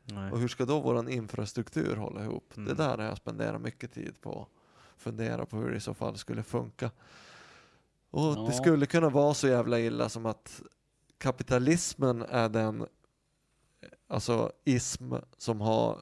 Nej. 0.06 0.32
Och 0.32 0.40
hur 0.40 0.48
ska 0.48 0.66
då 0.66 0.80
våran 0.80 1.10
infrastruktur 1.10 1.96
hålla 1.96 2.24
ihop? 2.24 2.58
Mm. 2.58 2.68
Det 2.70 2.74
där 2.74 2.98
har 2.98 3.04
jag 3.06 3.18
spenderat 3.18 3.62
mycket 3.62 3.94
tid 3.94 4.22
på. 4.22 4.48
Fundera 4.98 5.46
på 5.46 5.58
hur 5.58 5.70
det 5.72 5.78
i 5.78 5.80
så 5.80 5.94
fall 5.94 6.18
skulle 6.18 6.44
funka. 6.44 6.92
Och 8.10 8.22
Ja. 8.38 8.46
det 8.48 8.54
skulle 8.54 8.86
kunna 8.86 9.10
vara 9.10 9.34
så 9.34 9.48
jävla 9.48 9.80
illa 9.80 10.10
som 10.10 10.26
att 10.26 10.62
kapitalismen 11.18 12.22
är 12.22 12.50
den 12.50 12.82
eh, 12.82 12.88
alltså 14.08 14.52
ism 14.66 15.14
som 15.38 15.62
har 15.62 16.00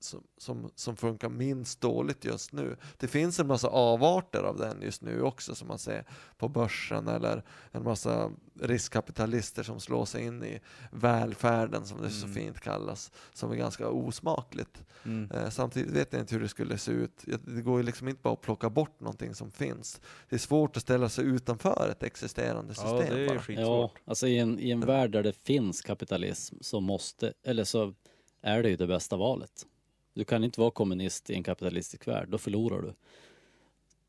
som, 0.00 0.22
som, 0.38 0.70
som 0.74 0.96
funkar 0.96 1.28
minst 1.28 1.80
dåligt 1.80 2.24
just 2.24 2.52
nu. 2.52 2.76
Det 2.96 3.08
finns 3.08 3.40
en 3.40 3.46
massa 3.46 3.68
avarter 3.68 4.42
av 4.42 4.56
den 4.56 4.82
just 4.82 5.02
nu 5.02 5.22
också 5.22 5.54
som 5.54 5.68
man 5.68 5.78
ser 5.78 6.04
på 6.38 6.48
börsen 6.48 7.08
eller 7.08 7.42
en 7.70 7.82
massa 7.84 8.30
riskkapitalister 8.60 9.62
som 9.62 9.80
slår 9.80 10.04
sig 10.04 10.24
in 10.24 10.44
i 10.44 10.60
välfärden 10.92 11.86
som 11.86 12.02
det 12.02 12.10
så 12.10 12.26
Mm. 12.26 12.34
fint 12.34 12.60
kallas, 12.60 13.12
som 13.32 13.50
är 13.52 13.56
ganska 13.56 13.88
osmakligt. 13.88 14.82
Mm. 15.04 15.30
Eh, 15.30 15.48
samtidigt 15.50 15.90
vet 15.92 16.12
jag 16.12 16.22
inte 16.22 16.34
hur 16.34 16.42
det 16.42 16.48
skulle 16.48 16.78
se 16.78 16.92
ut. 16.92 17.24
Det 17.44 17.62
går 17.62 17.76
ju 17.80 17.82
liksom 17.86 18.08
inte 18.08 18.22
bara 18.22 18.34
att 18.34 18.40
plocka 18.40 18.70
bort 18.70 19.00
någonting 19.00 19.34
som 19.34 19.50
finns. 19.52 20.00
Det 20.28 20.36
är 20.36 20.40
svårt 20.40 20.76
att 20.76 20.82
ställa 20.82 21.08
sig 21.08 21.24
utanför 21.24 21.88
ett 21.90 22.02
existerande 22.02 22.74
Ja, 22.76 22.82
system 22.82 22.98
det 22.98 23.06
är 23.06 23.18
ju 23.18 23.26
bara. 23.26 23.34
Ja, 23.36 23.40
skitsvårt. 23.40 23.98
alltså 24.04 24.26
i 24.26 24.38
en, 24.38 24.58
i 24.60 24.70
en 24.70 24.80
värld 24.80 25.10
där 25.10 25.22
det 25.22 25.32
finns 25.32 25.80
kapitalism 25.82 26.56
så 26.60 26.80
måste, 26.80 27.32
eller 27.44 27.64
så 27.64 27.94
är 28.46 28.62
det 28.62 28.68
ju 28.70 28.76
det 28.76 28.86
bästa 28.86 29.16
valet. 29.16 29.66
Du 30.14 30.24
kan 30.24 30.44
inte 30.44 30.60
vara 30.60 30.70
kommunist 30.70 31.30
i 31.30 31.34
en 31.34 31.42
kapitalistisk 31.42 32.08
värld, 32.08 32.28
då 32.28 32.38
förlorar 32.38 32.82
du. 32.82 32.94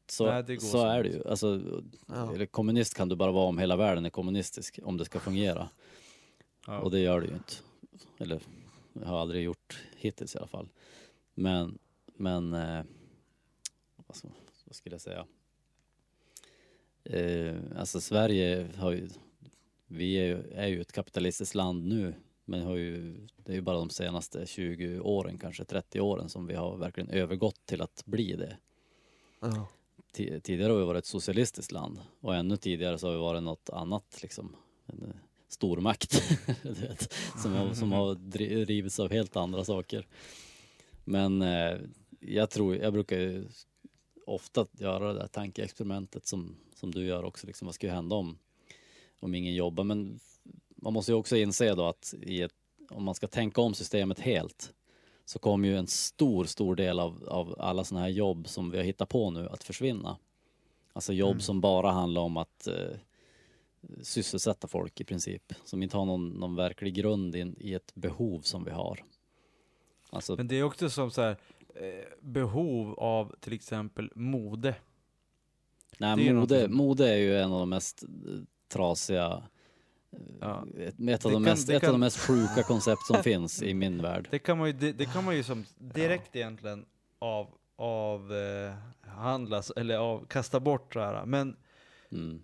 Så, 0.09 0.25
Nej, 0.41 0.59
så 0.59 0.65
så 0.67 0.85
är 0.85 1.03
det 1.03 1.09
ju. 1.09 1.27
Alltså, 1.27 1.61
Ja. 2.07 2.33
eller 2.33 2.45
kommunist 2.45 2.93
kan 2.93 3.09
du 3.09 3.15
bara 3.15 3.31
vara 3.31 3.45
om 3.47 3.57
hela 3.57 3.75
världen 3.75 4.05
är 4.05 4.09
kommunistisk, 4.09 4.79
om 4.83 4.97
det 4.97 5.05
ska 5.05 5.19
fungera. 5.19 5.69
Ja. 6.67 6.79
Och 6.79 6.91
det 6.91 6.99
gör 6.99 7.21
det 7.21 7.27
ju 7.27 7.33
inte. 7.33 7.53
Eller, 8.17 8.41
jag 8.93 9.07
har 9.07 9.19
aldrig 9.21 9.43
gjort 9.43 9.83
hittills 9.97 10.35
i 10.35 10.37
alla 10.37 10.47
fall. 10.47 10.69
Men, 11.33 11.77
men, 12.15 12.53
eh, 12.53 12.83
vad, 14.07 14.15
ska, 14.15 14.27
vad 14.65 14.75
skulle 14.75 14.93
jag 14.93 15.01
säga? 15.01 15.25
Eh, 17.03 17.55
alltså 17.77 18.01
Sverige 18.01 18.67
har 18.77 18.91
ju, 18.91 19.09
vi 19.87 20.13
är 20.15 20.25
ju, 20.25 20.51
är 20.51 20.67
ju 20.67 20.81
ett 20.81 20.91
kapitalistiskt 20.91 21.55
land 21.55 21.87
nu, 21.87 22.13
men 22.47 22.61
har 22.61 22.75
ju, 22.75 23.13
det 23.43 23.51
är 23.51 23.55
ju 23.55 23.61
bara 23.61 23.77
de 23.77 23.89
senaste 23.89 24.45
20 24.45 24.99
åren, 24.99 25.37
kanske 25.37 25.65
30 25.65 25.99
åren 26.01 26.29
som 26.29 26.47
vi 26.47 26.53
har 26.55 26.77
verkligen 26.77 27.09
övergått 27.09 27.65
till 27.65 27.81
att 27.81 28.03
bli 28.05 28.33
det. 28.35 28.57
Ti- 30.13 30.39
Tidigare 30.39 30.71
har 30.71 30.79
vi 30.79 30.85
varit 30.85 30.99
ett 31.03 31.05
socialistiskt 31.05 31.71
land 31.71 31.99
och 32.21 32.35
ännu 32.35 32.57
tidigare 32.57 32.97
så 32.97 33.07
har 33.07 33.13
vi 33.13 33.19
varit 33.19 33.43
något 33.43 33.69
annat 33.69 34.19
liksom. 34.21 34.55
En 34.85 35.03
eh, 35.03 35.15
stormakt 35.47 36.23
vet, 36.63 37.13
som, 37.41 37.53
har, 37.53 37.73
som 37.73 37.91
har 37.91 38.15
dri- 38.15 38.65
drivits 38.65 38.99
av 38.99 39.11
helt 39.11 39.35
andra 39.35 39.63
saker. 39.63 40.07
Men 41.03 41.41
eh, 41.41 41.77
jag 42.19 42.49
tror, 42.49 42.75
jag 42.75 42.93
brukar 42.93 43.17
ju 43.17 43.45
ofta 44.25 44.67
göra 44.71 45.13
det 45.13 45.19
där 45.19 45.27
tankeexperimentet 45.27 46.27
som, 46.27 46.55
som 46.75 46.91
du 46.91 47.05
gör 47.05 47.23
också, 47.23 47.47
liksom, 47.47 47.65
vad 47.65 47.75
skulle 47.75 47.91
hända 47.91 48.15
om, 48.15 48.37
om 49.19 49.35
ingen 49.35 49.55
jobbar? 49.55 49.83
Men 49.83 50.19
måste 50.81 51.11
ju 51.11 51.15
också 51.15 51.35
inse 51.37 51.75
då 51.75 51.85
att 51.87 52.13
ett, 52.21 52.51
om 52.89 53.03
man 53.03 53.15
ska 53.15 53.27
tänka 53.27 53.61
om 53.61 53.73
systemet 53.73 54.19
helt 54.19 54.73
så 55.25 55.39
kommer 55.39 55.67
ju 55.67 55.77
en 55.77 55.87
stor, 55.87 56.45
stor 56.45 56.75
del 56.75 56.99
av, 56.99 57.23
av 57.29 57.55
alla 57.59 57.83
sådana 57.83 58.05
här 58.05 58.11
jobb 58.11 58.47
som 58.47 58.71
vi 58.71 58.77
har 58.77 58.85
hittat 58.85 59.09
på 59.09 59.31
nu 59.31 59.49
att 59.49 59.63
försvinna. 59.63 60.17
Alltså 60.93 61.13
jobb 61.13 61.31
Mm. 61.31 61.41
som 61.41 61.61
bara 61.61 61.91
handlar 61.91 62.21
om 62.21 62.37
att 62.37 62.67
eh, 62.67 62.97
sysselsätta 64.01 64.67
folk 64.67 65.01
i 65.01 65.03
princip, 65.03 65.53
som 65.65 65.83
inte 65.83 65.97
har 65.97 66.05
någon, 66.05 66.29
någon 66.29 66.55
verklig 66.55 66.93
grund 66.93 67.35
i, 67.35 67.53
i 67.59 67.73
ett 67.73 67.95
behov 67.95 68.41
som 68.41 68.63
vi 68.63 68.71
har. 68.71 69.03
Alltså, 70.09 70.35
Men 70.35 70.47
det 70.47 70.55
är 70.55 70.63
också 70.63 70.89
som 70.89 71.11
så 71.11 71.21
här, 71.21 71.37
eh, 71.75 72.05
behov 72.21 72.99
av 72.99 73.35
till 73.39 73.53
exempel 73.53 74.11
mode. 74.15 74.75
nej, 75.97 76.33
mode, 76.33 76.61
något 76.61 76.71
mode 76.71 77.09
är 77.09 77.17
ju 77.17 77.37
en 77.37 77.51
av 77.51 77.59
de 77.59 77.69
mest 77.69 78.03
eh, 78.03 78.09
trasiga, 78.67 79.43
Ja. 80.41 80.65
ett, 80.79 80.95
ett, 80.99 80.99
av, 80.99 80.99
Det 80.99 81.17
de 81.21 81.31
kan- 81.31 81.41
mest, 81.43 81.69
ett 81.69 81.75
av 81.75 81.79
kan- 81.79 81.91
de 81.91 81.99
mest 81.99 82.17
sjuka 82.19 82.63
koncept 82.63 83.01
som 83.07 83.17
finns 83.23 83.61
i 83.63 83.73
min 83.73 84.01
värld. 84.01 84.27
Det 84.31 84.39
kan 84.39 84.57
man 84.57 84.67
ju, 84.67 84.73
det, 84.73 84.91
det 84.91 85.05
kan 85.05 85.23
man 85.25 85.35
ju 85.35 85.43
som 85.43 85.65
direkt 85.77 86.35
egentligen 86.35 86.85
av, 87.19 87.47
av 87.77 88.33
eh, 88.33 88.73
handlas, 89.11 89.71
eller 89.75 89.97
av, 89.97 90.25
kasta 90.25 90.59
bort 90.59 90.93
så 90.93 90.99
här. 90.99 91.25
Men, 91.25 91.55
Mm. 92.11 92.41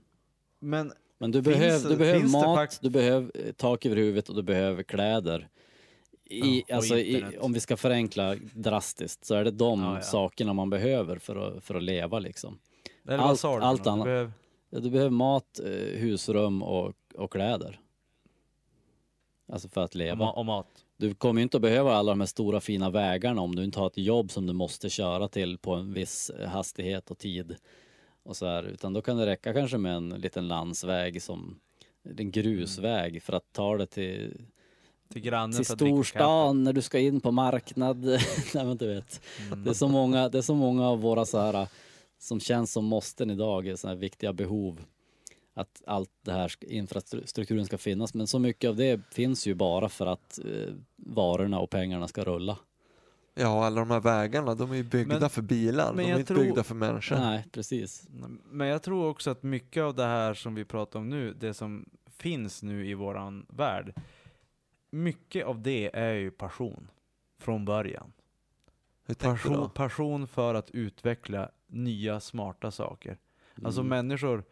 men 0.60 0.92
Men 1.18 1.32
du, 1.32 1.44
Finns 1.44 1.58
behöv, 1.58 1.82
det- 1.84 1.90
du 1.90 1.96
behöver 1.98 2.28
mat, 2.28 2.58
fakt- 2.58 2.80
du 2.82 2.90
behöver 2.90 3.32
eh, 3.36 3.52
tak 3.54 3.86
över 3.86 3.96
huvudet 3.96 4.30
och 4.30 4.36
du 4.36 4.44
behöver 4.44 4.84
kläder. 4.84 5.48
I, 6.30 6.64
Ja, 6.68 6.76
alltså, 6.76 6.98
i, 6.98 7.38
om 7.40 7.54
vi 7.54 7.60
ska 7.60 7.78
förenkla 7.78 8.36
drastiskt 8.54 9.26
så 9.26 9.36
är 9.36 9.44
det 9.44 9.52
de 9.52 9.82
Ja, 9.82 9.96
ja. 9.96 10.02
sakerna 10.02 10.54
man 10.54 10.70
behöver 10.70 11.18
för 11.18 11.36
att, 11.58 11.64
för 11.64 11.76
att 11.76 11.84
leva 11.84 12.20
liksom. 12.20 12.60
eller 13.08 13.18
vad 13.18 13.28
Allt- 13.28 13.40
sa 13.40 13.56
du 13.56 13.62
för 13.62 13.68
allt 13.68 13.80
något? 13.80 13.84
Du 13.86 13.90
annat. 13.92 14.06
behöver- 14.06 14.32
Ja, 14.70 14.80
du 14.80 14.90
behöver 14.90 15.10
mat, 15.12 15.60
eh, 15.60 16.00
husrum 16.00 16.64
och, 16.64 16.94
och 17.16 17.32
kläder. 17.32 17.80
Alltså 19.52 19.70
för 19.70 19.84
att 19.84 19.96
leva. 19.96 20.30
och 20.30 20.46
mat. 20.46 20.86
Du 20.98 21.14
kommer 21.14 21.42
ju 21.42 21.44
inte 21.44 21.58
att 21.58 21.62
behöva 21.62 21.94
alla 21.94 22.12
de 22.12 22.20
här 22.20 22.28
stora 22.28 22.60
fina 22.60 22.90
vägarna 22.90 23.42
om 23.42 23.56
du 23.56 23.64
inte 23.64 23.80
har 23.80 23.88
ett 23.88 23.98
jobb 23.98 24.32
som 24.32 24.48
du 24.48 24.54
måste 24.54 24.90
köra 24.90 25.28
till 25.28 25.58
på 25.58 25.74
en 25.74 25.94
viss 25.94 26.30
eh, 26.30 26.50
hastighet 26.50 27.12
och 27.12 27.18
tid. 27.18 27.56
Och 28.24 28.38
så 28.38 28.46
här, 28.46 28.64
utan 28.64 28.94
då 28.94 29.02
kan 29.02 29.18
det 29.18 29.26
räcka 29.26 29.54
kanske 29.54 29.78
med 29.78 29.96
en 29.96 30.10
liten 30.10 30.48
landsväg 30.48 31.22
som 31.22 31.60
en 32.18 32.32
grusväg 32.32 33.24
för 33.24 33.34
att 33.34 33.54
ta 33.54 33.78
det 33.78 33.86
till, 33.86 34.42
Till 35.10 35.22
grannen 35.22 35.58
till 35.58 35.66
storstan 35.66 36.64
när 36.64 36.74
du 36.74 36.82
ska 36.82 37.00
in 37.00 37.22
på 37.22 37.32
marknad. 37.32 38.06
Nej 38.54 38.66
men 38.66 38.78
du 38.78 38.88
vet. 38.88 39.22
Mm. 39.48 39.64
Det 39.64 39.70
är 39.70 39.74
så 39.74 39.88
många, 39.88 40.30
det 40.30 40.38
är 40.38 40.42
så 40.42 40.56
många 40.56 40.90
av 40.90 41.02
våra 41.02 41.26
så 41.26 41.40
här 41.40 41.68
som 42.20 42.40
känns 42.40 42.72
som 42.72 42.86
måsten 42.86 43.30
idag, 43.30 43.80
såna 43.80 43.94
här 43.94 44.00
viktiga 44.00 44.34
behov. 44.34 44.82
Att 45.54 45.82
allt 45.88 46.10
det 46.22 46.32
här, 46.32 46.54
infrastrukturen 46.62 47.66
ska 47.66 47.78
finnas. 47.78 48.14
Men 48.14 48.28
så 48.28 48.40
mycket 48.40 48.70
av 48.70 48.76
det 48.76 49.02
finns 49.12 49.48
ju 49.48 49.54
bara 49.56 49.90
för 49.90 50.06
att 50.06 50.40
eh, 50.46 50.74
varorna 50.96 51.60
och 51.60 51.70
pengarna 51.70 52.08
ska 52.08 52.24
rulla. 52.24 52.58
ja, 53.36 53.66
alla 53.66 53.80
de 53.82 53.92
här 53.92 54.00
vägarna, 54.00 54.56
de 54.56 54.72
är 54.72 54.76
ju 54.76 54.84
byggda 54.84 55.20
Men- 55.20 55.30
för 55.30 55.42
bilar, 55.42 55.94
men 55.94 56.06
de 56.06 56.12
är 56.12 56.20
inte 56.20 56.34
tror- 56.34 56.44
byggda 56.44 56.64
för 56.64 56.76
människor. 56.76 57.16
Nej, 57.16 57.46
precis. 57.52 58.08
Men 58.52 58.68
jag 58.68 58.84
tror 58.84 59.08
också 59.10 59.32
att 59.32 59.44
mycket 59.44 59.84
av 59.84 59.96
det 59.96 60.04
här 60.06 60.34
som 60.34 60.56
vi 60.56 60.66
pratar 60.66 61.00
om 61.00 61.10
nu, 61.10 61.34
det 61.34 61.54
som 61.54 61.86
finns 62.08 62.64
nu 62.64 62.88
i 62.88 62.94
våran 62.94 63.46
värld, 63.50 63.94
mycket 64.92 65.46
av 65.46 65.62
det 65.62 65.92
är 65.94 66.14
ju 66.14 66.32
passion 66.32 66.88
från 67.40 67.66
början. 67.66 68.14
Passion, 69.20 69.70
passion 69.70 70.28
för 70.28 70.54
att 70.56 70.72
utveckla 70.72 71.52
nya 71.68 72.20
smarta 72.20 72.72
saker. 72.72 73.18
Alltså 73.64 73.82
Mm. 73.82 73.90
människor, 73.90 74.44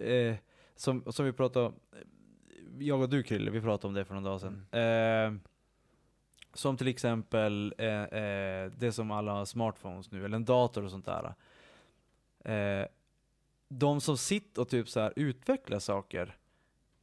eh, 0.00 0.36
som, 0.76 1.12
som 1.12 1.24
vi 1.24 1.32
pratade 1.32 1.66
om, 1.66 1.74
jag 2.78 3.00
och 3.00 3.08
du 3.08 3.22
Krille, 3.22 3.50
vi 3.50 3.60
pratade 3.60 3.88
om 3.88 3.94
det 3.94 4.04
för 4.04 4.14
några 4.14 4.28
dagar 4.28 4.38
sedan. 4.38 4.66
Eh, 4.72 5.50
som 6.54 6.76
till 6.76 6.88
exempel 6.88 7.74
eh, 7.78 8.02
eh, 8.02 8.72
det 8.78 8.92
som 8.92 9.10
alla 9.10 9.32
har 9.32 9.44
smartphones 9.44 10.10
nu, 10.10 10.24
eller 10.24 10.36
en 10.36 10.44
dator 10.44 10.84
och 10.84 10.90
sånt 10.90 11.06
där. 11.06 11.34
Eh, 12.44 12.86
de 13.68 14.00
som 14.00 14.16
sitter 14.16 14.62
och 14.62 14.68
typ 14.68 14.88
så 14.88 15.00
här 15.00 15.12
utvecklar 15.16 15.78
saker, 15.78 16.36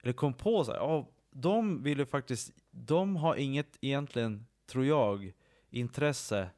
eller 0.04 0.14
kom 0.14 0.34
på 0.34 0.64
så 0.64 0.72
här, 0.72 0.80
ja, 0.80 1.08
de 1.32 1.84
vill 1.84 2.00
ju 2.00 2.06
faktiskt, 2.06 2.52
de 2.72 3.16
har 3.16 3.36
inget 3.36 3.78
egentligen, 3.82 4.46
tror 4.68 4.86
jag, 4.86 5.34
intresse 5.70 6.50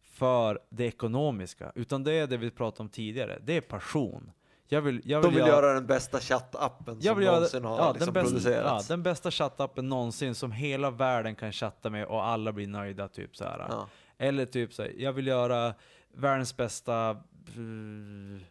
för 0.00 0.60
det 0.68 0.84
ekonomiska, 0.84 1.72
utan 1.74 2.04
det 2.04 2.12
är 2.12 2.26
det 2.26 2.36
vi 2.36 2.50
pratade 2.50 2.82
om 2.82 2.88
tidigare, 2.88 3.38
det 3.42 3.56
är 3.56 3.60
passion. 3.60 4.32
Jag 4.72 4.82
vill, 4.82 5.00
jag 5.04 5.22
De 5.22 5.28
vill, 5.28 5.38
vill 5.38 5.48
göra, 5.48 5.66
göra 5.66 5.74
den 5.74 5.86
bästa 5.86 6.20
chattappen 6.20 7.02
som 7.02 7.16
vill 7.16 7.24
göra, 7.26 7.34
någonsin 7.34 7.64
har 7.64 7.78
ja, 7.78 7.92
liksom 7.92 8.14
den, 8.14 8.24
bästa, 8.24 8.28
ja, 8.28 8.42
producerats. 8.42 8.88
den 8.88 9.02
bästa 9.02 9.30
chattappen 9.30 9.88
någonsin 9.88 10.34
som 10.34 10.52
hela 10.52 10.90
världen 10.90 11.34
kan 11.34 11.52
chatta 11.52 11.90
med 11.90 12.06
och 12.06 12.26
alla 12.26 12.52
blir 12.52 12.66
nöjda, 12.66 13.08
typ 13.08 13.36
så 13.36 13.44
här. 13.44 13.66
Ja. 13.68 13.88
Eller 14.18 14.46
typ 14.46 14.74
så 14.74 14.82
här, 14.82 14.92
jag 14.98 15.12
vill 15.12 15.26
göra 15.26 15.74
världens 16.14 16.56
bästa 16.56 17.10
eh, 17.10 18.42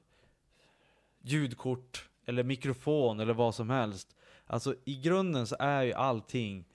ljudkort 1.21 2.09
eller 2.25 2.43
mikrofon 2.43 3.19
eller 3.19 3.33
vad 3.33 3.55
som 3.55 3.69
helst. 3.69 4.15
Alltså 4.47 4.75
i 4.85 4.95
grunden 4.95 5.47
så 5.47 5.55
är 5.59 5.83
ju 5.83 5.93
allting 5.93 6.65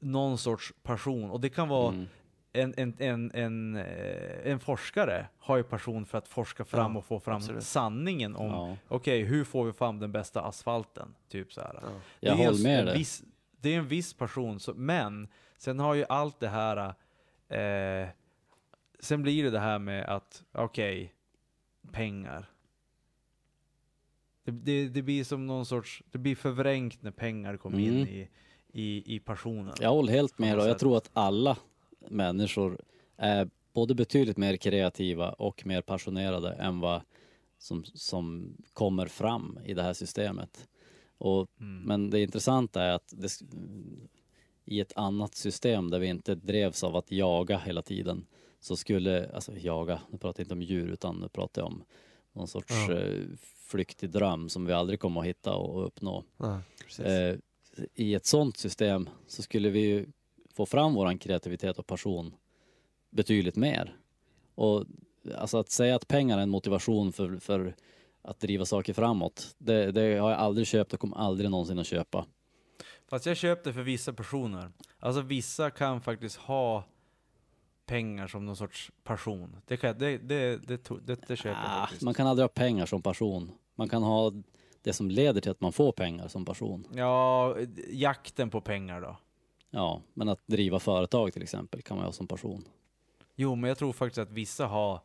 någon 0.00 0.38
sorts 0.38 0.72
passion 0.82 1.30
och 1.30 1.40
det 1.40 1.48
kan 1.48 1.68
vara 1.68 1.88
Mm. 1.88 2.06
En, 2.52 2.74
en, 2.76 2.94
en, 2.98 3.30
en, 3.34 3.76
eh, 3.76 4.50
en 4.52 4.60
forskare 4.60 5.26
har 5.38 5.56
ju 5.56 5.62
passion 5.62 6.06
för 6.06 6.18
att 6.18 6.28
forska 6.28 6.64
fram 6.64 6.92
Ja, 6.92 6.98
och 6.98 7.04
få 7.04 7.20
fram 7.20 7.36
absolut. 7.36 7.62
sanningen 7.64 8.36
om 8.36 8.46
Ja, 8.50 8.76
okej, 8.88 9.22
hur 9.22 9.44
får 9.44 9.64
vi 9.64 9.72
fram 9.72 9.98
den 10.00 10.12
bästa 10.12 10.42
asfalten? 10.42 11.14
Typ 11.28 11.52
så 11.52 11.60
här. 11.60 11.78
Ja. 11.82 11.88
jag 12.20 12.38
det 12.38 12.46
håller 12.46 12.62
med 12.62 12.86
dig. 12.86 12.98
Viss, 12.98 13.22
det 13.60 13.74
är 13.74 13.78
en 13.78 13.88
viss 13.88 14.14
passion, 14.14 14.60
så, 14.60 14.74
men 14.74 15.28
sen 15.56 15.78
har 15.78 15.94
ju 15.94 16.04
allt 16.08 16.40
det 16.40 16.48
här, 16.48 16.76
eh, 17.48 18.08
sen 19.00 19.22
blir 19.22 19.44
det 19.44 19.50
det 19.50 19.58
här 19.60 19.78
med 19.78 20.04
att, 20.04 20.44
okej, 20.52 21.14
pengar. 21.92 22.50
Det, 24.44 24.50
det, 24.52 24.88
det 24.88 25.02
blir 25.02 25.24
som 25.24 25.46
någon 25.46 25.66
sorts, 25.66 26.02
det 26.10 26.18
blir 26.18 26.36
förvrängt 26.36 27.02
när 27.02 27.10
pengar 27.10 27.56
kommer 27.56 27.78
in 27.78 27.88
Mm. 27.96 28.08
i, 28.08 28.28
i, 28.72 29.14
i 29.16 29.20
passionen. 29.20 29.74
Jag 29.80 29.90
håller 29.90 30.12
helt 30.12 30.38
med 30.38 30.58
och 30.58 30.68
jag 30.68 30.78
tror 30.78 30.96
att 30.96 31.10
alla 31.12 31.56
människor 32.10 32.80
är 33.16 33.50
både 33.72 33.94
betydligt 33.94 34.36
mer 34.36 34.56
kreativa 34.56 35.30
och 35.32 35.66
mer 35.66 35.82
passionerade 35.82 36.52
än 36.52 36.80
vad 36.80 37.00
som, 37.58 37.84
som 37.84 38.56
kommer 38.72 39.06
fram 39.06 39.58
i 39.64 39.74
det 39.74 39.82
här 39.82 39.92
systemet. 39.92 40.68
Och, 41.18 41.48
Mm. 41.60 41.82
Men 41.82 42.10
det 42.10 42.20
intressanta 42.20 42.82
är 42.82 42.90
att 42.92 43.12
det, 43.16 43.40
i 44.64 44.80
ett 44.80 44.92
annat 44.96 45.34
system 45.34 45.90
där 45.90 45.98
vi 45.98 46.06
inte 46.06 46.34
drevs 46.34 46.84
av 46.84 46.96
att 46.96 47.12
jaga 47.12 47.58
hela 47.58 47.82
tiden 47.82 48.26
så 48.60 48.76
skulle, 48.76 49.30
alltså 49.34 49.52
jaga, 49.56 50.00
nu 50.10 50.18
pratar 50.18 50.40
jag 50.40 50.44
inte 50.44 50.54
om 50.54 50.62
djur 50.62 50.88
utan 50.88 51.16
nu 51.20 51.28
pratar 51.28 51.62
jag 51.62 51.66
om 51.66 51.84
någon 52.32 52.48
sorts 52.48 52.74
Ja. 52.88 52.92
eh, 52.94 53.22
flyktig 53.68 54.10
dröm 54.10 54.48
som 54.48 54.66
vi 54.66 54.72
aldrig 54.72 55.00
kommer 55.00 55.20
att 55.20 55.26
hitta 55.26 55.54
och 55.54 55.86
uppnå. 55.86 56.24
Precis. 56.84 57.04
Eh, 57.04 57.36
I 57.94 58.14
ett 58.14 58.26
sånt 58.26 58.56
system 58.56 59.08
så 59.26 59.42
skulle 59.42 59.70
vi 59.70 59.80
ju 59.80 60.06
få 60.58 60.66
fram 60.66 60.94
våran 60.94 61.18
kreativitet 61.18 61.78
och 61.78 61.86
passion 61.86 62.34
betydligt 63.10 63.56
mer. 63.56 63.96
Och 64.54 64.84
alltså 65.36 65.58
att 65.58 65.70
säga 65.70 65.96
att 65.96 66.08
pengar 66.08 66.38
är 66.38 66.42
en 66.42 66.50
motivation 66.50 67.12
för, 67.12 67.38
för 67.38 67.74
att 68.22 68.40
driva 68.40 68.64
saker 68.64 68.92
framåt, 68.94 69.54
det, 69.58 69.92
det 69.92 70.00
har 70.18 70.30
jag 70.30 70.38
aldrig 70.40 70.66
köpt 70.66 70.92
och 70.92 71.00
kommer 71.00 71.16
aldrig 71.16 71.50
någonsin 71.50 71.78
att 71.78 71.86
köpa. 71.86 72.26
Fast 73.08 73.26
jag 73.26 73.36
köpte 73.36 73.72
för 73.72 73.82
vissa 73.82 74.12
personer. 74.12 74.70
Alltså 74.98 75.20
vissa 75.22 75.70
kan 75.70 76.00
faktiskt 76.00 76.36
ha 76.36 76.84
pengar 77.86 78.26
som 78.26 78.46
någon 78.46 78.56
sorts 78.56 78.90
passion. 79.04 79.56
Det, 79.66 79.76
kan, 79.76 79.98
det, 79.98 80.18
det, 80.18 80.56
det, 80.66 80.88
det, 81.06 81.20
det 81.28 81.36
köper 81.36 81.48
jag 81.50 81.58
Ah, 81.66 81.80
faktiskt. 81.80 82.02
man 82.02 82.14
kan 82.14 82.26
aldrig 82.26 82.44
ha 82.44 82.48
pengar 82.48 82.86
som 82.86 83.02
passion. 83.02 83.50
Man 83.74 83.88
kan 83.88 84.02
ha 84.02 84.32
det 84.82 84.92
som 84.92 85.10
leder 85.10 85.40
till 85.40 85.50
att 85.50 85.60
man 85.60 85.72
får 85.72 85.92
pengar 85.92 86.28
som 86.28 86.44
passion. 86.44 86.86
Ja, 86.94 87.56
jakten 87.90 88.50
på 88.50 88.60
pengar 88.60 89.00
då. 89.00 89.16
Ja, 89.70 90.02
men 90.14 90.28
att 90.28 90.46
driva 90.46 90.78
företag 90.78 91.32
till 91.32 91.42
exempel 91.42 91.82
kan 91.82 91.96
man 91.96 92.06
ha 92.06 92.12
som 92.12 92.26
passion. 92.26 92.64
Jo, 93.36 93.54
men 93.54 93.68
jag 93.68 93.78
tror 93.78 93.92
faktiskt 93.92 94.18
att 94.18 94.30
vissa 94.30 94.66
har 94.66 95.00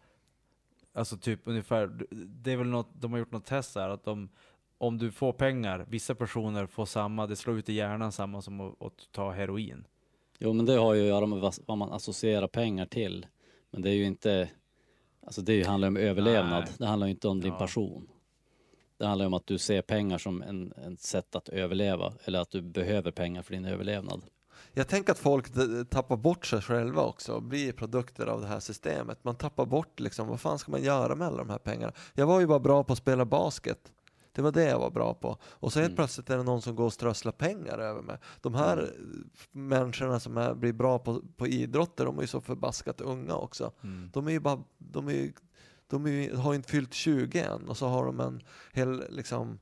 Alltså 0.96 1.18
typ 1.18 1.40
ungefär, 1.44 2.06
det 2.12 2.52
är 2.52 2.58
väl 2.58 2.68
något, 2.68 2.88
de 2.94 3.12
har 3.12 3.20
gjort 3.20 3.32
något 3.32 3.46
test 3.46 3.76
här 3.76 3.90
att 3.90 4.04
de, 4.04 4.30
om 4.78 4.98
du 4.98 5.12
får 5.12 5.34
pengar, 5.34 5.86
vissa 5.90 6.16
personer 6.16 6.66
får 6.66 6.86
samma, 6.86 7.28
det 7.28 7.36
slår 7.36 7.58
ut 7.60 7.70
i 7.70 7.74
hjärnan 7.74 8.12
samma 8.12 8.42
som 8.42 8.62
att, 8.62 8.82
att 8.82 9.08
ta 9.12 9.32
heroin. 9.32 9.88
Jo 10.40 10.54
men 10.54 10.66
det 10.66 10.74
har 10.74 10.94
ju 10.94 11.02
att 11.02 11.08
göra 11.08 11.26
med 11.26 11.40
vad, 11.40 11.56
vad 11.66 11.78
man 11.78 11.92
associerar 11.92 12.48
pengar 12.48 12.86
till. 12.86 13.26
Men 13.72 13.82
det 13.82 13.90
är 13.90 13.94
ju 13.94 14.06
inte, 14.06 14.50
alltså 15.26 15.42
det 15.42 15.64
handlar 15.68 15.88
om 15.88 15.98
överlevnad. 15.98 16.64
Nej. 16.64 16.74
Det 16.78 16.86
handlar 16.86 17.08
ju 17.08 17.12
inte 17.12 17.28
om 17.28 17.42
din 17.42 17.52
Ja. 17.52 17.60
passion. 17.60 18.08
Det 18.98 19.06
handlar 19.06 19.26
om 19.26 19.34
att 19.34 19.48
du 19.48 19.58
ser 19.58 19.82
pengar 19.82 20.18
som 20.18 20.42
en, 20.42 20.74
en 20.86 20.98
sätt 20.98 21.36
att 21.36 21.50
överleva 21.50 22.14
eller 22.24 22.40
att 22.40 22.52
du 22.52 22.62
behöver 22.62 23.12
pengar 23.12 23.42
för 23.42 23.54
din 23.54 23.66
överlevnad. 23.66 24.22
Jag 24.74 24.88
tänker 24.88 25.12
att 25.12 25.20
folk 25.20 25.48
tappar 25.90 26.18
bort 26.18 26.46
sig 26.46 26.62
själva 26.62 27.02
också 27.02 27.34
och 27.34 27.44
blir 27.44 27.72
produkter 27.72 28.26
av 28.28 28.42
det 28.42 28.48
här 28.48 28.60
systemet. 28.60 29.24
Man 29.24 29.36
tappar 29.36 29.66
bort 29.66 30.00
liksom, 30.00 30.28
vad 30.28 30.40
fan 30.40 30.60
ska 30.60 30.72
man 30.72 30.84
göra 30.84 31.16
med 31.16 31.28
alla 31.28 31.38
de 31.38 31.50
här 31.50 31.58
pengarna? 31.58 31.94
Jag 32.14 32.26
var 32.28 32.40
ju 32.40 32.48
bara 32.48 32.60
bra 32.60 32.84
på 32.84 32.94
att 32.94 33.00
spela 33.00 33.26
basket. 33.26 33.92
Det 34.32 34.42
var 34.42 34.52
det 34.52 34.64
jag 34.70 34.80
var 34.80 34.90
bra 34.92 35.14
på. 35.14 35.38
Och 35.44 35.74
så 35.74 35.80
helt 35.80 35.90
Mm. 35.90 35.96
plötsligt 35.96 36.30
är 36.30 36.38
det 36.38 36.44
någon 36.44 36.62
som 36.62 36.76
går 36.76 36.86
och 36.86 36.94
strösslar 36.94 37.32
pengar 37.32 37.78
över 37.78 38.02
mig. 38.02 38.18
De 38.42 38.54
här 38.54 38.78
Mm. 38.78 39.30
människorna 39.52 40.20
som 40.20 40.38
är, 40.38 40.54
blir 40.54 40.74
bra 40.74 41.00
på, 41.00 41.22
på 41.38 41.48
idrotter, 41.48 42.06
de 42.06 42.18
är 42.18 42.22
ju 42.22 42.28
så 42.28 42.42
förbaskat 42.42 43.02
unga 43.02 43.36
också. 43.36 43.72
Mm. 43.84 44.10
De 44.14 44.28
är 44.28 44.32
ju 44.32 44.40
bara, 44.40 44.64
de 44.78 45.08
är 45.08 45.12
ju, 45.14 45.34
de 45.88 46.08
är 46.08 46.36
har 46.36 46.54
inte 46.54 46.70
fyllt 46.70 46.94
20 46.94 47.40
än 47.40 47.70
och 47.70 47.78
så 47.78 47.88
har 47.88 48.06
de 48.06 48.20
en 48.20 48.42
hel 48.74 49.04
liksom 49.10 49.60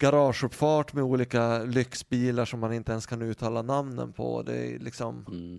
garageuppfart 0.00 0.92
med 0.92 1.04
olika 1.04 1.62
lyxbilar 1.62 2.44
som 2.44 2.60
man 2.60 2.72
inte 2.72 2.92
ens 2.92 3.06
kan 3.06 3.22
uttala 3.22 3.62
namnen 3.62 4.12
på. 4.12 4.42
Det 4.42 4.56
är 4.56 4.78
liksom 4.78 5.24
Mm. 5.28 5.58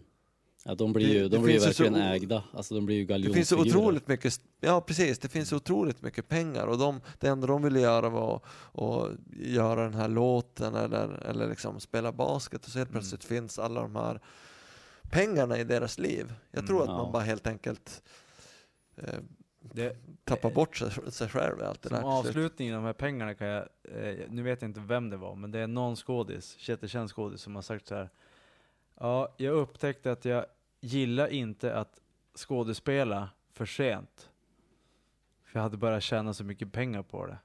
Ja, 0.65 0.75
de 0.75 0.93
blir 0.93 1.07
Det- 1.07 1.13
ju, 1.13 1.19
det 1.23 1.29
de 1.29 1.43
blir 1.43 1.53
ju 1.53 1.59
så 1.59 1.65
verkligen 1.65 1.95
o- 1.95 1.97
ägda. 1.99 2.43
Alltså 2.53 2.75
de 2.75 2.85
blir 2.85 2.95
ju 2.95 3.05
Det 3.05 3.33
finns 3.33 3.49
så 3.49 3.59
otroligt 3.61 4.07
mycket, 4.07 4.41
ja 4.59 4.81
precis, 4.81 5.19
det 5.19 5.29
finns 5.29 5.49
så 5.49 5.55
otroligt 5.55 6.01
mycket 6.01 6.27
pengar 6.27 6.67
och 6.67 6.77
de, 6.77 7.01
det 7.19 7.27
enda 7.27 7.47
de 7.47 7.61
ville 7.63 7.79
göra 7.79 8.09
var 8.09 8.35
att, 8.73 9.11
göra 9.39 9.83
den 9.83 9.93
här 9.93 10.07
låten 10.07 10.75
eller, 10.75 11.09
eller 11.09 11.49
liksom 11.49 11.79
spela 11.79 12.11
basket 12.11 12.65
och 12.65 12.71
så 12.71 12.77
helt 12.77 12.89
Mm. 12.89 12.99
plötsligt 13.01 13.23
finns 13.23 13.59
alla 13.59 13.81
de 13.81 13.95
här 13.95 14.19
pengarna 15.09 15.57
i 15.57 15.63
deras 15.63 15.97
liv. 15.99 16.33
Jag 16.51 16.67
tror 16.67 16.77
Mm, 16.81 16.89
att 16.89 16.97
ja. 16.97 17.03
man 17.03 17.11
bara 17.11 17.23
helt 17.23 17.47
enkelt 17.47 18.03
eh, 18.97 19.19
Det, 19.61 19.97
tappar 20.23 20.49
bort 20.49 20.77
sig, 20.77 21.11
sig 21.11 21.29
själv 21.29 21.59
i 21.59 21.63
allt 21.63 21.81
det 21.81 21.89
Som 21.89 21.97
där. 21.97 22.03
avslutning 22.03 22.75
av 22.75 22.81
de 22.81 22.85
här 22.85 22.93
pengarna 22.93 23.33
kan 23.33 23.47
jag, 23.47 23.67
eh, 23.83 24.29
nu 24.29 24.41
vet 24.41 24.61
jag 24.61 24.69
inte 24.69 24.79
vem 24.79 25.09
det 25.09 25.17
var, 25.17 25.35
men 25.35 25.51
det 25.51 25.59
är 25.59 25.67
någon 25.67 25.95
skådis, 25.95 26.69
jättekänd 26.69 27.09
skådis 27.11 27.41
som 27.41 27.55
har 27.55 27.61
sagt 27.61 27.87
så 27.87 27.95
här. 27.95 28.09
Ja, 28.99 29.33
jag 29.37 29.53
upptäckte 29.55 30.11
att 30.11 30.25
jag 30.25 30.45
gillar 30.79 31.27
inte 31.27 31.75
att 31.75 32.01
skådespela 32.35 33.29
för 33.53 33.65
sent. 33.65 34.29
För 35.43 35.59
jag 35.59 35.63
hade 35.63 35.77
börjat 35.77 36.03
tjäna 36.03 36.33
så 36.33 36.43
mycket 36.43 36.71
pengar 36.71 37.03
på 37.03 37.25
det. 37.25 37.37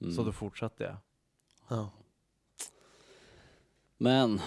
Mm. 0.00 0.12
Så 0.14 0.22
då 0.22 0.32
fortsatte 0.32 0.84
jag. 0.84 0.96
Ja. 1.68 1.90
Men 3.98 4.40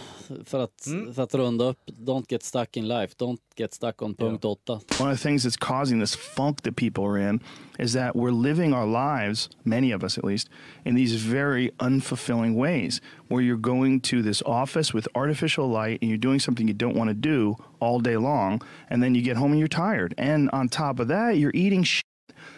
för 0.45 0.59
att, 0.63 0.87
Mm. 0.87 1.13
för 1.13 1.23
att 1.23 1.33
runda 1.35 1.65
upp, 1.65 1.77
don't 1.99 2.25
get 2.31 2.43
stuck 2.43 2.77
in 2.77 2.87
life, 2.87 3.15
don't 3.17 3.39
get 3.57 3.73
stuck 3.73 4.01
on 4.01 4.13
punkt 4.15 4.45
åtta. 4.45 4.73
One 4.99 5.11
of 5.11 5.17
the 5.19 5.23
things 5.29 5.43
that's 5.45 5.57
causing 5.59 5.99
this 5.99 6.15
funk 6.15 6.61
that 6.63 6.75
people 6.75 7.03
are 7.05 7.29
in 7.29 7.39
is 7.79 7.93
that 7.93 8.15
we're 8.15 8.31
living 8.43 8.73
our 8.73 8.85
lives, 8.85 9.49
many 9.63 9.93
of 9.95 10.03
us 10.03 10.17
at 10.17 10.23
least, 10.23 10.49
in 10.85 10.95
these 10.95 11.15
very 11.15 11.71
unfulfilling 11.79 12.55
ways 12.55 13.01
where 13.29 13.41
you're 13.41 13.61
going 13.61 14.01
to 14.01 14.21
this 14.21 14.41
office 14.45 14.93
with 14.93 15.07
artificial 15.15 15.67
light 15.69 15.99
and 16.01 16.09
you're 16.09 16.17
doing 16.29 16.39
something 16.39 16.67
you 16.67 16.73
don't 16.73 16.95
want 16.97 17.09
to 17.09 17.13
do 17.13 17.55
all 17.79 17.99
day 18.01 18.17
long. 18.17 18.61
And 18.89 19.01
then 19.01 19.15
you 19.15 19.21
get 19.21 19.37
home 19.37 19.51
and 19.51 19.59
you're 19.59 19.67
tired. 19.69 20.13
And 20.17 20.49
on 20.51 20.67
top 20.69 20.99
of 20.99 21.07
that, 21.07 21.37
you're 21.37 21.55
eating 21.55 21.83
shit. 21.83 22.03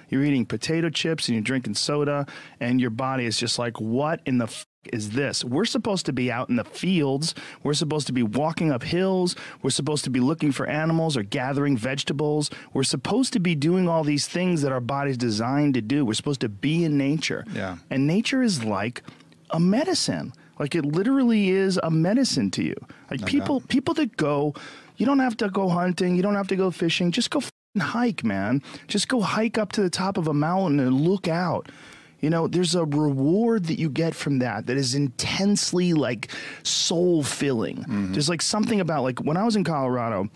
You're 0.10 0.24
eating 0.26 0.46
potato 0.48 0.90
chips 0.90 1.28
and 1.30 1.36
you're 1.36 1.44
drinking 1.44 1.76
soda, 1.76 2.26
and 2.60 2.82
your 2.82 2.90
body 2.90 3.26
is 3.26 3.38
just 3.38 3.60
like, 3.60 3.80
what 3.80 4.22
in 4.26 4.40
the 4.40 4.46
f- 4.46 4.66
is 4.86 5.12
this? 5.12 5.44
We're 5.44 5.66
supposed 5.66 6.06
to 6.06 6.14
be 6.14 6.32
out 6.32 6.50
in 6.50 6.56
the 6.56 6.64
fields. 6.64 7.36
We're 7.64 7.74
supposed 7.74 8.08
to 8.08 8.14
be 8.14 8.24
walking 8.24 8.72
up 8.72 8.84
hills. 8.84 9.36
We're 9.62 9.72
supposed 9.72 10.04
to 10.06 10.10
be 10.10 10.20
looking 10.20 10.52
for 10.52 10.66
animals 10.68 11.18
or 11.18 11.24
gathering 11.24 11.78
vegetables. 11.78 12.50
We're 12.74 12.84
supposed 12.84 13.34
to 13.34 13.40
be 13.40 13.56
doing 13.56 13.90
all 13.90 14.04
these 14.04 14.28
things 14.28 14.62
that 14.62 14.72
our 14.72 14.80
body's 14.80 15.18
designed 15.18 15.74
to 15.74 15.82
do. 15.82 16.06
We're 16.06 16.14
supposed 16.14 16.42
to 16.42 16.50
be 16.50 16.84
in 16.86 16.98
nature. 16.98 17.46
Yeah. 17.54 17.78
And 17.90 18.08
nature 18.08 18.42
is 18.42 18.64
like 18.64 19.04
a 19.50 19.60
medicine. 19.60 20.34
Like 20.58 20.76
it 20.76 20.86
literally 20.86 21.50
is 21.50 21.80
a 21.84 21.92
medicine 21.92 22.52
to 22.52 22.64
you. 22.64 22.76
Like 23.12 23.26
people 23.26 23.62
people 23.62 23.94
that 23.96 24.18
go, 24.18 24.54
you 24.98 25.06
don't 25.06 25.20
have 25.20 25.38
to 25.38 25.50
go 25.50 25.70
hunting, 25.70 26.16
you 26.16 26.22
don't 26.22 26.36
have 26.36 26.50
to 26.50 26.56
go 26.56 26.70
fishing, 26.72 27.12
just 27.12 27.30
go 27.30 27.42
hike, 27.80 28.24
man. 28.24 28.62
Just 28.88 29.08
go 29.08 29.22
hike 29.22 29.58
up 29.58 29.72
to 29.74 29.82
the 29.82 29.90
top 29.90 30.18
of 30.18 30.28
a 30.28 30.34
mountain 30.34 30.80
and 30.80 31.00
look 31.00 31.28
out. 31.28 31.70
You 32.22 32.30
know, 32.30 32.48
there's 32.48 32.76
a 32.76 32.84
reward 32.86 33.66
that 33.66 33.80
you 33.80 33.90
get 33.90 34.14
from 34.16 34.40
that 34.40 34.66
that 34.68 34.78
is 34.78 34.94
intensely 34.96 35.94
like 35.94 36.32
soul 36.64 37.24
filling. 37.24 37.86
There's 38.12 38.30
like 38.30 38.42
something 38.42 38.82
about 38.82 39.04
like 39.04 39.20
when 39.24 39.38
I 39.38 39.44
was 39.46 39.56
in 39.56 39.64
Colorado, 39.64 40.28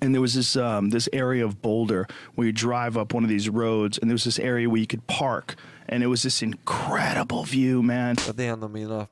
and 0.00 0.14
there 0.14 0.20
was 0.22 0.34
this 0.34 0.56
um, 0.56 0.90
this 0.90 1.08
area 1.12 1.44
of 1.44 1.60
Boulder 1.62 2.06
where 2.36 2.46
you 2.46 2.52
drive 2.52 2.96
up 2.96 3.14
one 3.14 3.24
of 3.24 3.30
these 3.30 3.48
roads, 3.52 3.98
and 3.98 4.08
there 4.10 4.14
was 4.14 4.24
this 4.24 4.38
area 4.38 4.68
where 4.68 4.80
you 4.80 4.86
could 4.86 5.06
park, 5.06 5.56
and 5.88 6.02
it 6.02 6.06
was 6.08 6.22
this 6.22 6.42
incredible 6.42 7.44
view, 7.44 7.82
man. 7.82 8.16
Ja, 8.26 8.32
det 8.32 8.44
är 8.46 8.52
en 8.52 8.62
av 8.62 8.70
mina 8.70 9.06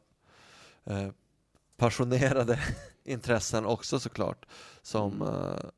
eh, 0.86 1.08
passionerade 1.76 2.58
intressen 3.04 3.64
också 3.66 3.98
såklart. 4.00 4.46
Som, 4.82 5.22
eh, 5.22 5.68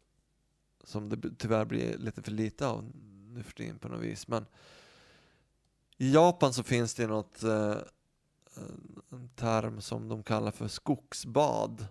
som 0.84 1.08
det 1.08 1.16
b- 1.16 1.28
tyvärr 1.38 1.64
blir 1.64 1.98
lite 1.98 2.22
för 2.22 2.30
lite 2.32 2.66
av 2.66 2.84
nu 3.34 3.42
för 3.42 3.52
tiden 3.52 3.78
på 3.78 3.88
något 3.88 4.00
vis. 4.02 4.28
Men 4.28 4.46
i 5.98 6.12
Japan 6.12 6.52
så 6.52 6.62
finns 6.62 6.94
det 6.94 7.06
något, 7.06 7.42
eh, 7.42 7.76
en- 8.56 9.02
en 9.10 9.28
term 9.28 9.80
som 9.80 10.08
de 10.08 10.22
kallar 10.22 10.50
för 10.50 10.68
skogsbad. 10.68 11.86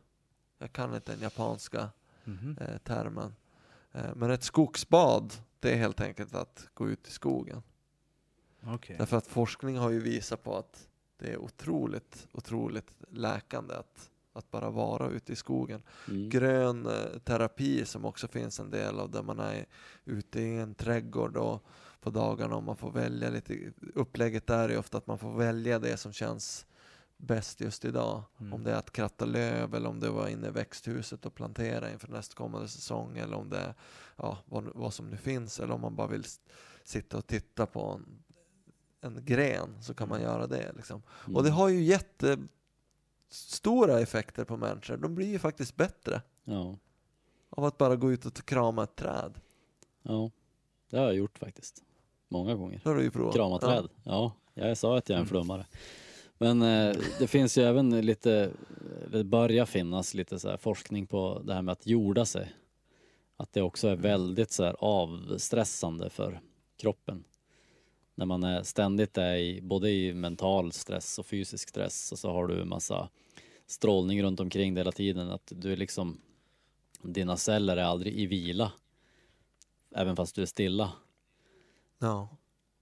Jag 0.58 0.74
kan 0.74 0.95
inte 0.95 1.12
den 1.12 1.22
japanska 1.22 1.89
Mhm. 2.24 2.58
eh, 2.62 2.78
termen. 2.78 3.36
Eh, 3.91 4.16
men 4.16 4.32
ett 4.32 4.43
skogsbad, 4.43 5.34
det 5.60 5.72
är 5.74 5.76
helt 5.78 6.01
enkelt 6.01 6.36
att 6.36 6.68
gå 6.74 6.89
ut 6.89 7.08
i 7.08 7.12
skogen. 7.12 7.64
Okej. 8.64 8.95
Därför 8.99 9.18
att 9.18 9.28
forskning 9.28 9.78
har 9.78 9.89
ju 9.89 9.99
visat 9.99 10.43
på 10.43 10.58
att 10.58 10.88
det 11.18 11.28
är 11.32 11.38
otroligt, 11.38 12.28
otroligt 12.32 12.91
läkande 13.10 13.74
att, 13.76 14.10
att 14.34 14.51
bara 14.51 14.70
vara 14.70 15.10
ute 15.10 15.34
i 15.34 15.36
skogen. 15.36 15.84
Mm. 16.08 16.30
Grön 16.30 16.86
eh, 16.86 17.20
terapi 17.24 17.86
som 17.86 18.05
också 18.05 18.28
finns 18.28 18.60
en 18.60 18.70
del 18.70 18.99
av 18.99 19.12
där 19.12 19.24
man 19.24 19.39
är 19.39 19.66
ute 20.05 20.39
i 20.41 20.58
en 20.60 20.76
trädgård 20.76 21.38
och 21.38 21.64
på 22.12 22.20
dagarna 22.20 22.55
och 22.55 22.64
man 22.64 22.78
får 22.78 22.91
välja 22.91 23.30
lite. 23.30 23.74
Upplägget 23.95 24.47
där 24.47 24.70
är 24.70 24.78
ofta 24.78 24.97
att 24.97 25.08
man 25.08 25.20
får 25.20 25.34
välja 25.34 25.80
det 25.80 25.97
som 25.97 26.14
känns 26.14 26.66
bäst 27.18 27.62
just 27.62 27.86
idag. 27.86 28.24
Mm. 28.39 28.53
Om 28.53 28.64
det 28.64 28.72
är 28.72 28.76
att 28.76 28.91
kratta 28.91 29.26
löv 29.26 29.76
eller 29.76 29.89
om 29.89 29.99
det 29.99 30.10
var 30.10 30.28
inne 30.28 30.47
i 30.47 30.51
växthuset 30.51 31.26
och 31.26 31.36
plantera 31.36 31.91
inför 31.91 32.08
nästkommande 32.08 32.68
säsong 32.68 33.18
eller 33.18 33.38
om 33.38 33.49
det 33.49 33.58
är 33.58 33.74
ja, 34.16 34.38
vad, 34.45 34.64
vad 34.76 34.93
som 34.93 35.10
nu 35.10 35.18
finns 35.18 35.60
eller 35.60 35.74
om 35.74 35.82
man 35.82 35.95
bara 35.95 36.08
vill 36.08 36.24
sitta 36.84 37.18
och 37.18 37.28
titta 37.28 37.66
på 37.66 37.82
en, 37.82 38.24
en 39.01 39.26
gren 39.26 39.84
så 39.84 39.93
kan 39.93 40.10
man 40.10 40.22
göra 40.22 40.47
det. 40.47 40.72
Liksom. 40.76 41.01
Och 41.10 41.43
det 41.43 41.49
Mm. 41.49 41.53
har 41.53 41.70
ju 41.70 41.84
jättestora 41.84 43.99
effekter 43.99 44.43
på 44.45 44.58
människor. 44.58 44.97
De 44.97 45.16
blir 45.16 45.28
ju 45.28 45.39
faktiskt 45.39 45.76
bättre 45.76 46.22
Ja, 46.43 46.78
av 47.49 47.66
att 47.66 47.78
bara 47.78 47.95
gå 47.95 48.12
ut 48.12 48.26
och 48.26 48.45
krama 48.45 48.84
ett 48.84 48.95
träd. 48.95 49.39
ja, 50.01 50.32
det 50.89 50.97
har 50.97 51.05
jag 51.05 51.16
gjort 51.16 51.38
faktiskt. 51.38 51.84
Många 52.28 52.55
gånger. 52.55 52.82
Har 52.84 52.95
du 52.95 53.03
ju 53.03 53.11
provat. 53.11 53.36
Krama 53.36 53.59
träd. 53.59 53.88
Ja, 54.03 54.32
jag 54.53 54.78
sa 54.78 54.97
att 54.97 55.09
jag 55.09 55.17
är 55.17 55.21
en 55.21 55.28
flummare. 55.28 55.65
Men 56.38 56.61
eh, 56.61 56.95
det 57.19 57.28
finns 57.28 57.57
ju 57.57 57.63
även 57.63 58.01
lite, 58.01 58.51
det 59.11 59.23
börjar 59.23 59.65
finnas 59.65 60.13
lite 60.13 60.39
så 60.39 60.49
här 60.49 60.57
forskning 60.57 61.07
på 61.07 61.41
det 61.45 61.53
här 61.53 61.61
med 61.61 61.71
att 61.71 61.88
jorda 61.88 62.25
sig. 62.25 62.53
Att 63.38 63.53
det 63.53 63.61
också 63.61 63.88
är 63.88 63.95
väldigt 63.95 64.51
så 64.51 64.63
här 64.63 64.75
avstressande 64.80 66.09
för 66.09 66.41
kroppen. 66.78 67.23
När 68.15 68.25
man 68.25 68.43
är 68.43 68.63
ständigt 68.63 69.17
är 69.17 69.36
i, 69.36 69.61
både 69.61 69.91
i 69.91 70.13
mental 70.13 70.71
stress 70.71 71.19
och 71.19 71.25
fysisk 71.25 71.69
stress 71.69 72.11
och 72.11 72.19
så 72.19 72.32
har 72.32 72.47
du 72.47 72.61
en 72.61 72.69
massa 72.69 73.09
strålning 73.67 74.23
runt 74.23 74.39
omkring 74.39 74.73
dig 74.73 74.80
hela 74.80 74.91
tiden. 74.91 75.32
Att 75.32 75.51
du 75.55 75.73
är 75.73 75.78
liksom, 75.78 76.21
dina 77.01 77.38
celler 77.38 77.78
är 77.78 77.84
aldrig 77.84 78.13
i 78.13 78.25
vila. 78.25 78.71
Även 79.95 80.15
fast 80.15 80.36
du 80.36 80.41
är 80.41 80.45
stilla. 80.45 80.91
Ja, 82.00 82.30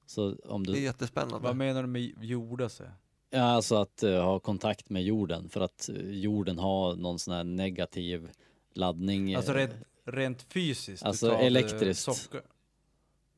Så 0.06 0.36
om 0.46 0.64
det 0.66 0.72
är 0.72 0.74
du, 0.74 0.80
jättespännande. 0.82 1.40
Vad 1.48 1.56
menar 1.56 1.82
du 1.82 1.88
med 1.88 2.14
jorda 2.22 2.70
sig? 2.70 2.88
Ja, 3.30 3.42
alltså 3.42 3.76
att 3.76 4.04
eh, 4.04 4.24
ha 4.24 4.40
kontakt 4.40 4.90
med 4.90 5.04
jorden 5.04 5.50
för 5.50 5.62
att 5.62 5.90
eh, 5.90 5.96
jorden 6.12 6.60
har 6.60 6.96
någon 6.96 7.20
sån 7.20 7.34
här 7.34 7.44
negativ 7.44 8.30
laddning. 8.74 9.36
Alltså 9.36 9.52
eh, 9.52 9.56
rent, 9.56 9.74
rent 10.06 10.42
fysiskt? 10.42 11.04
du 11.04 11.08
Alltså 11.08 11.32
elektriskt. 11.32 12.04
Socker, 12.04 12.42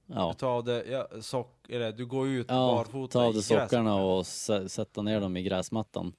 ja. 0.05 0.29
Du 0.33 0.39
tar 0.39 0.47
av 0.49 0.63
det, 0.63 0.85
ja, 0.85 1.07
sock, 1.21 1.69
eller 1.69 1.91
du 1.91 2.05
går 2.05 2.27
ut 2.27 2.45
Ja, 2.49 2.55
barfota 2.55 3.19
ta 3.19 3.25
av 3.25 3.33
dig 3.33 3.43
sockarna 3.43 3.95
och 3.95 4.23
sä- 4.23 4.67
sätta 4.67 5.01
ner 5.01 5.21
dem 5.21 5.37
i 5.37 5.43
gräsmattan. 5.43 6.13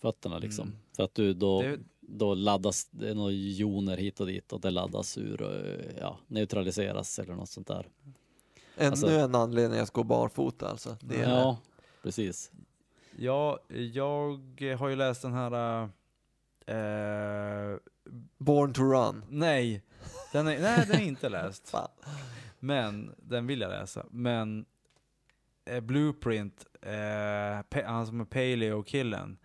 Fötterna 0.00 0.38
liksom. 0.38 0.68
Mm. 0.68 0.78
För 0.96 1.02
att 1.02 1.14
du 1.14 1.34
då, 1.34 1.62
Det- 1.62 1.78
då 2.00 2.34
laddas, 2.34 2.88
det 2.90 3.08
är 3.10 3.14
några 3.14 3.32
joner 3.32 3.96
hit 3.96 4.20
och 4.20 4.26
dit 4.26 4.52
och 4.52 4.60
det 4.60 4.70
laddas 4.70 5.18
ur 5.18 5.42
och 5.42 5.80
ja, 6.00 6.18
neutraliseras 6.26 7.18
eller 7.18 7.34
något 7.34 7.48
sånt 7.48 7.66
där. 7.66 7.88
Ännu 8.76 8.88
Alltså- 8.90 9.08
en 9.08 9.34
anledning 9.34 9.80
att 9.80 9.90
gå 9.90 10.02
barfota 10.04 10.68
alltså. 10.70 10.96
Det 11.00 11.20
är 11.22 11.30
Ja, 11.30 11.58
precis. 12.02 12.52
Ja, 13.16 13.58
jag 13.68 14.40
har 14.78 14.88
ju 14.88 14.96
läst 14.96 15.22
den 15.22 15.32
här... 15.32 15.82
eh, 16.66 17.76
Born 18.38 18.72
to 18.72 18.82
run. 18.82 19.24
nej, 19.28 19.82
den 20.32 20.46
är, 20.46 20.60
nej, 20.60 20.84
den 20.88 21.00
är 21.00 21.04
inte 21.04 21.28
läst. 21.28 21.74
Men 22.58 23.14
den 23.18 23.46
vill 23.46 23.60
jag 23.60 23.68
läsa. 23.70 24.06
Men 24.10 24.64
eh, 25.64 25.80
Blueprint, 25.80 26.66
pe- 26.82 27.84
han 27.86 28.06
som 28.06 28.20
är 28.20 28.24
Paleo-killen. 28.24 29.38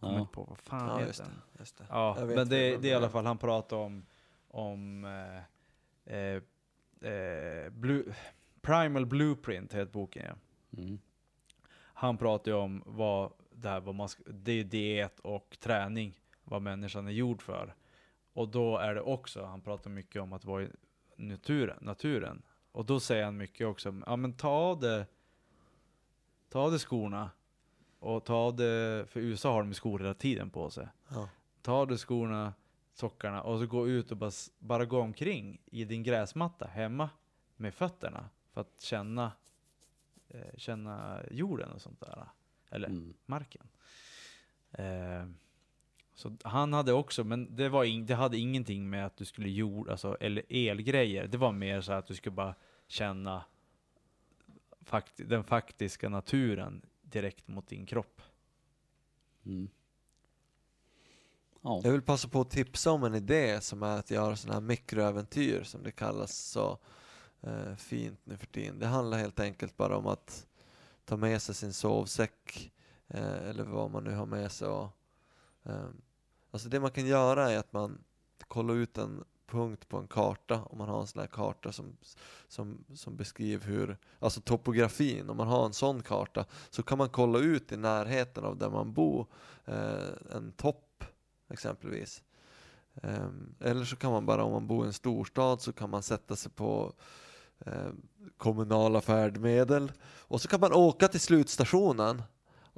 Ja. 0.00 0.28
på 0.32 0.44
vad 0.44 0.58
fan 0.58 0.88
Ja, 0.88 0.94
heter 0.94 1.06
just 1.06 1.18
det. 1.18 1.24
den? 1.24 1.42
Just 1.58 1.78
det. 1.78 1.84
Ja, 1.90 2.16
Jag 2.18 2.28
men 2.28 2.48
det, 2.48 2.76
det 2.76 2.88
är 2.88 2.92
i 2.92 2.94
alla 2.94 3.08
fall, 3.08 3.26
han 3.26 3.38
pratar 3.38 3.76
om, 3.76 4.06
om 4.48 5.04
eh, 6.06 6.16
eh, 6.16 7.70
Blue, 7.70 8.04
Primal 8.66 9.06
Blueprint 9.06 9.74
heter 9.74 9.92
boken 9.92 10.24
ja. 10.26 10.34
Mm. 10.82 10.98
Han 11.76 12.18
pratar 12.18 12.50
ju 12.50 12.56
om 12.56 12.82
vad 12.86 13.32
det 13.50 13.68
här, 13.68 13.80
vad 13.80 13.94
man 13.94 14.08
ska, 14.08 14.22
det 14.26 14.52
är 14.52 14.64
diet 14.64 15.20
och 15.20 15.56
träning, 15.60 16.18
vad 16.44 16.62
människan 16.62 17.06
är 17.06 17.10
gjord 17.12 17.42
för. 17.42 17.74
Och 18.32 18.48
då 18.48 18.78
är 18.78 18.94
det 18.94 19.00
också, 19.00 19.44
han 19.44 19.60
pratar 19.60 19.90
mycket 19.90 20.22
om 20.22 20.32
att 20.32 20.44
vara 20.44 20.62
i 20.62 20.68
naturen, 21.16 21.78
naturen. 21.80 22.42
Och 22.72 22.86
då 22.86 23.00
säger 23.00 23.24
han 23.24 23.36
mycket 23.36 23.66
också, 23.66 24.02
ja 24.06 24.16
men 24.16 24.32
ta 24.32 24.48
av 24.48 24.80
det, 24.80 25.06
ta 26.48 26.60
av 26.60 26.72
det 26.72 26.78
skorna. 26.78 27.30
Och 27.98 28.24
ta 28.24 28.34
av 28.34 28.56
det, 28.56 29.04
för 29.08 29.20
USA 29.20 29.52
har 29.52 29.62
de 29.62 29.74
skor 29.74 29.98
hela 29.98 30.14
tiden 30.14 30.50
på 30.50 30.70
sig. 30.70 30.88
Ja. 31.08 31.28
Ta 31.62 31.72
av 31.72 31.86
dig 31.88 31.98
skorna, 31.98 32.54
sockarna 32.94 33.42
och 33.42 33.58
så 33.58 33.66
gå 33.66 33.88
ut 33.88 34.10
och 34.10 34.16
bara, 34.16 34.32
bara 34.58 34.84
gå 34.84 35.00
omkring 35.00 35.60
i 35.66 35.84
din 35.84 36.02
gräsmatta 36.02 36.66
hemma 36.66 37.10
med 37.56 37.74
fötterna 37.74 38.30
för 38.56 38.60
att 38.60 38.80
känna, 38.80 39.32
eh, 40.28 40.56
känna 40.56 41.20
jorden 41.30 41.70
och 41.72 41.80
sånt 41.80 42.00
där. 42.00 42.26
Eller 42.70 42.88
Mm. 42.88 43.14
marken. 43.26 43.68
Eh, 44.72 45.26
så 46.14 46.36
han 46.44 46.72
hade 46.72 46.92
också, 46.92 47.24
men 47.24 47.56
det, 47.56 47.68
var 47.68 47.84
in, 47.84 48.06
det 48.06 48.14
hade 48.14 48.38
ingenting 48.38 48.90
med 48.90 49.06
att 49.06 49.16
du 49.16 49.24
skulle 49.24 49.48
jord, 49.48 49.88
alltså, 49.88 50.16
eller 50.20 50.42
elgrejer. 50.48 51.26
Det 51.26 51.38
var 51.38 51.52
mer 51.52 51.80
så 51.80 51.92
att 51.92 52.06
du 52.06 52.14
skulle 52.14 52.34
bara 52.36 52.54
känna 52.86 53.44
fakt, 54.80 55.12
den 55.16 55.44
faktiska 55.44 56.08
naturen 56.08 56.82
direkt 57.02 57.48
mot 57.48 57.66
din 57.68 57.86
kropp. 57.86 58.22
Mm. 59.44 59.68
Ja. 61.60 61.80
Jag 61.84 61.92
vill 61.92 62.02
passa 62.02 62.28
på 62.28 62.40
att 62.40 62.50
tipsa 62.50 62.90
om 62.90 63.04
en 63.04 63.14
idé 63.14 63.60
som 63.60 63.82
är 63.82 63.98
att 63.98 64.10
göra 64.10 64.36
sådana 64.36 64.54
här 64.60 64.66
mikroäventyr 64.66 65.62
som 65.62 65.82
det 65.82 65.92
kallas 65.92 66.36
så 66.36 66.78
eh, 67.46 67.76
fint 67.76 68.20
nu 68.24 68.36
för 68.36 68.46
tiden. 68.46 68.78
Det 68.78 68.86
handlar 68.86 69.18
helt 69.18 69.40
enkelt 69.40 69.76
bara 69.76 69.96
om 69.96 70.06
att 70.06 70.46
ta 71.04 71.16
med 71.16 71.42
sig 71.42 71.54
sin 71.54 71.72
sovsäck 71.72 72.72
eh, 73.08 73.48
eller 73.48 73.64
vad 73.64 73.90
man 73.90 74.04
nu 74.04 74.14
har 74.14 74.26
med 74.26 74.52
sig. 74.52 74.68
Och, 74.68 74.88
eh, 75.62 75.88
alltså 76.50 76.68
det 76.68 76.80
man 76.80 76.90
kan 76.90 77.06
göra 77.06 77.52
är 77.52 77.58
att 77.58 77.72
man 77.72 77.98
kollar 78.48 78.74
ut 78.74 78.98
en 78.98 79.24
punkt 79.46 79.88
på 79.88 79.98
en 79.98 80.08
karta 80.08 80.62
om 80.62 80.78
man 80.78 80.88
har 80.88 81.00
en 81.00 81.06
sån 81.06 81.20
här 81.20 81.26
karta 81.26 81.72
som, 81.72 81.96
som, 82.48 82.84
som 82.94 83.16
beskriver 83.16 83.66
hur, 83.66 83.96
alltså 84.18 84.40
topografin, 84.40 85.30
om 85.30 85.36
man 85.36 85.48
har 85.48 85.66
en 85.66 85.72
sån 85.72 86.02
karta 86.02 86.44
så 86.70 86.82
kan 86.82 86.98
man 86.98 87.08
kolla 87.08 87.38
ut 87.38 87.72
i 87.72 87.76
närheten 87.76 88.44
av 88.44 88.56
där 88.56 88.70
man 88.70 88.92
bor 88.92 89.26
eh, 89.64 90.36
en 90.36 90.52
topp 90.52 91.04
exempelvis. 91.48 92.22
Eh, 92.94 93.28
eller 93.60 93.84
så 93.84 93.96
kan 93.96 94.12
man 94.12 94.26
bara, 94.26 94.44
om 94.44 94.52
man 94.52 94.66
bor 94.66 94.84
i 94.84 94.86
en 94.86 94.92
storstad, 94.92 95.60
så 95.60 95.72
kan 95.72 95.90
man 95.90 96.02
sätta 96.02 96.36
sig 96.36 96.52
på 96.52 96.92
eh, 97.66 97.88
kommunala 98.36 99.00
färdmedel 99.00 99.92
och 100.18 100.40
så 100.40 100.48
kan 100.48 100.60
man 100.60 100.72
åka 100.72 101.08
till 101.08 101.20
slutstationen. 101.20 102.22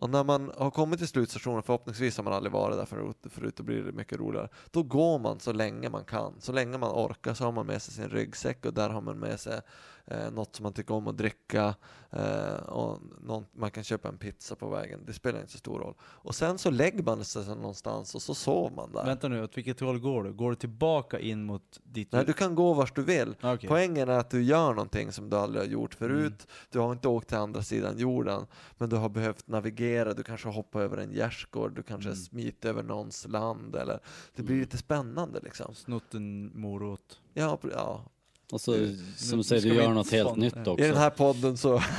Och 0.01 0.11
när 0.11 0.25
man 0.25 0.53
har 0.57 0.71
kommit 0.71 0.99
till 0.99 1.09
slutstationen, 1.09 1.63
förhoppningsvis 1.63 2.17
har 2.17 2.25
man 2.25 2.33
aldrig 2.33 2.53
varit 2.53 2.77
där 2.77 2.85
förut, 2.85 3.17
förut 3.31 3.57
då 3.57 3.63
blir 3.63 3.83
det 3.83 3.93
mycket 3.93 4.19
roligare. 4.19 4.49
Då 4.71 4.83
går 4.83 5.19
man 5.19 5.41
så 5.41 5.53
länge 5.53 5.89
man 5.89 6.05
kan, 6.05 6.41
så 6.41 6.53
länge 6.53 6.79
man 6.79 6.91
orkar 6.91 7.35
så 7.35 7.45
har 7.45 7.53
man 7.53 7.67
med 7.67 7.83
sig 7.83 7.95
sin 7.95 8.09
ryggsäck 8.09 8.67
och 8.67 8.75
där 8.75 8.91
har 8.91 9.01
man 9.01 9.19
med 9.19 9.41
sig 9.41 9.61
eh, 10.11 10.31
något 10.31 10.57
som 10.57 10.63
man 10.63 10.73
tycker 10.73 10.95
om 10.95 11.09
att 11.09 11.17
dricka 11.17 11.75
eh, 12.11 12.55
och 12.55 12.99
någon, 13.23 13.45
man 13.53 13.71
kan 13.71 13.85
köpa 13.85 14.09
en 14.09 14.19
pizza 14.19 14.55
på 14.57 14.69
vägen, 14.69 15.01
det 15.07 15.13
spelar 15.13 15.41
inte 15.41 15.53
så 15.53 15.59
stor 15.59 15.79
roll. 15.79 15.95
Och 16.01 16.35
sen 16.35 16.59
så 16.59 16.71
lägger 16.71 17.03
man 17.03 17.25
sig 17.25 17.47
någonstans 17.49 18.15
och 18.15 18.23
så 18.23 18.35
sover 18.35 18.77
man 18.77 18.93
där. 18.93 19.05
Vänta 19.05 19.29
nu, 19.29 19.43
åt 19.43 19.57
vilket 19.57 19.81
håll 19.81 19.99
går 19.99 20.25
du? 20.25 20.33
Går 20.33 20.51
du 20.51 20.57
tillbaka 20.57 21.19
in 21.19 21.45
mot 21.45 21.81
ditt... 21.83 22.13
Nej, 22.13 22.25
du 22.25 22.33
kan 22.33 22.55
gå 22.55 22.73
vart 22.75 22.97
du 22.97 23.03
vill. 23.03 23.35
Ah, 23.41 23.55
okej. 23.55 23.69
Poängen 23.69 24.09
är 24.09 24.19
att 24.19 24.31
du 24.31 24.43
gör 24.43 24.69
någonting 24.75 25.13
som 25.13 25.31
du 25.31 25.37
aldrig 25.37 25.63
har 25.65 25.69
gjort 25.69 25.95
förut. 25.95 26.47
Du 26.71 26.79
har 26.79 26.93
inte 26.93 27.09
åkt 27.09 27.29
till 27.29 27.37
andra 27.37 27.63
sidan 27.63 27.99
jorden, 27.99 28.47
men 28.79 28.89
du 28.89 28.97
har 28.97 29.09
behövt 29.09 29.49
navigera. 29.49 30.15
Du 30.15 30.23
kanske 30.23 30.49
hoppar 30.49 30.81
över 30.81 30.97
en 30.97 31.13
gärdsgård, 31.13 31.73
du 31.75 31.83
kanske 31.83 32.09
Mm. 32.09 32.17
smiter 32.17 32.69
över 32.69 32.83
någons 32.83 33.27
land. 33.29 33.77
Eller, 33.77 34.01
det 34.37 34.43
blir 34.43 34.55
Mm. 34.55 34.61
lite 34.65 34.79
spännande 34.79 35.41
liksom. 35.43 35.75
Snott 35.75 36.15
en 36.15 36.61
morot. 36.61 37.21
Ja, 37.35 37.59
ja. 37.73 38.05
Och 38.53 38.61
så, 38.61 38.71
Nu- 38.71 38.97
som 39.17 39.39
nu 39.39 39.45
säger, 39.45 39.63
du 39.63 39.75
gör 39.75 39.95
något 39.95 40.11
helt 40.11 40.37
nytt 40.37 40.67
också. 40.67 40.85
I 40.85 40.89
den 40.89 40.97
här 40.97 41.11
podden 41.11 41.57
så 41.57 41.83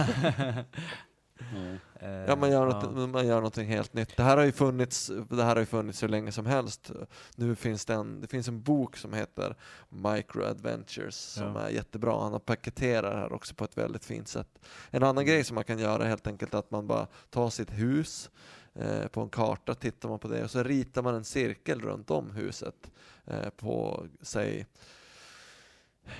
Ja. 1.51 2.05
Eh, 2.07 2.09
ja, 2.11 2.35
man, 2.35 2.51
gör 2.51 2.65
något, 2.65 3.09
man 3.09 3.27
gör 3.27 3.35
någonting 3.35 3.67
helt 3.67 3.93
nytt. 3.93 4.17
Det 4.17 4.23
här 4.23 4.37
har 4.37 4.43
ju 4.43 4.51
funnits, 4.51 5.11
det 5.29 5.43
här 5.43 5.55
har 5.55 5.59
ju 5.59 5.65
funnits 5.65 6.03
hur 6.03 6.07
länge 6.07 6.31
som 6.31 6.45
helst. 6.45 6.91
Nu 7.35 7.55
finns 7.55 7.85
det 7.85 7.93
en, 7.93 8.21
det 8.21 8.27
finns 8.27 8.47
en 8.47 8.61
bok 8.61 8.97
som 8.97 9.13
heter 9.13 9.55
Micro 9.89 10.43
Adventures 10.43 11.15
som 11.15 11.55
Ja. 11.55 11.61
är 11.61 11.69
jättebra. 11.69 12.23
Han 12.23 12.31
har 12.31 12.39
paketerat 12.39 13.13
det 13.13 13.19
här 13.19 13.33
också 13.33 13.55
på 13.55 13.63
ett 13.63 13.77
väldigt 13.77 14.05
fint 14.05 14.27
sätt. 14.27 14.59
En 14.89 15.03
annan 15.03 15.25
grej 15.25 15.43
som 15.43 15.55
man 15.55 15.63
kan 15.63 15.79
göra 15.79 16.03
är 16.03 16.07
helt 16.09 16.27
enkelt 16.27 16.53
att 16.53 16.71
man 16.71 16.87
bara 16.87 17.07
tar 17.29 17.49
sitt 17.49 17.71
hus 17.71 18.29
eh, 18.75 19.07
på 19.07 19.21
en 19.21 19.29
karta, 19.29 19.75
tittar 19.75 20.09
man 20.09 20.19
på 20.19 20.27
det 20.27 20.43
och 20.43 20.51
så 20.51 20.63
ritar 20.63 21.01
man 21.01 21.15
en 21.15 21.23
cirkel 21.25 21.81
runt 21.81 22.11
om 22.11 22.31
huset 22.31 22.91
eh, 23.25 23.49
på, 23.49 24.05
säg 24.21 24.65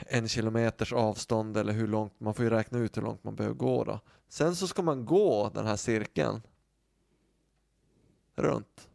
en 0.08 0.28
kilometers 0.28 0.94
avstånd 0.94 1.58
eller 1.58 1.74
hur 1.74 1.88
långt, 1.88 2.20
man 2.20 2.34
får 2.34 2.44
ju 2.46 2.50
räkna 2.52 2.80
ut 2.80 2.98
hur 2.98 3.02
långt 3.02 3.24
man 3.24 3.36
behöver 3.36 3.56
gå 3.56 3.84
då. 3.84 4.00
Sen 4.30 4.56
så 4.56 4.68
ska 4.68 4.82
man 4.82 5.06
gå 5.06 5.50
den 5.54 5.66
här 5.66 5.76
cirkeln 5.76 6.42
runt. 8.36 8.90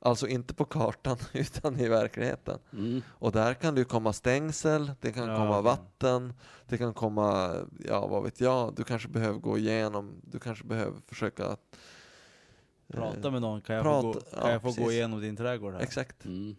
Alltså 0.00 0.26
inte 0.28 0.54
på 0.54 0.64
kartan 0.64 1.16
utan 1.32 1.80
i 1.80 1.88
verkligheten. 1.88 2.58
Mm. 2.72 3.02
Och 3.08 3.32
där 3.32 3.54
kan 3.54 3.74
det 3.74 3.80
ju 3.80 3.84
komma 3.84 4.12
stängsel, 4.12 4.92
det 5.00 5.12
kan 5.12 5.28
Ja, 5.28 5.36
komma 5.36 5.60
vatten, 5.60 6.32
det 6.68 6.78
kan 6.78 6.94
komma, 6.94 7.54
ja 7.84 8.06
vad 8.06 8.22
vet 8.22 8.40
jag, 8.40 8.74
du 8.74 8.84
kanske 8.84 9.08
behöver 9.08 9.38
gå 9.38 9.58
igenom, 9.58 10.20
du 10.24 10.38
kanske 10.38 10.64
behöver 10.64 11.00
försöka 11.06 11.46
att, 11.46 11.76
eh, 12.88 12.96
Prata 12.96 13.30
med 13.30 13.40
någon, 13.42 13.60
kan 13.60 13.76
jag 13.76 13.84
prata- 13.84 14.02
få, 14.02 14.12
gå, 14.12 14.20
kan 14.20 14.40
ja, 14.46 14.50
jag 14.52 14.62
få 14.62 14.82
gå 14.82 14.92
igenom 14.92 15.20
din 15.20 15.36
trädgård 15.36 15.72
här? 15.74 15.80
Exakt, 15.80 16.24
Mm. 16.24 16.56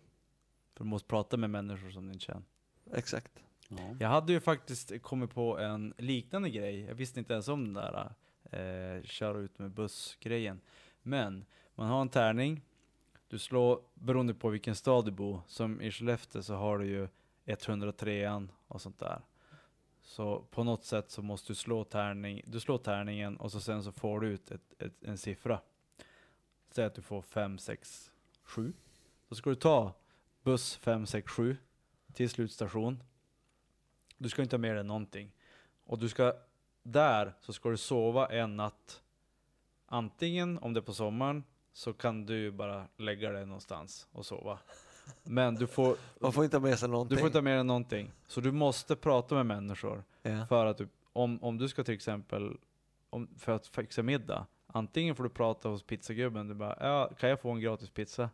För 0.78 0.84
du 0.84 0.90
måste 0.90 1.08
prata 1.08 1.38
med 1.38 1.50
människor 1.50 1.90
som 1.90 2.06
du 2.08 2.14
inte 2.14 2.26
känner. 2.26 2.44
exakt. 2.94 3.32
Ja. 3.68 3.96
Jag 4.00 4.10
hade 4.10 4.34
ju 4.34 4.40
faktiskt 4.40 5.02
kommit 5.02 5.34
på 5.34 5.60
en 5.60 5.94
liknande 5.98 6.50
grej. 6.50 6.82
Jag 6.82 6.96
visste 6.96 7.20
inte 7.20 7.34
ens 7.34 7.48
om 7.48 7.74
den 7.74 7.74
där 7.74 8.14
eh, 8.52 9.04
köra 9.04 9.38
ut 9.38 9.60
med 9.60 9.72
bussgrejen. 9.72 10.62
Men 11.02 11.46
man 11.76 11.90
har 11.90 12.02
en 12.02 12.10
tärning. 12.10 12.62
Du 13.28 13.40
slår, 13.40 13.82
beroende 13.94 14.34
på 14.34 14.50
vilken 14.50 14.76
stad 14.76 15.06
du 15.06 15.12
bor, 15.12 15.42
som 15.48 15.82
i 15.82 15.92
Skellefteå 15.92 16.42
så 16.42 16.56
har 16.56 16.80
du 16.80 16.86
ju 16.86 17.08
103an 17.46 18.50
och 18.68 18.82
sånt 18.82 19.00
där. 19.00 19.22
Så 20.02 20.40
på 20.52 20.64
något 20.64 20.86
sätt 20.86 21.12
så 21.12 21.22
måste 21.22 21.52
du 21.52 21.56
slå 21.56 21.84
tärning, 21.84 22.42
du 22.46 22.60
slår 22.60 22.78
tärningen 22.78 23.38
och 23.38 23.52
så 23.52 23.60
sen 23.60 23.84
så 23.84 23.92
får 23.92 24.20
du 24.20 24.28
ut 24.28 24.52
ett, 24.52 24.82
ett, 24.82 25.04
en 25.04 25.18
siffra. 25.18 25.60
Säg 26.72 26.86
att 26.86 26.96
du 26.96 27.02
får 27.02 27.22
5, 27.22 27.58
6, 27.58 28.12
7. 28.44 28.74
Då 29.30 29.36
ska 29.36 29.50
du 29.50 29.56
ta 29.56 29.94
buss 30.44 30.76
5, 30.76 31.06
6, 31.06 31.32
7 31.32 31.58
till 32.14 32.30
slutstation. 32.30 33.04
Du 34.18 34.30
ska 34.30 34.42
inte 34.42 34.56
ha 34.56 34.60
med 34.60 34.76
dig 34.76 34.84
någonting. 34.84 35.32
Och 35.86 36.00
du 36.00 36.10
ska, 36.10 36.34
där 36.84 37.34
så 37.42 37.54
ska 37.54 37.70
du 37.70 37.78
sova 37.78 38.28
en 38.28 38.56
natt. 38.56 39.02
Antingen 39.86 40.58
om 40.58 40.74
det 40.74 40.80
är 40.80 40.82
på 40.82 40.94
sommaren 40.94 41.44
så 41.74 41.94
kan 41.94 42.26
du 42.26 42.52
bara 42.52 42.88
lägga 42.98 43.32
dig 43.32 43.46
någonstans 43.46 44.08
och 44.12 44.26
sova. 44.26 44.60
Men 45.24 45.56
du 45.56 45.68
får, 45.68 45.98
Man 46.20 46.34
får 46.34 46.44
inte 46.44 46.58
ha 46.58 46.62
med 46.62 46.80
sig 46.80 46.90
någonting. 46.90 47.16
du 47.16 47.20
får 47.20 47.28
inte 47.28 47.38
ha 47.38 47.44
med 47.44 47.58
dig 47.58 47.64
någonting. 47.64 48.12
Så 48.28 48.42
du 48.42 48.52
måste 48.52 48.96
prata 48.96 49.36
med 49.36 49.46
människor. 49.46 50.04
ja. 50.22 50.46
För 50.48 50.66
att 50.66 50.78
du, 50.78 50.88
om, 51.14 51.44
om 51.44 51.58
du 51.58 51.70
ska 51.70 51.84
till 51.84 51.94
exempel, 51.94 52.58
om, 53.10 53.28
för 53.38 53.52
att 53.52 53.68
fixa 53.68 54.04
middag. 54.04 54.46
Antingen 54.68 55.16
får 55.16 55.24
du 55.24 55.30
prata 55.30 55.70
hos 55.70 55.84
pizzagubben, 55.84 56.48
du 56.48 56.54
bara 56.54 56.78
ja, 56.80 57.12
kan 57.20 57.30
jag 57.30 57.42
få 57.42 57.52
en 57.52 57.60
gratis 57.60 57.90
pizza? 57.90 58.30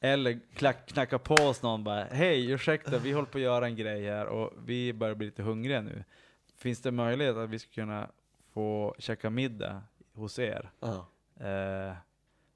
Eller 0.00 0.40
klack, 0.54 0.86
knacka 0.86 1.18
på 1.18 1.34
hos 1.34 1.62
någon 1.62 1.84
bara, 1.84 2.04
hej 2.04 2.50
ursäkta 2.50 2.98
vi 2.98 3.12
håller 3.12 3.26
på 3.28 3.38
att 3.38 3.42
göra 3.44 3.66
en 3.66 3.76
grej 3.76 4.04
här 4.06 4.26
och 4.26 4.52
vi 4.64 4.92
börjar 4.92 5.14
bli 5.14 5.26
lite 5.26 5.42
hungriga 5.42 5.80
nu. 5.80 6.04
Finns 6.56 6.80
det 6.80 6.90
möjlighet 6.90 7.36
att 7.36 7.50
vi 7.50 7.58
ska 7.58 7.70
kunna 7.72 8.08
få 8.54 8.94
käka 8.98 9.30
middag 9.30 9.82
hos 10.14 10.38
er? 10.38 10.70
Ja. 10.80 11.06
Eh, 11.46 11.92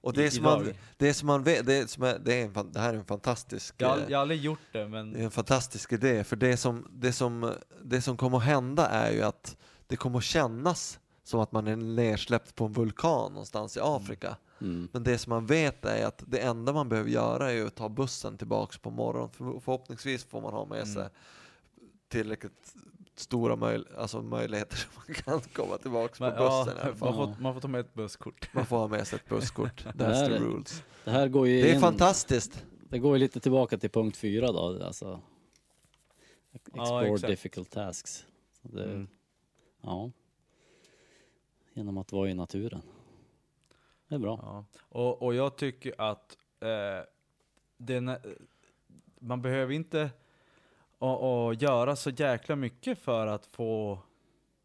Och 0.01 0.12
det, 0.12 0.24
i- 0.24 0.30
som 0.30 0.45
man, 0.45 0.62
idag. 0.62 0.74
det 0.97 1.14
som 1.14 1.26
man 1.26 1.43
vet, 1.43 1.66
det, 1.66 1.90
som 1.90 2.03
är, 2.03 2.18
det, 2.18 2.34
är 2.34 2.45
en, 2.45 2.55
fan- 2.55 2.72
det 2.72 2.80
här 2.80 2.95
är 2.95 2.99
en 2.99 3.05
fantastisk 3.05 3.74
jag, 3.78 3.99
eh, 3.99 4.05
jag 4.09 4.18
har 4.18 4.22
aldrig 4.22 4.40
gjort 4.40 4.59
det 4.72 4.78
Det 4.78 4.84
är 4.84 4.88
men 4.88 5.16
en 5.16 5.30
fantastisk 5.30 5.93
idé, 5.93 6.24
för 6.24 6.36
det 6.36 6.57
som, 6.57 6.88
det 6.93 7.12
som, 7.12 7.53
det 7.82 8.01
som 8.03 8.16
kommer 8.16 8.38
att 8.38 8.45
hända 8.45 8.86
är 8.88 9.12
ju 9.12 9.22
att 9.22 9.57
det 9.86 9.97
kommer 9.97 10.18
att 10.18 10.24
kännas 10.24 11.01
som 11.24 11.40
att 11.40 11.53
man 11.53 11.66
är 11.66 11.76
nersläppt 11.76 12.55
på 12.55 12.64
en 12.64 12.72
vulkan 12.72 13.32
någonstans 13.32 13.76
i 13.76 13.80
Afrika. 13.82 14.26
Mm. 14.26 14.38
Men 14.92 15.02
det 15.04 15.18
som 15.18 15.30
man 15.30 15.46
vet 15.46 15.84
är 15.84 16.06
att 16.06 16.22
det 16.26 16.38
enda 16.38 16.72
man 16.72 16.88
behöver 16.88 17.10
göra 17.10 17.52
är 17.52 17.64
att 17.66 17.74
ta 17.74 17.88
bussen 17.88 18.38
tillbaks 18.38 18.78
på 18.78 18.90
morgonen. 18.90 19.28
För, 19.28 19.60
förhoppningsvis 19.60 20.24
får 20.24 20.40
man 20.40 20.52
ha 20.52 20.64
med 20.66 20.88
sig 20.88 21.08
tillräckligt 22.08 22.74
stora 23.14 23.56
möj 23.56 23.84
alltså 23.98 24.22
möjligheter 24.22 24.76
så 24.76 24.86
man 25.06 25.14
kan 25.14 25.40
komma 25.40 25.78
tillbaks 25.78 26.18
på 26.18 26.24
bussen 26.24 26.36
ja, 26.44 26.66
i 26.66 26.80
alla 26.80 26.94
fall. 26.96 27.14
man, 27.14 27.34
får, 27.34 27.42
man 27.42 27.54
får 27.54 27.60
ta 27.60 27.68
med 27.68 27.80
ett 27.80 27.94
busskort. 27.94 28.48
Man 28.54 28.66
får 28.66 28.76
ha 28.76 28.88
med 28.88 29.06
sig 29.06 29.16
ett 29.16 29.28
busskort. 29.28 29.84
Det 29.94 30.04
That's 30.04 30.12
här 30.14 30.28
the 30.28 30.34
är- 30.34 30.40
rules. 30.40 30.82
Det 31.04 31.10
här 31.10 31.28
går 31.28 31.48
ju 31.48 31.62
Det 31.62 31.70
är 31.70 31.74
in, 31.74 31.80
fantastiskt. 31.80 32.64
det 32.88 32.98
går 32.98 33.12
ju 33.16 33.18
lite 33.18 33.40
tillbaka 33.40 33.78
till 33.78 33.90
punkt 33.90 34.16
fyra 34.16 34.52
då, 34.52 34.84
alltså. 34.84 35.20
Explore 36.52 37.06
exakt. 37.14 37.26
difficult 37.30 37.70
tasks. 37.70 38.26
Så 38.62 38.68
det, 38.68 38.84
Mm. 38.84 39.08
Ja. 39.82 40.10
Genom 41.74 41.98
att 41.98 42.12
vara 42.12 42.30
i 42.30 42.34
naturen. 42.34 42.82
Det 44.12 44.16
är 44.16 44.20
bra. 44.20 44.38
Ja. 44.42 44.64
Och, 44.88 45.22
och 45.22 45.34
jag 45.34 45.56
tycker 45.56 45.94
att 45.98 46.38
eh, 46.60 47.04
det, 47.76 48.20
man 49.18 49.42
behöver 49.42 49.74
inte 49.74 50.10
och, 50.98 51.46
och 51.46 51.54
göra 51.54 51.96
så 51.96 52.10
jäkla 52.10 52.56
mycket 52.56 52.98
för 52.98 53.26
att 53.26 53.46
få 53.46 53.98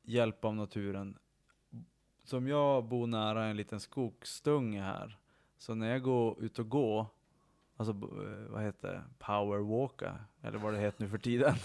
hjälp 0.03 0.45
av 0.45 0.55
naturen. 0.55 1.17
Som 2.23 2.47
jag 2.47 2.85
bor 2.85 3.07
nära 3.07 3.45
en 3.45 3.57
liten 3.57 3.79
skogsdunge 3.79 4.81
här, 4.81 5.19
så 5.57 5.75
när 5.75 5.89
jag 5.89 6.01
går 6.01 6.43
ut 6.43 6.59
och 6.59 6.69
går, 6.69 7.05
alltså 7.77 7.93
eh, 7.93 8.49
vad 8.49 8.63
heter 8.63 8.87
det, 8.87 9.03
powerwalka, 9.19 10.15
eller 10.41 10.57
vad 10.57 10.73
det 10.73 10.79
heter 10.79 11.03
nu 11.03 11.09
för 11.09 11.17
tiden. 11.17 11.55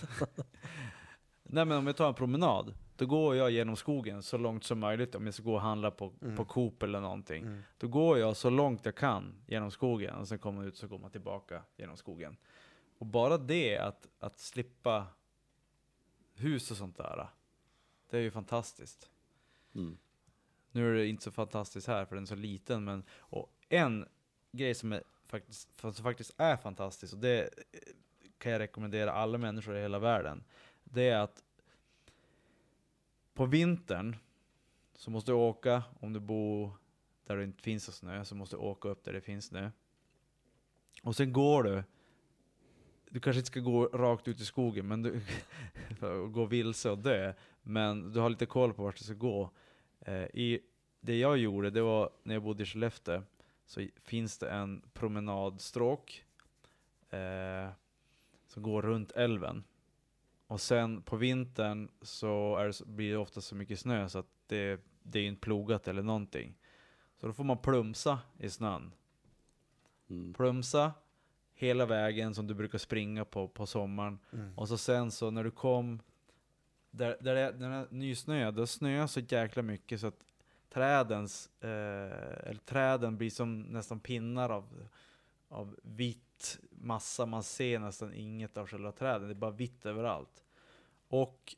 Nej 1.42 1.64
men 1.64 1.78
om 1.78 1.86
jag 1.86 1.96
tar 1.96 2.08
en 2.08 2.14
promenad, 2.14 2.74
då 3.02 3.06
går 3.06 3.36
jag 3.36 3.50
genom 3.50 3.76
skogen 3.76 4.22
så 4.22 4.38
långt 4.38 4.64
som 4.64 4.78
möjligt 4.78 5.14
om 5.14 5.24
jag 5.24 5.34
ska 5.34 5.42
gå 5.42 5.54
och 5.54 5.60
handla 5.60 5.90
på, 5.90 6.12
Mm. 6.22 6.36
på 6.36 6.44
Coop 6.44 6.82
eller 6.82 7.00
någonting. 7.00 7.42
Mm. 7.42 7.62
Då 7.78 7.88
går 7.88 8.18
jag 8.18 8.36
så 8.36 8.50
långt 8.50 8.84
jag 8.84 8.94
kan 8.94 9.34
genom 9.46 9.70
skogen 9.70 10.14
och 10.14 10.28
sen 10.28 10.38
kommer 10.38 10.58
man 10.58 10.68
ut 10.68 10.76
så 10.76 10.86
går 10.86 10.98
man 10.98 11.10
tillbaka 11.10 11.62
genom 11.76 11.96
skogen. 11.96 12.36
Och 12.98 13.06
bara 13.06 13.38
det, 13.38 13.78
att, 13.78 14.08
att 14.18 14.38
slippa 14.38 15.06
hus 16.34 16.70
och 16.70 16.76
sånt 16.76 16.96
där, 16.96 17.28
det 18.10 18.16
är 18.16 18.20
ju 18.20 18.30
fantastiskt. 18.30 19.10
Mm. 19.74 19.98
Nu 20.70 20.90
är 20.90 20.94
det 20.94 21.06
inte 21.06 21.22
så 21.22 21.30
fantastiskt 21.30 21.86
här 21.86 22.04
för 22.04 22.14
den 22.14 22.24
är 22.24 22.26
så 22.26 22.34
liten, 22.34 22.84
men 22.84 23.04
och 23.18 23.52
en 23.68 24.08
grej 24.52 24.74
som, 24.74 24.92
är 24.92 25.02
faktiskt, 25.26 25.80
som 25.80 25.94
faktiskt 25.94 26.34
är 26.36 26.56
fantastisk, 26.56 27.12
och 27.14 27.18
det 27.20 27.50
kan 28.38 28.52
jag 28.52 28.58
rekommendera 28.58 29.12
alla 29.12 29.38
människor 29.38 29.76
i 29.76 29.80
hela 29.80 29.98
världen, 29.98 30.44
det 30.84 31.08
är 31.08 31.18
att 31.18 31.42
på 33.42 33.46
vintern 33.46 34.16
så 34.94 35.10
måste 35.10 35.30
du 35.30 35.34
åka, 35.34 35.82
om 36.00 36.12
du 36.12 36.20
bor 36.20 36.70
där 37.26 37.36
det 37.36 37.44
inte 37.44 37.62
finns 37.62 37.96
snö, 37.96 38.24
så 38.24 38.34
måste 38.34 38.56
du 38.56 38.60
åka 38.60 38.88
upp 38.88 39.04
där 39.04 39.12
det 39.12 39.20
finns 39.20 39.46
snö. 39.46 39.70
Och 41.02 41.16
sen 41.16 41.32
går 41.32 41.62
du, 41.62 41.84
du 43.10 43.20
kanske 43.20 43.38
inte 43.38 43.46
ska 43.46 43.60
gå 43.60 43.86
rakt 43.86 44.28
ut 44.28 44.40
i 44.40 44.44
skogen, 44.44 44.88
men 44.88 45.02
du 45.02 45.20
för 45.98 46.24
att 46.24 46.32
gå 46.32 46.44
vilse 46.44 46.90
och 46.90 46.98
dö, 46.98 47.34
men 47.62 48.12
du 48.12 48.20
har 48.20 48.30
lite 48.30 48.46
koll 48.46 48.74
på 48.74 48.82
vart 48.82 48.96
du 48.96 49.04
ska 49.04 49.14
gå. 49.14 49.50
Eh, 50.00 50.24
i, 50.24 50.60
det 51.00 51.18
jag 51.18 51.38
gjorde, 51.38 51.70
det 51.70 51.82
var 51.82 52.10
när 52.22 52.34
jag 52.34 52.42
bodde 52.42 52.62
i 52.62 52.66
Skellefteå, 52.66 53.22
så 53.66 53.86
finns 54.02 54.38
det 54.38 54.50
en 54.50 54.82
promenadstråk 54.92 56.24
eh, 57.10 57.70
som 58.46 58.62
går 58.62 58.82
runt 58.82 59.12
älven. 59.12 59.64
Och 60.52 60.60
sen 60.60 61.02
på 61.02 61.16
vintern 61.16 61.88
så 62.02 62.56
är 62.56 62.66
det, 62.66 62.72
så- 62.72 62.86
blir 62.86 63.10
det 63.10 63.18
ofta 63.18 63.40
så 63.40 63.54
mycket 63.54 63.78
snö 63.80 64.08
så 64.08 64.18
att 64.18 64.26
det, 64.46 64.80
det 65.02 65.18
är 65.18 65.24
inte 65.24 65.40
plogat 65.40 65.88
eller 65.88 66.02
någonting. 66.02 66.54
Så 67.20 67.26
då 67.26 67.32
får 67.32 67.44
man 67.44 67.58
plumsa 67.58 68.18
i 68.38 68.50
snön. 68.50 68.92
Mm. 70.10 70.34
Plumsa 70.34 70.92
hela 71.54 71.86
vägen 71.86 72.34
som 72.34 72.46
du 72.46 72.54
brukar 72.54 72.78
springa 72.78 73.24
på 73.24 73.48
på 73.48 73.66
sommaren. 73.66 74.18
Mm. 74.32 74.58
Och 74.58 74.68
så 74.68 74.78
sen 74.78 75.10
så 75.10 75.30
när 75.30 75.44
du 75.44 75.50
kom, 75.50 76.00
där, 76.90 77.16
där 77.20 77.34
det 77.34 77.40
är, 77.40 77.52
när 77.52 77.70
det 77.70 77.76
är 77.76 77.86
nysnö, 77.90 78.50
då 78.50 78.66
snöar 78.66 79.06
så 79.06 79.20
jäkla 79.20 79.62
mycket 79.62 80.00
så 80.00 80.06
att 80.06 80.24
trädens, 80.68 81.50
eh, 81.60 82.48
eller 82.48 82.60
träden 82.64 83.16
blir 83.16 83.30
som 83.30 83.62
nästan 83.62 84.00
pinnar 84.00 84.50
av, 84.50 84.88
av 85.48 85.76
vitt 85.82 86.31
massa. 86.70 87.26
Man 87.26 87.42
ser 87.42 87.78
nästan 87.78 88.14
inget 88.14 88.56
av 88.56 88.66
själva 88.66 88.92
träden, 88.92 89.28
det 89.28 89.32
är 89.32 89.34
bara 89.34 89.50
vitt 89.50 89.86
överallt. 89.86 90.44
Och 91.08 91.56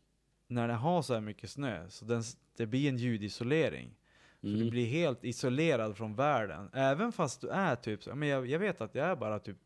när 0.48 0.68
det 0.68 0.74
har 0.74 1.02
så 1.02 1.14
här 1.14 1.20
mycket 1.20 1.50
snö, 1.50 1.90
så 1.90 2.04
den, 2.04 2.22
det 2.56 2.66
blir 2.66 2.88
en 2.88 2.96
ljudisolering. 2.96 3.94
Så 4.40 4.46
du 4.46 4.54
Mm. 4.56 4.70
blir 4.70 4.86
helt 4.86 5.24
isolerad 5.24 5.96
från 5.96 6.14
världen. 6.14 6.70
Även 6.72 7.12
fast 7.12 7.40
du 7.40 7.48
är 7.48 7.76
typ, 7.76 8.14
men 8.14 8.28
jag, 8.28 8.46
jag 8.46 8.58
vet 8.58 8.80
att 8.80 8.94
jag 8.94 9.06
är 9.06 9.16
bara 9.16 9.38
typ 9.38 9.56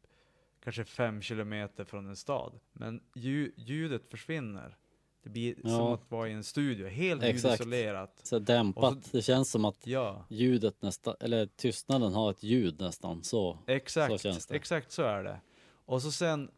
kanske 0.64 0.84
fem 0.84 1.22
kilometer 1.22 1.84
från 1.84 2.06
en 2.06 2.16
stad. 2.16 2.60
Men 2.72 3.00
lju, 3.14 3.52
ljudet 3.56 4.10
försvinner. 4.10 4.76
Det 5.22 5.30
blir 5.30 5.54
som 5.60 5.70
Ja. 5.70 5.94
att 5.94 6.10
vara 6.10 6.28
i 6.28 6.32
en 6.32 6.44
studio, 6.44 6.88
helt 6.88 7.22
Exakt. 7.22 7.52
ljudisolerat. 7.60 8.20
Så 8.22 8.38
dämpat. 8.38 8.92
Och 8.96 9.02
det 9.12 9.22
känns 9.22 9.50
som 9.50 9.64
att 9.64 9.86
Ja, 9.86 10.24
ljudet 10.28 10.82
nästan, 10.82 11.14
eller 11.20 11.46
tystnaden 11.46 12.14
har 12.14 12.30
ett 12.30 12.42
ljud 12.42 12.80
nästan 12.80 13.22
så. 13.24 13.58
exakt. 13.66 14.12
Så 14.12 14.18
känns 14.18 14.46
det. 14.46 14.54
Exakt 14.56 14.92
så 14.92 15.02
är 15.02 15.24
det. 15.24 15.40
Och 15.86 16.02
så 16.02 16.12
sen, 16.12 16.50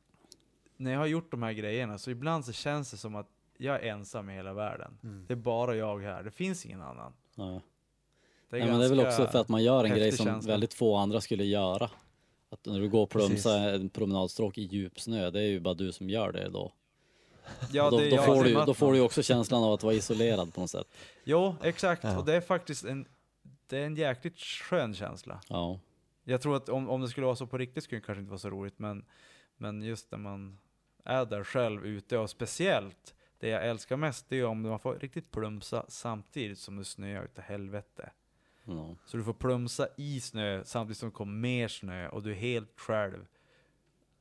när 0.77 0.93
jag 0.93 0.99
har 0.99 1.07
gjort 1.07 1.31
de 1.31 1.43
här 1.43 1.53
grejerna, 1.53 1.99
så 1.99 2.11
ibland 2.11 2.45
så 2.45 2.53
känns 2.53 2.91
det 2.91 2.97
som 2.97 3.15
att 3.15 3.27
jag 3.59 3.77
är 3.85 3.91
ensam 3.93 4.31
i 4.31 4.35
hela 4.35 4.53
världen. 4.53 4.99
Mm. 5.03 5.25
Det 5.29 5.35
är 5.35 5.37
bara 5.37 5.77
jag 5.77 5.99
här, 6.03 6.23
det 6.23 6.31
finns 6.31 6.67
ingen 6.67 6.83
annan. 6.83 7.13
Ja. 7.35 7.61
Det 8.51 8.57
är, 8.57 8.61
Nej, 8.61 8.69
men 8.71 8.79
det 8.81 8.85
är 8.87 8.91
väl 8.91 9.01
också 9.07 9.27
för 9.27 9.39
att 9.39 9.49
man 9.49 9.63
gör 9.65 9.85
en 9.85 9.91
grej 9.91 10.13
som 10.13 10.27
känsla. 10.27 10.53
väldigt 10.53 10.75
få 10.75 10.97
andra 10.97 11.21
skulle 11.21 11.45
göra. 11.45 11.91
Att 12.51 12.67
när 12.67 12.81
du 12.81 12.89
går 12.89 13.03
och 13.03 13.11
plumsar 13.11 13.69
en 13.75 13.89
promenadstråk 13.91 14.59
i 14.59 14.63
djupsnö, 14.63 15.31
det 15.31 15.41
är 15.41 15.47
ju 15.47 15.61
bara 15.61 15.75
du 15.75 15.93
som 15.93 16.11
gör 16.11 16.33
det 16.33 16.49
då. 16.49 16.73
Ja, 17.73 17.91
då, 17.91 17.99
det 17.99 18.11
då, 18.11 18.17
jag 18.17 18.25
får 18.25 18.45
du, 18.45 18.55
då 18.55 18.75
får 18.75 18.93
du 18.93 18.99
ju 18.99 19.05
också 19.05 19.23
känslan 19.23 19.65
av 19.65 19.73
att 19.73 19.83
vara 19.83 19.95
isolerad 19.95 20.55
på 20.55 20.61
något 20.61 20.71
sätt. 20.71 20.87
Jo, 21.25 21.57
exakt. 21.63 22.05
Ja. 22.05 22.19
Och 22.19 22.25
det 22.25 22.35
är 22.35 22.41
faktiskt 22.41 22.85
en, 22.85 23.07
det 23.67 23.79
är 23.79 23.87
en 23.87 23.97
jäkligt 23.97 24.39
skön 24.39 24.95
känsla. 24.95 25.41
Ja. 25.49 25.81
Jag 26.25 26.41
tror 26.41 26.57
att 26.57 26.69
om, 26.69 26.91
om 26.91 27.01
det 27.01 27.09
skulle 27.09 27.27
vara 27.27 27.37
så 27.37 27.47
på 27.47 27.59
riktigt 27.59 27.85
skulle 27.85 28.01
det 28.01 28.07
kanske 28.07 28.21
inte 28.21 28.31
vara 28.31 28.39
så 28.39 28.51
roligt, 28.51 28.79
men, 28.79 29.05
men 29.57 29.83
just 29.83 30.11
när 30.11 30.19
man 30.19 30.59
är 31.05 31.25
där 31.25 31.45
själv 31.45 31.87
ute, 31.87 32.19
och 32.19 32.31
speciellt 32.31 33.15
det 33.39 33.49
jag 33.49 33.67
älskar 33.67 33.97
mest, 33.97 34.27
det 34.29 34.37
är 34.37 34.45
om 34.45 34.63
man 34.63 34.79
får 34.79 34.95
riktigt 34.95 35.31
plumsa 35.31 35.85
samtidigt 35.89 36.59
som 36.59 36.77
det 36.77 36.85
snöar 36.85 37.25
utav 37.25 37.45
helvete. 37.45 38.11
ja. 38.65 38.95
Så 39.07 39.17
du 39.17 39.25
får 39.25 39.33
plumsa 39.33 39.89
i 39.97 40.21
snö 40.21 40.65
samtidigt 40.65 40.99
som 40.99 41.09
det 41.09 41.15
kommer 41.15 41.33
mer 41.33 41.69
snö 41.69 42.09
och 42.09 42.23
du 42.23 42.31
är 42.31 42.37
helt 42.37 42.81
själv. 42.81 43.27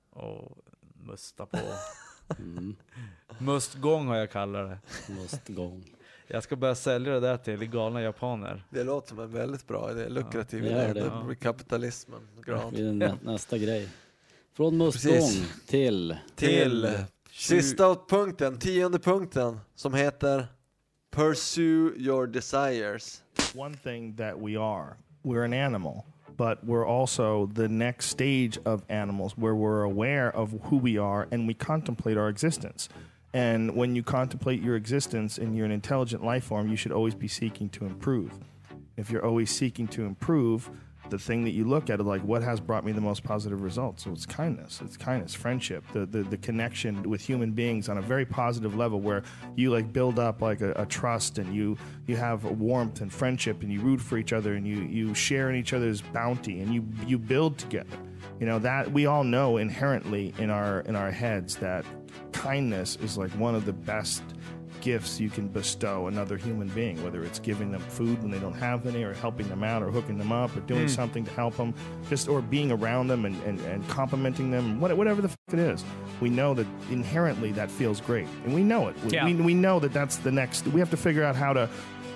Och 0.09 0.57
musta 0.95 1.45
på. 1.45 1.57
Mm. 2.39 2.75
Mustgång 3.37 4.07
har 4.07 4.15
jag 4.15 4.31
kallat 4.31 4.69
det. 4.69 5.13
Måste 5.13 5.53
gång. 5.53 5.83
Jag 6.27 6.43
ska 6.43 6.55
börja 6.55 6.75
sälja 6.75 7.13
det 7.13 7.19
där 7.19 7.37
till 7.37 7.65
galna 7.65 8.01
japaner. 8.01 8.63
Det 8.69 8.83
låter 8.83 9.07
som 9.09 9.19
en 9.19 9.31
väldigt 9.31 9.67
bra 9.67 9.91
idé, 9.91 10.09
lukrativ 10.09 10.63
det 10.63 10.69
idé. 10.69 10.93
det. 10.93 10.93
Det 10.93 11.23
blir 11.25 11.35
kapitalismen. 11.35 12.19
Grant. 12.45 12.75
Det 12.75 12.91
nä, 12.91 13.17
nästa 13.23 13.57
grej. 13.57 13.89
Från 14.53 14.77
mustgång 14.77 15.13
Precis. 15.13 15.65
till 15.65 16.17
Till 16.35 16.97
sista 17.31 17.95
punkten, 18.09 18.59
tionde 18.59 18.99
punkten, 18.99 19.59
som 19.75 19.93
heter 19.93 20.47
Pursue 21.11 21.91
your 21.97 22.27
desires. 22.27 23.23
one 23.55 23.77
thing 23.77 24.15
that 24.17 24.35
we 24.37 24.59
are 24.59 24.95
we're 25.23 25.43
an 25.45 25.53
animal 25.53 26.03
but 26.39 26.63
we're 26.63 26.87
also 26.87 27.47
the 27.47 27.67
next 27.67 28.05
stage 28.05 28.57
of 28.63 28.81
animals 28.87 29.33
where 29.37 29.53
we're 29.53 29.83
aware 29.83 30.33
of 30.33 30.57
who 30.63 30.77
we 30.77 30.97
are 30.97 31.27
and 31.31 31.45
we 31.45 31.53
contemplate 31.53 32.15
our 32.15 32.29
existence. 32.29 32.87
And 33.33 33.75
when 33.75 33.93
you 33.93 34.03
contemplate 34.03 34.61
your 34.61 34.77
existence 34.77 35.37
and 35.37 35.53
you're 35.53 35.65
an 35.65 35.73
intelligent 35.73 36.23
life 36.23 36.45
form 36.45 36.69
you 36.69 36.77
should 36.77 36.93
always 36.93 37.13
be 37.13 37.27
seeking 37.27 37.67
to 37.71 37.85
improve. 37.85 38.31
If 38.95 39.11
you're 39.11 39.25
always 39.25 39.51
seeking 39.51 39.89
to 39.89 40.05
improve 40.05 40.69
the 41.09 41.19
thing 41.19 41.43
that 41.43 41.51
you 41.51 41.65
look 41.65 41.89
at 41.89 41.99
like 42.05 42.21
what 42.21 42.41
has 42.41 42.59
brought 42.59 42.85
me 42.85 42.91
the 42.91 43.01
most 43.01 43.23
positive 43.23 43.61
results? 43.61 44.03
So 44.03 44.11
it's 44.11 44.25
kindness. 44.25 44.81
It's 44.83 44.97
kindness 44.97 45.33
friendship 45.33 45.83
the, 45.93 46.05
the, 46.05 46.23
the 46.23 46.37
connection 46.37 47.09
with 47.09 47.21
human 47.21 47.51
beings 47.51 47.89
on 47.89 47.97
a 47.97 48.01
very 48.01 48.25
positive 48.25 48.75
level 48.75 48.99
where 48.99 49.23
you 49.55 49.71
like 49.71 49.91
build 49.91 50.19
up 50.19 50.41
like 50.41 50.61
a, 50.61 50.71
a 50.73 50.85
trust 50.85 51.37
and 51.37 51.53
you 51.53 51.77
you 52.07 52.15
have 52.15 52.43
warmth 52.43 53.01
and 53.01 53.11
friendship 53.11 53.61
and 53.61 53.71
you 53.71 53.81
root 53.81 54.01
for 54.01 54.17
each 54.17 54.33
other 54.33 54.53
and 54.53 54.67
you 54.67 54.81
you 54.81 55.13
share 55.13 55.49
in 55.49 55.55
each 55.55 55.73
other's 55.73 56.01
bounty 56.01 56.61
and 56.61 56.73
you 56.73 56.85
you 57.05 57.17
build 57.17 57.57
together. 57.57 57.97
You 58.39 58.45
know 58.45 58.59
that 58.59 58.91
we 58.91 59.05
all 59.05 59.23
know 59.23 59.57
inherently 59.57 60.33
in 60.37 60.49
our 60.49 60.81
in 60.81 60.95
our 60.95 61.11
heads 61.11 61.55
that 61.57 61.85
kindness 62.31 62.97
is 62.97 63.17
like 63.17 63.31
one 63.31 63.55
of 63.55 63.65
the 63.65 63.73
best 63.73 64.23
gifts 64.81 65.19
you 65.19 65.29
can 65.29 65.47
bestow 65.47 66.07
another 66.07 66.37
human 66.37 66.67
being, 66.69 67.01
whether 67.03 67.23
it's 67.23 67.39
giving 67.39 67.71
them 67.71 67.81
food 67.81 68.21
when 68.21 68.31
they 68.31 68.39
don't 68.39 68.53
have 68.53 68.85
any, 68.85 69.03
or 69.03 69.13
helping 69.13 69.47
them 69.49 69.63
out, 69.63 69.83
or 69.83 69.91
hooking 69.91 70.17
them 70.17 70.31
up, 70.31 70.55
or 70.55 70.61
doing 70.61 70.83
hmm. 70.83 70.87
something 70.87 71.25
to 71.25 71.31
help 71.31 71.55
them, 71.57 71.73
just 72.09 72.27
or 72.27 72.41
being 72.41 72.71
around 72.71 73.07
them 73.07 73.25
and, 73.25 73.41
and, 73.43 73.59
and 73.61 73.87
complimenting 73.87 74.51
them, 74.51 74.79
whatever 74.79 75.21
the 75.21 75.29
f- 75.29 75.37
it 75.53 75.59
is. 75.59 75.83
We 76.21 76.29
know 76.29 76.53
that 76.53 76.67
inherently 76.89 77.51
that 77.53 77.71
feels 77.71 78.01
great, 78.01 78.27
and 78.45 78.53
we 78.53 78.63
know 78.63 78.87
it. 78.87 78.95
We, 79.03 79.11
Yeah. 79.11 79.25
we, 79.25 79.33
we 79.35 79.53
know 79.53 79.79
that 79.79 79.93
that's 79.93 80.17
the 80.17 80.31
next. 80.31 80.67
We 80.67 80.79
have 80.79 80.91
to 80.91 80.97
figure 80.97 81.23
out 81.23 81.35
how 81.35 81.53
to 81.53 81.69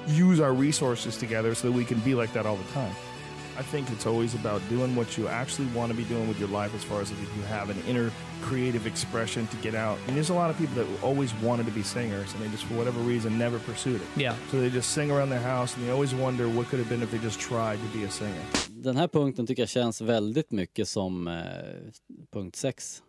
use 0.07 0.39
our 0.39 0.53
resources 0.53 1.17
together 1.17 1.55
so 1.55 1.67
that 1.67 1.73
we 1.73 1.85
can 1.85 1.99
be 1.99 2.15
like 2.15 2.33
that 2.33 2.45
all 2.45 2.57
the 2.57 2.71
time. 2.71 2.93
I 3.57 3.61
think 3.61 3.91
it's 3.91 4.07
always 4.07 4.33
about 4.33 4.61
doing 4.69 4.95
what 4.95 5.17
you 5.17 5.27
actually 5.27 5.67
want 5.75 5.91
to 5.91 5.97
be 5.97 6.03
doing 6.05 6.27
with 6.27 6.39
your 6.39 6.49
life 6.49 6.73
as 6.75 6.83
far 6.83 7.01
as 7.01 7.11
if 7.11 7.19
you 7.19 7.43
have 7.43 7.69
an 7.69 7.77
inner 7.87 8.11
creative 8.41 8.87
expression 8.87 9.47
to 9.47 9.57
get 9.57 9.75
out. 9.75 9.97
And 10.07 10.15
there's 10.15 10.31
a 10.31 10.33
lot 10.33 10.49
of 10.49 10.57
people 10.57 10.75
that 10.75 10.87
always 11.03 11.33
wanted 11.35 11.65
to 11.67 11.71
be 11.71 11.83
singers 11.83 12.33
and 12.33 12.43
they 12.43 12.49
just, 12.49 12.63
for 12.65 12.73
whatever 12.73 12.99
reason, 12.99 13.37
never 13.37 13.59
pursued 13.59 14.01
it. 14.01 14.07
Yeah. 14.15 14.35
So 14.49 14.59
they 14.59 14.69
just 14.69 14.91
sing 14.91 15.11
around 15.11 15.29
their 15.29 15.41
house 15.55 15.75
and 15.77 15.85
they 15.85 15.91
always 15.91 16.13
wonder 16.15 16.47
what 16.47 16.67
could 16.67 16.79
have 16.79 16.89
been 16.89 17.03
if 17.03 17.11
they 17.11 17.19
just 17.19 17.39
tried 17.39 17.77
to 17.77 17.97
be 17.97 18.05
a 18.05 18.09
singer. 18.09 18.41
Den 18.69 18.97
här 18.97 19.07
punkten 19.07 19.47
tycker 19.47 19.61
jag 19.61 19.69
känns 19.69 20.01
väldigt 20.01 20.51
mycket 20.51 20.87
som 20.87 21.27
eh, 21.27 21.43
punkt 22.31 22.55
6. 22.55 23.03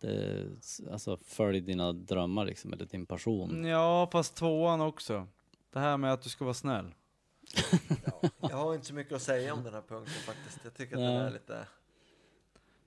Det, 0.00 0.46
alltså 0.92 1.18
följ 1.24 1.60
dina 1.60 1.92
drömmar 1.92 2.44
liksom, 2.44 2.72
eller 2.72 2.86
din 2.86 3.06
passion. 3.06 3.64
Ja, 3.64 4.08
fast 4.12 4.34
tvåan 4.34 4.80
också. 4.80 5.26
Det 5.72 5.78
här 5.78 5.96
med 5.96 6.12
att 6.12 6.22
du 6.22 6.28
ska 6.28 6.44
vara 6.44 6.54
snäll. 6.54 6.94
Jag 8.40 8.56
har 8.56 8.74
inte 8.74 8.86
så 8.86 8.94
mycket 8.94 9.12
att 9.12 9.22
säga 9.22 9.54
om 9.54 9.64
den 9.64 9.74
här 9.74 9.82
punkten 9.82 10.14
faktiskt. 10.14 10.60
Jag 10.64 10.74
tycker 10.74 10.94
att 10.94 11.00
Nej. 11.00 11.14
den 11.14 11.26
är 11.26 11.30
lite... 11.30 11.66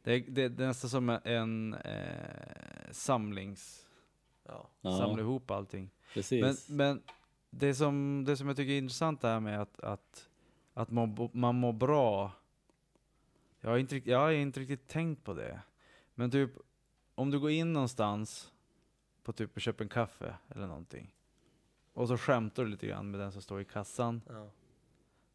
Det 0.03 0.13
är, 0.13 0.19
det, 0.27 0.49
det 0.49 0.63
är 0.63 0.67
nästan 0.67 0.89
som 0.89 1.09
en 1.23 1.73
eh, 1.73 2.91
samlings... 2.91 3.87
Ja. 4.47 4.69
Ja, 4.81 4.97
Samla 4.97 5.21
ihop 5.21 5.51
allting. 5.51 5.81
Men, 5.81 6.13
precis. 6.13 6.69
men 6.69 7.01
det, 7.49 7.75
som, 7.75 8.23
det 8.27 8.37
som 8.37 8.47
jag 8.47 8.57
tycker 8.57 8.73
är 8.73 8.77
intressant 8.77 9.23
här 9.23 9.39
med 9.39 9.61
att, 9.61 9.79
att, 9.79 10.29
att 10.73 10.91
man, 10.91 11.29
man 11.33 11.55
mår 11.55 11.73
bra. 11.73 12.31
Jag 13.61 13.69
har, 13.69 13.77
inte, 13.77 14.09
jag 14.09 14.19
har 14.19 14.31
inte 14.31 14.59
riktigt 14.59 14.87
tänkt 14.87 15.23
på 15.23 15.33
det. 15.33 15.59
Men 16.15 16.31
typ, 16.31 16.51
om 17.15 17.31
du 17.31 17.39
går 17.39 17.51
in 17.51 17.73
någonstans 17.73 18.51
på 19.23 19.33
typ 19.33 19.55
och 19.55 19.61
köper 19.61 19.83
en 19.83 19.89
kaffe 19.89 20.35
eller 20.49 20.67
någonting. 20.67 21.15
Och 21.95 22.07
så 22.07 22.17
skämtar 22.17 22.63
du 22.63 22.69
lite 22.69 22.87
grann 22.87 23.11
med 23.11 23.19
den 23.19 23.31
som 23.31 23.41
står 23.41 23.61
i 23.61 23.65
kassan 23.65 24.21
Ja. 24.29 24.49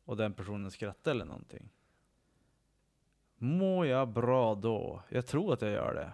och 0.04 0.16
den 0.16 0.32
personen 0.32 0.70
skrattar 0.70 1.10
eller 1.10 1.24
någonting. 1.24 1.68
Mår 3.36 3.86
jag 3.86 4.08
bra 4.08 4.54
då? 4.54 5.02
Jag 5.08 5.26
tror 5.26 5.52
att 5.52 5.62
jag 5.62 5.70
gör 5.70 5.94
det. 5.94 6.12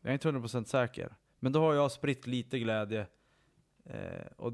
Jag 0.00 0.08
är 0.10 0.12
inte 0.12 0.28
100% 0.28 0.64
säker. 0.64 1.14
Men 1.38 1.52
då 1.52 1.60
har 1.60 1.74
jag 1.74 1.92
spritt 1.92 2.26
lite 2.26 2.58
glädje. 2.58 3.06
Eh, 3.84 4.26
och 4.36 4.52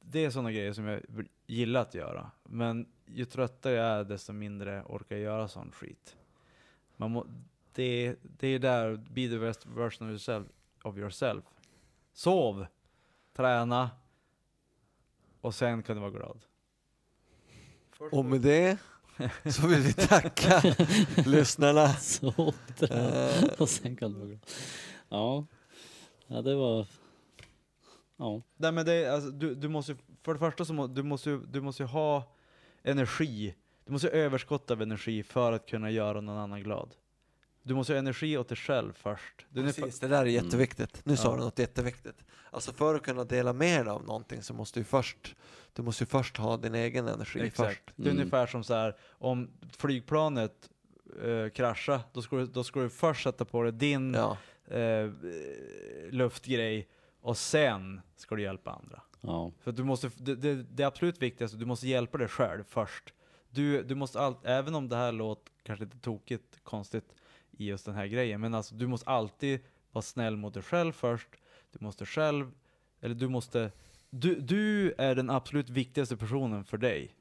det 0.00 0.24
är 0.24 0.30
sådana 0.30 0.52
grejer 0.52 0.72
som 0.72 0.84
jag 0.84 1.02
gillar 1.46 1.80
att 1.80 1.94
göra. 1.94 2.30
Men 2.44 2.88
ju 3.04 3.24
tröttare 3.24 3.72
jag 3.74 3.86
är 3.86 4.04
desto 4.04 4.32
mindre 4.32 4.82
orkar 4.82 5.16
jag 5.16 5.22
göra 5.22 5.48
sån 5.48 5.72
skit. 5.72 6.16
Man 6.96 7.10
må, 7.10 7.26
det, 7.72 8.16
det 8.22 8.48
är 8.48 8.58
där, 8.58 8.96
be 8.96 9.28
the 9.28 9.38
best 9.38 9.66
version 9.66 10.08
of 10.08 10.10
yourself, 10.10 10.46
of 10.82 10.96
yourself. 10.96 11.44
Sov, 12.12 12.66
träna 13.32 13.90
och 15.40 15.54
sen 15.54 15.82
kan 15.82 15.96
du 15.96 16.00
vara 16.00 16.10
glad. 16.10 16.44
Och 18.12 18.24
med 18.24 18.40
det 18.40 18.78
så 19.52 19.66
vill 19.66 19.80
vi 19.80 19.92
tacka 19.92 20.62
lyssnarna. 21.26 21.88
Så, 21.94 22.52
Eh. 22.90 23.44
och 23.58 23.68
sen 23.68 23.96
kan 23.96 24.12
du 24.12 24.18
vara 24.18 24.28
glad. 24.28 24.40
Ja. 25.08 25.46
ja, 26.26 26.42
det 26.42 26.54
var... 26.54 26.86
Ja, 28.16 28.42
Nej 28.56 28.72
men 28.72 28.86
det, 28.86 28.92
är- 28.92 29.10
alltså, 29.12 29.30
du, 29.30 29.54
du 29.54 29.68
måste 29.68 29.96
för 30.22 30.32
det 30.32 30.38
första 30.38 30.64
så 30.64 30.72
må, 30.72 30.86
du 30.86 31.02
måste 31.02 31.30
ju, 31.30 31.38
du 31.46 31.60
måste 31.60 31.84
ha 31.84 32.34
energi. 32.82 33.54
Du 33.84 33.92
måste 33.92 34.06
ha 34.08 34.12
överskott 34.12 34.70
av 34.70 34.82
energi 34.82 35.22
för 35.22 35.52
att 35.52 35.66
kunna 35.66 35.90
göra 35.90 36.20
någon 36.20 36.36
annan 36.38 36.62
glad. 36.62 36.94
Du 37.62 37.74
måste 37.74 37.92
ha 37.92 37.98
energi 37.98 38.36
åt 38.38 38.48
dig 38.48 38.56
själv 38.56 38.92
först. 38.92 39.46
Du 39.50 39.62
Precis, 39.62 40.00
det 40.00 40.08
där 40.08 40.20
är 40.22 40.26
jätteviktigt. 40.26 41.00
Nu 41.04 41.16
sa 41.16 41.28
Ja. 41.30 41.36
du 41.36 41.42
något 41.44 41.58
jätteviktigt. 41.58 42.24
Alltså 42.56 42.72
för 42.72 42.94
att 42.94 43.02
kunna 43.02 43.24
dela 43.24 43.52
med 43.52 43.84
dig 43.86 43.90
av 43.92 44.04
någonting 44.04 44.42
så 44.42 44.54
måste 44.54 44.80
du 44.80 44.84
först, 44.84 45.36
du 45.72 45.82
måste 45.82 46.04
ju 46.04 46.08
först 46.08 46.36
ha 46.36 46.56
din 46.56 46.74
egen 46.74 47.08
energi 47.08 47.38
först. 47.50 47.60
Exakt. 47.60 47.92
Det 47.96 48.02
är 48.02 48.06
Mm. 48.06 48.18
ungefär 48.18 48.46
som 48.46 48.64
så 48.64 48.74
här, 48.74 48.96
om 49.10 49.50
flygplanet 49.78 50.70
eh, 51.24 51.48
kraschar, 51.50 52.00
då 52.12 52.22
ska, 52.22 52.36
du, 52.36 52.46
då 52.46 52.64
ska 52.64 52.80
du 52.80 52.88
först 52.88 53.22
sätta 53.22 53.44
på 53.44 53.62
dig 53.62 53.72
din 53.72 54.14
Ja, 54.14 54.36
eh, 54.76 55.10
luftgrej 56.10 56.88
och 57.20 57.36
sen 57.36 58.00
ska 58.16 58.34
du 58.36 58.42
hjälpa 58.42 58.70
andra. 58.70 59.02
ja, 59.20 59.52
För 59.60 59.72
du 59.72 59.84
måste, 59.84 60.10
det, 60.16 60.34
det, 60.34 60.54
det 60.54 60.84
absolut 60.84 61.22
viktigaste, 61.22 61.56
du 61.56 61.66
måste 61.66 61.88
hjälpa 61.88 62.18
dig 62.18 62.28
själv 62.28 62.64
först. 62.68 63.14
Du, 63.50 63.82
du 63.82 63.94
måste 63.94 64.20
allt, 64.20 64.38
även 64.44 64.74
om 64.74 64.88
det 64.88 64.96
här 64.96 65.12
låter 65.12 65.52
kanske 65.62 65.84
lite 65.84 65.98
tokigt, 65.98 66.60
konstigt 66.62 67.14
i 67.50 67.66
just 67.66 67.84
den 67.86 67.94
här 67.94 68.06
grejen, 68.06 68.40
men 68.40 68.54
alltså 68.54 68.74
du 68.74 68.86
måste 68.86 69.10
alltid 69.10 69.60
vara 69.92 70.02
snäll 70.02 70.36
mot 70.36 70.54
dig 70.54 70.62
själv 70.62 70.92
först. 70.92 71.28
Du 71.78 71.84
måste 71.84 72.06
själv, 72.06 72.50
eller 73.00 73.14
du 73.14 73.28
måste, 73.28 73.72
du, 74.10 74.40
du 74.40 74.94
är 74.98 75.14
den 75.14 75.30
absolut 75.30 75.70
viktigaste 75.70 76.16
personen 76.16 76.64
för 76.64 76.78
dig. 76.78 77.14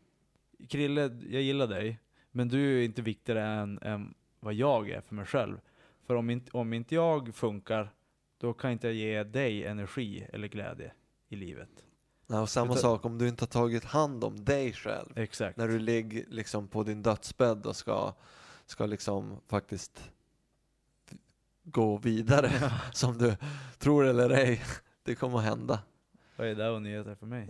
Krille, 0.69 1.01
jag 1.29 1.41
gillar 1.41 1.67
dig, 1.67 1.99
men 2.31 2.47
du 2.47 2.79
är 2.79 2.85
inte 2.85 3.01
viktigare 3.01 3.43
än, 3.43 3.79
än 3.81 4.13
vad 4.39 4.53
jag 4.53 4.89
är 4.89 5.01
för 5.01 5.15
mig 5.15 5.25
själv. 5.25 5.57
För 6.05 6.15
om 6.15 6.29
inte, 6.29 6.51
om 6.57 6.73
inte 6.73 6.95
jag 6.95 7.35
funkar, 7.35 7.93
då 8.37 8.53
kan 8.53 8.71
inte 8.71 8.87
jag 8.87 8.95
ge 8.95 9.23
dig 9.23 9.65
energi 9.65 10.27
eller 10.33 10.47
glädje 10.47 10.91
i 11.29 11.35
livet. 11.35 11.69
Nej, 12.27 12.39
och 12.39 12.49
samma 12.49 12.65
Utan- 12.73 12.81
sak 12.81 13.05
om 13.05 13.17
du 13.17 13.27
inte 13.27 13.41
har 13.41 13.47
tagit 13.47 13.83
hand 13.83 14.23
om 14.23 14.45
dig 14.45 14.73
själv. 14.73 15.17
Exakt. 15.17 15.57
När 15.57 15.67
du 15.67 15.79
ligger 15.79 16.25
liksom 16.29 16.67
på 16.67 16.83
din 16.83 17.01
dödsbädd 17.01 17.65
och 17.65 17.75
ska, 17.75 18.13
ska 18.65 18.85
liksom 18.85 19.41
faktiskt 19.47 20.11
gå 21.65 21.97
vidare, 21.97 22.51
som 22.93 23.17
du 23.17 23.35
tror 23.77 24.05
eller 24.05 24.29
ej, 24.29 24.61
det 25.03 25.15
kommer 25.15 25.37
att 25.37 25.43
hända 25.43 25.79
Vad 26.35 26.47
är 26.47 26.55
det 26.55 26.69
och 26.69 26.81
nyheter 26.81 27.15
för 27.15 27.25
mig? 27.25 27.47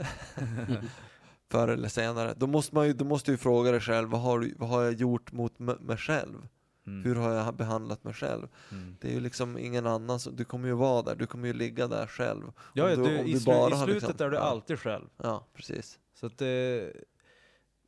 förr 1.51 1.67
eller 1.67 1.89
senare. 1.89 2.33
Då 2.37 2.47
måste, 2.47 2.75
man 2.75 2.87
ju, 2.87 2.93
då 2.93 3.05
måste 3.05 3.31
du 3.31 3.37
fråga 3.37 3.71
dig 3.71 3.79
själv, 3.81 4.09
vad 4.09 4.21
har, 4.21 4.49
vad 4.57 4.69
har 4.69 4.83
jag 4.83 4.93
gjort 4.93 5.31
mot 5.31 5.59
mig 5.59 5.97
själv? 5.97 6.47
Mm. 6.87 7.03
Hur 7.03 7.15
har 7.15 7.31
jag 7.31 7.55
behandlat 7.55 8.03
mig 8.03 8.13
själv? 8.13 8.47
Mm. 8.71 8.97
Det 9.01 9.07
är 9.07 9.11
ju 9.13 9.19
liksom 9.19 9.57
ingen 9.57 9.87
annan, 9.87 10.19
som, 10.19 10.35
du 10.35 10.45
kommer 10.45 10.67
ju 10.67 10.73
vara 10.73 11.01
där, 11.01 11.15
du 11.15 11.27
kommer 11.27 11.47
ju 11.47 11.53
ligga 11.53 11.87
där 11.87 12.07
själv. 12.07 12.51
Ja, 12.73 12.83
Om 12.83 12.89
ja, 12.89 12.95
du- 12.95 13.03
du, 13.03 13.19
om 13.19 13.25
i, 13.25 13.33
du 13.33 13.39
slu, 13.39 13.45
bara 13.53 13.75
i 13.75 13.77
slutet 13.77 14.03
liksom- 14.03 14.25
är 14.25 14.29
du 14.29 14.35
ja. 14.37 14.41
alltid 14.41 14.79
själv. 14.79 15.05
Ja, 15.17 15.47
precis. 15.53 15.99
Så 16.13 16.25
att 16.25 16.37
det, 16.37 16.93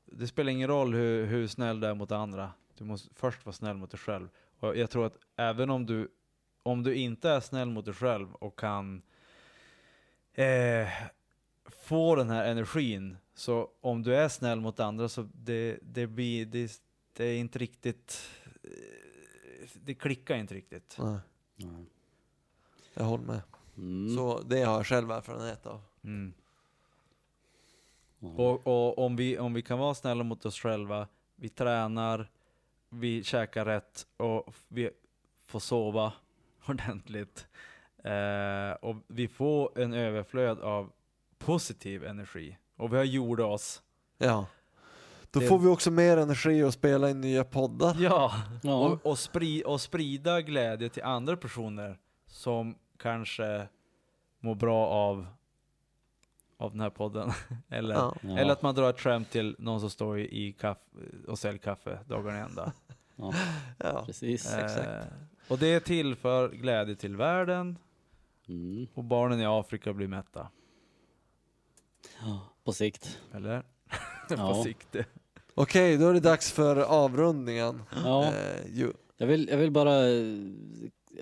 det 0.05 0.27
spelar 0.27 0.51
ingen 0.51 0.67
roll 0.67 0.93
hur, 0.93 1.25
hur 1.25 1.47
snäll 1.47 1.79
du 1.79 1.87
är 1.87 1.93
mot 1.93 2.11
andra. 2.11 2.51
Du 2.77 2.83
måste 2.83 3.09
först 3.15 3.45
vara 3.45 3.53
snäll 3.53 3.77
mot 3.77 3.91
dig 3.91 3.99
själv. 3.99 4.27
Och 4.59 4.77
jag 4.77 4.89
tror 4.89 5.05
att 5.05 5.17
även 5.35 5.69
om 5.69 5.85
du, 5.85 6.11
om 6.63 6.83
du 6.83 6.95
inte 6.95 7.29
är 7.29 7.39
snäll 7.39 7.69
mot 7.69 7.85
dig 7.85 7.93
själv 7.93 8.33
och 8.33 8.59
kan 8.59 9.01
eh, 10.33 10.87
få 11.65 12.15
den 12.15 12.29
här 12.29 12.51
energin, 12.51 13.17
så 13.33 13.69
om 13.81 14.03
du 14.03 14.15
är 14.15 14.29
snäll 14.29 14.61
mot 14.61 14.79
andra 14.79 15.09
så 15.09 15.29
det, 15.33 15.79
det 15.81 16.07
blir, 16.07 16.45
det, 16.45 16.81
det 17.13 17.25
är 17.25 17.37
inte 17.37 17.59
riktigt, 17.59 18.29
eh, 18.63 19.69
det 19.73 19.93
klickar 19.93 20.35
inte 20.35 20.53
riktigt. 20.53 20.97
Nej, 20.99 21.19
ja. 21.55 21.67
jag 22.93 23.03
håller 23.03 23.25
med. 23.25 23.41
Mm. 23.77 24.15
Så 24.15 24.41
det 24.41 24.63
har 24.63 24.75
jag 24.75 24.85
själv 24.85 25.11
erfarenhet 25.11 25.65
av. 25.65 25.81
Mm. 26.03 26.33
ja. 28.19 28.27
Och, 28.27 28.67
och 28.67 29.05
om, 29.05 29.15
vi, 29.15 29.39
om 29.39 29.53
vi 29.53 29.61
kan 29.61 29.79
vara 29.79 29.95
snälla 29.95 30.23
mot 30.23 30.45
oss 30.45 30.59
själva, 30.59 31.07
vi 31.35 31.49
tränar, 31.49 32.31
vi 32.89 33.23
käkar 33.23 33.65
rätt 33.65 34.07
och 34.17 34.53
vi 34.67 34.89
får 35.45 35.59
sova 35.59 36.13
ordentligt. 36.67 37.47
Eh, 38.03 38.71
och 38.81 38.95
vi 39.07 39.27
får 39.27 39.79
en 39.79 39.93
överflöd 39.93 40.59
av 40.59 40.91
positiv 41.39 42.05
energi. 42.05 42.57
Och 42.77 42.93
vi 42.93 42.97
har 42.97 43.03
gjort 43.03 43.39
oss. 43.39 43.81
Ja. 44.17 44.45
Då 45.31 45.39
Det- 45.39 45.47
får 45.47 45.59
vi 45.59 45.67
också 45.67 45.91
mer 45.91 46.17
energi 46.17 46.63
att 46.63 46.73
spela 46.73 47.09
in 47.09 47.21
nya 47.21 47.43
poddar. 47.43 47.95
Ja! 47.99 48.31
Ja. 48.63 48.73
Och, 48.87 49.05
och, 49.05 49.19
spri, 49.19 49.63
och 49.65 49.81
sprida 49.81 50.41
glädje 50.41 50.89
till 50.89 51.03
andra 51.03 51.37
personer 51.37 51.97
som 52.27 52.75
kanske 52.97 53.67
mår 54.39 54.55
bra 54.55 54.87
av, 54.87 55.27
av 56.57 56.71
den 56.71 56.79
här 56.81 56.89
podden. 56.89 57.31
Eller, 57.69 57.95
Ja. 57.95 58.15
Ja. 58.21 58.37
eller 58.37 58.51
att 58.53 58.61
man 58.61 58.75
drar 58.75 58.89
ett 58.89 58.99
skämt 58.99 59.29
till 59.31 59.55
någon 59.59 59.79
som 59.79 59.89
står 59.89 60.19
i, 60.19 60.55
kaffe 60.59 60.81
och 61.27 61.39
säljer 61.39 61.57
kaffe 61.59 61.99
dagarna 62.07 62.37
i 62.37 62.41
ända. 62.41 62.71
ja, 63.15 63.33
Ja. 63.77 64.03
precis. 64.05 64.53
Eh, 64.53 65.03
och 65.47 65.57
det 65.57 65.67
är 65.67 65.79
till 65.79 66.15
för 66.15 66.49
glädje 66.49 66.95
till 66.95 67.15
världen 67.15 67.77
Mm. 68.49 68.87
och 68.93 69.03
barnen 69.03 69.39
i 69.39 69.45
Afrika 69.45 69.93
blir 69.93 70.07
mätta. 70.07 70.47
Ja, 72.21 72.39
på 72.63 72.73
sikt. 72.73 73.19
Eller? 73.33 73.63
Ja. 74.29 74.53
På 74.53 74.63
sikt. 74.63 74.95
Okej, 75.55 75.97
då 75.97 76.07
är 76.09 76.13
det 76.13 76.19
dags 76.19 76.51
för 76.51 76.75
avrundningen. 76.77 77.83
Ja. 78.03 78.25
Eh, 78.25 78.85
Jag 79.17 79.27
vill, 79.27 79.47
jag 79.49 79.57
vill 79.57 79.71
bara 79.71 79.93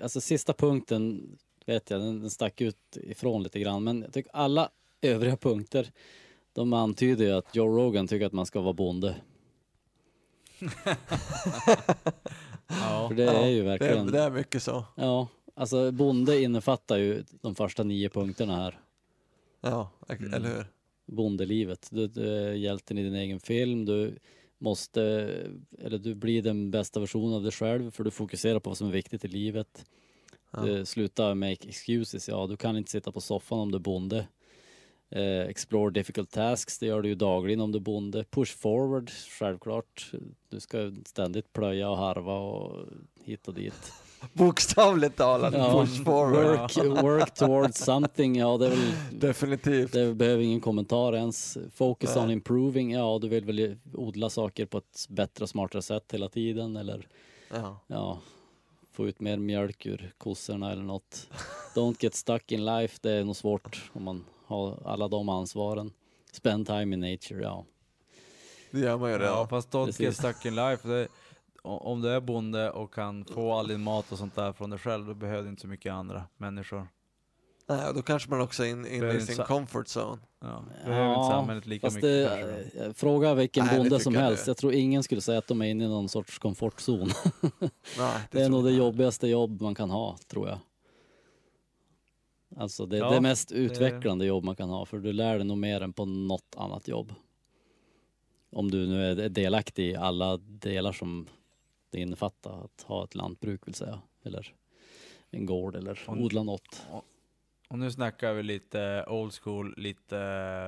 alltså 0.02 0.20
sista 0.20 0.52
punkten 0.52 1.28
vet 1.66 1.90
jag, 1.90 2.00
den, 2.00 2.20
den 2.20 2.30
stack 2.30 2.60
ut 2.60 2.96
ifrån 3.02 3.42
lite 3.42 3.60
grann. 3.60 3.84
Men 3.84 4.02
jag 4.02 4.12
tycker 4.12 4.30
alla 4.34 4.70
övriga 5.06 5.36
punkter, 5.36 5.90
de 6.52 6.72
antyder 6.72 7.24
ju 7.24 7.32
att 7.32 7.56
Joe 7.56 7.68
Rogan 7.76 8.06
tycker 8.08 8.26
att 8.26 8.32
man 8.32 8.46
ska 8.46 8.60
vara 8.60 8.72
bonde. 8.72 9.16
Ja. 12.68 13.08
För 13.08 13.14
det 13.14 13.24
är 13.30 13.46
ju 13.48 13.62
verkligen, 13.62 14.06
det 14.06 14.20
är 14.20 14.30
mycket 14.30 14.62
så. 14.62 14.84
ja, 14.94 15.28
alltså 15.54 15.92
bonde 15.92 16.42
innefattar 16.42 16.96
ju 16.96 17.24
de 17.40 17.54
första 17.54 17.82
nio 17.82 18.08
punkterna 18.08 18.56
här. 18.56 18.80
Ja, 19.60 19.90
Mm. 20.08 20.34
eller 20.34 20.48
hur? 20.56 20.66
Bondelivet. 21.06 21.88
Du, 21.92 22.06
du 22.06 22.28
är 22.36 22.52
hjälten 22.52 22.98
i 22.98 23.02
din 23.02 23.14
egen 23.14 23.40
film, 23.40 23.84
du 23.84 24.18
måste, 24.58 25.02
eller 25.78 25.98
du 25.98 26.14
blir 26.14 26.42
den 26.42 26.70
bästa 26.70 27.00
versionen 27.00 27.34
av 27.34 27.42
dig 27.42 27.52
själv 27.52 27.90
för 27.90 28.04
du 28.04 28.10
fokuserar 28.10 28.60
på 28.60 28.70
vad 28.70 28.76
som 28.78 28.88
är 28.88 28.92
viktigt 28.92 29.24
i 29.24 29.28
livet. 29.28 29.84
Ja. 30.50 30.60
Du, 30.60 30.84
sluta 30.84 31.34
make 31.34 31.68
excuses, 31.68 32.28
ja 32.28 32.46
du 32.46 32.56
kan 32.56 32.76
inte 32.76 32.90
sitta 32.90 33.12
på 33.12 33.20
soffan 33.20 33.58
om 33.58 33.70
du 33.72 33.76
är 33.76 33.80
bonde. 33.82 34.26
Eh, 35.10 35.40
explore 35.40 35.90
difficult 35.90 36.30
tasks, 36.30 36.78
det 36.78 36.86
gör 36.86 37.02
du 37.02 37.08
ju 37.08 37.14
dagligen 37.14 37.60
om 37.60 37.72
du 37.72 37.78
är 37.78 37.82
bonde. 37.82 38.24
Push 38.24 38.56
forward, 38.56 39.10
självklart. 39.10 40.10
Du 40.48 40.60
ska 40.60 40.92
ständigt 41.06 41.52
plöja 41.52 41.90
och 41.90 41.96
harva 41.96 42.38
och 42.38 42.86
hit 43.24 43.48
och 43.48 43.54
dit. 43.54 43.92
Bokstavligt 44.32 45.16
talat, 45.16 45.54
Ja, 45.54 45.72
push 45.72 46.04
forward. 46.04 46.44
Work, 46.86 47.02
work 47.02 47.34
towards 47.34 47.84
something, 47.84 48.36
ja 48.38 48.56
det 48.58 48.66
är 48.66 48.70
väl 48.70 48.92
Definitivt. 49.12 49.92
det 49.92 50.14
behöver 50.14 50.42
ingen 50.42 50.60
kommentar 50.60 51.12
ens. 51.16 51.58
Focus 51.74 52.14
Nej. 52.14 52.24
on 52.24 52.30
improving, 52.30 52.92
ja 52.92 53.18
du 53.22 53.28
vill 53.28 53.44
väl 53.44 53.76
odla 53.94 54.30
saker 54.30 54.66
på 54.66 54.78
ett 54.78 55.06
bättre 55.08 55.42
och 55.42 55.48
smartare 55.48 55.82
sätt 55.82 56.04
hela 56.12 56.28
tiden 56.28 56.76
eller 56.76 57.08
Ja. 57.50 57.80
ja, 57.86 58.18
få 58.92 59.08
ut 59.08 59.20
mer 59.20 59.36
mjölk 59.36 59.86
ur 59.86 60.12
kossorna 60.18 60.72
eller 60.72 60.82
något. 60.82 61.28
Don't 61.74 61.96
get 62.00 62.14
stuck 62.14 62.52
in 62.52 62.64
life, 62.64 62.98
det 63.02 63.10
är 63.12 63.24
nog 63.24 63.36
svårt 63.36 63.90
om 63.92 64.02
man 64.02 64.24
har 64.46 64.82
alla 64.84 65.08
de 65.08 65.28
ansvaren. 65.28 65.90
Spend 66.32 66.66
time 66.66 66.94
in 66.94 67.00
nature, 67.12 67.42
ja. 67.42 67.64
Det 68.70 68.80
gör 68.80 68.98
man 68.98 69.10
ju 69.10 69.16
Ja, 69.16 69.22
redan. 69.22 69.48
fast 69.48 69.70
don't 69.72 70.02
get 70.02 70.16
stuck 70.16 70.44
in 70.46 70.54
life. 70.54 70.88
Det, 70.88 71.08
om 71.62 72.02
du 72.02 72.08
är 72.10 72.20
bonde 72.20 72.70
och 72.70 72.94
kan 72.94 73.24
få 73.24 73.52
all 73.52 73.68
din 73.68 73.80
mat 73.82 74.12
och 74.12 74.18
sånt 74.18 74.34
där 74.34 74.52
från 74.52 74.70
dig 74.70 74.78
själv, 74.78 75.06
då 75.06 75.14
behöver 75.14 75.42
du 75.42 75.48
inte 75.48 75.62
så 75.62 75.68
mycket 75.68 75.92
andra 75.92 76.24
människor. 76.36 76.88
Nej, 77.68 77.92
då 77.94 78.02
kanske 78.02 78.30
man 78.30 78.40
också 78.40 78.64
är 78.64 78.68
in, 78.68 78.86
inne 78.86 79.12
i 79.12 79.20
inte 79.20 79.34
sin 79.34 79.44
comfort 79.44 79.86
zone. 79.86 80.18
Ja, 80.40 80.64
behöver 80.84 81.08
inte 81.08 81.20
Ja, 81.20 81.28
samhället 81.30 81.66
lika 81.66 81.86
mycket 81.86 82.02
det, 82.02 82.28
kanske. 82.62 82.84
eh, 82.86 82.92
fråga 82.92 83.34
vilken 83.34 83.64
Nej, 83.64 83.74
det 83.74 83.80
bonde 83.80 84.00
som 84.00 84.14
jag 84.14 84.20
helst. 84.20 84.44
det. 84.44 84.50
Jag 84.50 84.56
tror 84.56 84.72
ingen 84.72 85.02
skulle 85.02 85.20
säga 85.20 85.38
att 85.38 85.46
de 85.46 85.62
är 85.62 85.66
inne 85.66 85.84
i 85.84 85.88
någon 85.88 86.08
sorts 86.08 86.38
komfortzon. 86.38 87.08
Nej, 87.98 88.20
Det 88.30 88.40
är 88.40 88.44
tror 88.46 88.48
nog 88.48 88.64
det 88.64 88.70
jobbigaste 88.70 89.28
jobb 89.28 89.60
man 89.60 89.74
kan 89.74 89.90
ha, 89.90 90.16
tror 90.28 90.48
jag. 90.48 90.58
Alltså 92.58 92.86
det, 92.86 92.96
Ja, 92.96 93.10
det 93.10 93.20
mest 93.20 93.52
utvecklande 93.52 94.26
jobb 94.26 94.44
man 94.44 94.56
kan 94.56 94.68
ha, 94.70 94.86
för 94.86 94.98
du 94.98 95.12
lär 95.12 95.36
dig 95.36 95.46
nog 95.46 95.58
mer 95.58 95.80
än 95.80 95.92
på 95.92 96.04
något 96.04 96.54
annat 96.56 96.88
jobb. 96.88 97.14
Om 98.50 98.70
du 98.70 98.86
nu 98.86 99.10
är 99.10 99.28
delaktig 99.28 99.90
i 99.90 99.96
alla 99.96 100.36
delar 100.36 100.92
som 100.92 101.28
det 101.90 102.00
innefattar 102.00 102.64
att 102.64 102.82
ha 102.82 103.04
ett 103.04 103.14
lantbruk 103.14 103.66
vill 103.66 103.74
säga, 103.74 104.02
eller 104.22 104.54
en 105.30 105.46
gård 105.46 105.76
eller 105.76 106.02
Och- 106.06 106.16
odla 106.16 106.42
något. 106.42 106.86
Och 107.68 107.78
nu 107.78 107.90
snackar 107.90 108.32
vi 108.32 108.42
lite 108.42 109.04
old 109.08 109.32
school, 109.32 109.74
lite 109.76 110.16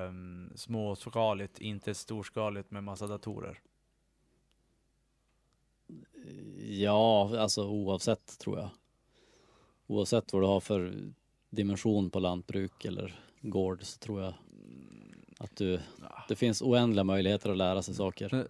um, 0.09 0.53
småskaligt, 0.57 1.59
inte 1.59 1.95
storskaligt 1.95 2.71
med 2.71 2.85
massa 2.85 3.07
datorer. 3.07 3.61
Ja, 6.59 7.39
alltså 7.39 7.69
oavsett 7.69 8.39
tror 8.39 8.59
jag. 8.59 8.71
Oavsett 9.87 10.33
vad 10.33 10.43
du 10.43 10.47
har 10.47 10.61
för 10.61 11.13
dimension 11.51 12.11
på 12.11 12.21
lantbruk 12.21 12.85
eller 12.85 13.21
gård 13.43 13.83
så 13.83 13.99
tror 13.99 14.23
jag 14.23 14.35
att 15.39 15.57
du, 15.57 15.81
det 16.29 16.37
finns 16.37 16.63
oändliga 16.63 17.05
möjligheter 17.05 17.51
att 17.51 17.57
lära 17.57 17.83
sig 17.83 17.95
saker. 17.95 18.47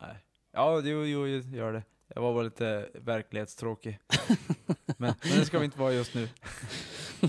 Nej. 0.00 0.16
Ja, 0.52 0.80
jo, 0.84 1.04
jo, 1.04 1.26
gör 1.28 1.72
det. 1.72 1.82
Jag 2.14 2.22
var 2.22 2.34
bara 2.34 2.42
lite 2.44 2.88
verklighetstråkig. 2.94 3.98
men, 4.86 5.14
men 5.22 5.38
det 5.38 5.46
ska 5.46 5.58
vi 5.58 5.64
inte 5.64 5.78
vara 5.78 5.92
just 5.92 6.14
nu. 6.14 6.28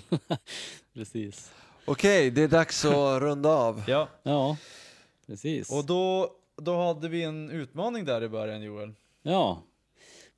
Precis. 0.94 1.52
Okej, 1.86 2.32
det 2.32 2.42
är 2.42 2.48
dags 2.48 2.86
att 2.86 3.22
runda 3.22 3.50
av. 3.50 3.84
Ja, 3.88 4.08
Ja, 4.24 4.58
precis. 5.28 5.72
och 5.72 5.86
då, 5.86 6.32
då 6.56 6.78
hade 6.84 7.10
vi 7.10 7.24
en 7.24 7.50
utmaning 7.50 8.06
där 8.06 8.24
i 8.24 8.30
början 8.30 8.62
Joel. 8.62 8.94
Ja, 9.22 9.62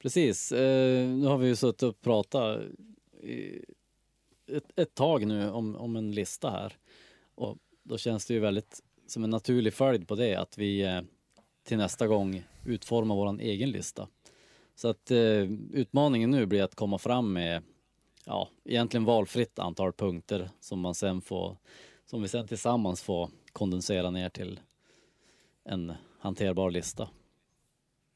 precis. 0.01 0.51
Eh, 0.51 1.07
nu 1.07 1.27
har 1.27 1.37
vi 1.37 1.47
ju 1.47 1.55
suttit 1.55 1.83
och 1.83 2.01
pratat 2.01 2.61
i 3.23 3.65
ett, 4.47 4.79
ett 4.79 4.95
tag 4.95 5.27
nu 5.27 5.49
om, 5.49 5.75
om 5.75 5.95
en 5.95 6.11
lista 6.11 6.49
här. 6.49 6.73
Och 7.35 7.57
då 7.83 7.97
känns 7.97 8.25
det 8.25 8.33
ju 8.33 8.39
väldigt 8.39 8.83
som 9.07 9.23
en 9.23 9.29
naturlig 9.29 9.73
följd 9.73 10.07
på 10.07 10.15
det 10.15 10.35
att 10.35 10.57
vi 10.57 10.81
eh, 10.81 11.01
till 11.63 11.77
nästa 11.77 12.07
gång 12.07 12.43
utformar 12.65 13.15
vår 13.15 13.41
egen 13.41 13.71
lista. 13.71 14.07
Så 14.75 14.87
att 14.87 15.11
eh, 15.11 15.43
utmaningen 15.73 16.31
nu 16.31 16.45
blir 16.45 16.63
att 16.63 16.75
komma 16.75 16.97
fram 16.97 17.33
med 17.33 17.63
ja, 18.25 18.49
egentligen 18.65 19.05
valfritt 19.05 19.59
antal 19.59 19.93
punkter 19.93 20.49
som 20.59 20.79
man 20.79 20.95
sen 20.95 21.21
får, 21.21 21.57
som 22.05 22.21
vi 22.21 22.27
sen 22.27 22.47
tillsammans 22.47 23.01
får 23.01 23.29
kondensera 23.51 24.11
ner 24.11 24.29
till 24.29 24.59
en 25.63 25.93
hanterbar 26.19 26.71
lista. 26.71 27.09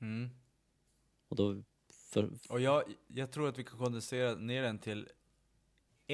Mm. 0.01 0.29
Och 1.27 1.36
då 1.36 1.63
för, 1.93 2.29
Och 2.49 2.61
jag, 2.61 2.84
jag 3.07 3.32
tror 3.32 3.49
att 3.49 3.59
vi 3.59 3.63
kan 3.63 3.77
kondensera 3.77 4.36
ner 4.36 4.63
den 4.63 4.79
till 4.79 5.07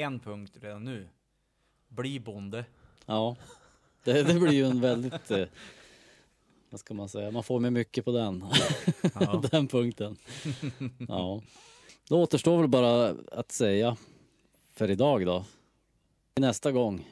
en 0.02 0.20
punkt 0.20 0.54
redan 0.62 0.84
nu. 0.84 1.08
Bli 1.88 2.20
bonde. 2.20 2.66
Ja, 3.06 3.36
det, 4.04 4.24
det 4.24 4.34
blir 4.40 4.52
ju 4.52 4.66
en 4.66 4.82
väldigt, 4.82 5.32
eh, 5.32 5.46
vad 6.70 6.80
ska 6.80 6.94
man 6.94 7.10
säga, 7.10 7.32
man 7.32 7.44
får 7.44 7.60
med 7.60 7.74
mycket 7.74 8.06
på 8.06 8.12
den, 8.12 8.46
Ja. 9.14 9.44
den 9.52 9.68
punkten. 9.68 10.18
Ja, 11.08 11.42
då 12.10 12.22
återstår 12.22 12.60
väl 12.60 12.68
bara 12.68 13.16
att 13.32 13.52
säga 13.52 13.98
för 14.74 14.92
idag 14.92 15.26
då. 15.26 15.46
Nästa 16.36 16.72
gång, 16.72 17.08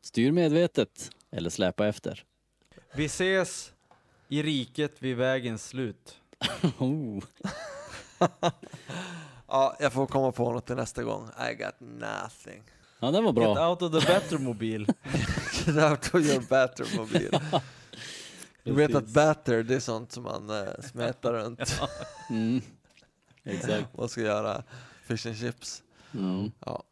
styr 0.00 0.32
medvetet 0.32 1.10
eller 1.30 1.50
släpa 1.50 1.86
efter. 1.86 2.24
Vi 2.94 3.04
ses 3.04 3.72
i 4.28 4.42
riket 4.42 5.02
vid 5.02 5.16
vägens 5.16 5.66
slut. 5.68 6.20
Oh. 6.78 7.24
Ja, 9.48 9.76
jag 9.80 9.92
får 9.92 10.06
komma 10.06 10.32
på 10.32 10.52
något 10.52 10.66
till 10.66 10.76
nästa 10.76 11.02
gång. 11.02 11.28
I 11.50 11.54
got 11.54 11.74
nothing. 11.80 12.62
Ja, 13.00 13.10
den 13.10 13.24
var 13.24 13.32
Get 13.32 13.54
bra. 13.54 13.70
out 13.70 13.82
of 13.82 13.92
the 13.92 14.06
better 14.12 14.38
mobil. 14.38 14.86
Get 15.66 15.76
out 15.76 16.14
of 16.14 16.20
your 16.20 16.40
batter 16.48 16.96
mobil. 16.96 17.40
Du 18.62 18.72
vet 18.72 18.94
att 18.94 19.08
batter, 19.08 19.62
det 19.62 19.74
är 19.74 19.80
sånt 19.80 20.12
som 20.12 20.22
man 20.22 20.50
äh, 20.50 20.80
smetar 20.82 21.32
runt. 21.32 21.80
Mm. 22.30 22.60
Exakt. 23.44 23.96
Man 23.96 24.08
ska 24.08 24.20
göra 24.20 24.62
fish 25.02 25.26
and 25.26 25.36
chips. 25.36 25.82
Mm. 26.14 26.52
Ja. 26.60 26.82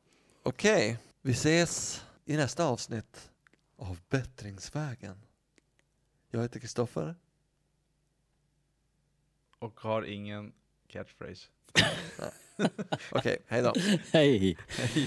Okej, 0.42 0.98
vi 1.22 1.32
ses 1.32 2.04
i 2.24 2.36
nästa 2.36 2.64
avsnitt 2.64 3.30
av 3.78 3.98
Bättringsvägen. 4.08 5.16
Jag 6.30 6.42
heter 6.42 6.60
Kristoffer. 6.60 7.14
Och 9.58 9.80
har 9.80 10.02
ingen 10.02 10.52
catchphrase. 10.88 11.46
Okej, 13.10 13.38
hej 13.48 13.62
då. 13.62 13.72
Hej! 14.12 14.56
Hej. 14.78 15.06